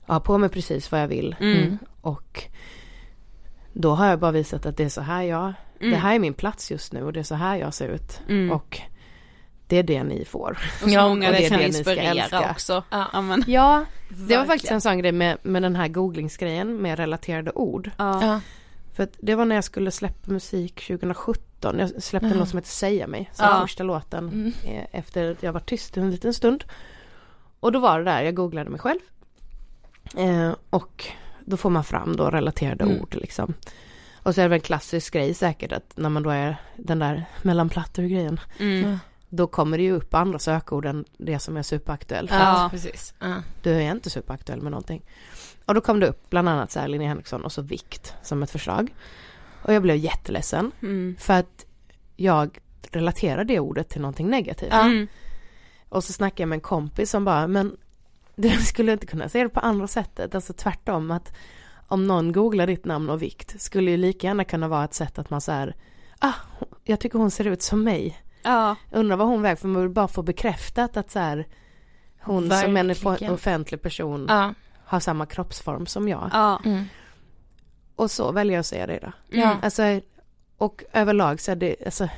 och 0.00 0.14
ha 0.14 0.20
på 0.20 0.38
mig 0.38 0.48
precis 0.48 0.92
vad 0.92 1.02
jag 1.02 1.08
vill. 1.08 1.36
Mm. 1.40 1.78
Och 2.00 2.44
då 3.72 3.94
har 3.94 4.06
jag 4.06 4.18
bara 4.18 4.32
visat 4.32 4.66
att 4.66 4.76
det 4.76 4.84
är 4.84 4.88
så 4.88 5.00
här 5.00 5.22
jag, 5.22 5.52
Mm. 5.80 5.90
det 5.92 5.96
här 5.96 6.14
är 6.14 6.18
min 6.18 6.34
plats 6.34 6.70
just 6.70 6.92
nu 6.92 7.02
och 7.02 7.12
det 7.12 7.20
är 7.20 7.24
så 7.24 7.34
här 7.34 7.56
jag 7.56 7.74
ser 7.74 7.88
ut. 7.88 8.20
Mm. 8.28 8.50
Och 8.52 8.80
det 9.66 9.76
är 9.76 9.82
det 9.82 10.02
ni 10.04 10.24
får. 10.24 10.58
Och 10.82 10.88
så 10.88 10.94
Ja, 10.94 11.08
många 11.08 11.26
och 11.28 11.32
det 11.32 11.38
det 11.38 11.44
är 11.46 11.48
kan 11.48 11.58
det 11.58 11.66
ni 11.66 11.72
ska 11.72 11.78
inspirera 11.78 12.22
älska. 12.22 12.50
också. 12.50 12.84
Ja. 12.90 13.20
Men, 13.20 13.44
Ja, 13.46 13.84
det 14.08 14.36
var 14.36 14.44
faktiskt 14.44 14.72
en 14.72 14.80
sån 14.80 14.98
grej 14.98 15.12
med, 15.12 15.38
med 15.42 15.62
den 15.62 15.76
här 15.76 15.88
googlingsgrejen 15.88 16.76
med 16.82 16.98
relaterade 16.98 17.50
ord. 17.54 17.90
ja. 17.96 18.24
Ja. 18.26 18.40
För 18.94 19.08
det 19.18 19.34
var 19.34 19.44
när 19.44 19.54
jag 19.54 19.64
skulle 19.64 19.90
släppa 19.90 20.32
musik 20.32 20.86
2017. 20.86 21.78
Jag 21.78 22.02
släppte 22.02 22.26
en 22.26 22.32
Ja. 22.32 22.38
låt 22.38 22.48
som 22.48 22.56
heter 22.58 22.70
Säga 22.70 23.06
mig, 23.06 23.30
som 23.32 23.46
Ja. 23.50 23.60
första 23.60 23.82
låten 23.84 24.28
Mm. 24.28 24.52
eh, 24.64 24.86
efter 24.92 25.30
att 25.30 25.42
jag 25.42 25.52
var 25.52 25.60
tyst 25.60 25.96
en 25.96 26.10
liten 26.10 26.34
stund. 26.34 26.64
Och 27.60 27.72
då 27.72 27.78
var 27.78 27.98
det 27.98 28.04
där, 28.04 28.22
jag 28.22 28.34
googlade 28.34 28.70
mig 28.70 28.80
själv. 28.80 29.00
Eh, 30.16 30.52
och 30.70 31.06
då 31.44 31.56
får 31.56 31.70
man 31.70 31.84
fram 31.84 32.16
då 32.16 32.30
relaterade 32.30 32.84
Mm. 32.84 33.00
ord 33.00 33.14
liksom. 33.14 33.54
Och 34.22 34.34
så 34.34 34.40
är 34.40 34.42
det 34.42 34.48
väl 34.48 34.56
en 34.56 34.60
klassisk 34.60 35.12
grej 35.12 35.34
säkert 35.34 35.72
att 35.72 35.92
när 35.96 36.08
man 36.08 36.22
då 36.22 36.30
är 36.30 36.56
den 36.76 36.98
där 36.98 37.24
mellanplattor 37.42 38.02
grejen. 38.02 38.40
Mm. 38.58 38.98
Då 39.28 39.46
kommer 39.46 39.78
det 39.78 39.84
ju 39.84 39.92
upp 39.92 40.14
andra 40.14 40.38
sökord 40.38 40.86
än 40.86 41.04
det 41.18 41.38
som 41.38 41.56
är 41.56 41.62
superaktuellt. 41.62 42.30
Ja, 42.30 42.68
precis. 42.70 43.14
Du 43.62 43.70
är 43.70 43.90
inte 43.92 44.10
superaktuell 44.10 44.62
med 44.62 44.70
någonting. 44.72 45.02
Och 45.64 45.74
då 45.74 45.80
kom 45.80 46.00
det 46.00 46.06
upp 46.06 46.30
bland 46.30 46.48
annat 46.48 46.70
så 46.70 46.80
här 46.80 46.88
Linnea 46.88 47.08
Henriksson 47.08 47.44
och 47.44 47.52
så 47.52 47.62
vikt 47.62 48.14
som 48.22 48.42
ett 48.42 48.50
förslag. 48.50 48.94
Och 49.62 49.74
jag 49.74 49.82
blev 49.82 49.96
jätteledsen 49.96 50.72
Mm. 50.82 51.16
för 51.18 51.34
att 51.34 51.66
jag 52.16 52.58
relaterar 52.90 53.44
det 53.44 53.60
ordet 53.60 53.88
till 53.88 54.00
någonting 54.00 54.28
negativt. 54.28 54.72
Mm. 54.72 55.06
Och 55.88 56.04
så 56.04 56.12
snackade 56.12 56.42
jag 56.42 56.48
med 56.48 56.56
en 56.56 56.60
kompis 56.60 57.10
som 57.10 57.24
bara, 57.24 57.46
men 57.46 57.76
du 58.36 58.50
skulle 58.50 58.92
inte 58.92 59.06
kunna 59.06 59.28
se 59.28 59.42
det 59.42 59.48
på 59.48 59.60
andra 59.60 59.86
sättet, 59.86 60.34
alltså 60.34 60.52
tvärtom 60.52 61.10
att 61.10 61.32
om 61.90 62.06
någon 62.06 62.32
googlar 62.32 62.66
ditt 62.66 62.84
namn 62.84 63.10
och 63.10 63.22
vikt 63.22 63.60
skulle 63.60 63.90
ju 63.90 63.96
lika 63.96 64.26
gärna 64.26 64.44
kunna 64.44 64.68
vara 64.68 64.84
ett 64.84 64.94
sätt 64.94 65.18
att 65.18 65.30
man 65.30 65.40
så 65.40 65.52
här, 65.52 65.76
ah, 66.18 66.32
jag 66.84 67.00
tycker 67.00 67.18
hon 67.18 67.30
ser 67.30 67.46
ut 67.46 67.62
som 67.62 67.84
mig. 67.84 68.22
Ja. 68.42 68.76
Undrar 68.92 69.16
vad 69.16 69.26
hon 69.26 69.42
väger, 69.42 69.56
för 69.56 69.68
man 69.68 69.82
vill 69.82 69.90
bara 69.90 70.08
få 70.08 70.22
bekräftat 70.22 70.96
att 70.96 71.10
så 71.10 71.18
här, 71.18 71.46
hon 72.20 72.50
som 72.50 72.76
en 72.76 72.86
Verkligen. 72.88 73.34
offentlig 73.34 73.82
person 73.82 74.26
Ja. 74.28 74.54
har 74.84 75.00
samma 75.00 75.26
kroppsform 75.26 75.86
som 75.86 76.08
jag. 76.08 76.30
Ja. 76.32 76.60
Mm. 76.64 76.84
Och 77.96 78.10
så 78.10 78.32
väljer 78.32 78.54
jag 78.54 78.60
att 78.60 78.66
säga 78.66 78.86
det 78.86 78.98
då. 79.02 79.12
Ja. 79.38 79.56
Alltså, 79.62 79.82
och 80.58 80.84
överlag 80.92 81.40
så 81.40 81.50
är 81.50 81.56
det, 81.56 81.76
alltså, 81.84 82.08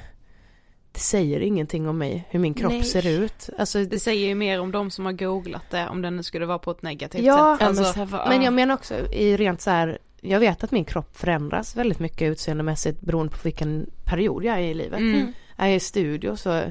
det 0.93 1.01
säger 1.01 1.41
ingenting 1.41 1.89
om 1.89 1.99
mig, 1.99 2.25
hur 2.31 2.39
min 2.41 2.55
kropp 2.55 2.73
Nej. 2.73 2.83
ser 2.85 3.07
ut. 3.07 3.51
Alltså, 3.59 3.85
Det 3.85 3.99
säger 4.01 4.27
ju 4.29 4.35
mer 4.35 4.61
om 4.61 4.73
de 4.73 4.91
som 4.91 5.05
har 5.07 5.13
googlat 5.13 5.71
det, 5.71 5.89
om 5.89 6.03
den 6.03 6.17
nu 6.17 6.23
skulle 6.23 6.47
vara 6.47 6.59
på 6.59 6.71
ett 6.71 6.83
negativt 6.83 7.23
Ja, 7.25 7.57
sätt. 7.61 7.69
Alltså, 7.69 7.99
men, 7.99 8.09
va- 8.09 8.27
men 8.29 8.43
jag 8.43 8.53
menar 8.53 8.75
också 8.75 8.95
i 9.13 9.37
rent 9.37 9.61
så 9.61 9.71
här, 9.71 9.99
jag 10.21 10.41
vet 10.41 10.65
att 10.65 10.71
min 10.71 10.85
kropp 10.85 11.17
förändras 11.17 11.77
väldigt 11.77 11.99
mycket 11.99 12.31
utseendemässigt 12.33 13.01
beroende 13.01 13.33
på 13.33 13.39
vilken 13.43 13.91
period 14.05 14.45
jag 14.45 14.57
är 14.57 14.63
i 14.63 14.75
livet. 14.75 14.99
Mm. 15.01 15.33
Är 15.57 15.67
jag 15.67 15.77
i 15.77 15.81
studio 15.81 16.37
så 16.37 16.63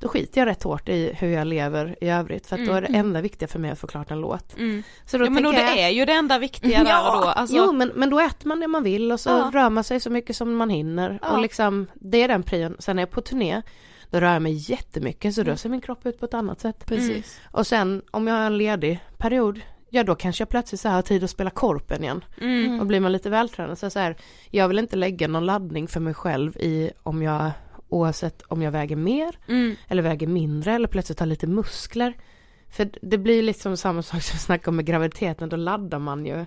då 0.00 0.08
skiter 0.08 0.40
jag 0.40 0.46
rätt 0.46 0.62
hårt 0.62 0.88
i 0.88 1.12
hur 1.18 1.28
jag 1.28 1.46
lever 1.46 1.96
i 2.00 2.08
övrigt 2.08 2.46
för 2.46 2.58
att 2.58 2.66
då 2.66 2.72
är 2.72 2.80
det 2.80 2.86
Mm. 2.88 3.00
enda 3.00 3.20
viktiga 3.20 3.48
för 3.48 3.58
mig 3.58 3.70
att 3.70 3.78
få 3.78 3.86
klart 3.86 4.10
en 4.10 4.20
låt. 4.20 4.56
Mm. 4.58 4.82
Så 5.06 5.18
då 5.18 5.24
Ja 5.24 5.30
men 5.30 5.42
då 5.42 5.52
jag, 5.52 5.56
det 5.76 5.82
är 5.82 5.88
ju 5.88 6.04
det 6.04 6.12
enda 6.12 6.38
viktiga 6.38 6.84
där 6.84 7.16
och 7.16 7.22
då. 7.22 7.28
Alltså, 7.28 7.56
Jo 7.56 7.72
men, 7.72 7.88
men 7.94 8.10
då 8.10 8.20
äter 8.20 8.48
man 8.48 8.60
det 8.60 8.68
man 8.68 8.82
vill 8.82 9.12
och 9.12 9.20
så 9.20 9.30
Ja. 9.30 9.50
rör 9.54 9.70
man 9.70 9.84
sig 9.84 10.00
så 10.00 10.10
mycket 10.10 10.36
som 10.36 10.56
man 10.56 10.70
hinner 10.70 11.18
Ja. 11.22 11.30
och 11.32 11.40
liksom 11.42 11.86
det 11.94 12.22
är 12.22 12.28
den 12.28 12.42
prion. 12.42 12.76
Sen 12.78 12.98
är 12.98 13.02
jag 13.02 13.10
på 13.10 13.20
turné 13.20 13.62
då 14.10 14.20
rör 14.20 14.32
jag 14.32 14.42
mig 14.42 14.70
jättemycket 14.70 15.34
så 15.34 15.42
då 15.42 15.56
ser 15.56 15.68
min 15.68 15.80
kropp 15.80 16.06
ut 16.06 16.18
på 16.20 16.24
ett 16.26 16.34
annat 16.34 16.60
sätt. 16.60 16.86
Precis. 16.86 17.40
Och 17.50 17.66
sen 17.66 18.02
om 18.10 18.26
jag 18.26 18.34
har 18.34 18.42
en 18.42 18.58
ledig 18.58 19.00
period 19.18 19.60
Ja 19.92 20.04
då 20.04 20.14
kanske 20.14 20.42
jag 20.42 20.48
plötsligt 20.48 20.80
så 20.80 20.88
här 20.88 20.94
har 20.94 21.02
tid 21.02 21.24
att 21.24 21.30
spela 21.30 21.50
korpen 21.50 22.02
igen 22.04 22.24
mm. 22.40 22.80
och 22.80 22.86
blir 22.86 23.00
man 23.00 23.12
lite 23.12 23.30
vältränad 23.30 23.78
så, 23.78 23.90
så 23.90 23.98
här, 23.98 24.16
jag 24.50 24.68
vill 24.68 24.78
inte 24.78 24.96
lägga 24.96 25.28
någon 25.28 25.46
laddning 25.46 25.88
för 25.88 26.00
mig 26.00 26.14
själv 26.14 26.56
i 26.56 26.90
om 27.02 27.22
jag 27.22 27.50
oavsett 27.90 28.42
om 28.48 28.62
jag 28.62 28.70
väger 28.72 28.96
mer 28.96 29.38
Mm. 29.48 29.76
eller 29.88 30.02
väger 30.02 30.26
mindre 30.26 30.72
eller 30.72 30.88
plötsligt 30.88 31.20
har 31.20 31.26
lite 31.26 31.46
muskler. 31.46 32.14
För 32.72 32.90
det 33.02 33.18
blir 33.18 33.42
liksom 33.42 33.76
samma 33.76 34.02
sak 34.02 34.22
som 34.22 34.34
vi 34.36 34.38
snackade 34.38 34.68
om 34.70 34.76
med 34.76 34.84
graviditeten, 34.86 35.48
då 35.48 35.56
laddar 35.56 35.98
man 35.98 36.26
ju. 36.26 36.44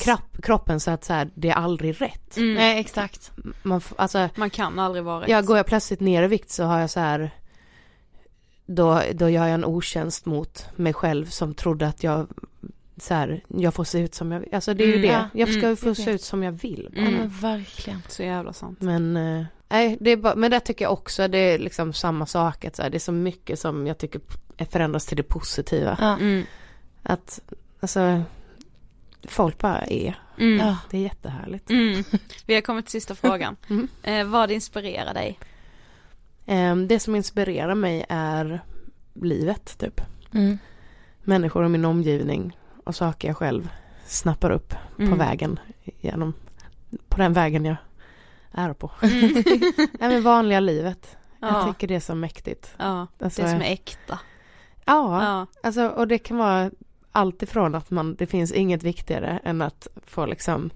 Kropp, 0.00 0.42
kroppen 0.42 0.80
så 0.80 0.90
att 0.90 1.04
så 1.04 1.12
här, 1.12 1.30
det 1.34 1.48
är 1.48 1.54
aldrig 1.54 2.00
rätt. 2.00 2.36
Mm. 2.36 2.54
Nej 2.54 2.80
exakt. 2.80 3.32
Man, 3.62 3.80
alltså, 3.96 4.28
Man 4.36 4.50
kan 4.50 4.78
aldrig 4.78 5.04
vara 5.04 5.20
rätt. 5.22 5.28
ja, 5.28 5.40
går 5.40 5.56
jag 5.56 5.66
plötsligt 5.66 6.00
ner 6.00 6.22
i 6.22 6.26
vikt 6.26 6.50
så 6.50 6.64
har 6.64 6.80
jag 6.80 6.90
så 6.90 7.00
här 7.00 7.30
då, 8.66 9.02
då 9.12 9.28
gör 9.28 9.46
jag 9.46 9.54
en 9.54 9.64
otjänst 9.64 10.26
mot 10.26 10.66
mig 10.76 10.92
själv 10.92 11.26
som 11.26 11.54
trodde 11.54 11.86
att 11.88 12.02
jag 12.02 12.26
så 12.96 13.14
här, 13.14 13.44
jag 13.48 13.74
får 13.74 13.84
se 13.84 13.98
ut 13.98 14.14
som 14.14 14.32
jag 14.32 14.40
vill. 14.40 14.54
Alltså 14.54 14.74
det 14.74 14.84
är 14.84 14.88
ju 14.88 14.92
Mm, 14.96 15.02
det. 15.08 15.12
ja, 15.12 15.28
Jag 15.32 15.48
ska 15.48 15.58
mm, 15.58 15.70
ju 15.70 15.76
få 15.76 15.94
se 15.94 16.10
ut 16.10 16.22
som 16.22 16.42
jag 16.42 16.52
vill. 16.52 16.88
bara. 16.94 17.00
Ja 17.02 17.08
Mm. 17.08 17.20
men 17.20 17.28
verkligen. 17.28 18.02
Så 18.08 18.22
jävla 18.22 18.52
sant. 18.52 18.80
Men 18.80 19.16
eh, 19.16 19.44
nej, 19.72 19.96
det 20.00 20.10
är 20.10 20.16
bara, 20.16 20.34
men 20.34 20.50
det 20.50 20.60
tycker 20.60 20.84
jag 20.84 20.92
också, 20.92 21.28
det 21.28 21.38
är 21.38 21.58
liksom 21.58 21.92
samma 21.92 22.26
sak. 22.26 22.64
Att 22.64 22.76
så 22.76 22.82
här, 22.82 22.90
det 22.90 22.96
är 22.96 22.98
så 22.98 23.12
mycket 23.12 23.58
som 23.58 23.86
jag 23.86 23.98
tycker 23.98 24.20
förändras 24.70 25.06
till 25.06 25.16
det 25.16 25.22
positiva. 25.22 25.96
Ja. 26.00 26.12
Mm. 26.18 26.44
Att, 27.02 27.40
alltså, 27.80 28.22
folk 29.24 29.58
bara 29.58 29.82
är. 29.82 30.18
Mm. 30.38 30.66
Ja. 30.66 30.76
Det 30.90 30.96
är 30.98 31.02
jättehärligt. 31.02 31.70
Mm. 31.70 32.04
Vi 32.46 32.54
har 32.54 32.60
kommit 32.60 32.84
till 32.86 32.92
sista 32.92 33.14
frågan. 33.14 33.56
Mm. 33.70 33.88
Eh, 34.02 34.24
vad 34.26 34.50
inspirerar 34.50 35.14
dig? 35.14 35.38
Ehm, 36.46 36.88
det 36.88 37.00
som 37.00 37.14
inspirerar 37.16 37.74
mig 37.74 38.04
är 38.08 38.60
livet, 39.14 39.78
typ. 39.78 40.00
Mm. 40.34 40.58
Människor 41.22 41.62
och 41.62 41.70
min 41.70 41.84
omgivning 41.84 42.56
och 42.84 42.94
saker 42.94 43.28
jag 43.28 43.36
själv 43.36 43.68
snappar 44.06 44.50
upp 44.50 44.74
på 44.96 45.02
Mm. 45.02 45.18
vägen 45.18 45.58
genom, 46.00 46.32
på 47.08 47.18
den 47.18 47.32
vägen 47.32 47.64
jag 47.64 47.76
är 48.54 48.72
på. 48.72 48.90
Mm. 49.02 49.42
ja, 50.00 50.08
men 50.08 50.22
vanliga 50.22 50.60
livet. 50.60 51.16
Jag 51.40 51.50
Ja. 51.50 51.66
tycker 51.72 51.88
det 51.88 51.94
är 51.94 52.00
så 52.00 52.14
mäktigt. 52.14 52.74
Ja, 52.78 53.06
Alltså, 53.20 53.42
det 53.42 53.48
som 53.48 53.60
är 53.62 53.72
äkta. 53.72 54.18
Ja, 54.84 55.24
Ja. 55.24 55.46
alltså 55.62 55.88
och 55.88 56.08
det 56.08 56.18
kan 56.18 56.36
vara 56.36 56.70
allt 57.12 57.42
ifrån 57.42 57.74
att 57.74 57.90
man, 57.90 58.14
det 58.14 58.26
finns 58.26 58.52
inget 58.52 58.82
viktigare 58.82 59.40
än 59.44 59.62
att 59.62 59.88
få 60.06 60.26
liksom 60.26 60.70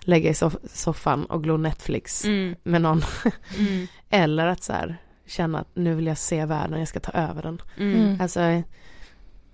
lägga 0.00 0.30
i 0.30 0.32
soff- 0.32 0.68
soffan 0.72 1.24
och 1.24 1.42
glo 1.42 1.56
Netflix 1.56 2.24
Mm. 2.24 2.54
med 2.62 2.82
någon. 2.82 3.02
Mm. 3.58 3.86
Eller 4.10 4.46
att 4.46 4.62
så 4.62 4.72
här, 4.72 4.96
känna 5.26 5.58
att 5.60 5.68
nu 5.74 5.94
vill 5.94 6.06
jag 6.06 6.18
se 6.18 6.44
världen, 6.44 6.78
jag 6.78 6.88
ska 6.88 7.00
ta 7.00 7.12
över 7.12 7.42
den. 7.42 7.62
Mm. 7.76 7.94
Mm. 8.02 8.20
Alltså 8.20 8.62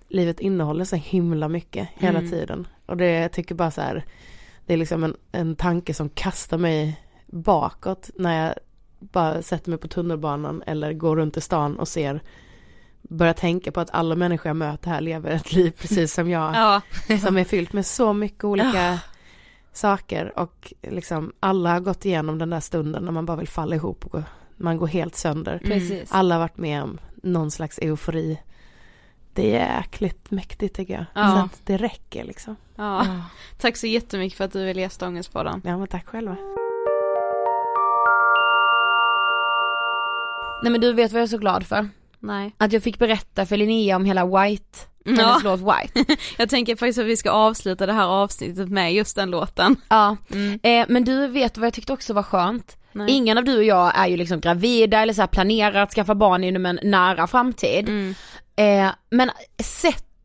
livet 0.07 0.39
innehåller 0.39 0.85
så 0.85 0.95
himla 0.95 1.47
mycket 1.47 1.89
hela 1.93 2.19
Mm. 2.19 2.31
tiden. 2.31 2.67
Och 2.85 2.97
det, 2.97 3.09
jag 3.11 3.31
tycker 3.31 3.55
bara 3.55 3.71
så 3.71 3.81
här, 3.81 4.05
det 4.65 4.73
är 4.73 4.77
liksom 4.77 5.03
en, 5.03 5.15
en 5.31 5.55
tanke 5.55 5.93
som 5.93 6.09
kastar 6.09 6.57
mig 6.57 6.99
bakåt 7.33 8.09
när 8.15 8.45
jag 8.45 8.55
bara 8.99 9.41
sätter 9.41 9.69
mig 9.69 9.79
på 9.79 9.87
tunnelbanan 9.87 10.63
eller 10.67 10.93
går 10.93 11.15
runt 11.15 11.37
i 11.37 11.41
stan 11.41 11.79
och 11.79 11.87
ser 11.87 12.21
börjar 13.01 13.33
tänka 13.33 13.71
på 13.71 13.79
att 13.79 13.89
alla 13.93 14.15
människor 14.15 14.49
jag 14.49 14.55
möter 14.55 14.89
här 14.89 15.01
lever 15.01 15.31
ett 15.31 15.53
liv 15.53 15.71
precis 15.71 16.13
som 16.13 16.29
jag. 16.29 16.55
Ja. 17.07 17.17
Som 17.19 17.37
är 17.37 17.43
fyllt 17.43 17.73
med 17.73 17.85
så 17.85 18.13
mycket 18.13 18.43
olika 18.43 18.99
saker 19.73 20.39
och 20.39 20.73
liksom 20.81 21.33
alla 21.39 21.71
har 21.71 21.79
gått 21.79 22.05
igenom 22.05 22.37
den 22.37 22.49
där 22.49 22.59
stunden 22.59 23.05
när 23.05 23.11
man 23.11 23.25
bara 23.25 23.37
vill 23.37 23.47
falla 23.47 23.75
ihop 23.75 24.05
och 24.05 24.11
gå, 24.11 24.23
man 24.57 24.77
går 24.77 24.87
helt 24.87 25.15
sönder. 25.15 25.59
Mm. 25.63 25.79
Precis. 25.79 26.11
Alla 26.11 26.35
har 26.35 26.39
varit 26.39 26.57
med 26.57 26.83
om 26.83 26.99
någon 27.15 27.51
slags 27.51 27.79
eufori. 27.79 28.39
Det 29.33 29.57
är 29.57 29.77
jäkligt 29.77 30.31
mäktigt 30.31 30.75
tycker 30.75 30.93
jag. 30.93 31.05
Ja. 31.13 31.31
Så 31.31 31.37
att 31.37 31.61
det 31.65 31.77
räcker 31.77 32.23
liksom. 32.23 32.55
ja. 32.75 33.05
Ja. 33.05 33.21
Tack 33.57 33.77
så 33.77 33.87
jättemycket 33.87 34.37
för 34.37 34.45
att 34.45 34.53
du 34.53 34.65
ville 34.65 34.81
gästa 34.81 35.07
Ångestpodden. 35.07 35.61
Ja 35.65 35.77
men 35.77 35.87
tack 35.87 36.07
själva. 36.07 36.37
Nej 40.63 40.71
men 40.71 40.81
du 40.81 40.93
vet 40.93 41.11
vad 41.11 41.21
jag 41.21 41.23
är 41.25 41.29
så 41.29 41.37
glad 41.37 41.65
för? 41.67 41.89
Nej. 42.19 42.55
Att 42.57 42.73
jag 42.73 42.83
fick 42.83 42.99
berätta 42.99 43.45
för 43.45 43.57
Linnea 43.57 43.95
om 43.95 44.05
hela 44.05 44.25
White, 44.25 44.79
hennes 45.05 45.19
Ja. 45.21 45.39
låt 45.43 45.59
White. 45.59 46.15
Jag 46.37 46.49
tänker 46.49 46.75
faktiskt 46.75 46.99
att 46.99 47.05
vi 47.05 47.17
ska 47.17 47.31
avsluta 47.31 47.85
det 47.85 47.93
här 47.93 48.07
avsnittet 48.07 48.69
med 48.69 48.93
just 48.93 49.15
den 49.15 49.31
låten. 49.31 49.75
Ja, 49.89 50.17
Mm. 50.31 50.59
eh, 50.63 50.85
men 50.89 51.03
du 51.03 51.27
vet 51.27 51.57
vad 51.57 51.65
jag 51.67 51.73
tyckte 51.73 51.93
också 51.93 52.13
var 52.13 52.23
skönt? 52.23 52.77
Nej. 52.91 53.11
Ingen 53.11 53.37
av 53.37 53.43
du 53.43 53.57
och 53.57 53.63
jag 53.63 53.91
är 53.95 54.07
ju 54.07 54.17
liksom 54.17 54.39
gravida 54.39 54.99
eller 55.01 55.13
så 55.13 55.27
planerar 55.27 55.81
att 55.83 55.93
skaffa 55.93 56.15
barn 56.15 56.43
inom 56.43 56.65
en 56.65 56.79
nära 56.83 57.27
framtid. 57.27 57.89
Mm. 57.89 58.15
Eh, 58.55 58.91
men 59.09 59.31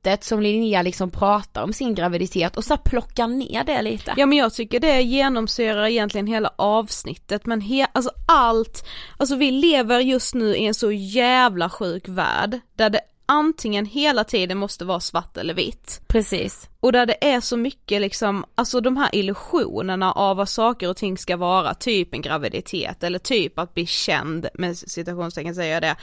sättet 0.04 0.24
som 0.24 0.40
Linnea 0.40 0.82
liksom 0.82 1.10
pratar 1.10 1.62
om 1.62 1.72
sin 1.72 1.94
graviditet 1.94 2.56
och 2.56 2.64
så 2.64 2.76
plockar 2.76 3.26
ner 3.28 3.64
det 3.64 3.82
lite. 3.82 4.14
Ja 4.16 4.26
men 4.26 4.38
jag 4.38 4.54
tycker 4.54 4.80
det 4.80 5.02
genomsyrar 5.02 5.86
egentligen 5.86 6.26
hela 6.26 6.50
avsnittet 6.56 7.46
men 7.46 7.62
he- 7.62 7.86
alltså 7.92 8.10
allt, 8.28 8.86
alltså 9.16 9.36
vi 9.36 9.50
lever 9.50 10.00
just 10.00 10.34
nu 10.34 10.56
i 10.56 10.66
en 10.66 10.74
så 10.74 10.92
jävla 10.92 11.70
sjuk 11.70 12.08
värld 12.08 12.60
där 12.76 12.90
det 12.90 13.00
antingen 13.26 13.86
hela 13.86 14.24
tiden 14.24 14.58
måste 14.58 14.84
vara 14.84 15.00
svart 15.00 15.36
eller 15.36 15.54
vitt. 15.54 16.00
Precis. 16.06 16.68
Och 16.80 16.92
där 16.92 17.06
det 17.06 17.28
är 17.32 17.40
så 17.40 17.56
mycket 17.56 18.00
liksom, 18.00 18.44
alltså 18.54 18.80
de 18.80 18.96
här 18.96 19.08
illusionerna 19.12 20.12
av 20.12 20.36
vad 20.36 20.48
saker 20.48 20.90
och 20.90 20.96
ting 20.96 21.18
ska 21.18 21.36
vara, 21.36 21.74
typ 21.74 22.14
en 22.14 22.22
graviditet 22.22 23.02
eller 23.02 23.18
typ 23.18 23.58
att 23.58 23.74
bli 23.74 23.86
känd, 23.86 24.48
med 24.54 24.78
citationstecken 24.78 25.54
säger 25.54 25.74
jag 25.74 25.82
det. 25.82 25.96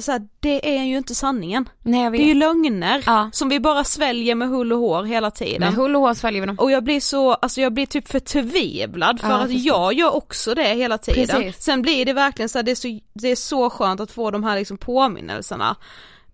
Så 0.00 0.12
här, 0.12 0.28
det 0.40 0.76
är 0.78 0.84
ju 0.84 0.96
inte 0.96 1.14
sanningen. 1.14 1.68
Nej 1.82 2.10
Det 2.10 2.18
är 2.18 2.26
ju 2.26 2.34
lögner 2.34 3.02
Ja. 3.06 3.30
som 3.32 3.48
vi 3.48 3.60
bara 3.60 3.84
sväljer 3.84 4.34
med 4.34 4.48
hull 4.48 4.72
och 4.72 4.78
hår 4.78 5.04
hela 5.04 5.30
tiden. 5.30 5.60
Med 5.60 5.74
hull 5.74 5.96
och 5.96 6.02
hår 6.02 6.14
sväljer 6.14 6.40
vi 6.40 6.46
dem. 6.46 6.58
Och 6.58 6.70
jag 6.70 6.84
blir 6.84 7.00
så, 7.00 7.32
alltså 7.34 7.60
jag 7.60 7.72
blir 7.72 7.86
typ 7.86 8.08
förtvivlad 8.08 9.20
för 9.20 9.28
Ja, 9.28 9.34
att 9.36 9.52
jag 9.52 9.92
gör 9.92 10.14
också 10.16 10.54
det 10.54 10.74
hela 10.74 10.98
tiden. 10.98 11.42
Precis. 11.42 11.62
Sen 11.64 11.82
blir 11.82 12.04
det 12.04 12.12
verkligen 12.12 12.48
så 12.48 12.58
här, 12.58 12.62
det 12.62 12.70
är 12.70 12.74
så, 12.74 13.00
det 13.12 13.28
är 13.28 13.36
så 13.36 13.70
skönt 13.70 14.00
att 14.00 14.10
få 14.10 14.30
de 14.30 14.44
här 14.44 14.56
liksom 14.58 14.78
påminnelserna. 14.78 15.76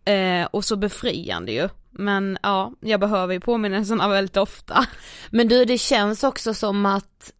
Eh, 0.04 0.46
och 0.50 0.64
så 0.64 0.76
befriande 0.76 1.52
ju. 1.52 1.68
Men 1.90 2.38
ja, 2.42 2.72
jag 2.80 3.00
behöver 3.00 3.34
ju 3.34 3.40
påminnelserna 3.40 4.08
väldigt 4.08 4.36
ofta. 4.36 4.86
Men 5.30 5.48
du 5.48 5.64
det 5.64 5.78
känns 5.78 6.24
också 6.24 6.54
som 6.54 6.86
att 6.86 7.32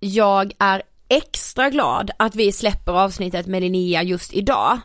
jag 0.00 0.52
är 0.58 0.82
extra 1.08 1.70
glad 1.70 2.10
att 2.16 2.34
vi 2.34 2.52
släpper 2.52 2.92
avsnittet 2.92 3.46
med 3.46 3.62
Linnea 3.62 4.02
just 4.02 4.32
idag. 4.32 4.78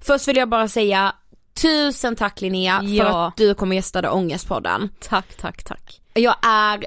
Först 0.00 0.28
vill 0.28 0.36
jag 0.36 0.48
bara 0.48 0.68
säga 0.68 1.14
tusen 1.62 2.16
tack 2.16 2.40
Linnea 2.40 2.78
för 2.80 2.86
Ja. 2.88 3.26
att 3.26 3.36
du 3.36 3.54
kom 3.54 3.68
och 3.68 3.74
gästade 3.74 4.10
Ångestpodden. 4.10 4.88
Tack, 5.00 5.36
tack, 5.36 5.64
tack. 5.64 6.00
Jag 6.14 6.36
är 6.46 6.84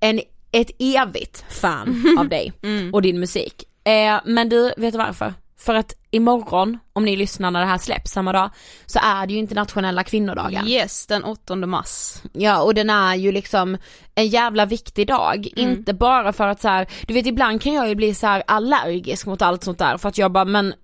en, 0.00 0.20
ett 0.52 0.70
evigt 0.78 1.44
fan 1.48 2.16
av 2.18 2.28
dig 2.28 2.52
och 2.92 3.02
din 3.02 3.20
musik. 3.20 3.64
Eh, 3.84 4.20
men 4.24 4.48
du, 4.48 4.72
vet 4.76 4.92
du 4.92 4.98
varför? 4.98 5.34
För 5.60 5.74
att 5.74 5.92
imorgon, 6.10 6.78
om 6.92 7.04
ni 7.04 7.16
lyssnar 7.16 7.50
när 7.50 7.60
det 7.60 7.66
här 7.66 7.78
släpps 7.78 8.10
samma 8.10 8.32
dag, 8.32 8.50
så 8.86 8.98
är 9.02 9.26
det 9.26 9.32
ju 9.32 9.38
internationella 9.38 10.04
kvinnodagen. 10.04 10.68
Yes, 10.68 11.06
den 11.06 11.24
8 11.24 11.56
mars. 11.56 12.14
Ja 12.32 12.62
och 12.62 12.74
den 12.74 12.90
är 12.90 13.14
ju 13.14 13.32
liksom 13.32 13.76
en 14.14 14.28
jävla 14.28 14.66
viktig 14.66 15.06
dag, 15.06 15.48
Mm. 15.56 15.70
inte 15.70 15.94
bara 15.94 16.32
för 16.32 16.48
att 16.48 16.60
så 16.60 16.68
här, 16.68 16.86
du 17.06 17.14
vet 17.14 17.26
ibland 17.26 17.62
kan 17.62 17.72
jag 17.72 17.88
ju 17.88 17.94
bli 17.94 18.14
så 18.14 18.26
allergisk 18.46 19.26
mot 19.26 19.42
allt 19.42 19.64
sånt 19.64 19.78
där 19.78 19.96
för 19.96 20.08
att 20.08 20.18
jag 20.18 20.32
bara 20.32 20.44
men 20.44 20.74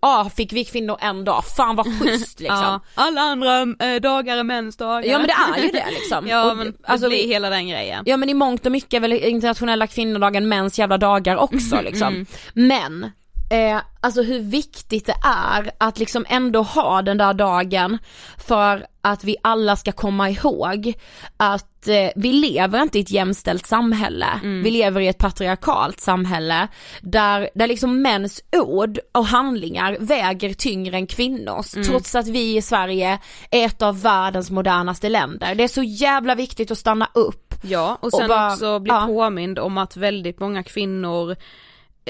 Ja, 0.00 0.30
fick 0.36 0.52
vi 0.52 0.64
kvinnor 0.64 0.96
en 1.00 1.24
dag, 1.24 1.44
fan 1.56 1.76
vad 1.76 1.86
schysst 2.00 2.40
liksom. 2.40 2.58
Ja, 2.58 2.80
alla 2.94 3.20
andra 3.20 3.60
eh, 3.60 4.00
dagar 4.02 4.36
är 4.36 4.42
mäns 4.42 4.76
dagar. 4.76 5.02
Ja 5.10 5.18
men 5.18 5.26
det 5.26 5.58
är 5.58 5.62
ju 5.62 5.70
det 5.70 5.84
liksom. 5.90 6.26
ja 6.28 6.50
Och 6.50 6.56
men 6.56 6.66
det- 6.66 6.76
alltså, 6.84 7.08
blir 7.08 7.26
hela 7.28 7.50
den 7.50 7.68
grejen. 7.68 8.02
Ja 8.06 8.16
men 8.16 8.28
i 8.30 8.34
mångt 8.34 8.66
och 8.66 8.72
mycket 8.72 8.94
är 8.94 9.00
väl 9.00 9.12
internationella 9.12 9.86
kvinnodagen 9.86 10.48
mäns 10.48 10.78
jävla 10.78 10.98
dagar 10.98 11.36
också 11.36 11.80
liksom. 11.82 12.08
Mm. 12.08 12.26
Men, 12.54 13.10
eh, 13.50 13.80
alltså 14.00 14.22
hur 14.22 14.40
viktigt 14.40 15.06
det 15.06 15.16
är 15.24 15.70
att 15.78 15.98
liksom 15.98 16.26
ändå 16.28 16.62
ha 16.62 17.02
den 17.02 17.18
där 17.18 17.34
dagen 17.34 17.98
för 18.38 18.86
att 19.00 19.24
vi 19.24 19.36
alla 19.42 19.76
ska 19.76 19.92
komma 19.92 20.30
ihåg 20.30 20.92
att 21.36 21.88
eh, 21.88 22.10
vi 22.16 22.32
lever 22.32 22.82
inte 22.82 22.98
i 22.98 23.02
ett 23.02 23.10
jämställt 23.10 23.66
samhälle. 23.66 24.26
Mm. 24.42 24.62
Vi 24.62 24.70
lever 24.70 25.00
i 25.00 25.08
ett 25.08 25.18
patriarkalt 25.18 26.00
samhälle 26.00 26.68
där, 27.00 27.50
där 27.54 27.66
liksom 27.66 28.02
mäns 28.02 28.40
ord 28.56 28.98
och 29.12 29.26
handlingar 29.26 29.96
väger 30.00 30.54
tyngre 30.54 30.96
än 30.96 31.06
kvinnors. 31.06 31.74
Mm. 31.74 31.88
Trots 31.88 32.14
att 32.14 32.26
vi 32.28 32.56
i 32.56 32.62
Sverige 32.62 33.18
är 33.50 33.66
ett 33.66 33.82
av 33.82 34.02
världens 34.02 34.50
modernaste 34.50 35.08
länder. 35.08 35.54
Det 35.54 35.64
är 35.64 35.68
så 35.68 35.82
jävla 35.82 36.34
viktigt 36.34 36.70
att 36.70 36.78
stanna 36.78 37.08
upp 37.14 37.54
Ja, 37.62 37.98
och 38.00 38.12
sen 38.12 38.28
bara- 38.28 38.52
också 38.52 38.78
bli 38.78 38.90
ja. 38.92 39.06
påmind 39.06 39.58
om 39.58 39.78
att 39.78 39.96
väldigt 39.96 40.40
många 40.40 40.62
kvinnor 40.62 41.36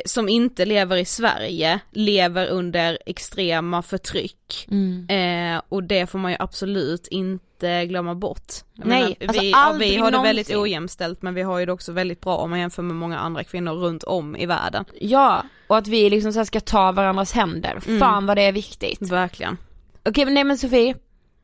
som 0.04 0.28
inte 0.28 0.64
lever 0.64 0.96
i 0.96 1.04
Sverige 1.04 1.80
lever 1.90 2.46
under 2.46 2.98
extrema 3.06 3.82
förtryck. 3.82 4.68
Mm. 4.70 5.06
Eh, 5.08 5.62
och 5.68 5.82
det 5.82 6.06
får 6.06 6.18
man 6.18 6.30
ju 6.30 6.36
absolut 6.40 7.06
inte 7.06 7.86
glömma 7.86 8.14
bort. 8.14 8.52
Jag 8.74 8.86
Nej, 8.86 9.02
menar, 9.02 9.16
alltså 9.28 9.42
vi, 9.42 9.50
ja, 9.50 9.58
aldrig 9.58 9.90
vi 9.90 9.96
har 9.96 10.10
det 10.10 10.22
väldigt 10.22 10.54
ojämställt 10.54 11.22
men 11.22 11.34
vi 11.34 11.42
har 11.42 11.58
ju 11.58 11.66
det 11.66 11.72
också 11.72 11.92
väldigt 11.92 12.20
bra 12.20 12.36
om 12.36 12.50
man 12.50 12.58
jämför 12.58 12.82
med 12.82 12.96
många 12.96 13.18
andra 13.18 13.44
kvinnor 13.44 13.72
runt 13.72 14.02
om 14.02 14.36
i 14.36 14.46
världen. 14.46 14.84
Ja, 15.00 15.42
och 15.66 15.76
att 15.76 15.88
vi 15.88 16.10
liksom 16.10 16.32
så 16.32 16.44
ska 16.44 16.60
ta 16.60 16.92
varandras 16.92 17.32
händer. 17.32 17.80
Mm. 17.86 18.00
Fan 18.00 18.26
vad 18.26 18.36
det 18.36 18.42
är 18.42 18.52
viktigt. 18.52 19.02
Verkligen. 19.10 19.56
Okej 20.04 20.24
men 20.24 20.34
nej 20.34 20.44
men 20.44 20.58
Sofie, 20.58 20.94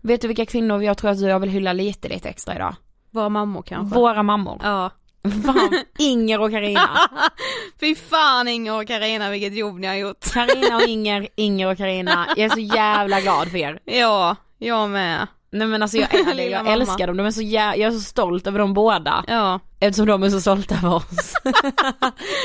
vet 0.00 0.20
du 0.20 0.28
vilka 0.28 0.46
kvinnor 0.46 0.82
jag 0.82 0.98
tror 0.98 1.10
att 1.10 1.20
jag 1.20 1.40
vill 1.40 1.50
hylla 1.50 1.72
lite 1.72 2.08
lite 2.08 2.28
extra 2.28 2.54
idag? 2.54 2.74
Våra 3.10 3.28
mammor 3.28 3.62
kanske. 3.62 3.98
Våra 3.98 4.22
mammor. 4.22 4.60
Ja. 4.62 4.90
Fan, 5.22 5.78
Inger 5.98 6.40
och 6.40 6.50
Karina. 6.50 6.90
Fy 7.80 7.94
fan 7.94 8.48
Inger 8.48 8.74
och 8.80 8.86
Karina 8.86 9.30
vilket 9.30 9.54
jobb 9.54 9.78
ni 9.78 9.86
har 9.86 9.94
gjort. 9.94 10.32
Karina 10.32 10.76
och 10.76 10.82
Inger, 10.88 11.28
Inger 11.36 11.66
och 11.70 11.76
Karina. 11.76 12.26
Jag 12.36 12.44
är 12.44 12.48
så 12.50 12.60
jävla 12.60 13.20
glad 13.20 13.48
för 13.50 13.58
er. 13.58 13.80
Ja, 13.84 14.36
jag 14.58 14.90
med. 14.90 15.26
Nej 15.52 15.66
men 15.66 15.82
alltså 15.82 15.96
jag 15.96 16.14
är 16.38 16.48
jag 16.50 16.66
älskar 16.66 17.06
dem, 17.06 17.16
de 17.16 17.26
är 17.26 17.30
så 17.30 17.40
jä- 17.40 17.76
jag 17.76 17.80
är 17.80 17.90
så 17.90 18.00
stolt 18.00 18.46
över 18.46 18.58
dem 18.58 18.74
båda. 18.74 19.24
Ja. 19.28 19.60
Eftersom 19.80 20.06
de 20.06 20.22
är 20.22 20.30
så 20.30 20.40
stolta 20.40 20.74
över 20.74 20.94
oss. 20.94 21.32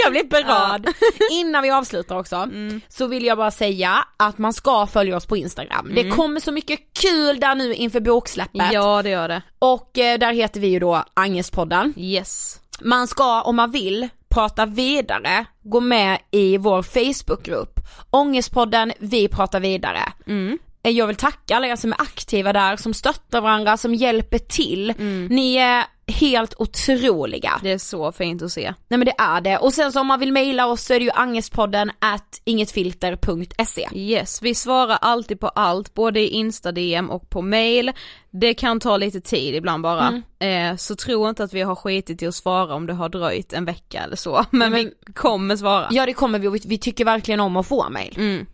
jag 0.04 0.12
blir 0.12 0.30
berörd. 0.30 0.88
Innan 1.32 1.64
vi 1.64 1.72
avslutar 1.72 2.18
också, 2.20 2.36
Mm. 2.36 2.82
så 2.88 3.08
vill 3.08 3.26
jag 3.26 3.38
bara 3.38 3.52
säga 3.52 4.06
att 4.18 4.38
man 4.38 4.54
ska 4.54 4.88
följa 4.88 5.18
oss 5.18 5.26
på 5.26 5.38
Instagram. 5.38 5.92
Det 5.96 6.10
kommer 6.10 6.40
så 6.40 6.52
mycket 6.52 6.80
kul 7.02 7.40
där 7.40 7.56
nu 7.56 7.74
inför 7.76 8.00
boksläppet. 8.00 8.70
Ja 8.74 9.02
det 9.04 9.10
gör 9.10 9.28
det. 9.28 9.42
Och 9.60 9.98
eh, 9.98 10.18
där 10.20 10.34
heter 10.34 10.60
vi 10.60 10.68
ju 10.68 10.80
då 10.80 11.04
Angespodden. 11.14 11.94
Yes. 11.98 12.60
Man 12.82 13.08
ska 13.08 13.42
om 13.42 13.56
man 13.56 13.72
vill 13.72 14.10
prata 14.30 14.66
vidare, 14.66 15.46
gå 15.64 15.80
med 15.80 16.20
i 16.32 16.58
vår 16.58 16.82
Facebookgrupp. 16.82 17.80
Ångestpodden, 18.10 18.92
vi 19.00 19.28
pratar 19.28 19.60
vidare. 19.60 20.14
Mm. 20.28 20.58
Eh, 20.86 20.92
Jag 20.92 21.08
vill 21.08 21.16
tacka 21.16 21.56
alla 21.56 21.68
er 21.68 21.76
som 21.76 21.92
är 21.92 22.02
aktiva 22.02 22.54
där, 22.54 22.76
som 22.78 22.94
stöttar 22.94 23.42
varandra, 23.42 23.78
som 23.78 23.96
hjälper 23.96 24.38
till. 24.40 24.94
Ni 25.30 25.56
är 25.56 25.84
helt 26.08 26.54
otroliga. 26.58 27.60
Det 27.64 27.72
är 27.72 27.78
så 27.78 28.12
fint 28.12 28.42
att 28.42 28.52
se. 28.52 28.74
Nej 28.88 28.98
men 28.98 29.06
det 29.06 29.14
är 29.18 29.42
det. 29.42 29.58
Och 29.58 29.74
sen 29.74 29.92
så 29.92 30.00
om 30.02 30.08
man 30.08 30.20
vill 30.20 30.32
mejla 30.34 30.66
oss 30.68 30.82
så 30.86 30.94
är 30.94 31.00
det 31.00 31.06
ju 31.06 31.12
angespodden 31.12 31.92
at 32.00 32.42
ingetfilter.se. 32.46 33.88
Yes, 33.94 34.42
vi 34.42 34.56
svarar 34.56 34.98
alltid 35.02 35.40
på 35.40 35.48
allt, 35.48 35.94
både 35.94 36.20
i 36.20 36.28
Insta-DM 36.30 37.10
och 37.10 37.30
på 37.30 37.42
mail. 37.42 37.92
Det 38.32 38.54
kan 38.54 38.80
ta 38.80 38.98
lite 38.98 39.22
tid 39.22 39.56
ibland 39.56 39.84
bara. 39.84 40.22
Eh, 40.40 40.76
så 40.76 40.96
tro 40.96 41.30
inte 41.30 41.44
att 41.44 41.54
vi 41.54 41.62
har 41.62 41.76
skitit 41.76 42.22
i 42.22 42.28
att 42.28 42.36
svara 42.36 42.74
om 42.76 42.86
det 42.88 42.94
har 42.94 43.10
dröjt 43.10 43.54
en 43.54 43.66
vecka 43.66 44.02
eller 44.04 44.16
så. 44.16 44.46
Men, 44.52 44.72
Men- 44.72 44.74
vi 44.74 44.92
kommer 45.14 45.56
svara. 45.56 45.88
Ja 45.92 46.06
det 46.06 46.14
kommer 46.14 46.40
vi 46.40 46.48
och 46.48 46.56
vi, 46.56 46.62
vi 46.66 46.78
tycker 46.78 47.06
verkligen 47.06 47.40
om 47.40 47.58
att 47.58 47.68
få 47.68 47.90
mejl. 47.90 48.14
Mm. 48.18 48.46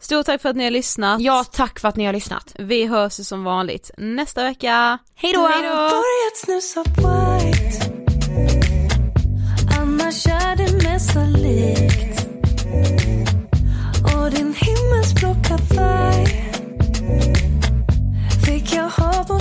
Stort 0.00 0.26
tack 0.26 0.42
för 0.42 0.48
att 0.48 0.56
ni 0.56 0.64
har 0.64 0.70
lyssnat. 0.70 1.20
Ja 1.20 1.44
tack 1.52 1.78
för 1.78 1.88
att 1.88 1.96
ni 1.96 2.04
har 2.04 2.12
lyssnat. 2.12 2.54
Vi 2.58 2.86
hörs 2.86 3.12
som 3.12 3.44
vanligt 3.44 3.90
nästa 3.96 4.42
vecka. 4.42 4.98
Hej 5.14 5.32
då! 5.32 5.40
Börjat 5.40 6.36
snusa 6.36 6.82
white 6.82 7.98
Annars 9.80 10.26
är 10.26 10.56
det 10.56 10.88
mesta 10.88 11.20
likt 11.24 12.26
Och 14.04 14.30
din 14.30 14.54
himmelsblåa 14.54 15.58
färg 15.58 16.52
Fick 18.46 18.74
jag 18.74 18.88
ha 18.88 19.24
på 19.24 19.40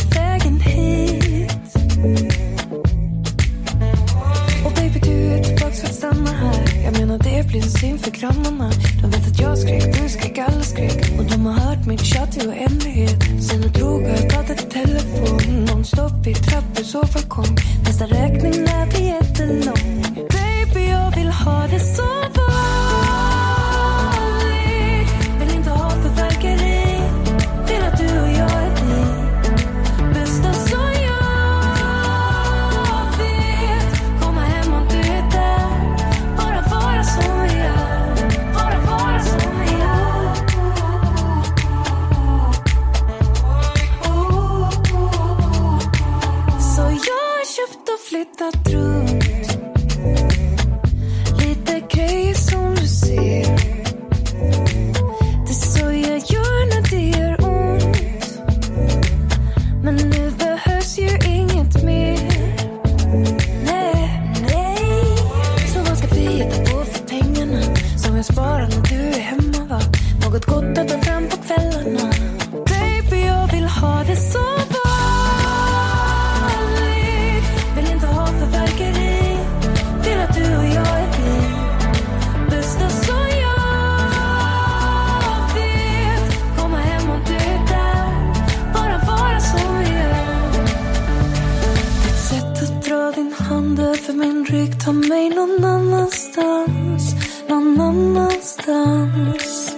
Och 7.17 7.23
det 7.23 7.47
blir 7.47 7.61
en 7.61 7.69
syn 7.69 7.99
för 7.99 8.11
grannarna. 8.11 8.71
De 9.01 9.09
vet 9.11 9.27
att 9.27 9.39
jag 9.39 9.57
skrek, 9.57 10.01
du 10.01 10.09
skrek, 10.09 10.37
alla 10.37 10.63
skrek. 10.63 11.19
Och 11.19 11.25
de 11.25 11.45
har 11.45 11.53
hört 11.53 11.85
mitt 11.85 12.05
tjat 12.05 12.37
i 12.37 12.47
oändlighet. 12.47 13.23
Sen 13.41 13.61
jag 13.61 13.71
drog 13.71 14.01
har 14.01 14.09
jag 14.09 14.29
pratat 14.29 14.61
i 14.61 14.63
telefon. 14.63 15.65
Nonstop 15.65 16.27
i 16.27 16.33
trapphus 16.33 16.95
och 16.95 17.07
balkong 17.13 17.57
Nästa 17.83 18.05
räkning 18.05 18.53
lär 18.53 18.85
bli 18.89 19.05
jättelång. 19.05 20.03
Baby 20.15 20.89
jag 20.89 21.15
vill 21.15 21.27
ha 21.27 21.67
det 21.67 21.79
så 21.79 22.07
bra. 22.33 22.46
Och 48.47 48.86
Ta 94.87 94.93
mig 94.93 95.29
någon 95.29 95.63
annanstans, 95.63 97.15
någon 97.47 97.81
annanstans. 97.81 99.75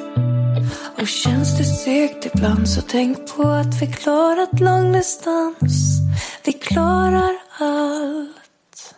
Och 1.02 1.07
känns 1.07 1.57
det 1.57 1.64
segt 1.64 2.26
ibland 2.26 2.69
så 2.69 2.81
tänk 2.81 3.36
på 3.36 3.44
att 3.44 3.81
vi 3.81 3.88
klarat 3.88 4.60
långdistans 4.60 5.99
Vi 6.45 6.53
klarar 6.53 7.36
allt. 7.60 8.95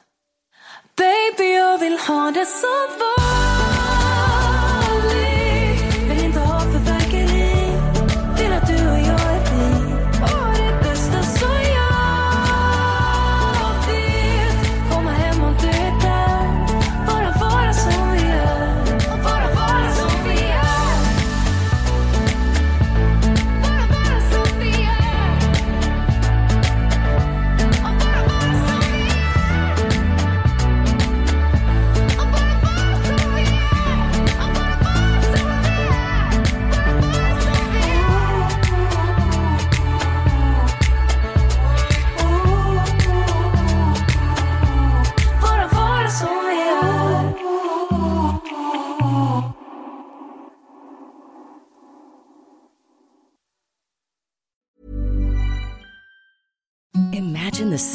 Baby, 0.97 1.53
jag 1.53 1.77
vill 1.77 1.97
ha 1.97 2.31
det 2.31 2.45
som 2.45 2.99
var 2.99 3.70